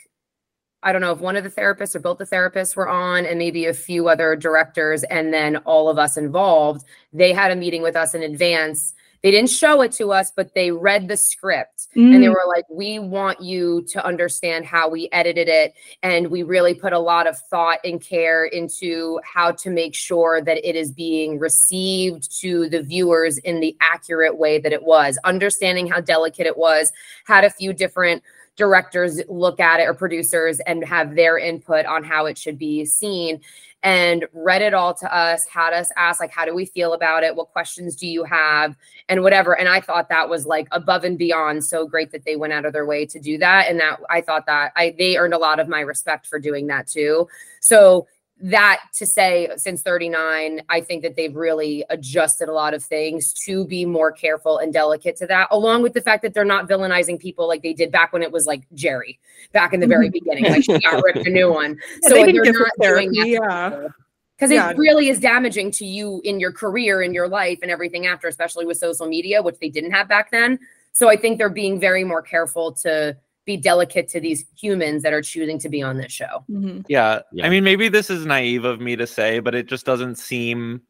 I 0.83 0.93
don't 0.93 1.01
know 1.03 1.13
if 1.13 1.19
one 1.21 1.37
of 1.37 1.45
the 1.45 1.51
therapists 1.51 1.95
or 1.95 2.01
both 2.01 2.19
the 2.19 2.27
therapists 2.27 2.75
were 2.75 2.89
on 2.89 3.27
and 3.27 3.39
maybe 3.39 3.67
a 3.67 3.75
few 3.75 4.09
other 4.09 4.35
directors 4.35 5.03
and 5.05 5.33
then 5.33 5.57
all 5.59 5.89
of 5.89 5.99
us 5.99 6.17
involved. 6.17 6.85
They 7.13 7.33
had 7.33 7.51
a 7.51 7.57
meeting 7.57 7.83
with 7.83 7.97
us 7.97 8.15
in 8.15 8.23
advance. 8.23 8.95
They 9.23 9.31
didn't 9.31 9.51
show 9.51 9.83
it 9.83 9.93
to 9.93 10.13
us, 10.13 10.33
but 10.35 10.55
they 10.55 10.71
read 10.71 11.07
the 11.07 11.17
script 11.19 11.89
and 11.95 12.15
they 12.23 12.29
Mm. 12.29 12.33
were 12.33 12.45
like 12.49 12.65
we 12.71 12.99
want 12.99 13.43
you 13.43 13.83
to 13.89 14.03
understand 14.03 14.65
how 14.65 14.89
we 14.89 15.11
edited 15.13 15.47
it 15.49 15.75
and 16.03 16.29
we 16.29 16.43
really 16.43 16.73
put 16.73 16.95
a 16.95 16.99
lot 16.99 17.27
of 17.27 17.37
thought 17.51 17.81
and 17.85 18.01
care 18.01 18.47
into 18.47 19.21
how 19.23 19.51
to 19.51 19.69
make 19.69 19.95
sure 19.95 20.41
that 20.41 20.67
it 20.67 20.75
is 20.77 20.91
being 20.91 21.39
received 21.39 22.41
to 22.41 22.71
the 22.71 22.83
viewers 22.83 23.37
in 23.39 23.61
the 23.61 23.77
accurate 23.83 24.39
way 24.39 24.59
that 24.59 24.73
it 24.73 24.85
was 24.85 25.19
understanding 25.25 25.87
how 25.87 26.01
delicate 26.01 26.47
it 26.47 26.57
was 26.57 26.91
had 27.27 27.45
a 27.45 27.51
few 27.51 27.75
different 27.75 28.23
directors 28.57 29.21
look 29.29 29.61
at 29.61 29.81
it 29.81 29.85
or 29.85 29.95
producers 29.95 30.61
and 30.61 30.85
have 30.85 31.15
their 31.15 31.39
input 31.39 31.87
on 31.87 32.05
how 32.05 32.27
it 32.27 32.37
should 32.37 32.59
be 32.59 32.85
seen 32.85 33.41
and 33.83 34.27
read 34.35 34.61
it 34.61 34.75
all 34.75 34.93
to 34.93 35.17
us 35.17 35.47
had 35.47 35.73
us 35.73 35.91
ask 35.97 36.21
like 36.21 36.31
how 36.31 36.45
do 36.45 36.55
we 36.55 36.67
feel 36.67 36.93
about 36.93 37.23
it 37.23 37.35
what 37.35 37.51
questions 37.51 37.97
do 37.97 38.07
you 38.07 38.25
have 38.25 38.77
and 39.09 39.23
whatever. 39.23 39.59
And 39.59 39.69
I 39.69 39.81
thought 39.81 40.09
that 40.09 40.29
was 40.29 40.47
like 40.47 40.69
above 40.71 41.05
and 41.05 41.19
beyond 41.19 41.65
so 41.65 41.87
great 41.87 42.13
that 42.13 42.25
they 42.25 42.37
went 42.37 42.53
out 42.53 42.65
of 42.65 42.73
their 42.73 42.87
way 42.87 43.07
to 43.07 43.19
do 43.19 43.39
that. 43.39 43.69
And 43.69 43.81
that 43.81 44.01
I 44.09 44.21
thought 44.21 44.47
that 44.47 44.73
I 44.77 44.95
they 44.99 45.17
earned 45.17 45.35
a 45.35 45.39
lot 45.39 45.59
of 45.59 45.69
my 45.69 45.81
respect 45.81 46.27
for 46.27 46.39
doing 46.39 46.67
that 46.69 46.87
too. 46.87 47.29
So 47.61 48.07
that 48.43 48.81
to 48.95 49.07
say 49.07 49.51
since 49.57 49.83
39, 49.83 50.63
I 50.69 50.81
think 50.81 51.03
that 51.03 51.17
they've 51.17 51.35
really 51.35 51.85
adjusted 51.91 52.49
a 52.49 52.53
lot 52.53 52.75
of 52.75 52.83
things 52.83 53.33
to 53.45 53.67
be 53.67 53.85
more 53.85 54.11
careful 54.11 54.59
and 54.59 54.73
delicate 54.73 55.17
to 55.17 55.27
that, 55.27 55.49
along 55.51 55.83
with 55.83 55.93
the 55.93 56.01
fact 56.01 56.23
that 56.23 56.33
they're 56.33 56.45
not 56.45 56.69
villainizing 56.69 57.19
people 57.19 57.47
like 57.47 57.63
they 57.63 57.73
did 57.73 57.93
back 57.93 58.13
when 58.13 58.23
it 58.23 58.33
was 58.33 58.47
like 58.47 58.63
Jerry, 58.75 59.19
back 59.53 59.73
in 59.73 59.81
the 59.81 59.87
very 59.87 60.07
mm-hmm. 60.09 60.13
beginning. 60.13 60.45
Like 60.45 60.65
she 60.65 60.79
got 60.79 61.03
ripped 61.05 61.27
a 61.27 61.31
new 61.31 61.53
one. 61.53 61.79
Yeah, 62.03 62.09
so 62.09 62.15
they 62.15 62.21
like, 62.21 62.27
did 62.27 62.37
they're 62.37 62.45
different 62.45 62.73
not 62.79 62.87
doing 62.87 63.13
therapy, 63.13 63.37
that 63.37 63.73
yeah. 63.73 63.89
because 64.37 64.51
Yeah. 64.51 64.71
it 64.71 64.77
really 64.77 65.09
is 65.09 65.19
damaging 65.19 65.71
to 65.73 65.85
you 65.85 66.21
in 66.25 66.41
your 66.41 66.53
career 66.53 67.03
in 67.03 67.13
your 67.13 67.29
life 67.29 67.59
and 67.63 67.71
everything 67.71 68.07
after 68.07 68.29
especially 68.29 68.65
with 68.65 68.79
social 68.79 69.07
media 69.07 69.43
which 69.43 69.59
they 69.61 69.69
didn't 69.69 69.91
have 69.91 70.09
back 70.09 70.31
then 70.31 70.59
so 70.93 71.09
i 71.09 71.17
think 71.17 71.39
they're 71.39 71.49
being 71.49 71.79
very 71.79 72.05
more 72.05 72.23
careful 72.23 72.73
to 72.73 73.17
be 73.47 73.57
delicate 73.57 74.09
to 74.09 74.21
these 74.21 74.45
humans 74.57 75.03
that 75.03 75.13
are 75.13 75.23
choosing 75.23 75.59
to 75.59 75.69
be 75.69 75.83
on 75.83 75.97
this 75.97 76.13
show 76.13 76.45
Mhm. 76.51 76.85
Yeah. 76.89 77.21
Yeah. 77.33 77.47
I 77.47 77.49
mean, 77.51 77.65
maybe 77.65 77.89
this 77.89 78.11
is 78.11 78.27
naive 78.27 78.65
of 78.65 78.81
me 78.81 78.97
to 78.97 79.07
say, 79.07 79.39
but 79.41 79.55
it 79.55 79.67
just 79.67 79.87
doesn't 79.87 80.17
seem 80.17 80.83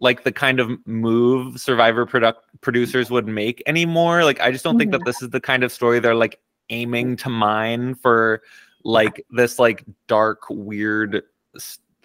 like 0.00 0.22
the 0.22 0.30
kind 0.30 0.60
of 0.60 0.70
move 0.86 1.60
Survivor 1.60 2.06
product 2.06 2.42
producers 2.60 3.10
would 3.10 3.26
make 3.26 3.62
anymore. 3.66 4.22
Like, 4.22 4.40
I 4.40 4.52
just 4.52 4.62
don't 4.64 4.78
think 4.78 4.92
that 4.92 5.04
this 5.04 5.22
is 5.22 5.30
the 5.30 5.40
kind 5.40 5.64
of 5.64 5.72
story 5.72 5.98
they're 5.98 6.14
like 6.14 6.38
aiming 6.70 7.16
to 7.16 7.28
mine 7.30 7.94
for 7.94 8.42
like 8.84 9.24
this 9.30 9.58
like 9.58 9.84
dark, 10.06 10.42
weird 10.50 11.22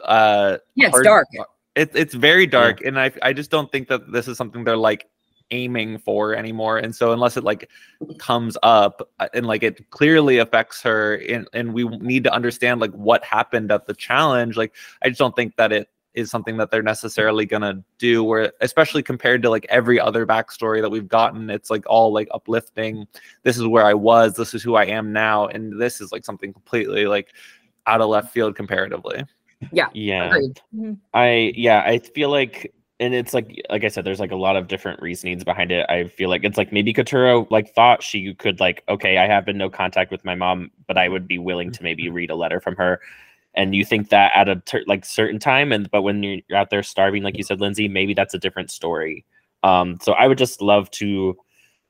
uh 0.05 0.57
yeah 0.75 0.87
it's 0.87 0.95
hard- 0.95 1.03
dark 1.05 1.27
it, 1.75 1.91
it's 1.93 2.13
very 2.13 2.45
dark 2.47 2.81
and 2.81 2.99
I, 2.99 3.11
I 3.21 3.31
just 3.33 3.49
don't 3.51 3.71
think 3.71 3.87
that 3.89 4.11
this 4.11 4.27
is 4.27 4.37
something 4.37 4.63
they're 4.63 4.75
like 4.75 5.07
aiming 5.53 5.97
for 5.97 6.33
anymore 6.35 6.77
and 6.77 6.95
so 6.95 7.13
unless 7.13 7.37
it 7.37 7.43
like 7.43 7.69
comes 8.17 8.57
up 8.63 9.07
uh, 9.19 9.27
and 9.33 9.45
like 9.45 9.63
it 9.63 9.89
clearly 9.91 10.39
affects 10.39 10.81
her 10.81 11.15
and, 11.15 11.47
and 11.53 11.73
we 11.73 11.87
need 11.99 12.23
to 12.23 12.33
understand 12.33 12.81
like 12.81 12.91
what 12.91 13.23
happened 13.23 13.71
at 13.71 13.85
the 13.85 13.93
challenge 13.93 14.57
like 14.57 14.73
i 15.03 15.07
just 15.07 15.19
don't 15.19 15.35
think 15.35 15.55
that 15.55 15.71
it 15.71 15.89
is 16.15 16.29
something 16.29 16.57
that 16.57 16.69
they're 16.69 16.83
necessarily 16.83 17.45
gonna 17.45 17.83
do 17.97 18.23
where 18.23 18.51
especially 18.61 19.01
compared 19.01 19.41
to 19.41 19.49
like 19.49 19.65
every 19.69 19.99
other 19.99 20.25
backstory 20.25 20.81
that 20.81 20.89
we've 20.89 21.07
gotten 21.07 21.49
it's 21.49 21.69
like 21.69 21.83
all 21.87 22.11
like 22.11 22.27
uplifting 22.31 23.07
this 23.43 23.57
is 23.57 23.67
where 23.67 23.85
i 23.85 23.93
was 23.93 24.33
this 24.33 24.53
is 24.53 24.63
who 24.63 24.75
i 24.75 24.85
am 24.85 25.13
now 25.13 25.47
and 25.47 25.79
this 25.79 26.01
is 26.01 26.11
like 26.11 26.25
something 26.25 26.51
completely 26.51 27.05
like 27.05 27.33
out 27.85 28.01
of 28.01 28.09
left 28.09 28.33
field 28.33 28.55
comparatively 28.55 29.23
Yeah. 29.93 30.27
Agreed. 30.27 30.61
I 31.13 31.53
yeah, 31.55 31.83
I 31.85 31.99
feel 31.99 32.29
like 32.29 32.73
and 33.03 33.13
it's 33.13 33.33
like 33.33 33.61
like 33.69 33.83
I 33.83 33.89
said, 33.89 34.05
there's 34.05 34.19
like 34.19 34.31
a 34.31 34.37
lot 34.37 34.55
of 34.55 34.69
different 34.69 35.01
reasonings 35.01 35.43
behind 35.43 35.71
it. 35.71 35.85
I 35.89 36.07
feel 36.07 36.29
like 36.29 36.43
it's 36.45 36.57
like 36.57 36.71
maybe 36.71 36.93
Katurah 36.93 37.49
like 37.51 37.73
thought 37.75 38.01
she 38.01 38.33
could 38.35 38.61
like, 38.61 38.83
okay, 38.87 39.17
I 39.17 39.27
have 39.27 39.45
been 39.45 39.57
no 39.57 39.69
contact 39.69 40.09
with 40.09 40.23
my 40.23 40.35
mom, 40.35 40.71
but 40.87 40.97
I 40.97 41.09
would 41.09 41.27
be 41.27 41.37
willing 41.37 41.71
to 41.73 41.83
maybe 41.83 42.07
read 42.19 42.29
a 42.29 42.35
letter 42.35 42.61
from 42.61 42.75
her. 42.77 43.01
And 43.55 43.75
you 43.75 43.83
think 43.85 44.09
that 44.09 44.31
at 44.33 44.47
a 44.47 44.55
ter- 44.61 44.85
like 44.87 45.03
certain 45.05 45.39
time, 45.39 45.71
and 45.71 45.91
but 45.91 46.01
when 46.01 46.23
you're, 46.23 46.41
out 46.55 46.69
there 46.69 46.81
starving, 46.81 47.23
like 47.23 47.37
you 47.37 47.43
said, 47.43 47.59
Lindsay, 47.59 47.87
maybe 47.87 48.13
that's 48.13 48.33
a 48.33 48.39
different 48.39 48.71
story. 48.71 49.25
Um, 49.63 49.99
so 50.01 50.13
I 50.13 50.27
would 50.27 50.37
just 50.37 50.61
love 50.61 50.89
to, 50.91 51.37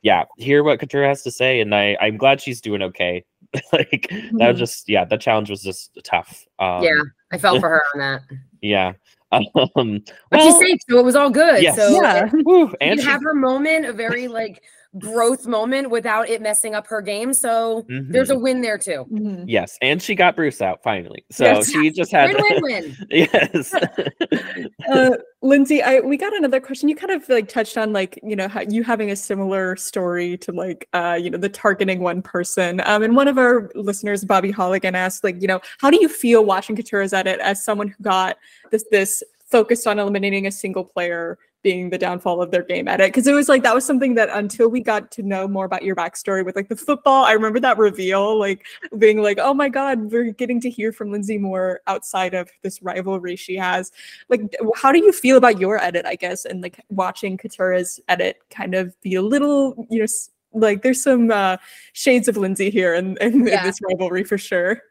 yeah, 0.02 0.26
hear 0.38 0.64
what 0.64 0.80
Katurah 0.80 1.08
has 1.08 1.22
to 1.24 1.32
say, 1.32 1.62
and 1.62 1.74
I 1.74 1.96
I'm 2.02 2.18
glad 2.18 2.42
she's 2.42 2.60
doing 2.60 2.82
okay. 2.82 3.24
like 3.72 4.10
that 4.10 4.48
was 4.48 4.56
Mhm. 4.56 4.58
just 4.58 4.90
yeah, 4.90 5.06
that 5.06 5.22
challenge 5.22 5.50
was 5.50 5.62
just 5.62 5.98
tough. 6.04 6.46
Um, 6.60 6.84
yeah 6.84 7.02
i 7.32 7.38
felt 7.38 7.60
for 7.60 7.70
her 7.70 7.82
on 7.94 8.00
that 8.00 8.22
yeah. 8.62 8.94
Um, 9.34 10.04
but 10.30 10.40
well, 10.40 10.60
she's 10.60 10.60
safe 10.70 10.80
so 10.90 11.00
it 11.00 11.04
was 11.04 11.16
all 11.16 11.30
good 11.30 11.62
yes. 11.62 11.76
so 11.76 11.90
Yeah. 11.90 12.26
it- 12.32 12.46
woo, 12.46 12.72
and 12.82 12.98
can 12.98 13.00
she, 13.00 13.06
have 13.06 13.22
her 13.24 13.34
moment 13.34 13.86
a 13.86 13.94
very 13.94 14.28
like 14.28 14.62
growth 15.00 15.48
moment 15.48 15.90
without 15.90 16.30
it 16.30 16.42
messing 16.42 16.76
up 16.76 16.86
her 16.88 17.02
game 17.02 17.34
so 17.34 17.86
there's 18.10 18.30
a 18.30 18.36
Mhm. 18.36 18.42
win 18.42 18.62
there 18.62 18.78
too 18.78 19.06
Mhm. 19.12 19.46
yes, 19.48 19.78
and 19.82 20.02
she 20.02 20.14
got 20.16 20.36
Bruce 20.36 20.62
out 20.62 20.84
finally. 20.84 21.26
So 21.32 21.46
Yes. 21.46 21.72
she 21.72 21.90
just 21.90 22.12
had 22.12 22.34
win 22.34 22.44
win 22.50 22.62
win 22.64 22.98
yes. 23.10 23.74
uh, 24.92 25.18
Lindsay, 25.42 25.82
I 25.82 26.00
we 26.00 26.16
got 26.18 26.36
another 26.36 26.60
question. 26.60 26.88
You 26.90 26.96
kind 26.96 27.12
of 27.12 27.28
like 27.28 27.48
touched 27.50 27.78
on 27.78 27.92
like 27.92 28.20
you 28.24 28.36
know 28.36 28.48
how 28.48 28.62
you 28.62 28.84
having 28.84 29.12
a 29.12 29.16
similar 29.16 29.76
story 29.76 30.38
to 30.38 30.52
like 30.52 30.88
uh 30.94 31.18
you 31.22 31.30
know 31.30 31.38
the 31.38 31.50
targeting 31.50 32.00
one 32.00 32.22
person. 32.22 32.82
Um, 32.86 33.04
and 33.04 33.16
one 33.16 33.28
of 33.28 33.38
our 33.38 33.70
listeners, 33.76 34.24
Bobby 34.24 34.54
Holligan, 34.54 34.94
asked 34.94 35.24
like 35.24 35.42
you 35.42 35.48
know 35.48 35.60
how 35.80 35.90
do 35.90 35.98
you 36.00 36.08
feel 36.08 36.46
watching 36.46 36.76
Katurah's 36.76 37.14
edit 37.14 37.40
as 37.40 37.64
someone 37.64 37.88
who 37.90 38.02
got 38.04 38.38
this 38.72 38.86
this 38.92 39.24
focused 39.50 39.86
on 39.86 40.00
eliminating 40.00 40.48
a 40.48 40.52
single 40.52 40.84
player 40.86 41.38
being 41.64 41.90
the 41.90 41.98
downfall 41.98 42.42
of 42.42 42.52
their 42.52 42.62
game 42.62 42.88
edit 42.88 43.08
because 43.08 43.26
it 43.26 43.34
was 43.34 43.50
like 43.50 43.64
that 43.64 43.74
was 43.74 43.86
something 43.86 44.14
that 44.16 44.30
until 44.34 44.68
we 44.70 44.82
got 44.82 45.10
to 45.12 45.24
know 45.24 45.48
more 45.48 45.66
about 45.66 45.84
your 45.84 45.96
backstory 45.96 46.46
with 46.46 46.56
like 46.56 46.70
the 46.70 46.76
football 46.76 47.24
i 47.24 47.32
remember 47.32 47.60
that 47.60 47.78
reveal 47.78 48.38
like 48.38 48.66
being 48.98 49.22
like 49.22 49.40
oh 49.42 49.54
my 49.54 49.70
god 49.70 50.12
we're 50.12 50.32
getting 50.32 50.60
to 50.60 50.70
hear 50.70 50.92
from 50.92 51.12
lindsay 51.12 51.38
more 51.38 51.82
outside 51.88 52.34
of 52.34 52.50
this 52.62 52.82
rivalry 52.82 53.36
she 53.36 53.56
has 53.56 53.92
like 54.30 54.42
how 54.76 54.92
do 54.92 55.00
you 55.00 55.12
feel 55.12 55.38
about 55.38 55.60
your 55.60 55.82
edit 55.82 56.06
i 56.06 56.16
guess 56.16 56.46
and 56.46 56.62
like 56.62 56.80
watching 56.90 57.38
katurah's 57.38 58.00
edit 58.10 58.38
kind 58.50 58.76
of 58.76 59.00
be 59.02 59.16
a 59.16 59.22
little 59.22 59.88
you 59.90 60.00
know 60.00 60.08
like 60.54 60.82
there's 60.84 61.02
some 61.02 61.32
uh, 61.32 61.58
shades 61.94 62.28
of 62.28 62.38
Lindsay 62.38 62.70
here 62.70 62.94
in, 62.94 63.18
in, 63.18 63.48
Yeah. 63.48 63.62
in 63.62 63.66
this 63.66 63.80
rivalry 63.82 64.24
for 64.24 64.38
sure. 64.38 64.82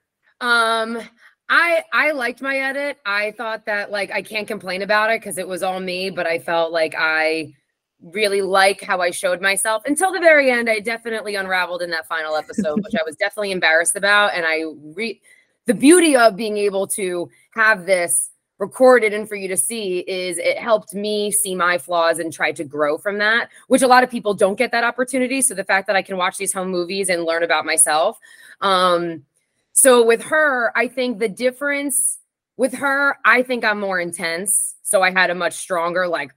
Um, 0.40 1.00
I 1.52 1.84
I 1.92 2.12
liked 2.12 2.40
my 2.40 2.56
edit. 2.56 2.98
I 3.04 3.32
thought 3.32 3.66
that 3.66 3.90
like 3.90 4.10
I 4.10 4.22
can't 4.22 4.48
complain 4.48 4.80
about 4.80 5.10
it 5.10 5.20
because 5.20 5.36
it 5.36 5.46
was 5.46 5.62
all 5.62 5.80
me, 5.80 6.08
but 6.08 6.26
I 6.26 6.38
felt 6.38 6.72
like 6.72 6.94
I 6.98 7.52
really 8.00 8.40
like 8.40 8.80
how 8.80 9.02
I 9.02 9.10
showed 9.10 9.42
myself 9.42 9.82
until 9.84 10.12
the 10.12 10.18
very 10.18 10.50
end. 10.50 10.70
I 10.70 10.80
definitely 10.80 11.34
unraveled 11.34 11.82
in 11.82 11.90
that 11.90 12.08
final 12.08 12.36
episode, 12.36 12.82
which 12.82 12.94
I 12.94 13.02
was 13.04 13.16
definitely 13.16 13.52
embarrassed 13.52 13.96
about. 13.96 14.34
And 14.34 14.46
I 14.46 14.62
re 14.96 15.20
the 15.66 15.74
beauty 15.74 16.16
of 16.16 16.36
being 16.36 16.56
able 16.56 16.86
to 16.88 17.28
have 17.50 17.84
this 17.84 18.30
recorded 18.58 19.12
and 19.12 19.28
for 19.28 19.34
you 19.34 19.48
to 19.48 19.56
see 19.56 19.98
is 20.08 20.38
it 20.38 20.56
helped 20.56 20.94
me 20.94 21.30
see 21.30 21.54
my 21.54 21.76
flaws 21.76 22.18
and 22.18 22.32
try 22.32 22.50
to 22.52 22.64
grow 22.64 22.96
from 22.96 23.18
that, 23.18 23.50
which 23.68 23.82
a 23.82 23.86
lot 23.86 24.02
of 24.02 24.08
people 24.08 24.32
don't 24.32 24.56
get 24.56 24.72
that 24.72 24.84
opportunity. 24.84 25.42
So 25.42 25.54
the 25.54 25.64
fact 25.64 25.86
that 25.88 25.96
I 25.96 26.02
can 26.02 26.16
watch 26.16 26.38
these 26.38 26.52
home 26.54 26.68
movies 26.68 27.10
and 27.10 27.24
learn 27.24 27.42
about 27.42 27.66
myself. 27.66 28.18
Um, 28.62 29.24
so 29.72 30.04
with 30.04 30.22
her, 30.24 30.72
I 30.76 30.88
think 30.88 31.18
the 31.18 31.28
difference 31.28 32.18
with 32.56 32.74
her, 32.74 33.18
I 33.24 33.42
think 33.42 33.64
I'm 33.64 33.80
more 33.80 33.98
intense. 33.98 34.76
So 34.82 35.02
I 35.02 35.10
had 35.10 35.30
a 35.30 35.34
much 35.34 35.54
stronger 35.54 36.06
like 36.06 36.32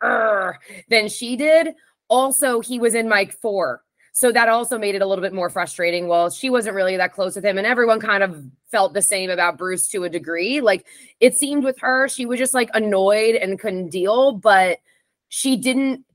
than 0.90 1.10
she 1.10 1.36
did. 1.36 1.76
Also, 2.08 2.62
he 2.62 2.80
was 2.80 2.96
in 2.96 3.10
mic 3.10 3.34
four. 3.34 3.82
So 4.14 4.32
that 4.32 4.48
also 4.48 4.78
made 4.78 4.96
it 4.96 5.02
a 5.02 5.06
little 5.06 5.22
bit 5.22 5.34
more 5.34 5.50
frustrating. 5.50 6.08
Well, 6.08 6.30
she 6.30 6.50
wasn't 6.50 6.76
really 6.78 6.96
that 6.96 7.12
close 7.12 7.36
with 7.36 7.44
him, 7.44 7.58
and 7.58 7.68
everyone 7.68 8.00
kind 8.00 8.24
of 8.24 8.46
felt 8.72 8.94
the 8.94 9.02
same 9.02 9.30
about 9.30 9.58
Bruce 9.58 9.90
to 9.90 10.06
a 10.06 10.10
degree. 10.10 10.62
Like 10.62 10.86
it 11.20 11.36
seemed 11.36 11.66
with 11.66 11.78
her, 11.80 12.08
she 12.08 12.26
was 12.26 12.40
just 12.40 12.54
like 12.54 12.70
annoyed 12.74 13.36
and 13.36 13.60
couldn't 13.60 13.90
deal, 13.90 14.32
but 14.32 14.80
she 15.28 15.58
didn't 15.58 16.06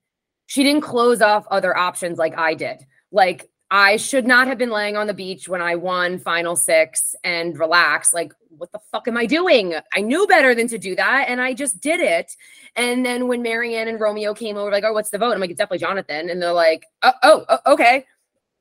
she 0.46 0.64
didn't 0.64 0.80
close 0.80 1.20
off 1.20 1.46
other 1.50 1.76
options 1.76 2.16
like 2.16 2.36
I 2.38 2.54
did. 2.54 2.78
Like 3.12 3.50
I 3.70 3.96
should 3.96 4.26
not 4.26 4.48
have 4.48 4.58
been 4.58 4.70
laying 4.70 4.96
on 4.96 5.06
the 5.06 5.14
beach 5.14 5.48
when 5.48 5.62
I 5.62 5.76
won 5.76 6.18
final 6.18 6.56
six 6.56 7.14
and 7.22 7.56
relax. 7.56 8.12
Like, 8.12 8.32
what 8.48 8.72
the 8.72 8.80
fuck 8.90 9.06
am 9.06 9.16
I 9.16 9.26
doing? 9.26 9.74
I 9.94 10.00
knew 10.00 10.26
better 10.26 10.54
than 10.56 10.66
to 10.68 10.78
do 10.78 10.96
that. 10.96 11.26
And 11.28 11.40
I 11.40 11.54
just 11.54 11.80
did 11.80 12.00
it. 12.00 12.32
And 12.74 13.06
then 13.06 13.28
when 13.28 13.42
Maryanne 13.42 13.88
and 13.88 14.00
Romeo 14.00 14.34
came 14.34 14.56
over, 14.56 14.72
like, 14.72 14.82
oh, 14.84 14.92
what's 14.92 15.10
the 15.10 15.18
vote? 15.18 15.32
I'm 15.32 15.40
like, 15.40 15.50
it's 15.50 15.58
definitely 15.58 15.78
Jonathan. 15.78 16.30
And 16.30 16.42
they're 16.42 16.52
like, 16.52 16.84
oh, 17.02 17.12
oh, 17.22 17.44
oh, 17.48 17.72
okay. 17.72 18.06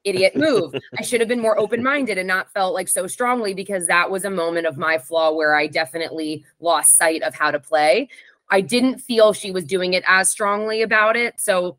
Idiot 0.03 0.35
move. 0.35 0.75
I 0.97 1.01
should 1.01 1.21
have 1.21 1.27
been 1.27 1.41
more 1.41 1.59
open 1.59 1.81
minded 1.81 2.19
and 2.19 2.27
not 2.27 2.53
felt 2.53 2.75
like 2.75 2.87
so 2.87 3.07
strongly 3.07 3.55
because 3.55 3.87
that 3.87 4.11
was 4.11 4.25
a 4.25 4.29
moment 4.29 4.67
of 4.67 4.77
my 4.77 4.99
flaw 4.99 5.33
where 5.33 5.55
I 5.55 5.65
definitely 5.65 6.45
lost 6.59 6.97
sight 6.97 7.23
of 7.23 7.33
how 7.33 7.49
to 7.49 7.59
play. 7.59 8.09
I 8.49 8.61
didn't 8.61 8.99
feel 8.99 9.33
she 9.33 9.51
was 9.51 9.63
doing 9.65 9.93
it 9.93 10.03
as 10.07 10.29
strongly 10.29 10.83
about 10.83 11.15
it. 11.15 11.39
So 11.41 11.77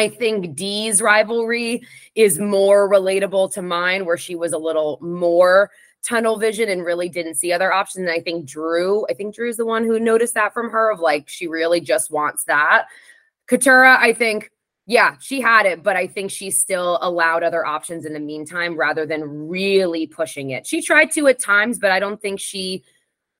I 0.00 0.08
think 0.08 0.54
Dee's 0.56 1.02
rivalry 1.02 1.82
is 2.14 2.38
more 2.38 2.90
relatable 2.90 3.52
to 3.52 3.62
mine, 3.62 4.06
where 4.06 4.16
she 4.16 4.34
was 4.34 4.54
a 4.54 4.58
little 4.58 4.98
more 5.02 5.70
tunnel 6.02 6.38
vision 6.38 6.70
and 6.70 6.82
really 6.84 7.10
didn't 7.10 7.34
see 7.34 7.52
other 7.52 7.70
options. 7.70 8.06
And 8.06 8.10
I 8.10 8.20
think 8.20 8.46
Drew, 8.46 9.06
I 9.10 9.14
think 9.14 9.34
Drew's 9.34 9.58
the 9.58 9.66
one 9.66 9.84
who 9.84 10.00
noticed 10.00 10.32
that 10.34 10.54
from 10.54 10.70
her 10.70 10.90
of 10.90 11.00
like, 11.00 11.28
she 11.28 11.46
really 11.48 11.82
just 11.82 12.10
wants 12.10 12.44
that. 12.44 12.86
Katurah, 13.50 13.98
I 13.98 14.14
think, 14.14 14.50
yeah, 14.86 15.16
she 15.20 15.42
had 15.42 15.66
it, 15.66 15.82
but 15.82 15.96
I 15.96 16.06
think 16.06 16.30
she 16.30 16.50
still 16.50 16.98
allowed 17.02 17.42
other 17.42 17.66
options 17.66 18.06
in 18.06 18.14
the 18.14 18.20
meantime 18.20 18.76
rather 18.78 19.04
than 19.04 19.48
really 19.48 20.06
pushing 20.06 20.50
it. 20.50 20.66
She 20.66 20.80
tried 20.80 21.12
to 21.12 21.26
at 21.28 21.38
times, 21.38 21.78
but 21.78 21.90
I 21.90 22.00
don't 22.00 22.22
think 22.22 22.40
she, 22.40 22.84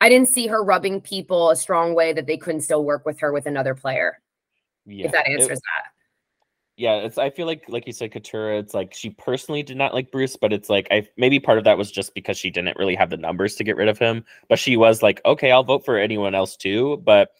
I 0.03 0.11
didn't 0.11 0.29
see 0.29 0.47
her 0.49 0.63
rubbing 0.63 1.01
people 1.01 1.49
a 1.49 1.57
strong 1.57 1.95
way 1.95 2.13
that 2.13 2.27
they 2.27 2.37
couldn't 2.37 2.61
still 2.61 2.85
work 2.85 3.07
with 3.07 3.21
her 3.21 3.33
with 3.33 3.47
another 3.47 3.75
player. 3.75 4.21
Yeah, 4.85 5.07
if 5.07 5.13
that 5.13 5.27
it- 5.27 5.41
answers 5.41 5.61
that. 5.61 5.93
Yeah 6.81 6.95
it's 6.95 7.19
i 7.19 7.29
feel 7.29 7.47
like 7.47 7.63
like 7.69 7.87
you 7.87 7.93
said 7.93 8.11
katurah 8.11 8.59
it's 8.59 8.73
like 8.73 8.95
she 8.95 9.11
personally 9.11 9.63
did 9.63 9.77
not 9.77 9.93
like 9.93 10.11
bruce 10.11 10.35
but 10.35 10.51
it's 10.51 10.71
like 10.71 10.89
i 10.91 11.07
maybe 11.19 11.39
part 11.39 11.59
of 11.59 11.65
that 11.65 11.77
was 11.77 11.91
just 11.91 12.15
because 12.15 12.39
she 12.39 12.49
didn't 12.49 12.75
really 12.79 12.95
have 12.95 13.11
the 13.11 13.19
numbers 13.19 13.55
to 13.57 13.65
get 13.65 13.77
rid 13.77 13.87
of 13.87 13.99
him 13.99 14.25
but 14.49 14.59
she 14.59 14.79
was 14.79 15.03
like 15.03 15.21
okay 15.27 15.51
i'll 15.51 15.63
vote 15.63 15.85
for 15.85 15.99
anyone 15.99 16.35
else 16.35 16.57
too 16.57 16.97
but 17.05 17.33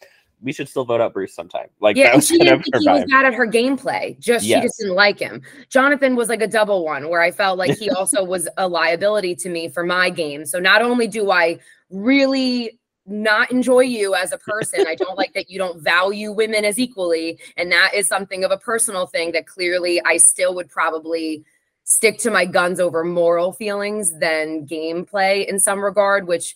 we 0.43 0.53
should 0.53 0.69
still 0.69 0.85
vote 0.85 1.01
out 1.01 1.11
bruce 1.11 1.33
sometime 1.33 1.65
like 1.79 1.97
yeah, 1.97 2.09
that 2.09 2.13
and 2.13 2.23
she 2.23 2.37
didn't 2.37 2.61
think 2.61 2.75
her 2.75 2.81
he 2.81 2.87
was 2.87 3.05
bad 3.09 3.25
at 3.25 3.33
her 3.33 3.47
gameplay. 3.47 4.19
Just 4.19 4.45
she 4.45 4.53
just 4.53 4.79
didn't 4.79 4.95
like 4.95 5.19
him. 5.19 5.41
Jonathan 5.69 6.15
was 6.15 6.29
like 6.29 6.41
a 6.41 6.47
double 6.47 6.83
one 6.83 7.09
where 7.09 7.21
I 7.21 7.29
felt 7.29 7.59
like 7.59 7.77
he 7.79 7.91
also 7.91 8.23
was 8.23 8.49
a 8.57 8.67
liability 8.67 9.35
to 9.35 9.49
me 9.49 9.69
for 9.69 9.83
my 9.83 10.09
game. 10.09 10.45
So 10.45 10.59
not 10.59 10.81
only 10.81 11.07
do 11.07 11.29
I 11.29 11.59
really 11.91 12.79
not 13.05 13.51
enjoy 13.51 13.81
you 13.81 14.13
as 14.15 14.31
a 14.31 14.37
person, 14.37 14.85
I 14.87 14.95
don't 14.95 15.17
like 15.17 15.33
that 15.33 15.49
you 15.49 15.57
don't 15.57 15.81
value 15.81 16.31
women 16.31 16.65
as 16.65 16.79
equally. 16.79 17.39
And 17.57 17.71
that 17.71 17.93
is 17.93 18.07
something 18.07 18.43
of 18.43 18.51
a 18.51 18.57
personal 18.57 19.07
thing 19.07 19.31
that 19.31 19.47
clearly 19.47 20.01
I 20.05 20.17
still 20.17 20.53
would 20.55 20.69
probably 20.69 21.43
stick 21.83 22.19
to 22.19 22.31
my 22.31 22.45
guns 22.45 22.79
over 22.79 23.03
moral 23.03 23.53
feelings 23.53 24.17
than 24.19 24.67
gameplay 24.67 25.45
in 25.47 25.59
some 25.59 25.83
regard, 25.83 26.27
which 26.27 26.55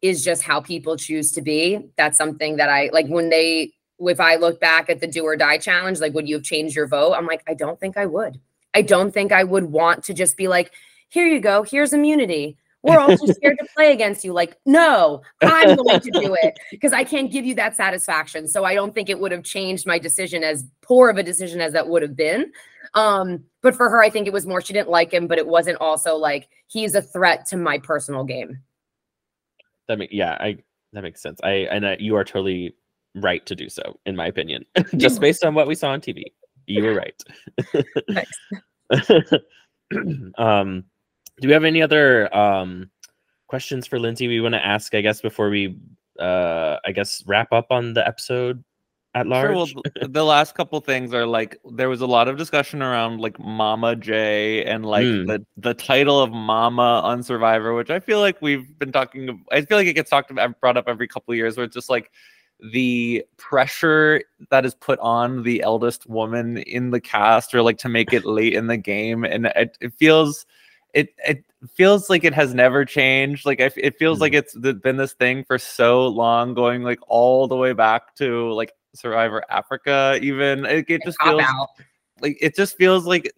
is 0.00 0.24
just 0.24 0.42
how 0.42 0.60
people 0.60 0.96
choose 0.96 1.32
to 1.32 1.42
be. 1.42 1.78
That's 1.96 2.18
something 2.18 2.56
that 2.56 2.68
I 2.68 2.90
like 2.92 3.06
when 3.06 3.30
they 3.30 3.72
if 3.98 4.18
I 4.20 4.36
look 4.36 4.60
back 4.60 4.90
at 4.90 5.00
the 5.00 5.06
do 5.06 5.24
or 5.24 5.36
die 5.36 5.58
challenge, 5.58 6.00
like 6.00 6.14
would 6.14 6.28
you 6.28 6.36
have 6.36 6.44
changed 6.44 6.74
your 6.74 6.88
vote? 6.88 7.14
I'm 7.14 7.26
like, 7.26 7.42
I 7.46 7.54
don't 7.54 7.78
think 7.78 7.96
I 7.96 8.06
would. 8.06 8.40
I 8.74 8.82
don't 8.82 9.12
think 9.12 9.32
I 9.32 9.44
would 9.44 9.66
want 9.66 10.04
to 10.04 10.14
just 10.14 10.36
be 10.36 10.48
like, 10.48 10.72
here 11.08 11.26
you 11.26 11.40
go, 11.40 11.62
here's 11.62 11.92
immunity. 11.92 12.56
We're 12.82 12.98
all 12.98 13.16
too 13.16 13.26
scared 13.32 13.58
to 13.60 13.68
play 13.74 13.92
against 13.92 14.24
you. 14.24 14.32
Like, 14.32 14.58
no, 14.66 15.22
I'm 15.40 15.76
going 15.76 16.00
to 16.00 16.10
do 16.10 16.36
it 16.42 16.58
because 16.70 16.92
I 16.92 17.04
can't 17.04 17.30
give 17.30 17.44
you 17.44 17.54
that 17.56 17.76
satisfaction. 17.76 18.48
So 18.48 18.64
I 18.64 18.74
don't 18.74 18.92
think 18.94 19.08
it 19.08 19.20
would 19.20 19.32
have 19.32 19.44
changed 19.44 19.86
my 19.86 19.98
decision 19.98 20.42
as 20.42 20.64
poor 20.80 21.08
of 21.10 21.16
a 21.16 21.22
decision 21.22 21.60
as 21.60 21.72
that 21.74 21.88
would 21.88 22.02
have 22.02 22.16
been. 22.16 22.52
Um, 22.94 23.44
but 23.62 23.74
for 23.74 23.88
her, 23.88 24.02
I 24.02 24.10
think 24.10 24.26
it 24.26 24.32
was 24.32 24.46
more 24.46 24.60
she 24.60 24.72
didn't 24.72 24.90
like 24.90 25.12
him, 25.12 25.26
but 25.26 25.38
it 25.38 25.46
wasn't 25.46 25.78
also 25.80 26.16
like 26.16 26.48
he's 26.66 26.94
a 26.94 27.02
threat 27.02 27.46
to 27.46 27.56
my 27.56 27.78
personal 27.78 28.24
game. 28.24 28.58
that 29.88 29.98
make, 29.98 30.10
yeah 30.12 30.36
i 30.40 30.56
that 30.92 31.02
makes 31.02 31.20
sense 31.20 31.40
i 31.42 31.50
and 31.70 31.86
I, 31.86 31.96
you 31.98 32.16
are 32.16 32.24
totally 32.24 32.74
right 33.14 33.44
to 33.46 33.54
do 33.54 33.68
so 33.68 33.98
in 34.06 34.16
my 34.16 34.26
opinion 34.26 34.64
just 34.96 35.20
based 35.20 35.44
on 35.44 35.54
what 35.54 35.66
we 35.66 35.74
saw 35.74 35.90
on 35.90 36.00
tv 36.00 36.24
you 36.66 36.82
were 36.82 36.94
right 36.94 37.22
um 40.38 40.84
do 41.42 41.48
we 41.48 41.52
have 41.52 41.64
any 41.64 41.82
other 41.82 42.34
um 42.34 42.88
questions 43.48 43.86
for 43.86 43.98
lindsay 43.98 44.28
we 44.28 44.40
want 44.40 44.54
to 44.54 44.64
ask 44.64 44.94
i 44.94 45.00
guess 45.02 45.20
before 45.20 45.50
we 45.50 45.76
uh 46.18 46.76
i 46.86 46.92
guess 46.92 47.22
wrap 47.26 47.52
up 47.52 47.66
on 47.70 47.92
the 47.92 48.06
episode 48.06 48.64
at 49.14 49.26
large 49.26 49.48
Sure, 49.48 49.54
well, 49.54 50.08
the 50.08 50.24
last 50.24 50.54
couple 50.54 50.80
things 50.80 51.12
are 51.12 51.26
like 51.26 51.58
there 51.72 51.90
was 51.90 52.00
a 52.00 52.06
lot 52.06 52.28
of 52.28 52.38
discussion 52.38 52.80
around 52.80 53.20
like 53.20 53.38
Mama 53.38 53.94
J 53.94 54.64
and 54.64 54.86
like 54.86 55.04
Mm. 55.04 55.26
the 55.26 55.46
the 55.58 55.74
title 55.74 56.18
of 56.18 56.32
Mama 56.32 57.02
on 57.04 57.22
Survivor, 57.22 57.74
which 57.74 57.90
I 57.90 58.00
feel 58.00 58.20
like 58.20 58.40
we've 58.40 58.78
been 58.78 58.90
talking. 58.90 59.44
I 59.52 59.60
feel 59.66 59.76
like 59.76 59.86
it 59.86 59.92
gets 59.92 60.08
talked 60.08 60.30
about, 60.30 60.58
brought 60.62 60.78
up 60.78 60.88
every 60.88 61.06
couple 61.08 61.32
of 61.32 61.36
years, 61.36 61.58
where 61.58 61.64
it's 61.64 61.74
just 61.74 61.90
like 61.90 62.10
the 62.72 63.22
pressure 63.36 64.22
that 64.50 64.64
is 64.64 64.74
put 64.74 64.98
on 65.00 65.42
the 65.42 65.60
eldest 65.62 66.08
woman 66.08 66.56
in 66.56 66.90
the 66.90 67.00
cast, 67.00 67.54
or 67.54 67.60
like 67.60 67.76
to 67.78 67.90
make 67.90 68.14
it 68.14 68.24
late 68.24 68.54
in 68.54 68.66
the 68.66 68.78
game, 68.78 69.24
and 69.24 69.44
it, 69.54 69.76
it 69.82 69.92
feels. 69.92 70.46
It, 70.94 71.14
it 71.26 71.44
feels 71.74 72.10
like 72.10 72.24
it 72.24 72.34
has 72.34 72.54
never 72.54 72.84
changed. 72.84 73.46
Like 73.46 73.60
I 73.60 73.70
it 73.76 73.98
feels 73.98 74.18
Mm. 74.18 74.20
like 74.22 74.32
it's 74.34 74.54
been 74.56 74.96
this 74.96 75.12
thing 75.14 75.44
for 75.44 75.58
so 75.58 76.06
long, 76.08 76.54
going 76.54 76.82
like 76.82 77.00
all 77.08 77.46
the 77.48 77.56
way 77.56 77.72
back 77.72 78.14
to 78.16 78.52
like 78.52 78.72
Survivor 78.94 79.42
Africa. 79.50 80.18
Even 80.22 80.64
it, 80.66 80.84
it 80.88 81.02
just 81.04 81.18
feels 81.22 81.42
out. 81.42 81.68
like 82.20 82.36
it 82.40 82.54
just 82.54 82.76
feels 82.76 83.06
like 83.06 83.32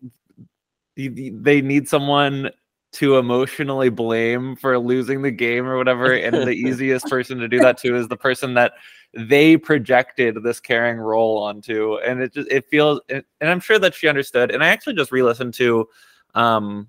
they 0.97 1.61
need 1.61 1.89
someone 1.89 2.51
to 2.93 3.19
emotionally 3.19 3.89
blame 3.89 4.55
for 4.55 4.79
losing 4.79 5.21
the 5.23 5.31
game 5.31 5.67
or 5.67 5.77
whatever 5.77 6.13
and 6.13 6.37
the 6.37 6.51
easiest 6.53 7.09
person 7.09 7.39
to 7.39 7.49
do 7.49 7.59
that 7.59 7.77
to 7.77 7.97
is 7.97 8.07
the 8.07 8.17
person 8.17 8.55
that 8.55 8.73
they 9.13 9.57
projected 9.57 10.41
this 10.45 10.61
caring 10.61 10.97
role 10.99 11.39
onto 11.43 11.97
and 11.99 12.21
it 12.23 12.33
just 12.33 12.49
it 12.53 12.65
feels 12.71 13.01
and 13.09 13.25
and 13.41 13.51
i'm 13.51 13.59
sure 13.59 13.81
that 13.81 13.95
she 13.95 14.07
understood 14.07 14.53
and 14.53 14.63
i 14.63 14.69
actually 14.69 14.95
just 14.95 15.11
re-listened 15.11 15.53
to 15.53 15.89
um 16.37 16.89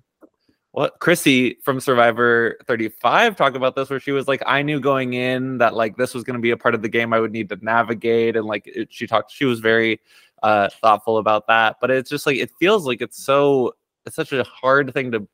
what 0.76 0.98
Chrissy 1.00 1.56
from 1.62 1.80
Survivor 1.80 2.58
35 2.66 3.34
talked 3.34 3.56
about 3.56 3.76
this, 3.76 3.88
where 3.88 3.98
she 3.98 4.12
was 4.12 4.28
like, 4.28 4.42
I 4.44 4.60
knew 4.60 4.78
going 4.78 5.14
in 5.14 5.56
that 5.56 5.74
like 5.74 5.96
this 5.96 6.12
was 6.12 6.22
going 6.22 6.34
to 6.34 6.40
be 6.42 6.50
a 6.50 6.56
part 6.58 6.74
of 6.74 6.82
the 6.82 6.88
game 6.90 7.14
I 7.14 7.18
would 7.18 7.32
need 7.32 7.48
to 7.48 7.58
navigate, 7.62 8.36
and 8.36 8.44
like 8.44 8.66
it, 8.66 8.88
she 8.90 9.06
talked, 9.06 9.32
she 9.32 9.46
was 9.46 9.60
very 9.60 10.02
uh 10.42 10.68
thoughtful 10.82 11.16
about 11.16 11.46
that. 11.46 11.76
But 11.80 11.90
it's 11.90 12.10
just 12.10 12.26
like 12.26 12.36
it 12.36 12.50
feels 12.60 12.86
like 12.86 13.00
it's 13.00 13.24
so 13.24 13.74
it's 14.04 14.16
such 14.16 14.34
a 14.34 14.44
hard 14.44 14.92
thing 14.92 15.12
to 15.12 15.26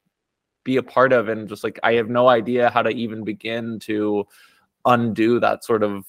be 0.62 0.76
a 0.76 0.82
part 0.82 1.12
of, 1.12 1.28
and 1.28 1.48
just 1.48 1.64
like 1.64 1.80
I 1.82 1.94
have 1.94 2.08
no 2.08 2.28
idea 2.28 2.70
how 2.70 2.82
to 2.82 2.90
even 2.90 3.24
begin 3.24 3.80
to 3.80 4.24
undo 4.84 5.40
that 5.40 5.64
sort 5.64 5.82
of 5.82 6.04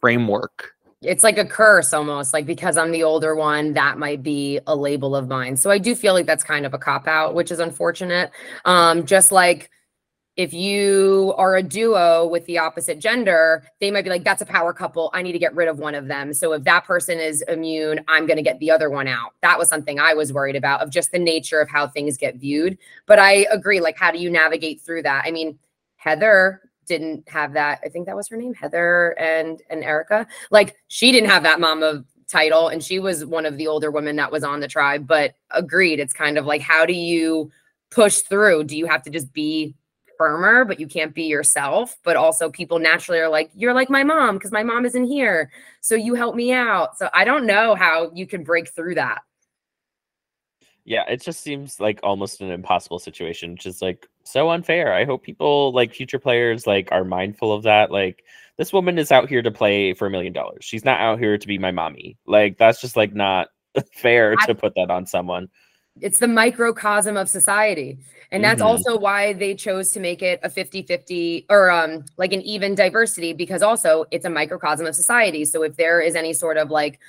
framework. 0.00 0.72
It's 1.02 1.22
like 1.22 1.38
a 1.38 1.44
curse 1.44 1.92
almost 1.92 2.32
like 2.32 2.46
because 2.46 2.76
i'm 2.76 2.90
the 2.90 3.02
older 3.02 3.34
one 3.34 3.72
that 3.72 3.98
might 3.98 4.22
be 4.22 4.58
a 4.66 4.74
label 4.74 5.14
of 5.14 5.28
mine 5.28 5.56
so 5.56 5.70
i 5.70 5.78
do 5.78 5.94
feel 5.94 6.14
like 6.14 6.26
that's 6.26 6.44
kind 6.44 6.66
of 6.66 6.74
a 6.74 6.78
cop 6.78 7.06
out 7.06 7.34
which 7.34 7.50
is 7.50 7.60
unfortunate 7.60 8.30
um 8.64 9.06
just 9.06 9.30
like 9.30 9.70
if 10.38 10.54
you 10.54 11.34
are 11.36 11.56
a 11.56 11.64
duo 11.64 12.24
with 12.24 12.46
the 12.46 12.58
opposite 12.58 13.00
gender, 13.00 13.64
they 13.80 13.90
might 13.90 14.04
be 14.04 14.08
like, 14.08 14.22
that's 14.22 14.40
a 14.40 14.46
power 14.46 14.72
couple. 14.72 15.10
I 15.12 15.20
need 15.20 15.32
to 15.32 15.38
get 15.40 15.52
rid 15.52 15.66
of 15.66 15.80
one 15.80 15.96
of 15.96 16.06
them. 16.06 16.32
So 16.32 16.52
if 16.52 16.62
that 16.62 16.84
person 16.84 17.18
is 17.18 17.42
immune, 17.48 18.04
I'm 18.06 18.24
going 18.24 18.36
to 18.36 18.42
get 18.42 18.60
the 18.60 18.70
other 18.70 18.88
one 18.88 19.08
out. 19.08 19.32
That 19.42 19.58
was 19.58 19.68
something 19.68 19.98
I 19.98 20.14
was 20.14 20.32
worried 20.32 20.54
about 20.54 20.80
of 20.80 20.90
just 20.90 21.10
the 21.10 21.18
nature 21.18 21.60
of 21.60 21.68
how 21.68 21.88
things 21.88 22.16
get 22.16 22.36
viewed. 22.36 22.78
But 23.06 23.18
I 23.18 23.46
agree. 23.50 23.80
Like, 23.80 23.98
how 23.98 24.12
do 24.12 24.18
you 24.18 24.30
navigate 24.30 24.80
through 24.80 25.02
that? 25.02 25.24
I 25.26 25.32
mean, 25.32 25.58
Heather 25.96 26.62
didn't 26.88 27.28
have 27.28 27.52
that. 27.52 27.80
I 27.84 27.88
think 27.88 28.06
that 28.06 28.16
was 28.16 28.28
her 28.28 28.36
name, 28.36 28.54
Heather 28.54 29.18
and 29.18 29.62
and 29.70 29.84
Erica. 29.84 30.26
Like, 30.50 30.76
she 30.88 31.12
didn't 31.12 31.30
have 31.30 31.44
that 31.44 31.60
mama 31.60 32.04
title, 32.28 32.68
and 32.68 32.82
she 32.82 32.98
was 32.98 33.24
one 33.24 33.46
of 33.46 33.56
the 33.56 33.68
older 33.68 33.90
women 33.90 34.16
that 34.16 34.32
was 34.32 34.44
on 34.44 34.60
the 34.60 34.68
tribe. 34.68 35.06
But 35.06 35.34
agreed, 35.50 36.00
it's 36.00 36.12
kind 36.12 36.38
of 36.38 36.46
like, 36.46 36.60
how 36.60 36.86
do 36.86 36.94
you 36.94 37.50
push 37.90 38.18
through? 38.18 38.64
Do 38.64 38.76
you 38.76 38.86
have 38.86 39.02
to 39.04 39.10
just 39.10 39.32
be 39.32 39.74
firmer, 40.18 40.64
but 40.64 40.78
you 40.78 40.86
can't 40.86 41.14
be 41.14 41.22
yourself. 41.22 41.96
But 42.02 42.16
also, 42.16 42.50
people 42.50 42.78
naturally 42.78 43.20
are 43.20 43.28
like, 43.30 43.50
you're 43.54 43.72
like 43.72 43.88
my 43.88 44.02
mom 44.02 44.36
because 44.36 44.52
my 44.52 44.64
mom 44.64 44.84
isn't 44.84 45.04
here. 45.04 45.50
So 45.80 45.94
you 45.94 46.14
help 46.14 46.34
me 46.34 46.52
out. 46.52 46.98
So 46.98 47.08
I 47.14 47.24
don't 47.24 47.46
know 47.46 47.74
how 47.74 48.10
you 48.12 48.26
can 48.26 48.42
break 48.42 48.68
through 48.74 48.96
that. 48.96 49.22
Yeah, 50.84 51.04
it 51.08 51.22
just 51.22 51.40
seems 51.40 51.80
like 51.80 52.00
almost 52.02 52.40
an 52.40 52.50
impossible 52.50 52.98
situation, 52.98 53.52
which 53.52 53.66
is 53.66 53.80
like 53.80 54.06
so 54.30 54.50
unfair. 54.50 54.92
I 54.92 55.04
hope 55.04 55.22
people 55.22 55.72
like 55.72 55.94
future 55.94 56.18
players 56.18 56.66
like 56.66 56.88
are 56.92 57.04
mindful 57.04 57.52
of 57.52 57.62
that. 57.64 57.90
Like 57.90 58.24
this 58.56 58.72
woman 58.72 58.98
is 58.98 59.12
out 59.12 59.28
here 59.28 59.42
to 59.42 59.50
play 59.50 59.94
for 59.94 60.06
a 60.06 60.10
million 60.10 60.32
dollars. 60.32 60.64
She's 60.64 60.84
not 60.84 61.00
out 61.00 61.18
here 61.18 61.38
to 61.38 61.46
be 61.46 61.58
my 61.58 61.70
mommy. 61.70 62.18
Like 62.26 62.58
that's 62.58 62.80
just 62.80 62.96
like 62.96 63.14
not 63.14 63.48
fair 63.94 64.34
I, 64.40 64.46
to 64.46 64.54
put 64.54 64.74
that 64.76 64.90
on 64.90 65.06
someone 65.06 65.48
it's 66.00 66.18
the 66.18 66.28
microcosm 66.28 67.16
of 67.16 67.28
society 67.28 67.98
and 68.30 68.44
that's 68.44 68.60
mm-hmm. 68.60 68.68
also 68.68 68.98
why 68.98 69.32
they 69.32 69.54
chose 69.54 69.90
to 69.92 70.00
make 70.00 70.22
it 70.22 70.40
a 70.42 70.48
50-50 70.48 71.46
or 71.50 71.70
um 71.70 72.04
like 72.16 72.32
an 72.32 72.42
even 72.42 72.74
diversity 72.74 73.32
because 73.32 73.62
also 73.62 74.04
it's 74.10 74.24
a 74.24 74.30
microcosm 74.30 74.86
of 74.86 74.94
society 74.94 75.44
so 75.44 75.62
if 75.62 75.76
there 75.76 76.00
is 76.00 76.14
any 76.14 76.32
sort 76.32 76.56
of 76.56 76.70
like 76.70 77.00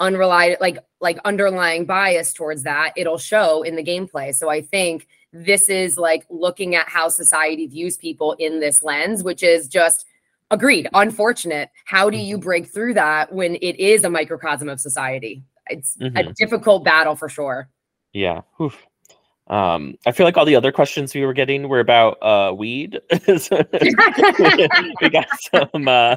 unreliable 0.00 0.56
like 0.60 0.78
like 1.00 1.18
underlying 1.24 1.84
bias 1.84 2.32
towards 2.32 2.62
that 2.62 2.92
it'll 2.96 3.18
show 3.18 3.62
in 3.62 3.76
the 3.76 3.84
gameplay 3.84 4.34
so 4.34 4.48
i 4.48 4.60
think 4.60 5.06
this 5.32 5.68
is 5.68 5.96
like 5.96 6.26
looking 6.30 6.74
at 6.74 6.88
how 6.88 7.08
society 7.08 7.66
views 7.66 7.96
people 7.96 8.34
in 8.38 8.60
this 8.60 8.82
lens 8.82 9.24
which 9.24 9.42
is 9.42 9.68
just 9.68 10.04
agreed 10.50 10.88
unfortunate 10.94 11.70
how 11.84 12.10
do 12.10 12.18
you 12.18 12.36
mm-hmm. 12.36 12.44
break 12.44 12.66
through 12.66 12.94
that 12.94 13.32
when 13.32 13.56
it 13.56 13.78
is 13.78 14.04
a 14.04 14.10
microcosm 14.10 14.68
of 14.68 14.80
society 14.80 15.42
it's 15.68 15.96
mm-hmm. 15.96 16.16
a 16.16 16.32
difficult 16.34 16.84
battle 16.84 17.16
for 17.16 17.28
sure 17.28 17.68
yeah. 18.12 18.42
Oof. 18.60 18.86
Um, 19.52 19.98
I 20.06 20.12
feel 20.12 20.24
like 20.24 20.38
all 20.38 20.46
the 20.46 20.56
other 20.56 20.72
questions 20.72 21.12
we 21.14 21.26
were 21.26 21.34
getting 21.34 21.68
were 21.68 21.80
about 21.80 22.16
uh, 22.22 22.54
weed. 22.56 22.98
we 23.28 25.10
got 25.10 25.26
some. 25.52 25.86
Uh, 25.86 26.16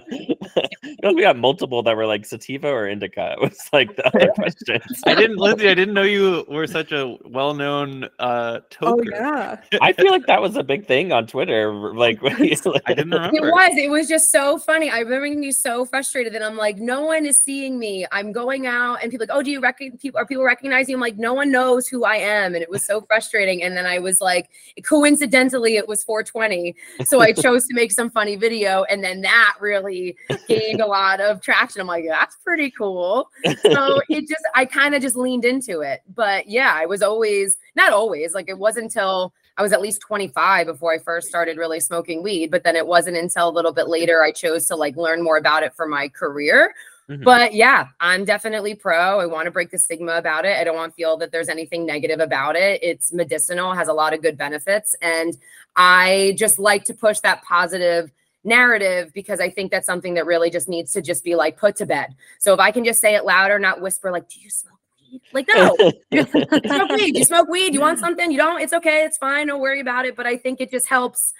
we 1.03 1.21
got 1.21 1.37
multiple 1.37 1.83
that 1.83 1.97
were 1.97 2.05
like 2.05 2.25
sativa 2.25 2.69
or 2.69 2.87
indica. 2.87 3.33
It 3.33 3.41
was 3.41 3.59
like 3.73 3.93
the 3.97 4.07
other 4.07 4.31
questions. 4.35 5.01
I 5.05 5.15
didn't, 5.15 5.35
Lindsay. 5.35 5.67
I 5.67 5.73
didn't 5.73 5.93
know 5.93 6.03
you 6.03 6.45
were 6.47 6.65
such 6.65 6.93
a 6.93 7.17
well-known 7.25 8.07
uh, 8.19 8.61
toker. 8.71 8.99
Oh 8.99 9.03
yeah. 9.11 9.57
I 9.81 9.91
feel 9.91 10.11
like 10.11 10.27
that 10.27 10.41
was 10.41 10.55
a 10.55 10.63
big 10.63 10.87
thing 10.87 11.11
on 11.11 11.27
Twitter. 11.27 11.73
Like, 11.73 12.19
I 12.23 12.35
didn't 12.37 13.11
remember. 13.11 13.35
It 13.35 13.41
was. 13.41 13.71
It 13.75 13.89
was 13.89 14.07
just 14.07 14.31
so 14.31 14.57
funny. 14.57 14.89
I 14.89 14.99
remember 14.99 15.41
being 15.41 15.51
so 15.51 15.83
frustrated 15.83 16.31
that 16.35 16.41
I'm 16.41 16.55
like, 16.55 16.77
no 16.77 17.01
one 17.01 17.25
is 17.25 17.41
seeing 17.41 17.77
me. 17.77 18.05
I'm 18.13 18.31
going 18.31 18.65
out, 18.65 18.99
and 19.03 19.11
people 19.11 19.27
like, 19.27 19.37
oh, 19.37 19.43
do 19.43 19.51
you 19.51 19.59
recognize 19.59 19.99
people? 19.99 20.21
Are 20.21 20.25
people 20.25 20.45
recognizing? 20.45 20.95
I'm 20.95 21.01
like, 21.01 21.17
no 21.17 21.33
one 21.33 21.51
knows 21.51 21.89
who 21.89 22.05
I 22.05 22.15
am, 22.15 22.55
and 22.55 22.63
it 22.63 22.69
was 22.69 22.85
so 22.85 23.01
frustrating 23.01 23.24
frustrating. 23.25 23.63
And 23.63 23.75
then 23.75 23.85
I 23.85 23.99
was 23.99 24.21
like, 24.21 24.49
coincidentally, 24.83 25.77
it 25.77 25.87
was 25.87 26.03
420. 26.03 26.75
So 27.05 27.21
I 27.21 27.31
chose 27.31 27.65
to 27.67 27.73
make 27.73 27.91
some 27.91 28.09
funny 28.09 28.35
video. 28.35 28.83
And 28.83 29.03
then 29.03 29.21
that 29.21 29.55
really 29.59 30.15
gained 30.47 30.81
a 30.81 30.85
lot 30.85 31.21
of 31.21 31.41
traction. 31.41 31.81
I'm 31.81 31.87
like, 31.87 32.05
that's 32.07 32.35
pretty 32.37 32.71
cool. 32.71 33.29
So 33.63 34.01
it 34.09 34.27
just, 34.27 34.43
I 34.53 34.65
kind 34.65 34.93
of 34.93 35.01
just 35.01 35.15
leaned 35.15 35.45
into 35.45 35.81
it. 35.81 36.01
But 36.13 36.47
yeah, 36.47 36.73
I 36.75 36.85
was 36.85 37.01
always, 37.01 37.57
not 37.75 37.93
always, 37.93 38.33
like 38.33 38.47
it 38.47 38.59
wasn't 38.59 38.85
until 38.85 39.33
I 39.57 39.63
was 39.63 39.71
at 39.71 39.81
least 39.81 40.01
25 40.01 40.67
before 40.67 40.93
I 40.93 40.99
first 40.99 41.27
started 41.27 41.57
really 41.57 41.79
smoking 41.79 42.21
weed. 42.21 42.51
But 42.51 42.63
then 42.63 42.75
it 42.75 42.85
wasn't 42.85 43.17
until 43.17 43.49
a 43.49 43.51
little 43.51 43.73
bit 43.73 43.87
later 43.87 44.21
I 44.21 44.31
chose 44.31 44.67
to 44.67 44.75
like 44.75 44.95
learn 44.97 45.23
more 45.23 45.37
about 45.37 45.63
it 45.63 45.73
for 45.73 45.87
my 45.87 46.09
career 46.09 46.75
Mm-hmm. 47.09 47.23
But 47.23 47.53
yeah, 47.53 47.87
I'm 47.99 48.25
definitely 48.25 48.73
pro. 48.73 49.19
I 49.19 49.27
want 49.27 49.45
to 49.45 49.51
break 49.51 49.69
the 49.69 49.77
stigma 49.77 50.13
about 50.13 50.45
it. 50.45 50.57
I 50.57 50.63
don't 50.63 50.75
want 50.75 50.91
to 50.91 50.95
feel 50.95 51.17
that 51.17 51.31
there's 51.31 51.49
anything 51.49 51.85
negative 51.85 52.19
about 52.19 52.55
it. 52.55 52.81
It's 52.83 53.13
medicinal, 53.13 53.73
has 53.73 53.87
a 53.87 53.93
lot 53.93 54.13
of 54.13 54.23
good 54.23 54.37
benefits. 54.37 54.95
And 55.01 55.37
I 55.75 56.35
just 56.37 56.57
like 56.57 56.85
to 56.85 56.93
push 56.93 57.19
that 57.19 57.43
positive 57.43 58.11
narrative 58.43 59.11
because 59.13 59.39
I 59.39 59.49
think 59.49 59.71
that's 59.71 59.85
something 59.85 60.15
that 60.15 60.25
really 60.25 60.49
just 60.49 60.67
needs 60.67 60.91
to 60.93 61.01
just 61.01 61.23
be 61.23 61.35
like 61.35 61.57
put 61.57 61.75
to 61.77 61.85
bed. 61.85 62.15
So 62.39 62.53
if 62.53 62.59
I 62.59 62.71
can 62.71 62.83
just 62.83 63.01
say 63.01 63.15
it 63.15 63.25
louder, 63.25 63.59
not 63.59 63.81
whisper, 63.81 64.11
like, 64.11 64.27
do 64.27 64.39
you 64.39 64.49
smoke 64.49 64.79
weed? 64.99 65.21
Like, 65.31 65.47
no, 65.53 65.75
you 66.11 66.25
smoke 66.25 66.89
weed. 66.89 67.17
You 67.17 67.25
smoke 67.25 67.49
weed. 67.49 67.73
You 67.75 67.81
want 67.81 67.99
something? 67.99 68.31
You 68.31 68.37
don't? 68.37 68.61
It's 68.61 68.73
okay. 68.73 69.03
It's 69.03 69.17
fine. 69.17 69.47
Don't 69.47 69.61
worry 69.61 69.79
about 69.79 70.05
it. 70.05 70.15
But 70.15 70.25
I 70.25 70.37
think 70.37 70.59
it 70.59 70.71
just 70.71 70.87
helps 70.87 71.33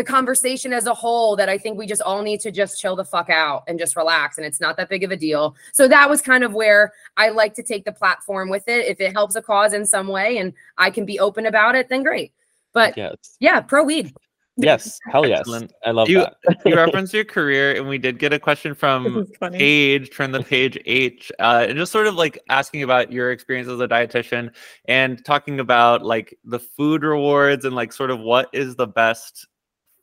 the 0.00 0.04
conversation 0.04 0.72
as 0.72 0.86
a 0.86 0.94
whole 0.94 1.36
that 1.36 1.50
I 1.50 1.58
think 1.58 1.76
we 1.76 1.86
just 1.86 2.00
all 2.00 2.22
need 2.22 2.40
to 2.40 2.50
just 2.50 2.80
chill 2.80 2.96
the 2.96 3.04
fuck 3.04 3.28
out 3.28 3.64
and 3.68 3.78
just 3.78 3.96
relax. 3.96 4.38
And 4.38 4.46
it's 4.46 4.58
not 4.58 4.78
that 4.78 4.88
big 4.88 5.04
of 5.04 5.10
a 5.10 5.16
deal. 5.16 5.54
So 5.74 5.86
that 5.88 6.08
was 6.08 6.22
kind 6.22 6.42
of 6.42 6.54
where 6.54 6.94
I 7.18 7.28
like 7.28 7.52
to 7.56 7.62
take 7.62 7.84
the 7.84 7.92
platform 7.92 8.48
with 8.48 8.66
it. 8.66 8.86
If 8.86 8.98
it 8.98 9.12
helps 9.12 9.36
a 9.36 9.42
cause 9.42 9.74
in 9.74 9.84
some 9.84 10.08
way 10.08 10.38
and 10.38 10.54
I 10.78 10.88
can 10.88 11.04
be 11.04 11.20
open 11.20 11.44
about 11.44 11.74
it, 11.74 11.90
then 11.90 12.02
great. 12.02 12.32
But 12.72 12.96
yes. 12.96 13.36
yeah, 13.40 13.60
pro 13.60 13.84
weed. 13.84 14.14
Yes, 14.56 14.98
hell 15.10 15.26
yes. 15.26 15.40
Excellent. 15.40 15.72
I 15.84 15.90
love 15.90 16.08
you, 16.08 16.20
that. 16.20 16.36
you 16.64 16.76
referenced 16.76 17.14
your 17.14 17.24
career, 17.24 17.76
and 17.76 17.88
we 17.88 17.98
did 17.98 18.18
get 18.18 18.32
a 18.32 18.38
question 18.38 18.74
from 18.74 19.26
Paige, 19.52 20.14
turn 20.14 20.32
the 20.32 20.42
page 20.42 20.78
H, 20.84 21.32
uh, 21.38 21.66
and 21.68 21.78
just 21.78 21.92
sort 21.92 22.06
of 22.06 22.14
like 22.14 22.38
asking 22.48 22.82
about 22.82 23.10
your 23.10 23.32
experience 23.32 23.68
as 23.68 23.80
a 23.80 23.88
dietitian 23.88 24.50
and 24.86 25.24
talking 25.24 25.60
about 25.60 26.04
like 26.04 26.36
the 26.44 26.58
food 26.58 27.04
rewards 27.04 27.64
and 27.64 27.74
like 27.74 27.92
sort 27.92 28.10
of 28.10 28.20
what 28.20 28.50
is 28.52 28.76
the 28.76 28.86
best 28.86 29.46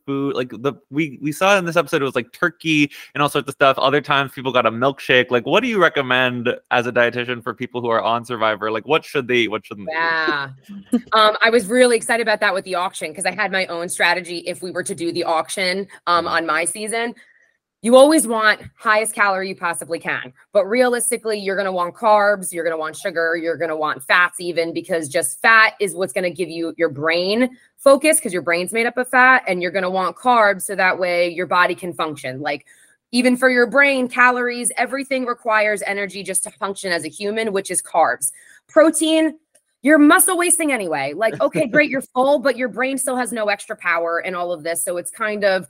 food. 0.07 0.35
Like 0.35 0.49
the 0.49 0.73
we 0.89 1.19
we 1.21 1.31
saw 1.31 1.55
in 1.57 1.65
this 1.65 1.75
episode, 1.75 2.01
it 2.01 2.05
was 2.05 2.15
like 2.15 2.31
turkey 2.31 2.91
and 3.13 3.21
all 3.21 3.29
sorts 3.29 3.47
of 3.47 3.53
stuff. 3.53 3.77
Other 3.77 4.01
times, 4.01 4.31
people 4.31 4.51
got 4.51 4.65
a 4.65 4.71
milkshake. 4.71 5.29
Like, 5.29 5.45
what 5.45 5.61
do 5.61 5.67
you 5.67 5.79
recommend 5.79 6.49
as 6.71 6.87
a 6.87 6.91
dietitian 6.91 7.43
for 7.43 7.53
people 7.53 7.81
who 7.81 7.89
are 7.89 8.01
on 8.01 8.25
Survivor? 8.25 8.71
Like, 8.71 8.87
what 8.87 9.05
should 9.05 9.27
they 9.27 9.35
eat? 9.35 9.51
What 9.51 9.65
shouldn't 9.65 9.89
yeah. 9.91 10.49
they? 10.91 10.97
um, 11.13 11.37
I 11.43 11.51
was 11.51 11.67
really 11.67 11.95
excited 11.95 12.25
about 12.25 12.39
that 12.39 12.55
with 12.55 12.65
the 12.65 12.73
auction 12.73 13.11
because 13.11 13.25
I 13.25 13.35
had 13.35 13.51
my 13.51 13.67
own 13.67 13.89
strategy 13.89 14.37
if 14.39 14.63
we 14.63 14.71
were 14.71 14.83
to 14.83 14.95
do 14.95 15.11
the 15.11 15.25
auction 15.25 15.87
um 16.07 16.25
mm-hmm. 16.25 16.35
on 16.35 16.45
my 16.47 16.65
season 16.65 17.13
you 17.88 17.95
always 17.95 18.27
want 18.27 18.59
highest 18.75 19.15
calorie 19.15 19.47
you 19.47 19.55
possibly 19.55 19.97
can 19.97 20.33
but 20.51 20.65
realistically 20.65 21.39
you're 21.39 21.55
going 21.55 21.63
to 21.65 21.71
want 21.71 21.95
carbs 21.95 22.51
you're 22.51 22.65
going 22.65 22.73
to 22.73 22.77
want 22.77 22.97
sugar 22.97 23.38
you're 23.41 23.55
going 23.55 23.69
to 23.69 23.77
want 23.77 24.03
fats 24.03 24.41
even 24.41 24.73
because 24.73 25.07
just 25.07 25.41
fat 25.41 25.73
is 25.79 25.95
what's 25.95 26.11
going 26.11 26.25
to 26.25 26.29
give 26.29 26.49
you 26.49 26.73
your 26.75 26.89
brain 26.89 27.49
focus 27.77 28.17
because 28.17 28.33
your 28.33 28.41
brain's 28.41 28.73
made 28.73 28.85
up 28.85 28.97
of 28.97 29.07
fat 29.07 29.41
and 29.47 29.61
you're 29.61 29.71
going 29.71 29.83
to 29.83 29.89
want 29.89 30.17
carbs 30.17 30.63
so 30.63 30.75
that 30.75 30.99
way 30.99 31.29
your 31.29 31.47
body 31.47 31.73
can 31.73 31.93
function. 31.93 32.41
Like 32.41 32.65
even 33.13 33.38
for 33.38 33.49
your 33.49 33.67
brain 33.67 34.09
calories 34.09 34.69
everything 34.75 35.25
requires 35.25 35.81
energy 35.83 36.23
just 36.23 36.43
to 36.43 36.51
function 36.51 36.91
as 36.91 37.05
a 37.05 37.09
human 37.09 37.53
which 37.53 37.71
is 37.71 37.81
carbs. 37.81 38.33
Protein 38.67 39.39
you're 39.81 39.97
muscle 39.97 40.38
wasting 40.38 40.73
anyway. 40.73 41.13
Like 41.13 41.39
okay 41.39 41.67
great 41.73 41.89
you're 41.89 42.01
full 42.01 42.39
but 42.39 42.57
your 42.57 42.67
brain 42.67 42.97
still 42.97 43.15
has 43.15 43.31
no 43.31 43.45
extra 43.45 43.77
power 43.77 44.19
and 44.19 44.35
all 44.35 44.51
of 44.51 44.63
this 44.63 44.83
so 44.83 44.97
it's 44.97 45.09
kind 45.09 45.45
of 45.45 45.69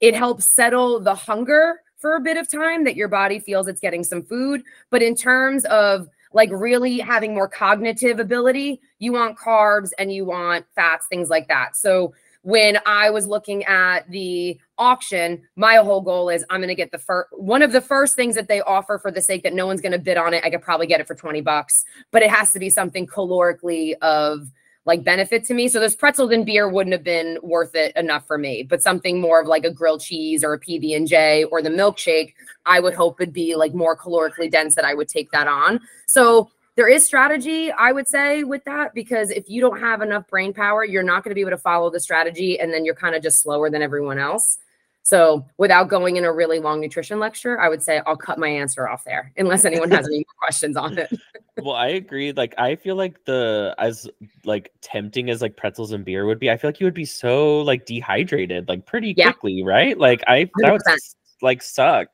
it 0.00 0.14
helps 0.14 0.46
settle 0.46 1.00
the 1.00 1.14
hunger 1.14 1.80
for 1.96 2.14
a 2.14 2.20
bit 2.20 2.36
of 2.36 2.50
time 2.50 2.84
that 2.84 2.96
your 2.96 3.08
body 3.08 3.38
feels 3.40 3.66
it's 3.66 3.80
getting 3.80 4.04
some 4.04 4.22
food. 4.22 4.62
But 4.90 5.02
in 5.02 5.14
terms 5.14 5.64
of 5.66 6.08
like 6.32 6.50
really 6.52 6.98
having 6.98 7.34
more 7.34 7.48
cognitive 7.48 8.20
ability, 8.20 8.80
you 8.98 9.12
want 9.12 9.38
carbs 9.38 9.90
and 9.98 10.12
you 10.12 10.24
want 10.24 10.66
fats, 10.74 11.06
things 11.08 11.28
like 11.28 11.48
that. 11.48 11.76
So 11.76 12.14
when 12.42 12.78
I 12.86 13.10
was 13.10 13.26
looking 13.26 13.64
at 13.64 14.08
the 14.10 14.58
auction, 14.78 15.42
my 15.56 15.76
whole 15.76 16.00
goal 16.00 16.28
is 16.28 16.44
I'm 16.50 16.60
going 16.60 16.68
to 16.68 16.74
get 16.74 16.92
the 16.92 16.98
first 16.98 17.28
one 17.32 17.62
of 17.62 17.72
the 17.72 17.80
first 17.80 18.14
things 18.14 18.34
that 18.36 18.48
they 18.48 18.60
offer 18.60 18.98
for 18.98 19.10
the 19.10 19.20
sake 19.20 19.42
that 19.42 19.54
no 19.54 19.66
one's 19.66 19.80
going 19.80 19.92
to 19.92 19.98
bid 19.98 20.16
on 20.16 20.34
it. 20.34 20.44
I 20.44 20.50
could 20.50 20.62
probably 20.62 20.86
get 20.86 21.00
it 21.00 21.06
for 21.06 21.14
20 21.14 21.40
bucks, 21.40 21.84
but 22.12 22.22
it 22.22 22.30
has 22.30 22.52
to 22.52 22.58
be 22.58 22.70
something 22.70 23.06
calorically 23.06 23.94
of 24.02 24.48
like 24.88 25.04
benefit 25.04 25.44
to 25.44 25.52
me. 25.52 25.68
So 25.68 25.80
those 25.80 25.94
pretzels 25.94 26.32
and 26.32 26.46
beer 26.46 26.66
wouldn't 26.66 26.94
have 26.94 27.04
been 27.04 27.38
worth 27.42 27.74
it 27.74 27.94
enough 27.94 28.26
for 28.26 28.38
me, 28.38 28.62
but 28.62 28.82
something 28.82 29.20
more 29.20 29.38
of 29.38 29.46
like 29.46 29.64
a 29.64 29.70
grilled 29.70 30.00
cheese 30.00 30.42
or 30.42 30.54
a 30.54 30.58
PB 30.58 30.96
and 30.96 31.06
J 31.06 31.44
or 31.44 31.60
the 31.60 31.68
milkshake, 31.68 32.32
I 32.64 32.80
would 32.80 32.94
hope 32.94 33.18
would 33.18 33.34
be 33.34 33.54
like 33.54 33.74
more 33.74 33.94
calorically 33.94 34.50
dense 34.50 34.74
that 34.76 34.86
I 34.86 34.94
would 34.94 35.06
take 35.06 35.30
that 35.32 35.46
on. 35.46 35.80
So 36.06 36.50
there 36.76 36.88
is 36.88 37.04
strategy, 37.04 37.70
I 37.70 37.92
would 37.92 38.08
say, 38.08 38.44
with 38.44 38.64
that 38.64 38.94
because 38.94 39.30
if 39.30 39.50
you 39.50 39.60
don't 39.60 39.78
have 39.78 40.00
enough 40.00 40.26
brain 40.26 40.54
power, 40.54 40.86
you're 40.86 41.02
not 41.02 41.22
going 41.22 41.32
to 41.32 41.34
be 41.34 41.42
able 41.42 41.50
to 41.50 41.58
follow 41.58 41.90
the 41.90 42.00
strategy, 42.00 42.58
and 42.58 42.72
then 42.72 42.86
you're 42.86 42.94
kind 42.94 43.14
of 43.14 43.22
just 43.22 43.42
slower 43.42 43.68
than 43.68 43.82
everyone 43.82 44.18
else. 44.18 44.56
So, 45.02 45.44
without 45.56 45.88
going 45.88 46.16
in 46.16 46.24
a 46.24 46.32
really 46.32 46.60
long 46.60 46.80
nutrition 46.80 47.18
lecture, 47.18 47.60
I 47.60 47.68
would 47.68 47.82
say 47.82 48.00
I'll 48.06 48.16
cut 48.16 48.38
my 48.38 48.48
answer 48.48 48.88
off 48.88 49.04
there, 49.04 49.32
unless 49.36 49.64
anyone 49.64 49.90
has 49.90 50.06
any 50.06 50.18
more 50.18 50.34
questions 50.38 50.76
on 50.76 50.98
it. 50.98 51.10
well, 51.62 51.74
I 51.76 51.88
agree. 51.88 52.32
Like, 52.32 52.54
I 52.58 52.76
feel 52.76 52.96
like 52.96 53.24
the 53.24 53.74
as 53.78 54.08
like 54.44 54.72
tempting 54.80 55.30
as 55.30 55.42
like 55.42 55.56
pretzels 55.56 55.92
and 55.92 56.04
beer 56.04 56.26
would 56.26 56.38
be, 56.38 56.50
I 56.50 56.56
feel 56.56 56.68
like 56.68 56.80
you 56.80 56.86
would 56.86 56.94
be 56.94 57.04
so 57.04 57.60
like 57.60 57.86
dehydrated 57.86 58.68
like 58.68 58.86
pretty 58.86 59.14
Yeah. 59.16 59.32
quickly, 59.32 59.62
right? 59.62 59.98
Like, 59.98 60.22
I 60.28 60.50
that 60.62 60.72
would 60.72 60.82
100%. 60.82 61.14
like 61.42 61.62
suck. 61.62 62.08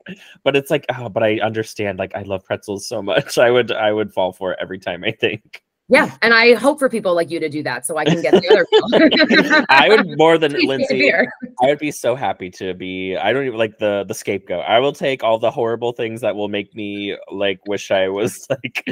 But 0.44 0.56
it's 0.56 0.70
like, 0.70 0.86
oh, 0.96 1.08
but 1.08 1.22
I 1.22 1.38
understand. 1.40 1.98
Like, 1.98 2.14
I 2.14 2.22
love 2.22 2.44
pretzels 2.44 2.86
so 2.88 3.02
much. 3.02 3.38
I 3.38 3.50
would 3.50 3.72
I 3.72 3.92
would 3.92 4.12
fall 4.12 4.32
for 4.32 4.52
it 4.52 4.58
every 4.60 4.78
time. 4.78 5.04
I 5.04 5.12
think 5.12 5.62
Yeah, 5.88 6.16
and 6.22 6.32
I 6.32 6.54
hope 6.54 6.78
for 6.78 6.88
people 6.88 7.14
like 7.14 7.30
you 7.30 7.38
to 7.40 7.48
do 7.50 7.62
that 7.64 7.84
so 7.84 7.98
I 7.98 8.06
can 8.06 8.22
get 8.22 8.32
the 8.32 8.48
other. 8.48 9.66
I 9.68 9.90
would 9.90 10.16
more 10.16 10.38
than 10.38 10.52
Please 10.52 10.62
get 10.62 10.66
a 10.66 10.68
Lindsay. 10.68 11.12
I 11.12 11.66
would 11.66 11.78
be 11.78 11.90
so 11.90 12.14
happy 12.14 12.48
to 12.52 12.72
be. 12.72 13.16
I 13.16 13.34
don't 13.34 13.44
even 13.44 13.58
like 13.58 13.76
the 13.78 14.04
the 14.08 14.14
scapegoat. 14.14 14.64
I 14.66 14.78
will 14.78 14.94
take 14.94 15.22
all 15.22 15.38
the 15.38 15.50
horrible 15.50 15.92
things 15.92 16.22
that 16.22 16.36
will 16.36 16.48
make 16.48 16.74
me 16.74 17.18
like 17.30 17.60
wish 17.66 17.90
I 17.90 18.08
was 18.08 18.46
like 18.50 18.82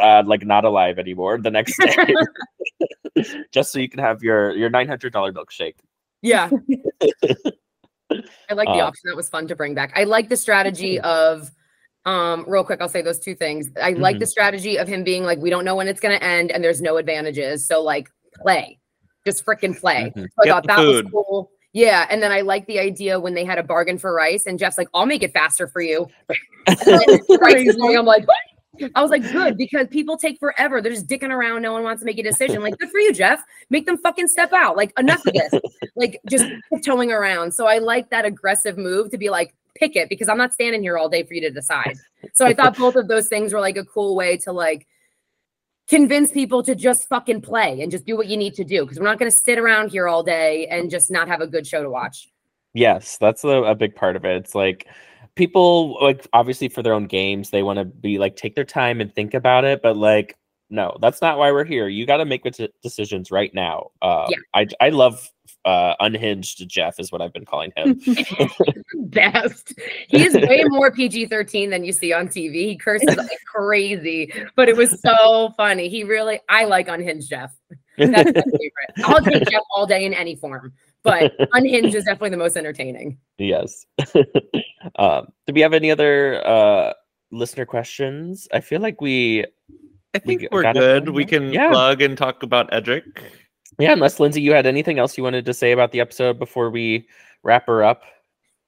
uh, 0.00 0.22
like 0.24 0.44
not 0.46 0.64
alive 0.64 1.00
anymore 1.00 1.38
the 1.38 1.50
next 1.50 1.76
day, 1.78 2.14
just 3.50 3.72
so 3.72 3.80
you 3.80 3.88
can 3.88 3.98
have 3.98 4.22
your 4.22 4.52
your 4.52 4.70
nine 4.70 4.86
hundred 4.86 5.12
dollar 5.12 5.32
milkshake. 5.32 5.74
Yeah. 6.22 6.50
I 8.12 8.54
like 8.54 8.68
the 8.68 8.74
Uh, 8.74 8.86
option. 8.86 9.02
That 9.06 9.16
was 9.16 9.28
fun 9.28 9.48
to 9.48 9.56
bring 9.56 9.74
back. 9.74 9.92
I 9.96 10.04
like 10.04 10.28
the 10.28 10.36
strategy 10.36 11.00
of 11.00 11.50
um 12.04 12.44
real 12.48 12.64
quick, 12.64 12.80
I'll 12.80 12.88
say 12.88 13.02
those 13.02 13.18
two 13.18 13.34
things. 13.34 13.70
I 13.80 13.92
like 13.92 14.16
Mhm. 14.16 14.20
the 14.20 14.26
strategy 14.26 14.76
of 14.78 14.88
him 14.88 15.04
being 15.04 15.24
like, 15.24 15.38
we 15.38 15.50
don't 15.50 15.64
know 15.64 15.76
when 15.76 15.88
it's 15.88 16.00
gonna 16.00 16.14
end 16.16 16.50
and 16.50 16.62
there's 16.64 16.80
no 16.82 16.96
advantages. 16.96 17.66
So 17.66 17.80
like 17.82 18.08
play. 18.40 18.78
Just 19.24 19.44
freaking 19.46 19.78
play. 19.78 20.12
Mhm. 20.16 20.22
So 20.24 20.42
I 20.44 20.48
thought 20.48 20.62
the 20.64 20.66
that 20.68 20.78
was 20.80 21.00
food. 21.02 21.12
cool. 21.12 21.50
Yeah. 21.72 22.06
And 22.10 22.22
then 22.22 22.32
I 22.32 22.40
like 22.40 22.66
the 22.66 22.78
idea 22.80 23.18
when 23.20 23.34
they 23.34 23.44
had 23.44 23.58
a 23.58 23.62
bargain 23.62 23.98
for 23.98 24.12
rice 24.12 24.46
and 24.46 24.58
Jeff's 24.58 24.76
like, 24.76 24.88
I'll 24.94 25.06
make 25.06 25.22
it 25.22 25.32
faster 25.32 25.68
for 25.68 25.80
you. 25.80 26.06
Rice 26.68 27.66
is 27.68 27.76
going, 27.76 27.96
I'm 27.96 28.04
like, 28.04 28.26
"What?" 28.26 28.90
I 28.94 29.02
was 29.02 29.10
like, 29.10 29.22
good, 29.32 29.56
because 29.56 29.86
people 29.88 30.16
take 30.16 30.38
forever. 30.38 30.80
They're 30.80 30.92
just 30.92 31.06
dicking 31.06 31.30
around. 31.30 31.62
No 31.62 31.72
one 31.72 31.82
wants 31.82 32.00
to 32.00 32.06
make 32.06 32.18
a 32.18 32.22
decision. 32.22 32.62
Like, 32.62 32.76
good 32.78 32.90
for 32.90 32.98
you, 32.98 33.12
Jeff. 33.12 33.42
Make 33.70 33.84
them 33.86 33.98
fucking 33.98 34.28
step 34.28 34.52
out. 34.52 34.76
Like, 34.76 34.92
enough 34.98 35.24
of 35.26 35.34
this. 35.34 35.52
like, 35.94 36.20
just 36.28 36.46
tiptoeing 36.72 37.12
around. 37.12 37.52
So 37.52 37.66
I 37.66 37.78
like 37.78 38.08
that 38.10 38.24
aggressive 38.24 38.78
move 38.78 39.10
to 39.10 39.18
be 39.18 39.28
like, 39.30 39.54
pick 39.74 39.96
it 39.96 40.08
because 40.08 40.28
I'm 40.28 40.38
not 40.38 40.52
standing 40.52 40.82
here 40.82 40.98
all 40.98 41.08
day 41.08 41.22
for 41.22 41.34
you 41.34 41.40
to 41.42 41.50
decide. 41.50 41.96
So 42.34 42.46
I 42.46 42.54
thought 42.54 42.76
both 42.76 42.96
of 42.96 43.08
those 43.08 43.28
things 43.28 43.52
were 43.52 43.60
like 43.60 43.76
a 43.76 43.84
cool 43.84 44.14
way 44.14 44.36
to 44.38 44.52
like 44.52 44.86
convince 45.88 46.30
people 46.30 46.62
to 46.62 46.74
just 46.74 47.08
fucking 47.08 47.40
play 47.40 47.80
and 47.82 47.90
just 47.90 48.06
do 48.06 48.16
what 48.16 48.28
you 48.28 48.36
need 48.36 48.54
to 48.54 48.64
do 48.64 48.82
because 48.82 48.98
we're 48.98 49.06
not 49.06 49.18
going 49.18 49.30
to 49.30 49.36
sit 49.36 49.58
around 49.58 49.90
here 49.90 50.08
all 50.08 50.22
day 50.22 50.66
and 50.68 50.90
just 50.90 51.10
not 51.10 51.28
have 51.28 51.40
a 51.40 51.46
good 51.46 51.66
show 51.66 51.82
to 51.82 51.90
watch. 51.90 52.28
Yes, 52.74 53.18
that's 53.18 53.44
a, 53.44 53.48
a 53.48 53.74
big 53.74 53.94
part 53.94 54.16
of 54.16 54.24
it. 54.24 54.36
It's 54.36 54.54
like 54.54 54.86
people 55.34 55.98
like 56.02 56.26
obviously 56.32 56.68
for 56.68 56.82
their 56.82 56.94
own 56.94 57.06
games, 57.06 57.50
they 57.50 57.62
want 57.62 57.78
to 57.78 57.84
be 57.84 58.18
like 58.18 58.36
take 58.36 58.54
their 58.54 58.64
time 58.64 59.00
and 59.00 59.14
think 59.14 59.34
about 59.34 59.64
it, 59.64 59.82
but 59.82 59.96
like 59.96 60.36
no, 60.70 60.96
that's 61.02 61.20
not 61.20 61.36
why 61.36 61.52
we're 61.52 61.66
here. 61.66 61.86
You 61.86 62.06
got 62.06 62.16
to 62.16 62.24
make 62.24 62.44
the 62.44 62.70
decisions 62.82 63.30
right 63.30 63.52
now. 63.52 63.90
Uh, 64.00 64.26
Yeah. 64.30 64.38
I 64.54 64.66
I 64.80 64.88
love 64.88 65.30
uh, 65.64 65.94
unhinged 66.00 66.68
Jeff 66.68 66.98
is 66.98 67.12
what 67.12 67.20
I've 67.22 67.32
been 67.32 67.44
calling 67.44 67.72
him. 67.76 68.00
Best. 68.94 69.74
He 70.08 70.24
is 70.24 70.34
way 70.34 70.64
more 70.66 70.90
PG 70.90 71.26
13 71.26 71.70
than 71.70 71.84
you 71.84 71.92
see 71.92 72.12
on 72.12 72.28
TV. 72.28 72.54
He 72.54 72.76
curses 72.76 73.16
like 73.16 73.30
crazy, 73.46 74.32
but 74.56 74.68
it 74.68 74.76
was 74.76 75.00
so 75.00 75.52
funny. 75.56 75.88
He 75.88 76.04
really, 76.04 76.40
I 76.48 76.64
like 76.64 76.88
Unhinged 76.88 77.28
Jeff. 77.28 77.52
That's 77.98 78.10
my 78.10 78.22
favorite. 78.32 79.04
I'll 79.04 79.22
take 79.22 79.48
Jeff 79.50 79.62
all 79.74 79.86
day 79.86 80.04
in 80.04 80.14
any 80.14 80.34
form, 80.36 80.72
but 81.02 81.32
Unhinged 81.52 81.94
is 81.94 82.04
definitely 82.04 82.30
the 82.30 82.36
most 82.38 82.56
entertaining. 82.56 83.18
yes. 83.38 83.86
um, 84.96 85.26
do 85.46 85.52
we 85.52 85.60
have 85.60 85.74
any 85.74 85.90
other 85.90 86.46
uh, 86.46 86.92
listener 87.30 87.66
questions? 87.66 88.48
I 88.52 88.60
feel 88.60 88.80
like 88.80 89.00
we 89.00 89.44
I 90.14 90.18
think 90.18 90.40
g- 90.42 90.48
we 90.50 90.64
are 90.64 90.72
good. 90.72 91.08
We 91.10 91.24
can 91.24 91.52
Yeah. 91.52 91.70
plug 91.70 92.02
and 92.02 92.16
talk 92.18 92.42
about 92.42 92.70
Edgic. 92.72 93.04
Yeah. 93.82 93.92
Unless 93.92 94.20
Lindsay, 94.20 94.40
you 94.40 94.52
had 94.52 94.66
anything 94.66 94.98
else 94.98 95.16
you 95.16 95.24
wanted 95.24 95.44
to 95.44 95.54
say 95.54 95.72
about 95.72 95.92
the 95.92 96.00
episode 96.00 96.38
before 96.38 96.70
we 96.70 97.06
wrap 97.42 97.66
her 97.66 97.82
up. 97.82 98.02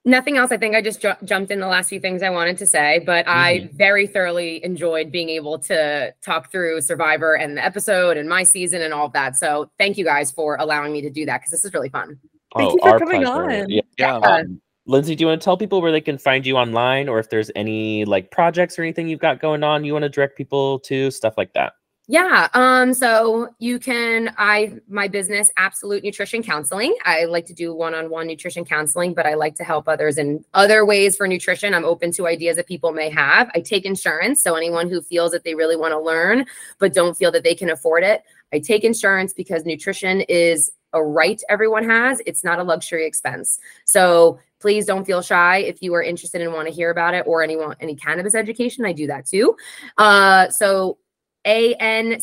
Nothing 0.07 0.37
else. 0.37 0.53
I 0.53 0.59
think 0.59 0.75
I 0.75 0.83
just 0.83 1.01
ju- 1.01 1.15
jumped 1.25 1.51
in 1.51 1.61
the 1.61 1.67
last 1.67 1.89
few 1.89 1.99
things 1.99 2.23
I 2.23 2.29
wanted 2.29 2.59
to 2.59 2.67
say, 2.67 3.03
but 3.07 3.27
I 3.27 3.71
very 3.73 4.07
thoroughly 4.07 4.63
enjoyed 4.63 5.11
being 5.11 5.31
able 5.31 5.59
to 5.61 6.13
talk 6.23 6.53
through 6.53 6.83
Survivor 6.83 7.35
and 7.35 7.57
the 7.57 7.65
episode 7.65 8.19
and 8.19 8.29
my 8.29 8.43
season 8.43 8.83
and 8.83 8.93
all 8.93 9.07
of 9.07 9.15
that. 9.15 9.37
So 9.37 9.71
thank 9.79 9.97
you 9.97 10.05
guys 10.05 10.31
for 10.31 10.57
allowing 10.57 10.93
me 10.93 11.01
to 11.01 11.11
do 11.11 11.25
that 11.25 11.41
because 11.41 11.53
this 11.53 11.65
is 11.65 11.73
really 11.73 11.89
fun. 11.89 12.19
Thank 12.55 12.73
oh, 12.73 12.75
you 12.75 12.91
for 12.91 12.99
coming 12.99 13.23
pleasure. 13.23 13.63
on. 13.63 13.71
Yeah. 13.71 13.81
Yeah. 13.99 14.17
Um, 14.17 14.61
Lindsay, 14.87 15.15
do 15.15 15.23
you 15.23 15.29
want 15.29 15.41
to 15.41 15.45
tell 15.45 15.57
people 15.57 15.81
where 15.81 15.91
they 15.91 16.03
can 16.03 16.19
find 16.19 16.45
you 16.45 16.57
online 16.59 17.09
or 17.09 17.19
if 17.19 17.31
there's 17.31 17.51
any 17.57 18.05
like 18.05 18.31
projects 18.31 18.79
or 18.79 18.83
anything 18.83 19.09
you've 19.09 19.21
got 19.21 19.41
going 19.41 19.63
on 19.63 19.85
you 19.85 19.95
want 19.95 20.03
to 20.03 20.11
direct 20.11 20.37
people 20.37 20.81
to, 20.81 21.11
stuff 21.11 21.35
like 21.39 21.55
that? 21.55 21.73
Yeah. 22.07 22.49
Um, 22.53 22.93
so 22.93 23.49
you 23.59 23.79
can 23.79 24.35
I 24.37 24.75
my 24.89 25.09
business, 25.09 25.51
Absolute 25.57 26.05
Nutrition 26.05 26.43
Counseling. 26.43 26.95
I 27.05 27.25
like 27.25 27.47
to 27.47 27.55
do 27.55 27.75
one-on-one 27.75 28.27
nutrition 28.27 28.67
counseling, 28.67 29.15
but 29.15 29.25
I 29.25 29.35
like 29.35 29.55
to 29.57 29.65
help 29.65 29.89
others 29.89 30.19
in 30.19 30.45
other 30.53 30.85
ways 30.85 31.17
for 31.17 31.27
nutrition. 31.27 31.73
I'm 31.73 31.87
open 31.87 32.13
to 32.13 32.27
ideas 32.27 32.57
that 32.57 32.67
people 32.67 32.93
may 32.93 33.09
have. 33.09 33.51
I 33.55 33.61
take 33.61 33.87
insurance. 33.87 34.43
So 34.43 34.55
anyone 34.55 34.91
who 34.91 35.01
feels 35.01 35.33
that 35.33 35.45
they 35.45 35.55
really 35.55 35.77
want 35.77 35.93
to 35.93 35.99
learn 35.99 36.45
but 36.79 36.93
don't 36.93 37.17
feel 37.17 37.33
that 37.33 37.43
they 37.43 37.55
can 37.55 37.71
afford 37.71 38.05
it, 38.05 38.23
I 38.53 38.59
take 38.59 38.85
insurance 38.85 39.33
because 39.33 39.65
nutrition 39.65 40.21
is 40.23 40.71
a 40.93 41.03
right 41.03 41.43
everyone 41.49 41.89
has. 41.89 42.21
It's 42.27 42.45
not 42.45 42.59
a 42.59 42.65
luxury 42.65 43.07
expense. 43.07 43.59
So 43.87 44.39
please 44.61 44.85
don't 44.85 45.07
feel 45.07 45.23
shy 45.23 45.59
if 45.59 45.83
you 45.83 45.95
are 45.95 46.03
interested 46.03 46.43
and 46.43 46.53
want 46.53 46.69
to 46.69 46.75
hear 46.75 46.91
about 46.91 47.15
it 47.15 47.27
or 47.27 47.43
anyone 47.43 47.77
any 47.81 47.97
cannabis 47.97 48.35
education. 48.35 48.85
I 48.85 48.93
do 48.93 49.07
that 49.07 49.27
too. 49.27 49.57
Uh, 49.97 50.51
so 50.51 50.99
ancnj.com 51.47 52.21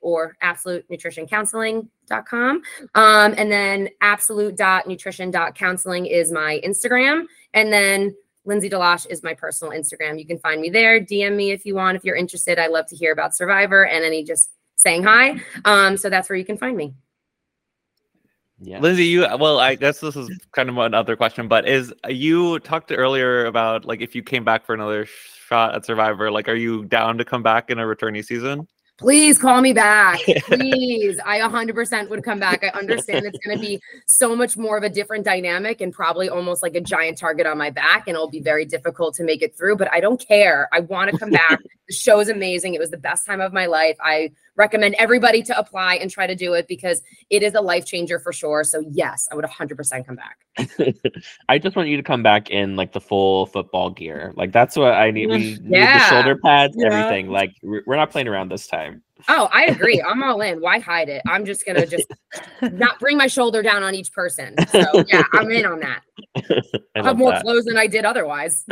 or 0.00 0.36
absolute 0.40 0.88
nutrition 0.90 1.26
counseling.com. 1.26 2.62
Um, 2.94 3.34
and 3.36 3.50
then 3.50 3.88
absolute.nutrition.counseling 4.00 6.06
is 6.06 6.30
my 6.32 6.60
Instagram. 6.64 7.24
And 7.52 7.72
then 7.72 8.14
Lindsay 8.44 8.68
Delash 8.68 9.06
is 9.08 9.22
my 9.22 9.34
personal 9.34 9.72
Instagram. 9.72 10.18
You 10.18 10.26
can 10.26 10.38
find 10.38 10.60
me 10.60 10.68
there. 10.70 11.00
DM 11.00 11.36
me 11.36 11.52
if 11.52 11.64
you 11.64 11.74
want, 11.74 11.96
if 11.96 12.04
you're 12.04 12.16
interested. 12.16 12.58
I 12.58 12.66
love 12.66 12.86
to 12.86 12.96
hear 12.96 13.12
about 13.12 13.36
Survivor 13.36 13.86
and 13.86 14.04
any 14.04 14.24
just 14.24 14.50
saying 14.76 15.04
hi. 15.04 15.40
Um, 15.64 15.96
so 15.96 16.10
that's 16.10 16.28
where 16.28 16.36
you 16.36 16.44
can 16.44 16.58
find 16.58 16.76
me. 16.76 16.94
Yeah. 18.64 18.80
Lindsay, 18.80 19.04
you 19.04 19.26
well, 19.38 19.60
I 19.60 19.74
guess 19.74 20.00
this 20.00 20.16
is 20.16 20.30
kind 20.52 20.70
of 20.70 20.78
another 20.78 21.16
question, 21.16 21.48
but 21.48 21.68
is 21.68 21.92
you 22.08 22.58
talked 22.60 22.90
earlier 22.90 23.44
about 23.44 23.84
like 23.84 24.00
if 24.00 24.14
you 24.14 24.22
came 24.22 24.42
back 24.42 24.64
for 24.64 24.74
another 24.74 25.06
shot 25.06 25.74
at 25.74 25.84
Survivor, 25.84 26.30
like 26.30 26.48
are 26.48 26.54
you 26.54 26.84
down 26.86 27.18
to 27.18 27.24
come 27.26 27.42
back 27.42 27.70
in 27.70 27.78
a 27.78 27.82
returnee 27.82 28.24
season? 28.24 28.66
Please 28.96 29.38
call 29.38 29.60
me 29.60 29.72
back. 29.72 30.20
Please. 30.46 31.18
I 31.26 31.40
100% 31.40 32.08
would 32.10 32.22
come 32.22 32.38
back. 32.38 32.62
I 32.62 32.68
understand 32.78 33.26
it's 33.26 33.38
going 33.44 33.58
to 33.58 33.60
be 33.60 33.80
so 34.06 34.36
much 34.36 34.56
more 34.56 34.78
of 34.78 34.84
a 34.84 34.88
different 34.88 35.24
dynamic 35.24 35.80
and 35.80 35.92
probably 35.92 36.28
almost 36.28 36.62
like 36.62 36.76
a 36.76 36.80
giant 36.80 37.18
target 37.18 37.44
on 37.44 37.58
my 37.58 37.70
back. 37.70 38.04
And 38.06 38.14
it'll 38.14 38.30
be 38.30 38.40
very 38.40 38.64
difficult 38.64 39.14
to 39.16 39.24
make 39.24 39.42
it 39.42 39.56
through, 39.56 39.76
but 39.76 39.92
I 39.92 39.98
don't 39.98 40.24
care. 40.24 40.68
I 40.72 40.80
want 40.80 41.10
to 41.10 41.18
come 41.18 41.30
back. 41.30 41.58
the 41.88 41.94
show 41.94 42.20
is 42.20 42.28
amazing. 42.28 42.74
It 42.74 42.80
was 42.80 42.90
the 42.90 42.96
best 42.96 43.26
time 43.26 43.40
of 43.40 43.52
my 43.52 43.66
life. 43.66 43.96
I 44.00 44.30
recommend 44.56 44.94
everybody 44.98 45.42
to 45.42 45.58
apply 45.58 45.96
and 45.96 46.10
try 46.10 46.26
to 46.26 46.34
do 46.34 46.54
it 46.54 46.68
because 46.68 47.02
it 47.30 47.42
is 47.42 47.54
a 47.54 47.60
life 47.60 47.86
changer 47.86 48.18
for 48.18 48.32
sure. 48.32 48.64
So, 48.64 48.82
yes, 48.90 49.28
I 49.30 49.34
would 49.34 49.44
100% 49.44 50.06
come 50.06 50.16
back. 50.16 50.38
I 51.48 51.58
just 51.58 51.74
want 51.76 51.88
you 51.88 51.96
to 51.96 52.02
come 52.02 52.22
back 52.22 52.50
in 52.50 52.76
like 52.76 52.92
the 52.92 53.00
full 53.00 53.46
football 53.46 53.90
gear. 53.90 54.32
Like 54.36 54.52
that's 54.52 54.76
what 54.76 54.92
I 54.92 55.10
need. 55.10 55.28
We 55.28 55.56
mm, 55.56 55.60
need 55.62 55.82
the 55.82 55.98
shoulder 56.08 56.36
pads, 56.36 56.74
Yeah. 56.78 56.86
everything. 56.92 57.28
Like 57.28 57.52
we're 57.62 57.96
not 57.96 58.10
playing 58.10 58.28
around 58.28 58.50
this 58.50 58.66
time. 58.66 59.02
Oh, 59.28 59.48
I 59.52 59.64
agree. 59.66 60.02
I'm 60.06 60.22
all 60.22 60.40
in. 60.42 60.60
Why 60.60 60.78
hide 60.78 61.08
it? 61.08 61.22
I'm 61.26 61.44
just 61.44 61.64
going 61.66 61.76
to 61.76 61.86
just 61.86 62.06
not 62.72 62.98
bring 63.00 63.16
my 63.16 63.26
shoulder 63.26 63.62
down 63.62 63.82
on 63.82 63.94
each 63.94 64.12
person. 64.12 64.54
So, 64.68 65.04
yeah, 65.08 65.22
I'm 65.32 65.50
in 65.50 65.66
on 65.66 65.80
that. 65.80 66.02
I 66.36 66.42
I 66.96 67.02
have 67.02 67.18
more 67.18 67.32
that. 67.32 67.42
clothes 67.42 67.64
than 67.64 67.76
I 67.76 67.86
did 67.86 68.04
otherwise. 68.04 68.64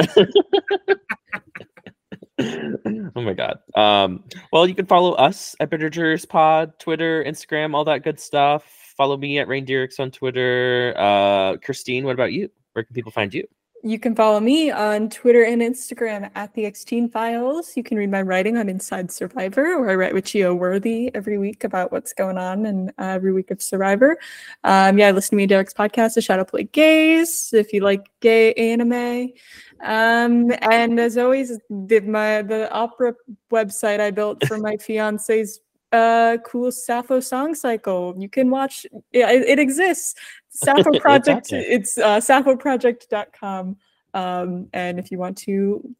oh 2.41 3.21
my 3.23 3.35
god. 3.35 3.59
Um, 3.75 4.25
well, 4.53 4.67
you 4.67 4.75
can 4.75 4.87
follow 4.87 5.13
us 5.13 5.55
at 5.61 5.71
Bittergers 5.71 6.29
Pod, 6.29 6.79
Twitter, 6.79 7.25
Instagram, 7.25 7.75
all 7.75 7.85
that 7.85 8.05
good 8.05 8.19
stuff. 8.19 8.65
Follow 8.97 9.17
me 9.17 9.39
at 9.39 9.49
Reindeerix 9.49 10.01
on 10.01 10.11
Twitter. 10.11 10.95
Uh, 10.97 11.57
Christine, 11.59 12.05
what 12.05 12.15
about 12.15 12.33
you? 12.33 12.49
Where 12.73 12.85
can 12.85 12.95
people 12.95 13.13
find 13.13 13.33
you? 13.33 13.47
You 13.85 13.99
can 13.99 14.15
follow 14.15 14.39
me 14.39 14.71
on 14.71 15.11
Twitter 15.11 15.43
and 15.43 15.61
Instagram 15.61 16.31
at 16.37 16.55
the 16.55 16.67
X 16.67 16.85
Files. 17.13 17.77
You 17.77 17.83
can 17.83 17.99
read 17.99 18.13
my 18.13 18.23
writing 18.23 18.57
on 18.57 18.69
Inside 18.69 19.11
Survivor, 19.11 19.81
where 19.81 19.91
I 19.91 19.97
write 19.97 20.15
with 20.15 20.25
Gio 20.25 20.57
Worthy 20.57 21.13
every 21.17 21.37
week 21.37 21.65
about 21.65 21.91
what's 21.91 22.13
going 22.13 22.39
on 22.39 22.67
and 22.67 22.91
uh, 22.91 23.07
every 23.07 23.33
week 23.33 23.51
of 23.51 23.61
Survivor. 23.61 24.19
Um, 24.63 24.99
yeah, 24.99 25.11
listen 25.11 25.31
to 25.31 25.37
me 25.37 25.49
Derek's 25.49 25.75
podcast, 25.75 26.15
The 26.15 26.21
Shadow 26.21 26.45
Play 26.45 26.63
Gays, 26.63 27.51
if 27.53 27.73
you 27.73 27.81
like 27.81 28.09
gay 28.21 28.53
anime. 28.53 29.33
Um, 29.81 30.53
and 30.71 31.01
as 31.01 31.19
always, 31.19 31.59
my 31.69 32.43
the 32.43 32.71
opera 32.71 33.15
website 33.51 33.99
I 33.99 34.13
built 34.13 34.47
for 34.47 34.59
my 34.59 34.77
fiance's 34.77 35.61
uh 35.93 36.39
cool 36.47 36.73
Sappho 36.73 37.21
song 37.21 37.55
cycle. 37.55 38.15
You 38.19 38.29
can 38.29 38.51
watch 38.51 38.87
yeah, 39.13 39.31
it, 39.31 39.43
it 39.43 39.59
exists. 39.59 40.15
Sappho 40.49 40.99
Project 41.01 41.51
there. 41.51 41.63
it's 41.67 41.99
uh 41.99 42.19
sapphoproject.com. 42.19 43.77
Um 44.15 44.69
and 44.73 44.99
if 44.99 45.11
you 45.11 45.19
want 45.19 45.39
to 45.39 45.95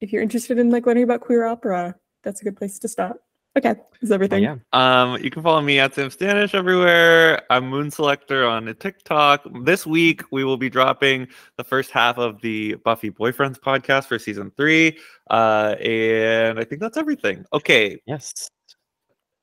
if 0.00 0.12
you're 0.12 0.22
interested 0.22 0.58
in 0.58 0.70
like 0.70 0.86
learning 0.86 1.04
about 1.04 1.20
queer 1.20 1.44
opera, 1.44 1.94
that's 2.22 2.40
a 2.40 2.44
good 2.44 2.56
place 2.56 2.78
to 2.80 2.88
start. 2.88 3.20
Okay, 3.56 3.74
is 4.02 4.10
Oh, 4.10 4.14
everything? 4.14 4.42
yeah. 4.42 4.56
Um, 4.74 5.16
you 5.24 5.30
can 5.30 5.42
follow 5.42 5.62
me 5.62 5.78
at 5.78 5.94
Sam 5.94 6.10
Stanish 6.10 6.52
everywhere. 6.54 7.40
I'm 7.48 7.66
Moon 7.70 7.90
Selector 7.90 8.46
on 8.46 8.66
TikTok. 8.78 9.46
This 9.64 9.86
week 9.86 10.20
we 10.30 10.44
will 10.44 10.58
be 10.58 10.68
dropping 10.68 11.26
the 11.56 11.64
first 11.64 11.90
half 11.90 12.18
of 12.18 12.38
the 12.42 12.74
Buffy 12.84 13.10
Boyfriends 13.10 13.58
podcast 13.58 14.08
for 14.08 14.18
season 14.18 14.52
three. 14.58 14.98
Uh, 15.30 15.74
and 15.80 16.58
I 16.60 16.64
think 16.64 16.82
that's 16.82 16.98
everything. 16.98 17.46
Okay, 17.54 17.98
Yes. 18.06 18.50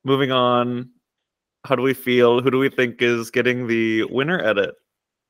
Moving 0.04 0.32
on. 0.32 0.90
How 1.66 1.74
do 1.74 1.82
we 1.82 1.94
feel? 1.94 2.40
Who 2.40 2.50
do 2.50 2.58
we 2.58 2.68
think 2.68 3.00
is 3.00 3.30
getting 3.30 3.66
the 3.66 4.04
winner 4.04 4.38
edit? 4.44 4.74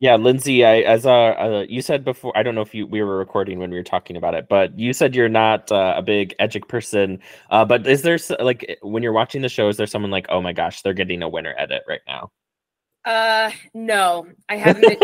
Yeah, 0.01 0.16
Lindsay, 0.16 0.64
I 0.64 0.80
as 0.80 1.06
uh, 1.06 1.12
uh 1.12 1.66
you 1.68 1.80
said 1.80 2.05
before, 2.05 2.36
I 2.36 2.42
don't 2.42 2.55
know 2.55 2.60
if 2.60 2.74
you 2.74 2.86
we 2.86 3.02
were 3.02 3.16
recording 3.16 3.59
when 3.60 3.70
we 3.70 3.76
were 3.76 3.84
talking 3.84 4.16
about 4.16 4.34
it, 4.34 4.48
but 4.48 4.76
you 4.78 4.92
said 4.92 5.14
you're 5.14 5.28
not 5.28 5.70
uh, 5.70 5.94
a 5.96 6.02
big 6.02 6.34
Edgic 6.40 6.68
person. 6.68 7.20
Uh, 7.51 7.64
but 7.64 7.86
is 7.86 8.02
there 8.02 8.18
like 8.40 8.78
when 8.82 9.02
you're 9.02 9.12
watching 9.12 9.40
the 9.42 9.48
show, 9.48 9.68
is 9.68 9.76
there 9.76 9.86
someone 9.86 10.10
like, 10.10 10.26
oh 10.28 10.42
my 10.42 10.52
gosh, 10.52 10.82
they're 10.82 10.92
getting 10.92 11.22
a 11.22 11.28
winner 11.28 11.55
edit 11.56 11.82
right 11.88 12.02
now? 12.06 12.30
Uh, 13.05 13.51
no, 13.72 14.26
I 14.48 14.56
haven't 14.56 14.80
been. 14.82 14.98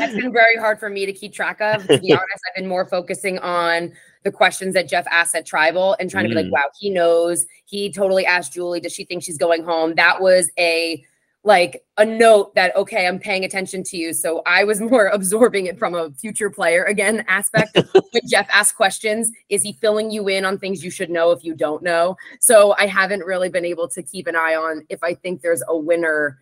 That's 0.00 0.14
been 0.14 0.32
very 0.32 0.56
hard 0.56 0.80
for 0.80 0.90
me 0.90 1.06
to 1.06 1.12
keep 1.12 1.32
track 1.32 1.60
of. 1.60 1.86
To 1.86 1.98
be 1.98 2.12
honest, 2.12 2.40
I've 2.48 2.56
been 2.56 2.66
more 2.66 2.86
focusing 2.86 3.38
on 3.38 3.92
the 4.24 4.32
questions 4.32 4.74
that 4.74 4.88
Jeff 4.88 5.06
asked 5.10 5.34
at 5.34 5.46
Tribal 5.46 5.96
and 6.00 6.10
trying 6.10 6.24
to 6.24 6.28
be 6.28 6.34
like, 6.34 6.46
Mm. 6.46 6.50
wow, 6.52 6.64
he 6.78 6.90
knows. 6.90 7.46
He 7.66 7.90
totally 7.92 8.26
asked 8.26 8.52
Julie, 8.52 8.80
does 8.80 8.92
she 8.92 9.04
think 9.04 9.22
she's 9.22 9.38
going 9.38 9.64
home? 9.64 9.94
That 9.94 10.20
was 10.20 10.50
a 10.58 11.04
like 11.42 11.82
a 11.96 12.04
note 12.04 12.54
that 12.54 12.76
okay, 12.76 13.06
I'm 13.06 13.18
paying 13.18 13.44
attention 13.44 13.82
to 13.84 13.96
you. 13.96 14.12
So 14.12 14.42
I 14.44 14.62
was 14.64 14.78
more 14.92 15.06
absorbing 15.06 15.66
it 15.66 15.78
from 15.78 15.94
a 15.94 16.10
future 16.10 16.50
player 16.50 16.84
again 16.84 17.24
aspect. 17.28 17.74
when 18.10 18.22
Jeff 18.28 18.46
asks 18.52 18.76
questions, 18.76 19.32
is 19.48 19.62
he 19.62 19.72
filling 19.72 20.10
you 20.10 20.28
in 20.28 20.44
on 20.44 20.58
things 20.58 20.84
you 20.84 20.90
should 20.90 21.08
know 21.08 21.30
if 21.30 21.42
you 21.42 21.54
don't 21.54 21.82
know? 21.82 22.16
So 22.40 22.74
I 22.76 22.86
haven't 22.86 23.24
really 23.24 23.48
been 23.48 23.64
able 23.64 23.88
to 23.88 24.02
keep 24.02 24.26
an 24.26 24.36
eye 24.36 24.54
on 24.54 24.84
if 24.90 25.02
I 25.02 25.14
think 25.14 25.40
there's 25.40 25.62
a 25.68 25.76
winner 25.76 26.38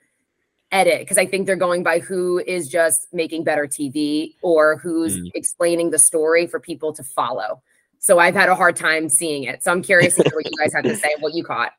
edit 0.72 1.00
because 1.00 1.18
I 1.18 1.26
think 1.26 1.46
they're 1.46 1.56
going 1.56 1.82
by 1.82 1.98
who 1.98 2.38
is 2.40 2.68
just 2.68 3.08
making 3.12 3.44
better 3.44 3.66
TV 3.66 4.34
or 4.42 4.76
who's 4.78 5.16
Mm. 5.16 5.30
explaining 5.34 5.90
the 5.90 5.98
story 5.98 6.46
for 6.46 6.60
people 6.60 6.92
to 6.92 7.02
follow. 7.02 7.62
So 7.98 8.18
I've 8.18 8.34
had 8.34 8.48
a 8.48 8.54
hard 8.54 8.76
time 8.76 9.08
seeing 9.08 9.44
it. 9.44 9.62
So 9.64 9.72
I'm 9.72 9.82
curious 9.82 10.14
to 10.16 10.22
hear 10.22 10.32
what 10.34 10.44
you 10.44 10.52
guys 10.58 10.72
have 10.74 10.84
to 10.84 10.94
say, 10.96 11.14
what 11.20 11.34
you 11.34 11.42
caught. 11.42 11.72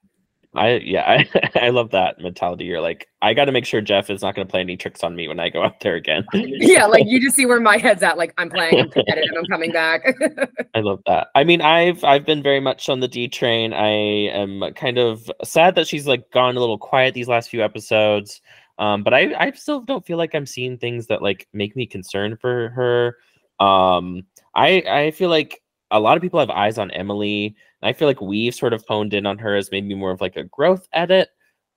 I 0.55 0.77
yeah, 0.83 1.03
I, 1.03 1.49
I 1.67 1.69
love 1.69 1.91
that 1.91 2.19
mentality. 2.19 2.65
You're 2.65 2.81
like, 2.81 3.07
I 3.21 3.35
got 3.35 3.45
to 3.45 3.51
make 3.51 3.65
sure 3.65 3.81
Jeff 3.81 4.09
is 4.09 4.23
not 4.23 4.33
going 4.33 4.47
to 4.47 4.51
play 4.51 4.61
any 4.61 4.75
tricks 4.77 5.03
on 5.03 5.15
me 5.15 5.27
when 5.27 5.39
I 5.39 5.49
go 5.49 5.61
out 5.61 5.79
there 5.81 5.93
again. 5.95 6.25
yeah, 6.33 6.87
like 6.87 7.05
you 7.05 7.21
just 7.21 7.35
see 7.35 7.45
where 7.45 7.59
my 7.59 7.77
head's 7.77 8.01
at. 8.01 8.17
Like 8.17 8.33
I'm 8.39 8.49
playing, 8.49 8.79
I'm 8.79 8.89
competitive, 8.89 9.35
I'm 9.37 9.45
coming 9.45 9.71
back. 9.71 10.17
I 10.73 10.79
love 10.79 11.01
that. 11.05 11.27
I 11.35 11.43
mean, 11.43 11.61
I've 11.61 12.03
I've 12.03 12.25
been 12.25 12.41
very 12.41 12.59
much 12.59 12.89
on 12.89 12.99
the 12.99 13.07
Dee 13.07 13.27
train. 13.27 13.73
I 13.73 13.89
am 14.33 14.63
kind 14.73 14.97
of 14.97 15.29
sad 15.43 15.75
that 15.75 15.87
she's 15.87 16.07
like 16.07 16.31
gone 16.31 16.57
a 16.57 16.59
little 16.59 16.79
quiet 16.79 17.13
these 17.13 17.27
last 17.27 17.49
few 17.49 17.63
episodes. 17.63 18.41
Um, 18.79 19.03
but 19.03 19.13
I 19.13 19.33
I 19.37 19.51
still 19.51 19.81
don't 19.81 20.05
feel 20.05 20.17
like 20.17 20.33
I'm 20.33 20.45
seeing 20.45 20.77
things 20.77 21.07
that 21.07 21.21
like 21.21 21.47
make 21.53 21.75
me 21.75 21.85
concerned 21.85 22.39
for 22.39 22.69
her. 22.69 23.17
Um, 23.63 24.23
I 24.55 24.83
I 24.87 25.11
feel 25.11 25.29
like 25.29 25.61
a 25.91 25.99
lot 25.99 26.17
of 26.17 26.21
people 26.21 26.39
have 26.39 26.49
eyes 26.49 26.77
on 26.77 26.91
Emily. 26.91 27.55
And 27.81 27.89
I 27.89 27.93
feel 27.93 28.07
like 28.07 28.21
we've 28.21 28.55
sort 28.55 28.73
of 28.73 28.83
honed 28.87 29.13
in 29.13 29.25
on 29.25 29.37
her 29.39 29.55
as 29.55 29.71
maybe 29.71 29.93
more 29.95 30.11
of 30.11 30.21
like 30.21 30.35
a 30.35 30.43
growth 30.43 30.87
edit. 30.93 31.29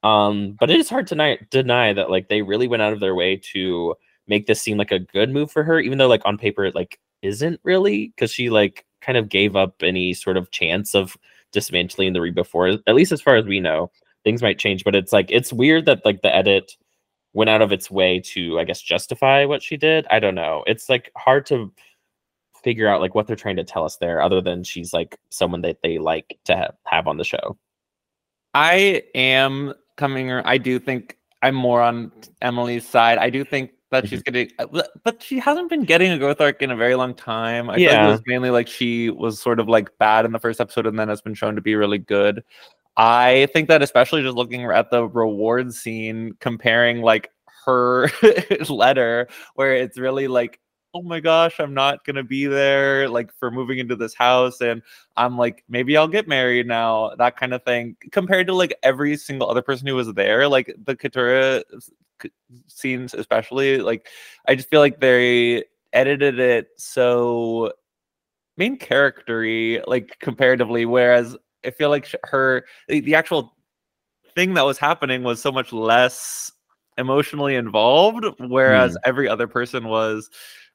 Um, 0.03 0.57
but 0.59 0.70
it 0.70 0.81
is 0.81 0.89
hard 0.89 1.07
to 1.09 1.15
deny, 1.15 1.39
deny 1.51 1.93
that 1.93 2.11
like 2.11 2.29
they 2.29 2.43
really 2.43 2.66
went 2.66 2.83
out 2.83 2.93
of 2.93 3.01
their 3.01 3.15
way 3.15 3.37
to 3.53 3.95
make 4.27 4.47
this 4.47 4.61
seem 4.61 4.77
like 4.77 4.91
a 4.91 4.99
good 4.99 5.31
move 5.31 5.51
for 5.51 5.62
her, 5.62 5.79
even 5.81 5.99
though 5.99 6.09
like 6.09 6.23
on 6.24 6.39
paper 6.39 6.65
it 6.65 6.74
like 6.74 6.99
isn't 7.23 7.61
really 7.62 8.09
because 8.09 8.33
she 8.33 8.51
like 8.51 8.85
kind 9.01 9.16
of 9.16 9.29
gave 9.29 9.55
up 9.57 9.77
any 9.83 10.12
sort 10.12 10.37
of 10.37 10.51
chance 10.51 10.95
of 10.95 11.16
dismantling 11.53 12.12
the 12.12 12.20
Reba 12.20 12.43
before. 12.43 12.69
At 12.87 12.95
least 12.95 13.12
as 13.12 13.23
far 13.23 13.37
as 13.37 13.47
we 13.47 13.61
know, 13.61 13.91
things 14.24 14.43
might 14.43 14.59
change. 14.59 14.83
But 14.85 14.97
it's 14.97 15.12
like 15.12 15.31
it's 15.31 15.53
weird 15.53 15.87
that 15.87 16.05
like 16.05 16.23
the 16.23 16.35
edit 16.35 16.77
went 17.35 17.51
out 17.51 17.63
of 17.63 17.73
its 17.73 17.91
way 17.91 18.21
to 18.21 18.59
I 18.61 18.65
guess 18.65 18.81
justify 18.81 19.45
what 19.45 19.63
she 19.63 19.77
did. 19.77 20.07
I 20.11 20.19
don't 20.21 20.35
know. 20.35 20.65
It's 20.67 20.89
like 20.89 21.11
hard 21.17 21.47
to 21.47 21.73
figure 22.63 22.87
out 22.89 23.01
like 23.01 23.15
what 23.15 23.27
they're 23.27 23.37
trying 23.37 23.57
to 23.57 23.65
tell 23.65 23.85
us 23.85 23.97
there, 23.97 24.21
other 24.23 24.41
than 24.41 24.63
she's 24.65 24.93
like 24.93 25.19
someone 25.31 25.63
that 25.63 25.79
they 25.83 25.99
like 25.99 26.39
to 26.45 26.57
ha- 26.57 26.71
have 26.87 27.09
on 27.09 27.17
the 27.17 27.25
show. 27.25 27.57
I 28.55 29.03
am 29.15 29.75
coming. 29.97 30.31
I 30.31 30.59
do 30.59 30.79
think 30.79 31.19
I'm 31.43 31.55
more 31.55 31.81
on 31.83 32.13
Emily's 32.41 32.87
side. 32.87 33.19
I 33.19 33.31
do 33.31 33.45
think 33.45 33.71
that 33.91 34.09
she's 34.09 34.23
getting, 34.23 34.49
uh, 34.59 34.67
but- 35.05 35.23
she 35.23 35.39
hasn't 35.39 35.69
been 35.69 35.85
getting 35.85 36.13
a 36.13 36.19
growth 36.19 36.41
arc 36.41 36.63
in 36.63 36.71
a 36.71 36.77
very 36.77 36.95
long 36.95 37.15
time. 37.15 37.69
I 37.69 37.77
feel 37.77 37.87
like 37.87 37.93
Yeah. 37.95 38.09
it 38.09 38.11
was 38.13 38.23
mainly 38.27 38.51
like 38.51 38.69
she 38.69 39.11
was 39.11 39.41
sort 39.41 39.59
of 39.61 39.69
like 39.69 39.91
bad 39.99 40.25
in 40.25 40.33
the 40.33 40.39
first 40.39 40.61
episode 40.61 40.87
and 40.87 40.99
then 40.99 41.09
has 41.09 41.21
been 41.21 41.35
shown 41.35 41.55
to 41.57 41.61
be 41.61 41.75
really 41.75 41.99
good. 41.99 42.43
I 42.97 43.48
think 43.52 43.69
that 43.69 43.82
especially 43.82 44.23
just 44.23 44.36
looking 44.36 44.64
at 44.64 44.90
the 44.90 45.06
reward 45.09 45.73
scene, 45.74 46.35
comparing 46.40 47.01
like 47.01 47.31
her 47.64 48.10
letter, 48.69 49.28
where 49.55 49.74
it's 49.74 49.98
really 49.98 50.28
like, 50.28 50.60
oh 50.94 51.02
my 51.02 51.20
gosh, 51.20 51.59
I'm 51.59 51.73
not 51.74 52.05
gonna 52.05 52.23
be 52.23 52.47
there, 52.47 53.09
like 53.09 53.32
for 53.39 53.51
moving 53.51 53.78
into 53.78 53.97
this 53.97 54.14
house, 54.14 54.60
and 54.60 54.82
I'm 55.16 55.39
like, 55.39 55.64
maybe 55.69 55.97
I'll 55.97 56.09
get 56.09 56.28
married 56.28 56.66
now, 56.66 57.12
that 57.16 57.36
kind 57.36 57.55
of 57.55 57.62
thing. 57.64 57.97
Compared 58.10 58.47
to 58.48 58.55
like 58.55 58.74
every 58.82 59.16
single 59.16 59.48
other 59.51 59.62
person 59.62 59.86
who 59.86 59.94
was 59.94 60.12
there, 60.14 60.48
like 60.48 60.74
the 60.85 60.94
Katurah 60.97 61.62
scenes, 62.66 63.14
especially, 63.14 63.78
like 63.78 64.09
I 64.47 64.55
just 64.55 64.69
feel 64.70 64.81
like 64.81 65.01
they 65.01 65.64
edited 65.94 66.39
it 66.39 66.69
so 66.77 67.73
main 68.56 68.78
charactery, 68.78 69.82
like 69.86 70.19
comparatively, 70.20 70.85
whereas 70.86 71.36
I 71.64 71.70
feel 71.70 71.90
like 71.90 72.09
her 72.24 72.64
the, 72.89 73.01
the 73.01 73.14
actual 73.14 73.55
thing 74.34 74.55
that 74.55 74.64
was 74.64 74.78
happening 74.78 75.22
was 75.22 75.40
so 75.40 75.52
much 75.52 75.72
less 75.72 76.52
emotionally 76.98 77.55
involved, 77.55 78.24
whereas 78.39 78.97
every 79.05 79.28
other 79.28 79.47
person 79.47 79.89
was 79.89 80.30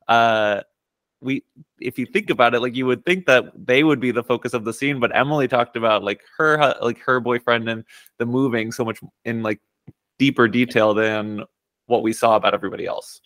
uh 0.08 0.62
we 1.22 1.44
if 1.80 1.98
you 1.98 2.06
think 2.06 2.30
about 2.30 2.54
it 2.54 2.62
like 2.62 2.76
you 2.76 2.86
would 2.86 3.04
think 3.06 3.26
that 3.26 3.46
they 3.56 3.84
would 3.84 4.00
be 4.00 4.12
the 4.12 4.24
focus 4.24 4.54
of 4.54 4.64
the 4.64 4.74
scene 4.74 5.00
but 5.00 5.14
emily 5.16 5.48
talked 5.48 5.76
about 5.76 6.04
like 6.04 6.22
her 6.38 6.76
like 6.82 7.00
her 7.00 7.20
boyfriend 7.20 7.68
and 7.68 7.84
the 8.20 8.26
moving 8.26 8.72
so 8.72 8.86
much 8.86 9.00
in 9.26 9.42
like 9.42 9.60
deeper 10.20 10.48
detail 10.48 10.94
than 10.94 11.44
what 11.88 12.04
we 12.04 12.14
saw 12.14 12.36
about 12.36 12.54
everybody 12.54 12.86
else 12.86 13.20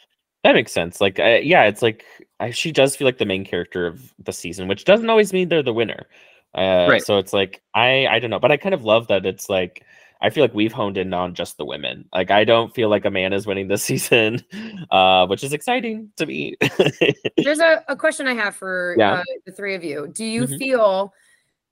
That 0.44 0.56
makes 0.56 0.72
sense. 0.72 1.00
Like, 1.00 1.20
uh, 1.20 1.40
yeah, 1.44 1.66
it's 1.66 1.82
like 1.82 2.04
I, 2.40 2.50
she 2.52 2.72
does 2.72 2.96
feel 2.96 3.06
like 3.06 3.20
the 3.20 3.26
main 3.26 3.46
character 3.46 3.86
of 3.86 4.14
the 4.18 4.34
season, 4.34 4.68
which 4.68 4.86
doesn't 4.86 5.10
always 5.10 5.34
mean 5.34 5.50
they're 5.50 5.62
the 5.62 5.74
winner. 5.74 6.08
Uh, 6.54 6.88
Right. 6.90 7.02
So 7.02 7.18
it's 7.18 7.34
like 7.34 7.62
I 7.74 8.08
I 8.08 8.20
don't 8.20 8.30
know, 8.30 8.40
but 8.40 8.52
I 8.52 8.58
kind 8.58 8.74
of 8.76 8.84
love 8.84 9.08
that 9.08 9.26
it's 9.26 9.50
like 9.50 9.86
I 10.24 10.30
feel 10.30 10.44
like 10.44 10.54
we've 10.54 10.72
honed 10.74 10.98
in 10.98 11.14
on 11.14 11.34
just 11.34 11.58
the 11.58 11.66
women. 11.66 12.08
Like 12.14 12.30
I 12.30 12.44
don't 12.44 12.74
feel 12.76 12.90
like 12.90 13.06
a 13.06 13.10
man 13.12 13.34
is 13.34 13.48
winning 13.48 13.68
this 13.68 13.84
season, 13.92 14.44
uh, 14.92 15.26
which 15.28 15.44
is 15.44 15.54
exciting 15.54 16.12
to 16.18 16.26
me. 16.26 16.56
There's 17.38 17.60
a, 17.60 17.84
a 17.88 17.96
question 17.96 18.28
I 18.28 18.34
have 18.34 18.56
for 18.56 18.96
Yeah. 19.00 19.14
uh, 19.14 19.24
the 19.46 19.52
three 19.52 19.76
of 19.76 19.84
you. 19.84 20.08
Do 20.14 20.24
you 20.26 20.44
Mhm. 20.44 20.58
feel 20.60 21.14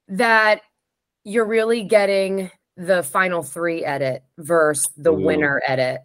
that 0.08 0.62
you're 1.24 1.46
really 1.46 1.84
getting 1.84 2.50
the 2.78 3.04
final 3.04 3.44
three 3.44 3.84
edit 3.84 4.24
versus 4.38 4.90
the 4.98 5.12
Ooh. 5.12 5.20
winner 5.26 5.62
edit? 5.68 6.02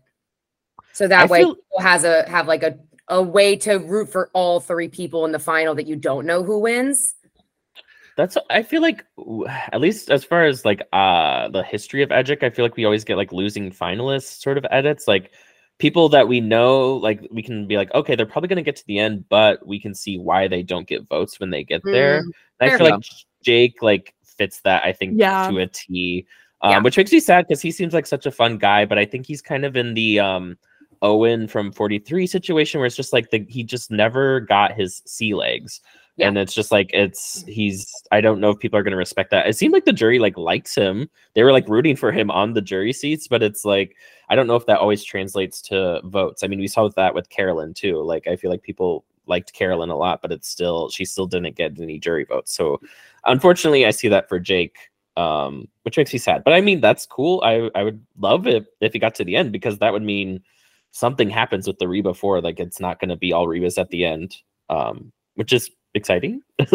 So 0.93 1.09
that 1.09 1.23
I 1.23 1.27
way 1.27 1.39
feel- 1.41 1.55
people 1.55 1.81
has 1.81 2.05
a 2.05 2.29
have 2.29 2.47
like 2.49 2.63
a, 2.63 2.79
a 3.09 3.23
way 3.23 3.57
to 3.57 3.77
root 3.77 4.11
for 4.11 4.31
all 4.35 4.61
three 4.61 4.89
people 4.89 5.25
in 5.25 5.33
the 5.33 5.39
final 5.39 5.75
that 5.77 5.87
you 5.87 5.97
don't 5.97 6.27
know 6.27 6.43
who 6.43 6.59
wins. 6.59 7.15
That's 8.17 8.37
I 8.51 8.63
feel 8.63 8.81
like 8.81 9.05
at 9.73 9.81
least 9.81 10.11
as 10.11 10.25
far 10.25 10.45
as 10.45 10.65
like 10.65 10.87
uh 10.93 11.49
the 11.49 11.63
history 11.63 12.03
of 12.03 12.11
Edgic, 12.13 12.43
I 12.43 12.51
feel 12.51 12.65
like 12.65 12.77
we 12.77 12.85
always 12.85 13.05
get 13.05 13.17
like 13.17 13.33
losing 13.33 13.71
finalists 13.71 14.41
sort 14.41 14.57
of 14.59 14.65
edits. 14.71 15.09
Like 15.09 15.33
people 15.79 16.09
that 16.11 16.29
we 16.29 16.41
know, 16.41 16.95
like 16.97 17.27
we 17.33 17.43
can 17.43 17.67
be 17.67 17.77
like, 17.77 17.93
okay, 17.93 18.15
they're 18.15 18.27
probably 18.27 18.49
gonna 18.49 18.63
get 18.63 18.77
to 18.77 18.87
the 18.87 18.99
end, 19.01 19.29
but 19.29 19.67
we 19.67 19.81
can 19.81 19.95
see 19.95 20.19
why 20.19 20.47
they 20.47 20.63
don't 20.63 20.87
get 20.87 21.09
votes 21.09 21.41
when 21.41 21.51
they 21.51 21.65
get 21.65 21.83
there. 21.91 22.21
Mm, 22.23 22.33
And 22.61 22.73
I 22.73 22.77
feel 22.77 22.87
enough. 22.87 22.99
like 23.01 23.09
Jake 23.43 23.83
like 23.83 24.15
fits 24.25 24.61
that, 24.61 24.85
I 24.85 24.93
think, 24.93 25.19
Yeah. 25.19 25.49
to 25.49 25.59
a 25.59 25.67
T. 25.67 26.27
Um, 26.61 26.71
Yeah. 26.71 26.79
which 26.83 26.97
makes 26.97 27.13
me 27.13 27.21
sad 27.21 27.47
because 27.49 27.61
he 27.61 27.73
seems 27.73 27.93
like 27.93 28.07
such 28.07 28.27
a 28.27 28.31
fun 28.31 28.59
guy, 28.59 28.85
but 28.85 28.97
I 28.97 29.05
think 29.05 29.27
he's 29.27 29.43
kind 29.43 29.65
of 29.65 29.77
in 29.77 29.93
the 29.95 30.21
um 30.21 30.57
Owen 31.03 31.49
from 31.49 31.73
43 31.73 32.27
situation 32.29 32.79
where 32.79 32.87
it's 32.87 32.97
just 32.97 33.13
like 33.13 33.31
the 33.31 33.45
he 33.49 33.65
just 33.65 33.91
never 33.91 34.41
got 34.41 34.73
his 34.73 35.03
sea 35.05 35.35
legs. 35.35 35.81
Yeah. 36.17 36.29
And 36.29 36.39
it's 36.39 36.55
just 36.55 36.71
like 36.71 36.91
it's 36.93 37.45
he's 37.49 37.93
I 38.13 38.21
don't 38.21 38.41
know 38.41 38.51
if 38.51 38.61
people 38.61 38.79
are 38.79 38.85
gonna 38.85 38.97
respect 38.97 39.31
that. 39.33 39.49
It 39.49 39.57
seemed 39.57 39.73
like 39.73 39.85
the 39.85 39.93
jury 39.93 40.21
like 40.21 40.37
likes 40.39 40.75
him. 40.75 41.11
They 41.35 41.43
were 41.43 41.51
like 41.51 41.69
rooting 41.69 41.97
for 41.97 42.13
him 42.13 42.31
on 42.31 42.53
the 42.53 42.61
jury 42.63 42.93
seats, 42.93 43.27
but 43.27 43.43
it's 43.43 43.65
like 43.65 43.97
I 44.29 44.37
don't 44.37 44.47
know 44.47 44.55
if 44.55 44.67
that 44.67 44.79
always 44.79 45.03
translates 45.03 45.61
to 45.63 46.01
votes. 46.05 46.45
I 46.45 46.47
mean, 46.47 46.61
we 46.61 46.69
saw 46.69 46.89
that 46.89 47.15
with 47.15 47.31
Carolyn 47.31 47.75
too. 47.75 48.01
Like 48.03 48.29
I 48.29 48.37
feel 48.37 48.51
like 48.51 48.63
people 48.63 49.05
liked 49.27 49.55
Carolyn 49.55 49.91
a 49.91 49.97
lot, 49.97 50.23
but 50.23 50.31
it's 50.31 50.49
still 50.49 50.89
she 50.89 51.05
still 51.05 51.27
didn't 51.27 51.57
get 51.57 51.81
any 51.81 51.99
jury 51.99 52.25
votes. 52.25 52.55
So 52.55 52.81
unfortunately 53.25 53.85
I 53.85 53.91
see 53.91 54.09
that 54.09 54.29
for 54.29 54.39
Jake 54.39 54.77
um 55.17 55.67
which 55.83 55.97
makes 55.97 56.13
me 56.13 56.19
sad. 56.21 56.45
But 56.45 56.55
I 56.55 56.61
mean 56.61 56.81
that's 56.81 57.07
cool. 57.07 57.43
I 57.45 57.71
I 57.75 57.83
would 57.83 58.01
love 58.19 58.47
it 58.47 58.67
if 58.81 58.93
he 58.93 59.01
got 59.01 59.17
to 59.17 59.25
the 59.25 59.35
end 59.35 59.51
because 59.51 59.79
that 59.79 59.93
would 59.93 60.03
mean 60.03 60.43
something 60.93 61.29
happens 61.29 61.67
with 61.67 61.79
the 61.81 61.89
Reba 61.89 62.15
4 62.15 62.41
like 62.41 62.61
it's 62.61 62.79
not 62.79 63.01
going 63.01 63.09
to 63.09 63.17
be 63.17 63.33
all 63.33 63.49
Rebas 63.49 63.79
at 63.79 63.91
the 63.91 64.05
end. 64.05 64.37
Um 64.71 65.13
which 65.35 65.53
is 65.53 65.71
exciting. 65.95 66.43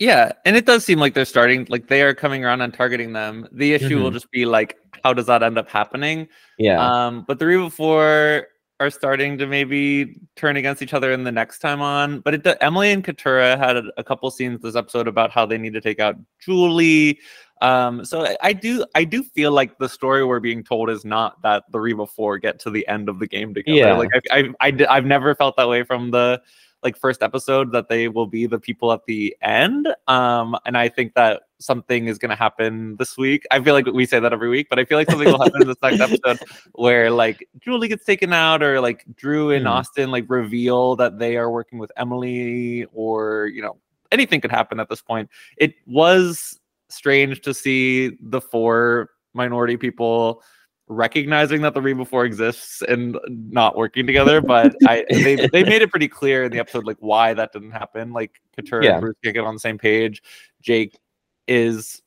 Yeah, 0.00 0.30
and 0.44 0.56
it 0.56 0.64
does 0.64 0.84
seem 0.84 1.00
like 1.00 1.14
they're 1.14 1.24
starting, 1.24 1.66
like 1.68 1.88
they 1.88 2.02
are 2.02 2.14
coming 2.14 2.44
around 2.44 2.60
and 2.60 2.72
targeting 2.72 3.12
them. 3.14 3.48
The 3.50 3.74
issue 3.74 4.00
will 4.00 4.10
Mhm. 4.10 4.14
just 4.14 4.30
be 4.30 4.44
like, 4.44 4.76
how 5.02 5.12
does 5.12 5.26
that 5.26 5.42
end 5.42 5.58
up 5.58 5.68
happening? 5.68 6.28
Yeah. 6.56 6.78
Um, 6.78 7.24
but 7.26 7.40
the 7.40 7.46
Reba 7.46 7.68
Four 7.68 8.46
are 8.78 8.90
starting 8.90 9.36
to 9.38 9.46
maybe 9.48 10.20
turn 10.36 10.56
against 10.56 10.82
each 10.82 10.94
other 10.94 11.10
in 11.10 11.24
the 11.24 11.32
next 11.32 11.58
time 11.58 11.82
on. 11.82 12.20
But 12.20 12.34
it, 12.34 12.58
Emily 12.60 12.92
and 12.92 13.02
Katurah 13.04 13.58
had 13.58 13.76
a, 13.76 13.90
a 13.96 14.04
couple 14.04 14.30
scenes 14.30 14.60
this 14.62 14.76
episode 14.76 15.08
about 15.08 15.32
how 15.32 15.44
they 15.44 15.58
need 15.58 15.72
to 15.72 15.80
take 15.80 15.98
out 15.98 16.14
Julie. 16.38 17.18
Um, 17.60 18.04
so 18.04 18.24
I, 18.24 18.36
I 18.40 18.52
do, 18.52 18.84
I 18.94 19.02
do 19.02 19.24
feel 19.24 19.50
like 19.50 19.78
the 19.78 19.88
story 19.88 20.24
we're 20.24 20.38
being 20.38 20.62
told 20.62 20.90
is 20.90 21.04
not 21.04 21.42
that 21.42 21.64
the 21.72 21.80
Reba 21.80 22.06
Four 22.06 22.38
get 22.38 22.60
to 22.60 22.70
the 22.70 22.86
end 22.86 23.08
of 23.08 23.18
the 23.18 23.26
game 23.26 23.52
together. 23.52 23.76
Yeah. 23.76 23.94
Like 23.94 24.10
I, 24.30 24.54
I, 24.60 24.68
I, 24.68 24.86
I've 24.88 25.06
never 25.06 25.34
felt 25.34 25.56
that 25.56 25.68
way 25.68 25.82
from 25.82 26.12
the 26.12 26.40
like 26.82 26.96
first 26.96 27.22
episode 27.22 27.72
that 27.72 27.88
they 27.88 28.08
will 28.08 28.26
be 28.26 28.46
the 28.46 28.58
people 28.58 28.92
at 28.92 29.04
the 29.06 29.36
end. 29.42 29.88
Um, 30.06 30.56
and 30.64 30.76
I 30.76 30.88
think 30.88 31.14
that 31.14 31.42
something 31.58 32.06
is 32.06 32.18
going 32.18 32.30
to 32.30 32.36
happen 32.36 32.96
this 32.96 33.16
week. 33.18 33.44
I 33.50 33.60
feel 33.60 33.74
like 33.74 33.86
we 33.86 34.06
say 34.06 34.20
that 34.20 34.32
every 34.32 34.48
week, 34.48 34.68
but 34.70 34.78
I 34.78 34.84
feel 34.84 34.96
like 34.96 35.10
something 35.10 35.26
will 35.26 35.42
happen 35.42 35.62
in 35.62 35.68
this 35.68 35.76
next 35.82 36.00
episode 36.00 36.38
where 36.74 37.10
like 37.10 37.48
Julie 37.60 37.88
gets 37.88 38.04
taken 38.04 38.32
out, 38.32 38.62
or 38.62 38.80
like 38.80 39.04
Drew 39.16 39.50
and 39.50 39.64
Hmm. 39.64 39.72
Austin 39.72 40.10
like 40.10 40.24
reveal 40.28 40.94
that 40.96 41.18
they 41.18 41.36
are 41.36 41.50
working 41.50 41.78
with 41.78 41.90
Emily, 41.96 42.86
or 42.92 43.46
you 43.46 43.62
know 43.62 43.76
anything 44.12 44.40
could 44.40 44.52
happen 44.52 44.78
at 44.80 44.88
this 44.88 45.02
point. 45.02 45.28
It 45.56 45.74
was 45.86 46.60
strange 46.88 47.40
to 47.42 47.52
see 47.52 48.16
the 48.20 48.40
four 48.40 49.10
minority 49.34 49.76
people 49.76 50.42
recognizing 50.88 51.62
that 51.62 51.74
the 51.74 51.82
Reba 51.82 52.04
Four 52.04 52.24
exists 52.24 52.82
and 52.82 53.18
not 53.28 53.76
working 53.76 54.06
together, 54.06 54.40
but 54.40 54.74
I 54.86 55.04
they, 55.10 55.34
they 55.52 55.64
made 55.64 55.82
it 55.82 55.90
pretty 55.90 56.08
clear 56.08 56.44
in 56.44 56.52
the 56.52 56.58
episode 56.58 56.84
like 56.84 56.96
why 57.00 57.34
that 57.34 57.52
didn't 57.52 57.72
happen. 57.72 58.12
Like 58.12 58.40
Katurah 58.58 58.84
Yeah. 58.84 58.92
and 58.92 59.00
Bruce 59.02 59.16
can't 59.22 59.34
get 59.34 59.44
on 59.44 59.54
the 59.54 59.60
same 59.60 59.78
page. 59.78 60.22
Jake 60.62 60.98
is, 61.46 62.02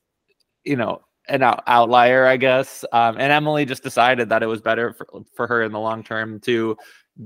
you 0.64 0.76
know, 0.76 1.02
an 1.28 1.42
out- 1.42 1.62
outlier, 1.66 2.26
I 2.26 2.36
guess. 2.36 2.84
Um, 2.92 3.16
and 3.18 3.32
Emily 3.32 3.64
just 3.64 3.82
decided 3.82 4.28
that 4.30 4.42
it 4.42 4.46
was 4.46 4.60
better 4.60 4.92
for, 4.92 5.06
for 5.34 5.46
her 5.46 5.62
in 5.62 5.72
the 5.72 5.80
long 5.80 6.02
term 6.02 6.40
to 6.40 6.76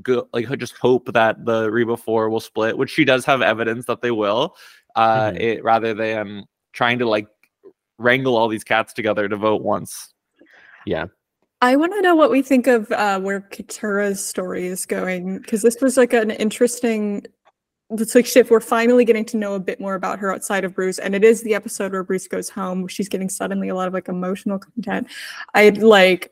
go 0.02 0.28
like 0.32 0.46
just 0.58 0.76
hope 0.76 1.12
that 1.12 1.44
the 1.44 1.70
Reba 1.70 1.96
Four 1.96 2.28
will 2.28 2.40
split, 2.40 2.76
which 2.76 2.90
she 2.90 3.04
does 3.04 3.24
have 3.24 3.40
evidence 3.42 3.86
that 3.86 4.02
they 4.02 4.10
will. 4.10 4.56
Uh, 4.94 5.30
Mhm. 5.30 5.40
it 5.40 5.64
rather 5.64 5.94
than 5.94 6.44
trying 6.72 6.98
to 6.98 7.08
like 7.08 7.26
wrangle 7.98 8.36
all 8.36 8.48
these 8.48 8.64
cats 8.64 8.92
together 8.92 9.28
to 9.28 9.36
vote 9.36 9.62
once. 9.62 10.12
yeah. 10.84 11.06
I 11.62 11.76
want 11.76 11.94
to 11.94 12.02
know 12.02 12.14
what 12.14 12.30
we 12.30 12.42
think 12.42 12.66
of 12.66 12.90
uh, 12.92 13.18
where 13.18 13.40
Katurah's 13.40 14.24
story 14.24 14.66
is 14.66 14.84
going 14.84 15.38
because 15.38 15.62
this 15.62 15.80
was 15.80 15.96
like 15.96 16.12
an 16.12 16.30
interesting. 16.30 17.24
It's 17.90 18.14
like 18.14 18.26
shift. 18.26 18.50
We're 18.50 18.60
finally 18.60 19.04
getting 19.04 19.24
to 19.26 19.36
know 19.36 19.54
a 19.54 19.60
bit 19.60 19.80
more 19.80 19.94
about 19.94 20.18
her 20.18 20.32
outside 20.32 20.64
of 20.64 20.74
Bruce, 20.74 20.98
and 20.98 21.14
it 21.14 21.24
is 21.24 21.42
the 21.42 21.54
episode 21.54 21.92
where 21.92 22.02
Bruce 22.02 22.28
goes 22.28 22.50
home. 22.50 22.88
She's 22.88 23.08
getting 23.08 23.30
suddenly 23.30 23.68
a 23.68 23.74
lot 23.74 23.88
of 23.88 23.94
like 23.94 24.08
emotional 24.08 24.58
content. 24.58 25.08
I 25.54 25.70
like. 25.70 26.30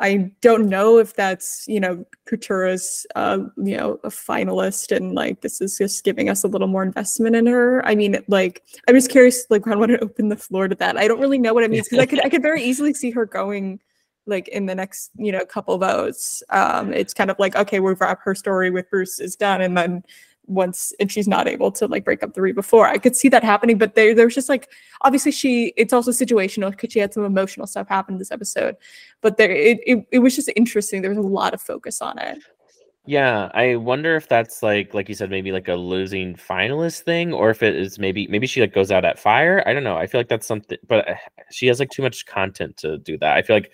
I 0.00 0.32
don't 0.40 0.68
know 0.68 0.98
if 0.98 1.14
that's 1.14 1.66
you 1.68 1.78
know 1.78 2.04
Katurah's 2.26 3.06
uh, 3.14 3.38
you 3.56 3.76
know 3.76 4.00
a 4.02 4.08
finalist, 4.08 4.94
and 4.96 5.14
like 5.14 5.42
this 5.42 5.60
is 5.60 5.78
just 5.78 6.02
giving 6.02 6.28
us 6.28 6.42
a 6.42 6.48
little 6.48 6.66
more 6.66 6.82
investment 6.82 7.36
in 7.36 7.46
her. 7.46 7.86
I 7.86 7.94
mean, 7.94 8.18
like 8.26 8.64
I'm 8.88 8.96
just 8.96 9.10
curious. 9.10 9.46
Like 9.50 9.68
I 9.68 9.76
want 9.76 9.92
to 9.92 10.02
open 10.02 10.30
the 10.30 10.36
floor 10.36 10.66
to 10.66 10.74
that. 10.76 10.96
I 10.96 11.06
don't 11.06 11.20
really 11.20 11.38
know 11.38 11.54
what 11.54 11.62
it 11.62 11.70
means 11.70 11.88
because 11.88 12.00
I 12.00 12.06
could 12.06 12.24
I 12.24 12.28
could 12.28 12.42
very 12.42 12.64
easily 12.64 12.92
see 12.92 13.12
her 13.12 13.24
going 13.24 13.78
like 14.26 14.48
in 14.48 14.66
the 14.66 14.74
next 14.74 15.10
you 15.16 15.32
know 15.32 15.44
couple 15.44 15.76
votes 15.78 16.42
um 16.50 16.92
it's 16.92 17.14
kind 17.14 17.30
of 17.30 17.38
like 17.38 17.56
okay 17.56 17.80
we've 17.80 18.00
wrapped 18.00 18.22
her 18.24 18.34
story 18.34 18.70
with 18.70 18.88
bruce 18.90 19.20
is 19.20 19.36
done 19.36 19.60
and 19.60 19.76
then 19.76 20.02
once 20.46 20.92
and 21.00 21.10
she's 21.10 21.26
not 21.26 21.48
able 21.48 21.72
to 21.72 21.86
like 21.86 22.04
break 22.04 22.22
up 22.22 22.34
the 22.34 22.42
Reba 22.42 22.62
Four 22.62 22.86
i 22.86 22.98
could 22.98 23.16
see 23.16 23.28
that 23.30 23.42
happening 23.42 23.78
but 23.78 23.94
there 23.94 24.14
there's 24.14 24.34
just 24.34 24.48
like 24.48 24.70
obviously 25.00 25.32
she 25.32 25.72
it's 25.76 25.92
also 25.92 26.10
situational 26.10 26.70
because 26.70 26.92
she 26.92 26.98
had 26.98 27.14
some 27.14 27.24
emotional 27.24 27.66
stuff 27.66 27.88
happen 27.88 28.18
this 28.18 28.30
episode 28.30 28.76
but 29.20 29.36
there 29.36 29.50
it, 29.50 29.80
it, 29.86 30.06
it 30.10 30.18
was 30.18 30.36
just 30.36 30.50
interesting 30.54 31.00
there 31.00 31.10
was 31.10 31.18
a 31.18 31.22
lot 31.22 31.54
of 31.54 31.62
focus 31.62 32.02
on 32.02 32.18
it 32.18 32.38
Yeah, 33.06 33.50
I 33.52 33.76
wonder 33.76 34.16
if 34.16 34.28
that's 34.28 34.62
like 34.62 34.94
like 34.94 35.10
you 35.10 35.14
said, 35.14 35.28
maybe 35.28 35.52
like 35.52 35.68
a 35.68 35.74
losing 35.74 36.36
finalist 36.36 37.02
thing, 37.02 37.34
or 37.34 37.50
if 37.50 37.62
it 37.62 37.76
is 37.76 37.98
maybe 37.98 38.26
maybe 38.28 38.46
she 38.46 38.62
like 38.62 38.72
goes 38.72 38.90
out 38.90 39.04
at 39.04 39.18
fire. 39.18 39.62
I 39.66 39.74
don't 39.74 39.84
know. 39.84 39.98
I 39.98 40.06
feel 40.06 40.18
like 40.18 40.28
that's 40.28 40.46
something, 40.46 40.78
but 40.88 41.06
uh, 41.06 41.14
she 41.50 41.66
has 41.66 41.80
like 41.80 41.90
too 41.90 42.00
much 42.00 42.24
content 42.24 42.78
to 42.78 42.96
do 42.96 43.18
that. 43.18 43.36
I 43.36 43.42
feel 43.42 43.56
like 43.56 43.72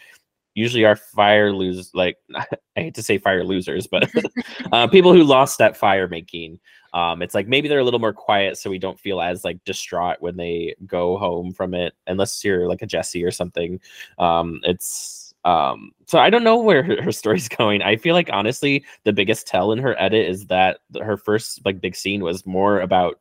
usually 0.54 0.84
our 0.84 0.96
fire 0.96 1.52
lose 1.52 1.90
like 1.94 2.16
I 2.34 2.46
hate 2.74 2.94
to 2.94 3.02
say 3.02 3.18
fire 3.18 3.44
losers, 3.44 3.86
but 3.86 4.10
uh, 4.72 4.86
people 4.86 5.12
who 5.12 5.24
lost 5.24 5.58
that 5.58 5.76
fire 5.76 6.08
making. 6.08 6.60
Um, 6.92 7.22
it's 7.22 7.34
like 7.34 7.46
maybe 7.46 7.68
they're 7.68 7.78
a 7.78 7.84
little 7.84 8.00
more 8.00 8.12
quiet, 8.12 8.58
so 8.58 8.70
we 8.70 8.78
don't 8.78 8.98
feel 8.98 9.20
as 9.20 9.44
like 9.44 9.62
distraught 9.64 10.16
when 10.20 10.36
they 10.36 10.74
go 10.86 11.16
home 11.16 11.52
from 11.52 11.74
it, 11.74 11.94
unless 12.06 12.44
you're 12.44 12.66
like 12.66 12.82
a 12.82 12.86
Jesse 12.86 13.24
or 13.24 13.30
something. 13.30 13.80
Um, 14.18 14.60
it's 14.64 15.32
um, 15.44 15.92
so 16.06 16.18
I 16.18 16.30
don't 16.30 16.44
know 16.44 16.58
where 16.58 16.82
her, 16.82 17.00
her 17.00 17.12
story's 17.12 17.48
going. 17.48 17.82
I 17.82 17.96
feel 17.96 18.14
like 18.14 18.28
honestly, 18.32 18.84
the 19.04 19.12
biggest 19.12 19.46
tell 19.46 19.72
in 19.72 19.78
her 19.78 20.00
edit 20.00 20.28
is 20.28 20.46
that 20.46 20.78
her 21.00 21.16
first 21.16 21.64
like 21.64 21.80
big 21.80 21.96
scene 21.96 22.22
was 22.22 22.44
more 22.44 22.80
about 22.80 23.20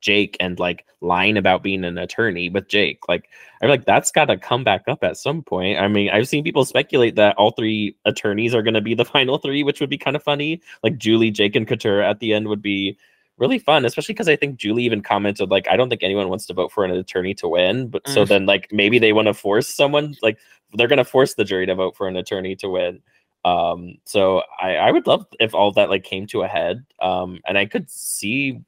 Jake 0.00 0.36
and 0.40 0.58
like 0.58 0.84
lying 1.00 1.36
about 1.36 1.62
being 1.62 1.84
an 1.84 1.98
attorney 1.98 2.48
with 2.48 2.68
Jake. 2.68 3.00
Like 3.08 3.28
I 3.60 3.64
feel 3.64 3.70
like 3.70 3.84
that's 3.84 4.10
got 4.10 4.26
to 4.26 4.36
come 4.36 4.64
back 4.64 4.84
up 4.88 5.02
at 5.02 5.16
some 5.16 5.42
point. 5.42 5.78
I 5.78 5.88
mean, 5.88 6.10
I've 6.10 6.28
seen 6.28 6.44
people 6.44 6.64
speculate 6.64 7.16
that 7.16 7.36
all 7.36 7.50
three 7.52 7.96
attorneys 8.04 8.54
are 8.54 8.62
going 8.62 8.74
to 8.74 8.80
be 8.80 8.94
the 8.94 9.04
final 9.16 9.38
three, 9.38 9.62
which 9.62 9.80
would 9.80 9.90
be 9.90 9.98
kind 9.98 10.16
of 10.16 10.22
funny. 10.22 10.60
Like 10.82 10.98
Julie, 10.98 11.30
Jake, 11.30 11.56
and 11.56 11.66
Katurah 11.66 12.08
at 12.08 12.20
the 12.20 12.32
end 12.32 12.48
would 12.48 12.62
be 12.62 12.96
really 13.38 13.58
fun, 13.58 13.84
especially 13.84 14.14
because 14.14 14.28
I 14.28 14.36
think 14.36 14.56
Julie 14.56 14.82
even 14.84 15.00
commented 15.00 15.48
like, 15.50 15.68
I 15.68 15.76
don't 15.76 15.88
think 15.88 16.02
anyone 16.02 16.28
wants 16.28 16.46
to 16.46 16.54
vote 16.54 16.72
for 16.72 16.84
an 16.84 16.90
attorney 16.90 17.34
to 17.34 17.48
win, 17.48 17.88
but 17.88 18.06
so 18.08 18.24
Mm. 18.24 18.28
then 18.28 18.46
like 18.46 18.68
maybe 18.72 18.98
they 18.98 19.12
want 19.12 19.28
to 19.28 19.34
force 19.34 19.68
someone 19.68 20.16
like 20.22 20.38
they're 20.74 20.88
going 20.88 20.98
to 20.98 21.04
force 21.04 21.34
the 21.34 21.44
jury 21.44 21.64
to 21.66 21.74
vote 21.74 21.96
for 21.96 22.08
an 22.08 22.16
attorney 22.16 22.56
to 22.56 22.68
win. 22.68 23.00
Um, 23.44 23.94
so 24.04 24.42
I, 24.60 24.74
I 24.76 24.90
would 24.90 25.06
love 25.06 25.24
if 25.38 25.54
all 25.54 25.70
that 25.72 25.88
like 25.88 26.02
came 26.02 26.26
to 26.28 26.42
a 26.42 26.48
head. 26.48 26.84
Um, 27.00 27.40
and 27.46 27.56
I 27.56 27.66
could 27.66 27.88
see 27.88 28.60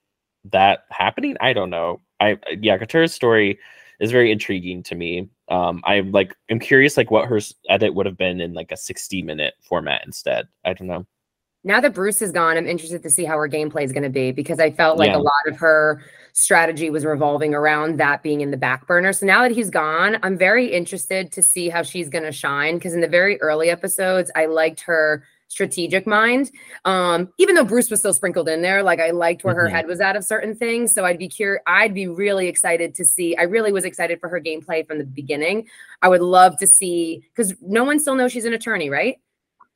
that 0.45 0.85
happening. 0.91 1.37
I 1.41 1.53
don't 1.53 1.71
know. 1.71 2.01
I 2.21 2.39
yeah, 2.61 2.79
Katurah's 2.79 3.13
story 3.15 3.59
is 4.01 4.11
very 4.11 4.31
intriguing 4.33 4.83
to 4.85 4.95
me. 4.95 5.29
Um, 5.49 5.83
I'm 5.85 6.13
like 6.13 6.35
I'm 6.51 6.59
curious 6.59 6.97
like 6.97 7.11
what 7.11 7.27
her 7.29 7.41
edit 7.69 7.95
would 7.95 8.07
have 8.07 8.17
been 8.17 8.41
in 8.41 8.55
like 8.55 8.73
a 8.73 8.77
60 8.77 9.23
minute 9.23 9.55
format 9.61 10.03
instead. 10.07 10.49
I 10.65 10.73
don't 10.73 10.87
know. 10.89 11.07
now 11.65 11.81
that 11.81 11.93
Bruce 11.93 12.23
is 12.23 12.33
gone, 12.33 12.57
I'm 12.57 12.67
interested 12.67 13.03
to 13.03 13.11
see 13.11 13.25
how 13.25 13.37
her 13.37 13.49
gameplay 13.49 13.83
is 13.85 13.93
going 13.93 14.05
to 14.05 14.09
be 14.09 14.33
because 14.33 14.59
I 14.61 14.71
felt 14.71 14.97
like 14.99 15.09
Yeah. 15.09 15.17
a 15.19 15.19
lot 15.19 15.47
of 15.47 15.57
her 15.59 16.03
strategy 16.33 16.89
was 16.89 17.05
revolving 17.05 17.55
around 17.55 17.99
that 17.99 18.23
being 18.23 18.41
in 18.41 18.51
the 18.51 18.57
back 18.57 18.87
burner. 18.87 19.13
So 19.13 19.27
now 19.27 19.43
that 19.43 19.51
he's 19.51 19.69
gone, 19.69 20.17
I'm 20.23 20.39
very 20.39 20.67
interested 20.73 21.33
to 21.33 21.43
see 21.43 21.69
how 21.69 21.83
she's 21.83 22.09
going 22.09 22.25
to 22.25 22.33
shine 22.33 22.77
because 22.77 22.95
in 22.95 23.01
the 23.03 23.09
very 23.09 23.39
early 23.43 23.69
episodes, 23.69 24.31
I 24.35 24.47
liked 24.47 24.81
her 24.83 25.25
strategic 25.51 26.07
mind. 26.07 26.51
Um, 26.85 27.29
even 27.37 27.57
though 27.57 27.65
Bruce 27.65 27.91
was 27.91 27.99
still 27.99 28.15
sprinkled 28.15 28.49
in 28.49 28.63
there, 28.63 28.83
like 28.83 29.01
I 29.01 29.11
liked 29.11 29.45
where 29.45 29.55
her 29.55 29.67
Mhm. 29.67 29.73
head 29.73 29.87
was 29.87 30.01
at 30.01 30.15
of 30.17 30.25
certain 30.25 30.55
things. 30.55 30.95
So 30.95 31.05
I'd 31.05 31.19
be 31.19 31.29
curious, 31.29 31.61
I'd 31.67 31.93
be 31.93 32.07
really 32.07 32.47
excited 32.47 32.95
to 32.95 33.05
see. 33.05 33.37
I 33.37 33.43
really 33.43 33.73
was 33.73 33.85
excited 33.85 34.21
for 34.21 34.29
her 34.29 34.41
gameplay 34.41 34.87
from 34.87 34.99
the 34.99 35.05
beginning. 35.05 35.69
I 36.03 36.09
would 36.09 36.23
love 36.23 36.57
to 36.59 36.67
see 36.67 37.29
because 37.35 37.53
no 37.61 37.85
one 37.85 37.99
still 37.99 38.15
knows 38.15 38.33
she's 38.33 38.45
an 38.45 38.55
attorney, 38.55 38.89
right? 38.91 39.19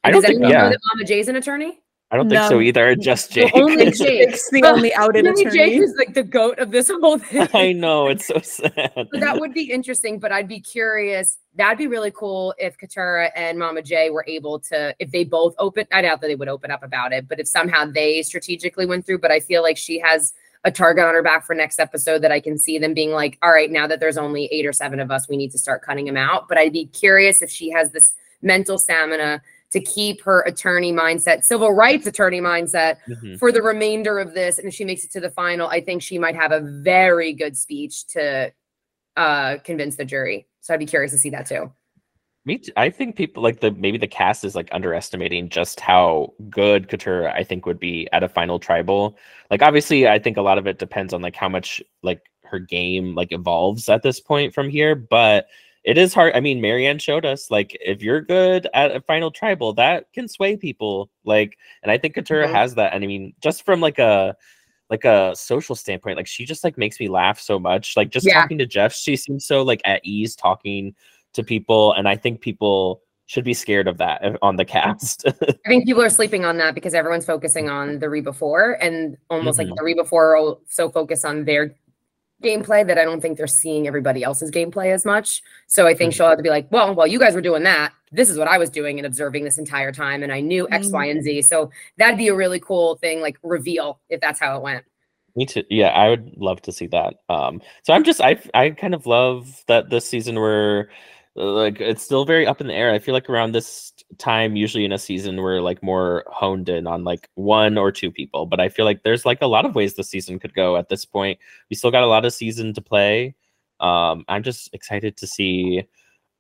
I 0.05 0.11
don't 0.11 0.23
think 0.23 0.37
anyone 0.37 0.53
know 0.53 0.59
yeah. 0.59 0.69
that 0.71 0.81
Mama 0.95 1.05
Jay's 1.05 1.29
an 1.29 1.37
attorney? 1.37 1.81
I 2.11 2.17
don't 2.17 2.29
think 2.29 2.43
so 2.49 2.61
either. 2.61 2.95
Just 2.95 3.35
Well, 3.35 3.47
Jake. 3.47 3.57
only 3.57 3.85
Jake. 3.91 4.29
Jake's 4.29 4.51
the 4.51 4.63
only 4.65 4.95
outed 4.95 5.25
Maybe 5.25 5.41
attorney 5.41 5.57
Jake 5.57 5.83
is 5.83 5.95
like 5.97 6.15
the 6.15 6.23
goat 6.23 6.59
of 6.59 6.71
this 6.71 6.89
whole 6.89 7.19
thing. 7.19 7.49
I 7.55 7.73
know 7.73 8.09
it's 8.09 8.29
so 8.29 8.39
sad. 8.39 8.93
So 8.95 9.19
that 9.21 9.41
would 9.41 9.53
be 9.53 9.71
interesting, 9.71 10.19
but 10.19 10.31
I'd 10.31 10.47
be 10.47 10.61
curious. 10.61 11.39
That'd 11.57 11.79
be 11.79 11.87
really 11.87 12.13
cool 12.13 12.55
if 12.59 12.77
Katurah 12.79 13.31
and 13.35 13.59
Mama 13.59 13.83
J 13.83 14.11
were 14.11 14.25
able 14.29 14.61
to, 14.61 14.95
if 14.99 15.11
they 15.11 15.25
both 15.25 15.55
open, 15.59 15.87
I 15.93 16.03
doubt 16.03 16.21
that 16.21 16.29
they 16.29 16.37
would 16.37 16.49
open 16.49 16.71
up 16.71 16.83
about 16.83 17.13
it, 17.13 17.27
but 17.29 17.41
if 17.41 17.49
somehow 17.49 17.85
they 17.87 18.23
strategically 18.23 18.87
went 18.87 19.07
through, 19.07 19.19
but 19.19 19.33
I 19.33 19.41
feel 19.41 19.63
like 19.63 19.77
she 19.77 19.99
has 19.99 20.35
a 20.65 20.71
target 20.71 21.05
on 21.05 21.15
her 21.15 21.23
back 21.23 21.45
for 21.45 21.55
next 21.55 21.79
episode 21.79 22.21
that 22.21 22.33
I 22.33 22.41
can 22.41 22.59
see 22.59 22.79
them 22.79 22.95
being 22.95 23.11
like, 23.11 23.39
all 23.43 23.51
right, 23.53 23.71
now 23.71 23.87
that 23.87 24.01
there's 24.01 24.17
only 24.17 24.47
eight 24.47 24.67
or 24.67 24.73
seven 24.73 24.99
of 25.01 25.11
us, 25.11 25.29
we 25.29 25.37
need 25.37 25.51
to 25.51 25.59
start 25.59 25.83
cutting 25.83 26.07
them 26.07 26.17
out. 26.17 26.49
But 26.49 26.59
I'd 26.59 26.73
be 26.73 26.87
curious 26.87 27.43
if 27.43 27.51
she 27.51 27.71
has 27.71 27.91
this 27.91 28.15
mental 28.41 28.79
stamina 28.79 29.43
to 29.75 29.81
keep 29.81 30.23
her 30.23 30.41
attorney 30.43 30.93
mindset, 30.93 31.43
civil 31.45 31.73
rights 31.73 32.07
attorney 32.07 32.41
mindset 32.41 32.97
Mhm. 33.09 33.39
for 33.39 33.53
the 33.53 33.61
remainder 33.63 34.19
of 34.19 34.33
this 34.33 34.59
and 34.59 34.67
if 34.69 34.75
she 34.75 34.85
makes 34.85 35.05
it 35.05 35.11
to 35.13 35.21
the 35.21 35.31
final 35.31 35.67
i 35.69 35.81
think 35.81 36.01
she 36.03 36.17
might 36.19 36.37
have 36.37 36.53
a 36.53 36.61
very 36.61 37.33
good 37.33 37.55
speech 37.57 38.07
to 38.15 38.53
uh 39.17 39.59
convince 39.65 39.97
the 39.97 40.05
jury 40.05 40.47
so 40.61 40.73
i'd 40.73 40.79
be 40.81 40.87
curious 40.87 41.13
to 41.13 41.19
see 41.19 41.31
that 41.31 41.47
too 41.47 41.71
Me, 42.47 42.59
too. 42.59 42.73
I 42.77 42.91
think 42.91 43.17
people 43.17 43.43
like 43.43 43.61
the 43.61 43.71
maybe 43.71 43.97
the 43.99 44.07
cast 44.21 44.45
is 44.45 44.55
like 44.55 44.69
underestimating 44.71 45.49
just 45.49 45.81
how 45.81 46.35
good 46.51 46.89
Katurah 46.91 47.33
I 47.35 47.43
think 47.43 47.65
would 47.65 47.81
be 47.81 48.07
at 48.13 48.23
a 48.23 48.29
final 48.29 48.59
tribal. 48.59 49.17
Like 49.51 49.63
obviously, 49.63 50.07
I 50.07 50.19
think 50.19 50.37
a 50.37 50.43
lot 50.43 50.59
of 50.59 50.67
it 50.67 50.79
depends 50.79 51.15
on 51.15 51.23
like 51.23 51.35
how 51.37 51.49
much 51.49 51.83
like 52.03 52.21
her 52.45 52.59
game 52.59 53.15
like 53.15 53.33
evolves 53.33 53.89
at 53.89 54.03
this 54.03 54.21
point 54.21 54.53
from 54.53 54.69
here. 54.69 54.95
But 54.95 55.47
it 55.85 55.99
is 55.99 56.15
hard. 56.15 56.35
I 56.35 56.41
mean, 56.41 56.61
Maryanne 56.61 57.01
showed 57.01 57.25
us 57.27 57.51
like 57.51 57.77
if 57.81 58.03
you're 58.03 58.21
good 58.23 58.69
at 58.75 58.95
a 58.97 59.01
final 59.03 59.31
tribal, 59.31 59.73
that 59.75 60.07
can 60.13 60.27
sway 60.29 60.57
people. 60.57 61.11
Like, 61.25 61.59
and 61.83 61.93
I 61.93 61.99
think 61.99 62.15
Katurah 62.17 62.47
Mhm. 62.49 62.53
has 62.55 62.75
that. 62.77 62.95
And 62.95 63.05
I 63.05 63.07
mean, 63.07 63.35
just 63.43 63.65
from 63.65 63.81
like 63.81 63.99
a 63.99 64.35
like 64.91 65.05
a 65.05 65.33
social 65.35 65.75
standpoint, 65.75 66.17
like 66.17 66.27
she 66.27 66.45
just 66.45 66.63
like 66.65 66.77
makes 66.79 67.01
me 67.01 67.09
laugh 67.09 67.41
so 67.41 67.59
much. 67.59 67.97
Like 67.97 68.11
just 68.11 68.27
Yeah. 68.27 68.35
talking 68.41 68.59
to 68.59 68.67
Jeff, 68.67 68.93
she 68.95 69.17
seems 69.17 69.47
so 69.47 69.63
like 69.63 69.81
at 69.85 70.01
ease 70.05 70.37
talking 70.37 70.95
to 71.33 71.43
people, 71.43 71.93
and 71.95 72.09
I 72.09 72.17
think 72.17 72.41
people 72.41 73.01
should 73.27 73.45
be 73.45 73.55
scared 73.55 73.89
of 73.89 73.97
that 73.99 74.23
uh, 74.23 74.37
on 74.43 74.57
the 74.57 74.65
cast. 74.65 75.25
I 75.65 75.69
think 75.69 75.87
people 75.87 76.03
are 76.03 76.11
sleeping 76.11 76.45
on 76.45 76.59
that 76.59 76.75
because 76.75 76.93
everyone's 76.93 77.25
focusing 77.25 77.71
on 77.71 77.99
the 77.99 78.09
Reba 78.11 78.35
Four 78.35 78.73
and 78.83 79.17
almost 79.31 79.57
like 79.59 79.67
Mhm. 79.69 79.77
the 79.77 79.83
Reba 79.85 80.05
4 80.05 80.37
are 80.37 80.57
so 80.69 80.91
focused 80.91 81.25
on 81.25 81.45
their 81.47 81.75
gameplay 82.45 82.87
that 82.87 82.99
I 82.99 83.05
don't 83.05 83.21
think 83.21 83.37
they're 83.39 83.47
seeing 83.47 83.87
everybody 83.89 84.23
else's 84.23 84.51
gameplay 84.51 84.93
as 84.93 85.05
much. 85.05 85.43
So 85.67 85.87
I 85.87 85.95
think 85.95 86.13
Mhm. 86.13 86.17
she'll 86.17 86.29
have 86.29 86.37
to 86.37 86.43
be 86.43 86.51
like, 86.51 86.67
well, 86.71 86.95
while 86.95 87.07
you 87.07 87.19
guys 87.19 87.35
were 87.35 87.41
doing 87.41 87.63
that, 87.65 87.93
this 88.13 88.31
is 88.31 88.39
what 88.39 88.47
I 88.47 88.59
was 88.59 88.71
doing 88.71 88.99
and 88.99 89.07
observing 89.07 89.45
this 89.45 89.59
entire 89.59 89.91
time. 89.91 90.23
And 90.23 90.33
I 90.33 90.41
knew 90.41 90.69
X, 90.71 90.89
Mm. 90.89 90.93
Y, 90.93 91.07
and 91.07 91.23
Z. 91.23 91.43
So 91.43 91.71
that'd 91.99 92.19
be 92.19 92.29
a 92.29 92.35
really 92.35 92.61
cool 92.61 92.97
thing, 92.97 93.21
like 93.21 93.37
reveal 93.43 94.01
if 94.11 94.21
that's 94.21 94.39
how 94.39 94.57
it 94.57 94.63
went. 94.63 94.85
Me 95.37 95.47
too. 95.47 95.65
Yeah, 95.69 95.89
I 95.89 96.11
would 96.11 96.37
love 96.37 96.63
to 96.63 96.71
see 96.71 96.87
that. 96.89 97.15
Um, 97.29 97.61
so 97.83 97.93
I'm 97.93 98.05
just 98.05 98.21
I 98.21 98.39
I 98.55 98.71
kind 98.71 98.95
of 98.95 99.05
love 99.07 99.65
that 99.67 99.91
this 99.91 100.07
season 100.07 100.37
we're 100.37 100.83
uh, 100.83 100.85
like 101.37 101.81
it's 101.81 102.03
still 102.03 102.25
very 102.25 102.47
up 102.47 102.61
in 102.61 102.67
the 102.69 102.75
air. 102.75 102.93
I 102.93 102.99
feel 102.99 103.15
like 103.15 103.29
around 103.29 103.53
this 103.53 103.93
time, 104.19 104.57
usually 104.57 104.85
in 104.85 104.93
a 104.93 104.99
season, 104.99 105.37
we're 105.39 105.61
like 105.61 105.83
more 105.83 106.25
honed 106.29 106.69
in 106.69 106.87
on 106.87 107.05
like 107.05 107.29
one 107.35 107.77
or 107.77 107.91
two 107.91 108.11
people. 108.11 108.47
But 108.47 108.61
I 108.61 108.69
feel 108.69 108.85
like 108.85 109.03
there's 109.03 109.25
like 109.27 109.43
a 109.43 109.47
lot 109.47 109.65
of 109.67 109.75
ways 109.75 109.95
the 109.95 110.05
season 110.05 110.39
could 110.39 110.55
go 110.55 110.77
at 110.77 110.89
this 110.89 111.05
point. 111.05 111.39
We 111.71 111.77
still 111.77 111.91
got 111.91 112.03
a 112.03 112.07
lot 112.07 112.25
of 112.25 112.33
season 112.33 112.73
to 112.75 112.81
play. 112.81 113.35
Um, 113.81 114.25
I'm 114.29 114.43
just 114.43 114.73
excited 114.73 115.17
to 115.17 115.27
see 115.27 115.83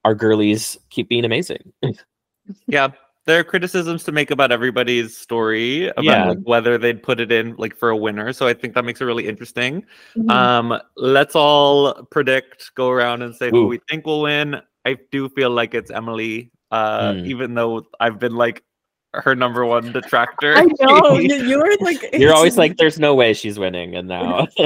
our 0.04 0.14
girlies 0.14 0.76
keep 0.90 1.08
being 1.08 1.24
amazing. 1.24 1.72
yeah 2.66 2.88
there 3.26 3.38
are 3.40 3.44
criticisms 3.44 4.04
to 4.04 4.12
make 4.12 4.30
about 4.30 4.52
everybody's 4.52 5.16
story 5.16 5.86
about 5.88 6.04
Yeah. 6.04 6.28
like 6.28 6.38
whether 6.42 6.76
they'd 6.76 7.02
put 7.02 7.20
it 7.20 7.32
in 7.32 7.54
like 7.56 7.74
for 7.74 7.88
a 7.88 7.96
winner 7.96 8.34
so 8.34 8.46
i 8.46 8.52
think 8.52 8.74
that 8.74 8.84
makes 8.84 9.00
it 9.00 9.06
really 9.06 9.26
interesting 9.26 9.82
Mhm. 10.14 10.30
um 10.30 10.78
let's 10.96 11.34
all 11.34 12.04
predict 12.10 12.74
go 12.74 12.90
around 12.90 13.22
and 13.22 13.34
say 13.34 13.48
who 13.50 13.66
we 13.66 13.80
think 13.88 14.04
will 14.04 14.20
win 14.20 14.60
i 14.84 14.96
do 15.10 15.28
feel 15.28 15.50
like 15.50 15.74
it's 15.74 15.90
emily 15.90 16.50
uh 16.70 17.12
Mm. 17.12 17.26
even 17.26 17.54
though 17.54 17.86
i've 18.00 18.18
been 18.18 18.34
like 18.36 18.62
her 19.14 19.34
number 19.36 19.64
one 19.64 19.92
detractor 19.92 20.56
I 20.56 20.64
know 20.80 21.18
you, 21.18 21.36
you 21.36 21.58
were 21.58 21.76
like 21.80 22.02
You're 22.12 22.34
always 22.34 22.58
like, 22.58 22.76
"There's 22.78 22.98
no 22.98 23.14
way 23.14 23.32
she's 23.32 23.60
winning," 23.60 23.94
and 23.94 24.08
now 24.08 24.48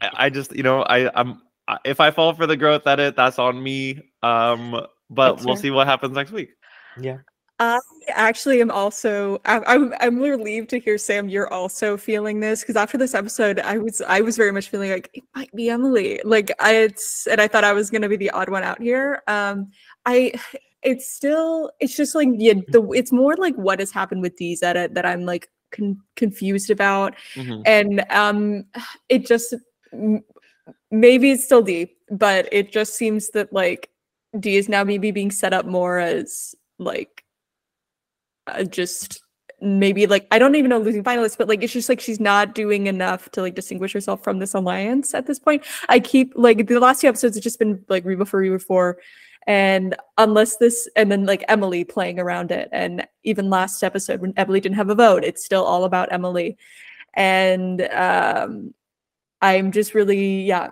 I 0.00 0.10
I 0.14 0.30
just, 0.30 0.54
you 0.54 0.62
know, 0.62 0.82
I, 0.82 1.10
I'm 1.18 1.42
if 1.84 1.98
I 1.98 2.12
fall 2.12 2.34
for 2.34 2.46
the 2.46 2.56
growth 2.56 2.86
edit, 2.86 3.16
that's 3.16 3.40
on 3.40 3.60
me. 3.60 3.98
Um, 4.22 4.86
but 5.10 5.32
That's 5.34 5.44
we'll 5.44 5.56
fair. 5.56 5.62
see 5.62 5.70
what 5.72 5.86
happens 5.88 6.14
next 6.14 6.30
week. 6.30 6.50
yeah. 7.00 7.18
I 7.62 7.78
actually 8.08 8.60
am 8.60 8.70
also 8.70 9.40
I- 9.44 9.62
I'm 9.66 9.94
I'm 10.00 10.18
relieved 10.18 10.68
to 10.70 10.78
hear 10.80 10.98
Sam 10.98 11.28
you're 11.28 11.52
also 11.52 11.96
feeling 11.96 12.40
this 12.40 12.60
because 12.62 12.76
after 12.76 12.98
this 12.98 13.14
episode 13.14 13.60
I 13.60 13.78
was 13.78 14.00
I 14.02 14.20
was 14.20 14.36
very 14.36 14.50
much 14.52 14.68
feeling 14.68 14.90
like 14.90 15.10
it 15.14 15.22
might 15.34 15.54
be 15.54 15.70
Emily. 15.70 16.20
Like 16.24 16.50
I 16.58 16.74
it's 16.76 17.26
and 17.30 17.40
I 17.40 17.46
thought 17.48 17.64
I 17.64 17.72
was 17.72 17.90
gonna 17.90 18.08
be 18.08 18.16
the 18.16 18.30
odd 18.30 18.48
one 18.48 18.64
out 18.64 18.80
here. 18.80 19.22
Um 19.28 19.70
I 20.06 20.32
it's 20.82 21.12
still 21.12 21.70
it's 21.78 21.96
just 21.96 22.14
like 22.14 22.28
yeah 22.32 22.54
the 22.68 22.82
it's 22.92 23.12
more 23.12 23.36
like 23.36 23.54
what 23.54 23.78
has 23.78 23.92
happened 23.92 24.22
with 24.22 24.36
Dee's 24.36 24.62
edit 24.64 24.94
that 24.94 25.06
I'm 25.06 25.24
like 25.24 25.48
con- 25.70 26.00
confused 26.16 26.70
about. 26.70 27.14
Mhm. 27.34 27.62
and 27.66 28.04
um 28.10 28.64
it 29.08 29.26
just 29.26 29.54
maybe 30.90 31.30
it's 31.32 31.44
still 31.44 31.62
Dee 31.62 31.94
but 32.10 32.48
it 32.52 32.72
just 32.72 32.94
seems 32.94 33.30
that 33.30 33.52
like 33.52 33.90
Dee 34.40 34.56
is 34.56 34.68
now 34.68 34.82
maybe 34.84 35.10
being 35.12 35.30
set 35.30 35.52
up 35.52 35.66
more 35.66 35.98
as 35.98 36.54
like 36.78 37.24
uh, 38.46 38.64
just 38.64 39.22
maybe 39.60 40.06
like 40.06 40.26
I 40.30 40.38
don't 40.38 40.56
even 40.56 40.70
know 40.70 40.78
losing 40.78 41.04
finalists, 41.04 41.38
but 41.38 41.48
like 41.48 41.62
it's 41.62 41.72
just 41.72 41.88
like 41.88 42.00
she's 42.00 42.20
not 42.20 42.54
doing 42.54 42.88
enough 42.88 43.30
to 43.30 43.40
like 43.42 43.54
distinguish 43.54 43.92
herself 43.92 44.22
from 44.22 44.40
this 44.40 44.54
alliance 44.54 45.14
at 45.14 45.26
this 45.26 45.38
point. 45.38 45.64
I 45.88 46.00
keep 46.00 46.32
like 46.34 46.66
the 46.66 46.80
last 46.80 47.00
two 47.00 47.08
episodes 47.08 47.36
have 47.36 47.44
just 47.44 47.58
been 47.58 47.84
like 47.88 48.04
Reba 48.04 48.24
Four 48.24 48.40
Reba 48.40 48.58
Four, 48.58 48.98
and 49.46 49.96
unless 50.18 50.56
this 50.56 50.88
and 50.96 51.10
then 51.10 51.26
like 51.26 51.44
Emily 51.48 51.84
playing 51.84 52.18
around 52.18 52.50
it, 52.50 52.68
and 52.72 53.06
even 53.22 53.50
last 53.50 53.82
episode 53.82 54.20
when 54.20 54.34
Emily 54.36 54.60
didn't 54.60 54.76
have 54.76 54.90
a 54.90 54.94
vote, 54.94 55.24
it's 55.24 55.44
still 55.44 55.64
all 55.64 55.84
about 55.84 56.12
Emily, 56.12 56.56
and 57.14 57.82
um, 57.92 58.74
I'm 59.40 59.72
just 59.72 59.94
really 59.94 60.42
yeah. 60.42 60.70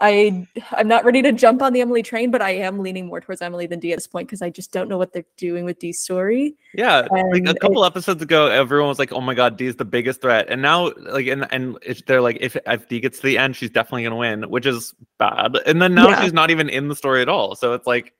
I 0.00 0.46
I'm 0.72 0.88
not 0.88 1.04
ready 1.04 1.22
to 1.22 1.32
jump 1.32 1.62
on 1.62 1.72
the 1.72 1.80
Emily 1.80 2.02
train, 2.02 2.30
but 2.30 2.42
I 2.42 2.50
am 2.50 2.80
leaning 2.80 3.06
more 3.06 3.20
towards 3.20 3.40
Emily 3.40 3.66
than 3.66 3.78
Dee 3.78 3.92
at 3.92 3.96
this 3.96 4.06
point 4.08 4.26
because 4.28 4.42
I 4.42 4.50
just 4.50 4.72
don't 4.72 4.88
know 4.88 4.98
what 4.98 5.12
they're 5.12 5.24
doing 5.36 5.64
with 5.64 5.78
Dee's 5.78 6.00
story. 6.00 6.56
Yeah, 6.74 7.06
like 7.10 7.24
And 7.36 7.48
a 7.48 7.50
it- 7.52 7.60
couple 7.60 7.84
episodes 7.84 8.20
ago, 8.20 8.48
everyone 8.48 8.88
was 8.88 8.98
like, 8.98 9.12
"Oh 9.12 9.20
my 9.20 9.34
god, 9.34 9.56
Dee 9.56 9.66
is 9.66 9.76
the 9.76 9.84
biggest 9.84 10.20
threat," 10.20 10.46
and 10.48 10.60
now, 10.60 10.90
like, 10.98 11.26
and 11.28 11.46
and 11.52 11.78
they're 12.06 12.20
like, 12.20 12.38
"If 12.40 12.56
if 12.66 12.88
Dee 12.88 13.00
gets 13.00 13.18
to 13.20 13.26
the 13.26 13.38
end, 13.38 13.54
she's 13.56 13.70
definitely 13.70 14.02
gonna 14.02 14.16
win," 14.16 14.42
which 14.50 14.66
is 14.66 14.94
bad. 15.18 15.56
And 15.64 15.80
then 15.80 15.94
now 15.94 16.08
Yeah. 16.08 16.22
she's 16.22 16.32
not 16.32 16.50
even 16.50 16.68
in 16.68 16.88
the 16.88 16.96
story 16.96 17.22
at 17.22 17.28
all. 17.28 17.54
So 17.54 17.72
it's 17.74 17.86
like, 17.86 18.12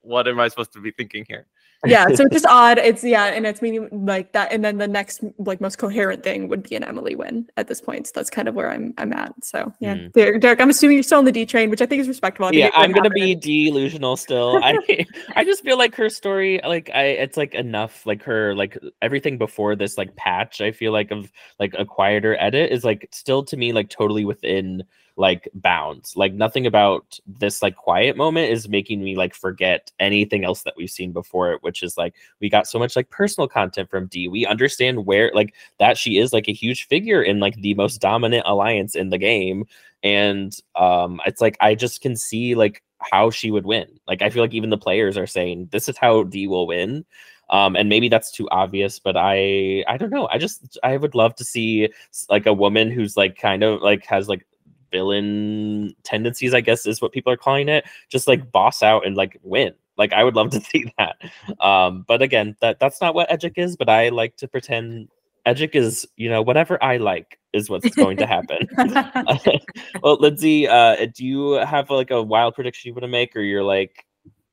what 0.00 0.26
am 0.26 0.40
I 0.40 0.48
supposed 0.48 0.72
to 0.72 0.80
be 0.80 0.90
thinking 0.92 1.26
here? 1.28 1.46
Yeah 1.86 2.06
so 2.14 2.24
it's 2.24 2.32
just 2.32 2.46
odd. 2.48 2.78
It's 2.78 3.04
yeah 3.04 3.26
and 3.26 3.46
it's 3.46 3.62
meaning 3.62 3.88
like 3.92 4.32
that 4.32 4.52
and 4.52 4.64
then 4.64 4.78
the 4.78 4.88
next 4.88 5.22
like 5.38 5.60
most 5.60 5.78
coherent 5.78 6.22
thing 6.22 6.48
would 6.48 6.62
be 6.62 6.74
an 6.74 6.84
emily 6.84 7.14
win 7.14 7.48
at 7.56 7.68
this 7.68 7.80
point. 7.80 8.06
So 8.06 8.12
that's 8.14 8.30
kind 8.30 8.48
of 8.48 8.54
where 8.54 8.70
i'm 8.70 8.94
i'm 8.98 9.12
at. 9.12 9.32
So 9.44 9.72
yeah. 9.80 9.94
Mm. 9.94 10.12
derek, 10.12 10.40
derek 10.40 10.60
i'm 10.60 10.70
assuming 10.70 10.96
you're 10.96 11.02
still 11.02 11.18
on 11.18 11.24
the 11.24 11.32
Dee 11.32 11.46
train 11.46 11.70
which 11.70 11.82
i 11.82 11.86
think 11.86 12.00
is 12.00 12.08
respectable. 12.08 12.48
I 12.48 12.52
yeah 12.52 12.70
i'm 12.74 12.92
gonna 12.92 13.10
be 13.10 13.34
delusional 13.34 14.16
still. 14.16 14.60
I 14.62 14.76
i 15.36 15.44
just 15.44 15.62
feel 15.62 15.78
like 15.78 15.94
her 15.94 16.08
story 16.08 16.60
like 16.64 16.90
i 16.94 17.04
it's 17.04 17.36
like 17.36 17.54
enough 17.54 18.04
like 18.06 18.22
her 18.22 18.54
like 18.54 18.78
everything 19.02 19.38
before 19.38 19.76
this 19.76 19.96
like 19.96 20.14
patch 20.16 20.60
i 20.60 20.72
feel 20.72 20.92
like 20.92 21.10
of 21.10 21.30
like 21.58 21.74
a 21.78 21.84
quieter 21.84 22.36
edit 22.40 22.72
is 22.72 22.84
like 22.84 23.08
still 23.12 23.44
to 23.44 23.56
me 23.56 23.72
like 23.72 23.88
totally 23.88 24.24
within 24.24 24.82
like 25.18 25.48
bounds. 25.52 26.16
Like 26.16 26.32
nothing 26.32 26.64
about 26.64 27.18
this 27.26 27.60
like 27.60 27.74
quiet 27.74 28.16
moment 28.16 28.52
is 28.52 28.68
making 28.68 29.02
me 29.02 29.16
like 29.16 29.34
forget 29.34 29.90
anything 29.98 30.44
else 30.44 30.62
that 30.62 30.74
we've 30.76 30.88
seen 30.88 31.12
before 31.12 31.52
it 31.52 31.62
which 31.62 31.82
is 31.82 31.98
like 31.98 32.14
we 32.40 32.48
got 32.48 32.68
so 32.68 32.78
much 32.78 32.94
like 32.94 33.10
personal 33.10 33.48
content 33.48 33.90
from 33.90 34.06
Dee 34.06 34.28
we 34.28 34.46
understand 34.46 35.06
where 35.06 35.32
like 35.34 35.54
that 35.78 35.98
she 35.98 36.18
is 36.18 36.32
like 36.32 36.48
a 36.48 36.52
huge 36.52 36.86
figure 36.86 37.20
in 37.20 37.40
like 37.40 37.56
the 37.56 37.74
most 37.74 38.00
dominant 38.00 38.44
alliance 38.46 38.94
in 38.94 39.10
the 39.10 39.18
game. 39.18 39.66
And 40.04 40.56
um 40.76 41.20
it's 41.26 41.40
like 41.40 41.56
i 41.60 41.74
just 41.74 42.00
can 42.00 42.14
see 42.16 42.54
like 42.54 42.82
how 43.00 43.30
she 43.30 43.50
would 43.50 43.66
win. 43.66 43.88
Like 44.06 44.22
i 44.22 44.30
feel 44.30 44.42
like 44.42 44.54
even 44.54 44.70
the 44.70 44.78
players 44.78 45.18
are 45.18 45.26
saying 45.26 45.68
this 45.72 45.88
is 45.88 45.98
how 45.98 46.22
Dee 46.22 46.46
will 46.46 46.68
win. 46.68 47.04
Um 47.50 47.74
and 47.74 47.88
maybe 47.88 48.08
that's 48.08 48.30
too 48.30 48.48
obvious 48.50 49.00
but 49.00 49.16
i 49.16 49.84
i 49.88 49.96
don't 49.96 50.10
know. 50.10 50.28
I 50.30 50.38
just 50.38 50.78
i 50.84 50.96
would 50.96 51.16
love 51.16 51.34
to 51.36 51.44
see 51.44 51.88
like 52.30 52.46
a 52.46 52.52
woman 52.52 52.92
who's 52.92 53.16
like 53.16 53.36
kind 53.36 53.64
of 53.64 53.82
like 53.82 54.06
has 54.06 54.28
like 54.28 54.46
villain 54.90 55.94
tendencies 56.02 56.54
i 56.54 56.60
guess 56.60 56.86
is 56.86 57.00
what 57.00 57.12
people 57.12 57.32
are 57.32 57.36
calling 57.36 57.68
it 57.68 57.84
just 58.08 58.28
like 58.28 58.50
boss 58.52 58.82
out 58.82 59.06
and 59.06 59.16
like 59.16 59.38
win 59.42 59.72
like 59.96 60.12
i 60.12 60.22
would 60.24 60.34
love 60.34 60.50
to 60.56 60.60
see 60.60 60.90
that 60.98 61.16
um 61.60 62.04
but 62.06 62.22
again 62.22 62.56
that 62.60 62.78
that's 62.80 63.00
not 63.00 63.14
what 63.14 63.28
edgic 63.30 63.54
is 63.56 63.76
but 63.76 63.88
i 63.88 64.08
like 64.08 64.36
to 64.36 64.48
pretend 64.48 65.08
edgic 65.46 65.74
is 65.74 66.06
you 66.16 66.28
know 66.28 66.42
whatever 66.42 66.82
i 66.82 66.96
like 66.96 67.38
is 67.52 67.70
what's 67.70 67.94
going 67.96 68.18
to 68.18 68.26
happen 68.26 68.58
well, 70.02 70.16
Lindsay, 70.20 70.66
uh, 70.68 71.06
do 71.14 71.24
you 71.24 71.52
have 71.52 71.90
like 71.90 72.10
a 72.10 72.22
wild 72.22 72.54
prediction 72.54 72.88
you 72.88 72.94
want 72.94 73.02
to 73.02 73.08
make, 73.08 73.34
or 73.36 73.40
you're 73.40 73.62
like, 73.62 74.06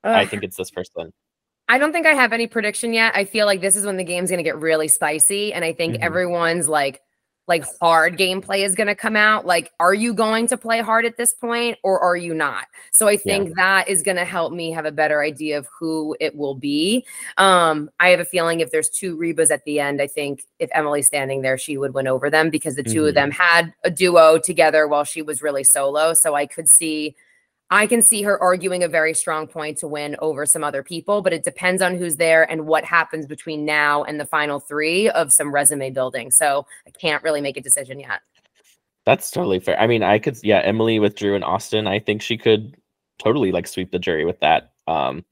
I 0.04 0.26
think 0.26 0.44
it's 0.44 0.58
this 0.58 0.72
person? 0.72 1.14
I 1.68 1.78
don't 1.78 1.92
think 1.92 2.06
I 2.06 2.14
have 2.14 2.32
any 2.32 2.48
prediction 2.48 2.94
yet. 2.94 3.16
I 3.16 3.26
feel 3.26 3.46
like 3.46 3.62
this 3.62 3.76
is 3.76 3.86
when 3.86 3.98
the 3.98 4.04
game's 4.04 4.30
going 4.30 4.38
to 4.38 4.44
get 4.44 4.58
really 4.58 4.88
spicy 4.88 5.52
and 5.52 5.66
I 5.66 5.74
think 5.74 5.96
Mhm. 5.96 6.04
everyone's 6.04 6.70
like 6.70 7.02
like 7.48 7.64
hard 7.80 8.18
gameplay 8.18 8.66
is 8.66 8.74
going 8.76 8.88
to 8.88 8.96
come 8.96 9.16
out. 9.16 9.46
Like 9.46 9.72
are 9.80 9.94
you 9.94 10.14
going 10.14 10.48
to 10.48 10.58
play 10.58 10.82
hard 10.82 11.06
at 11.06 11.18
this 11.18 11.34
point 11.34 11.78
or 11.84 12.00
are 12.00 12.18
you 12.18 12.34
not? 12.34 12.66
So 12.92 13.08
I 13.08 13.18
think 13.18 13.56
that 13.56 13.88
is 13.88 14.02
going 14.02 14.18
to 14.18 14.26
help 14.26 14.52
me 14.52 14.72
have 14.72 14.86
a 14.86 14.92
better 14.92 15.22
idea 15.22 15.58
of 15.58 15.68
who 15.80 16.16
it 16.20 16.36
will 16.36 16.56
be. 16.56 17.06
Um 17.38 17.90
I 18.00 18.10
have 18.10 18.20
a 18.20 18.26
feeling 18.26 18.60
if 18.62 18.72
there's 18.72 18.90
two 18.90 19.16
Rebas 19.18 19.52
at 19.52 19.64
the 19.66 19.80
end, 19.80 20.02
I 20.02 20.08
think 20.08 20.44
if 20.60 20.70
Emily's 20.74 21.08
standing 21.08 21.42
there, 21.42 21.58
she 21.58 21.78
would 21.78 21.94
win 21.94 22.08
over 22.08 22.30
them 22.30 22.50
because 22.50 22.76
the 22.76 22.84
2 22.84 23.04
Mhm. 23.04 23.10
of 23.10 23.14
them 23.16 23.32
had 23.32 23.74
a 23.84 23.92
duo 23.92 24.38
together 24.40 24.88
while 24.88 25.04
she 25.04 25.22
was 25.22 25.42
really 25.42 25.64
solo. 25.64 26.14
So 26.14 26.34
I 26.36 26.46
could 26.48 26.68
see 26.70 27.16
I 27.72 27.88
can 27.88 28.04
see 28.04 28.22
her 28.22 28.40
arguing 28.40 28.84
a 28.84 28.88
very 28.88 29.14
strong 29.16 29.48
point 29.48 29.80
to 29.80 29.88
win 29.88 30.16
over 30.20 30.46
some 30.46 30.64
other 30.64 30.84
people, 30.84 31.22
but 31.24 31.34
it 31.34 31.44
depends 31.44 31.82
on 31.82 31.96
who's 31.96 32.18
there 32.18 32.50
and 32.50 32.68
what 32.68 32.86
happens 32.86 33.26
between 33.26 33.66
now 33.66 34.04
and 34.04 34.20
the 34.20 34.26
final 34.26 34.60
three 34.60 35.10
of 35.10 35.34
some 35.34 35.52
resume 35.52 35.90
building. 35.90 36.30
So 36.30 36.68
I 36.86 36.92
can't 36.92 37.24
really 37.24 37.42
make 37.42 37.58
a 37.58 37.62
decision 37.62 38.00
yet. 38.00 38.22
That's 39.06 39.32
totally 39.32 39.60
fair. 39.60 39.80
I 39.80 39.88
mean, 39.88 40.04
I 40.04 40.20
could, 40.20 40.38
yeah, 40.44 40.60
Emily 40.60 41.00
with 41.00 41.16
Drew 41.16 41.34
and 41.34 41.44
Austin. 41.44 41.88
I 41.88 42.00
think 42.00 42.22
she 42.22 42.38
could 42.38 42.76
totally 43.18 43.52
like 43.52 43.68
sweep 43.68 43.92
the 43.92 44.00
jury 44.00 44.26
with 44.26 44.40
that. 44.42 44.74
Um, 44.88 45.26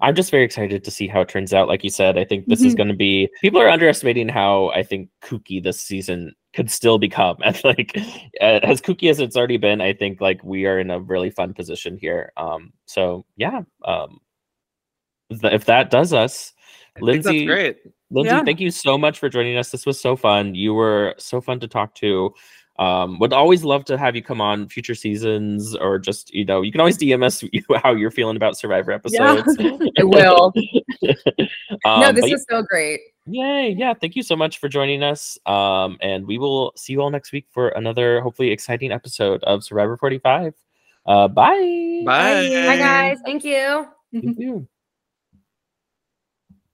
I'm 0.00 0.14
just 0.14 0.30
very 0.30 0.44
excited 0.44 0.84
to 0.84 0.90
see 0.90 1.08
how 1.08 1.20
it 1.22 1.28
turns 1.28 1.52
out. 1.52 1.66
Like 1.68 1.82
you 1.82 1.90
said, 1.90 2.16
I 2.16 2.24
think 2.24 2.46
this 2.46 2.62
is 2.62 2.74
Mhm. 2.74 2.76
going 2.76 2.88
to 2.88 2.94
be. 2.94 3.28
People 3.40 3.60
are 3.60 3.68
underestimating 3.68 4.28
how 4.28 4.68
I 4.70 4.82
think 4.84 5.08
kooky 5.22 5.62
this 5.62 5.80
season 5.80 6.34
could 6.54 6.70
still 6.70 6.98
become. 6.98 7.36
And 7.44 7.60
like 7.64 7.92
uh, 8.40 8.60
as 8.62 8.80
kooky 8.80 9.10
as 9.10 9.18
it's 9.20 9.36
already 9.36 9.56
been, 9.56 9.80
I 9.80 9.92
think 9.92 10.20
like 10.20 10.42
we 10.44 10.66
are 10.66 10.78
in 10.78 10.90
a 10.90 11.00
really 11.00 11.30
fun 11.30 11.54
position 11.54 11.98
here. 11.98 12.32
Um, 12.36 12.72
so 12.86 13.24
yeah, 13.36 13.62
um, 13.84 14.20
if 15.28 15.42
if 15.44 15.64
that 15.66 15.90
does 15.90 16.12
us, 16.12 16.52
I 16.96 17.00
Lindsay, 17.00 17.46
that's 17.46 17.54
great. 17.54 17.76
Lindsay, 18.10 18.34
Yeah. 18.34 18.44
thank 18.44 18.60
you 18.60 18.70
so 18.70 18.98
much 18.98 19.18
for 19.18 19.28
joining 19.28 19.56
us. 19.56 19.70
This 19.70 19.86
was 19.86 20.00
so 20.00 20.16
fun. 20.16 20.54
You 20.54 20.74
were 20.74 21.14
so 21.18 21.40
fun 21.40 21.60
to 21.60 21.68
talk 21.68 21.94
to. 21.96 22.34
Um, 22.80 23.18
would 23.18 23.34
always 23.34 23.62
love 23.62 23.84
to 23.84 23.98
have 23.98 24.16
you 24.16 24.22
come 24.22 24.40
on 24.40 24.66
future 24.66 24.94
seasons, 24.94 25.76
or 25.76 25.98
just 25.98 26.32
you 26.32 26.46
know, 26.46 26.62
you 26.62 26.72
can 26.72 26.80
always 26.80 26.96
DM 26.96 27.22
us 27.22 27.44
how 27.82 27.92
you're 27.94 28.10
feeling 28.10 28.36
about 28.36 28.56
Survivor 28.56 28.90
Yeah. 29.06 29.34
episodes. 29.34 29.86
I 29.98 30.02
will. 30.04 30.52
um, 31.84 32.00
no, 32.00 32.10
this 32.10 32.22
but 32.22 32.30
was 32.30 32.46
so 32.48 32.62
great. 32.62 33.00
Yay. 33.26 33.74
Yeah. 33.78 33.92
Thank 33.92 34.16
you 34.16 34.22
so 34.22 34.34
much 34.34 34.58
for 34.58 34.68
joining 34.68 35.02
us. 35.02 35.38
Um, 35.44 35.98
and 36.00 36.26
we 36.26 36.38
will 36.38 36.72
see 36.74 36.94
you 36.94 37.02
all 37.02 37.10
next 37.10 37.32
week 37.32 37.46
for 37.50 37.68
another 37.68 38.22
hopefully 38.22 38.50
exciting 38.50 38.92
episode 38.92 39.44
of 39.44 39.62
Survivor 39.62 39.98
45. 39.98 40.54
Uh, 41.06 41.28
bye. 41.28 42.02
Bye. 42.06 42.48
Bye, 42.66 42.76
guys. 42.78 43.18
Thank 43.24 43.44
you. 43.44 43.86
Thank 44.12 44.38
you. 44.38 44.66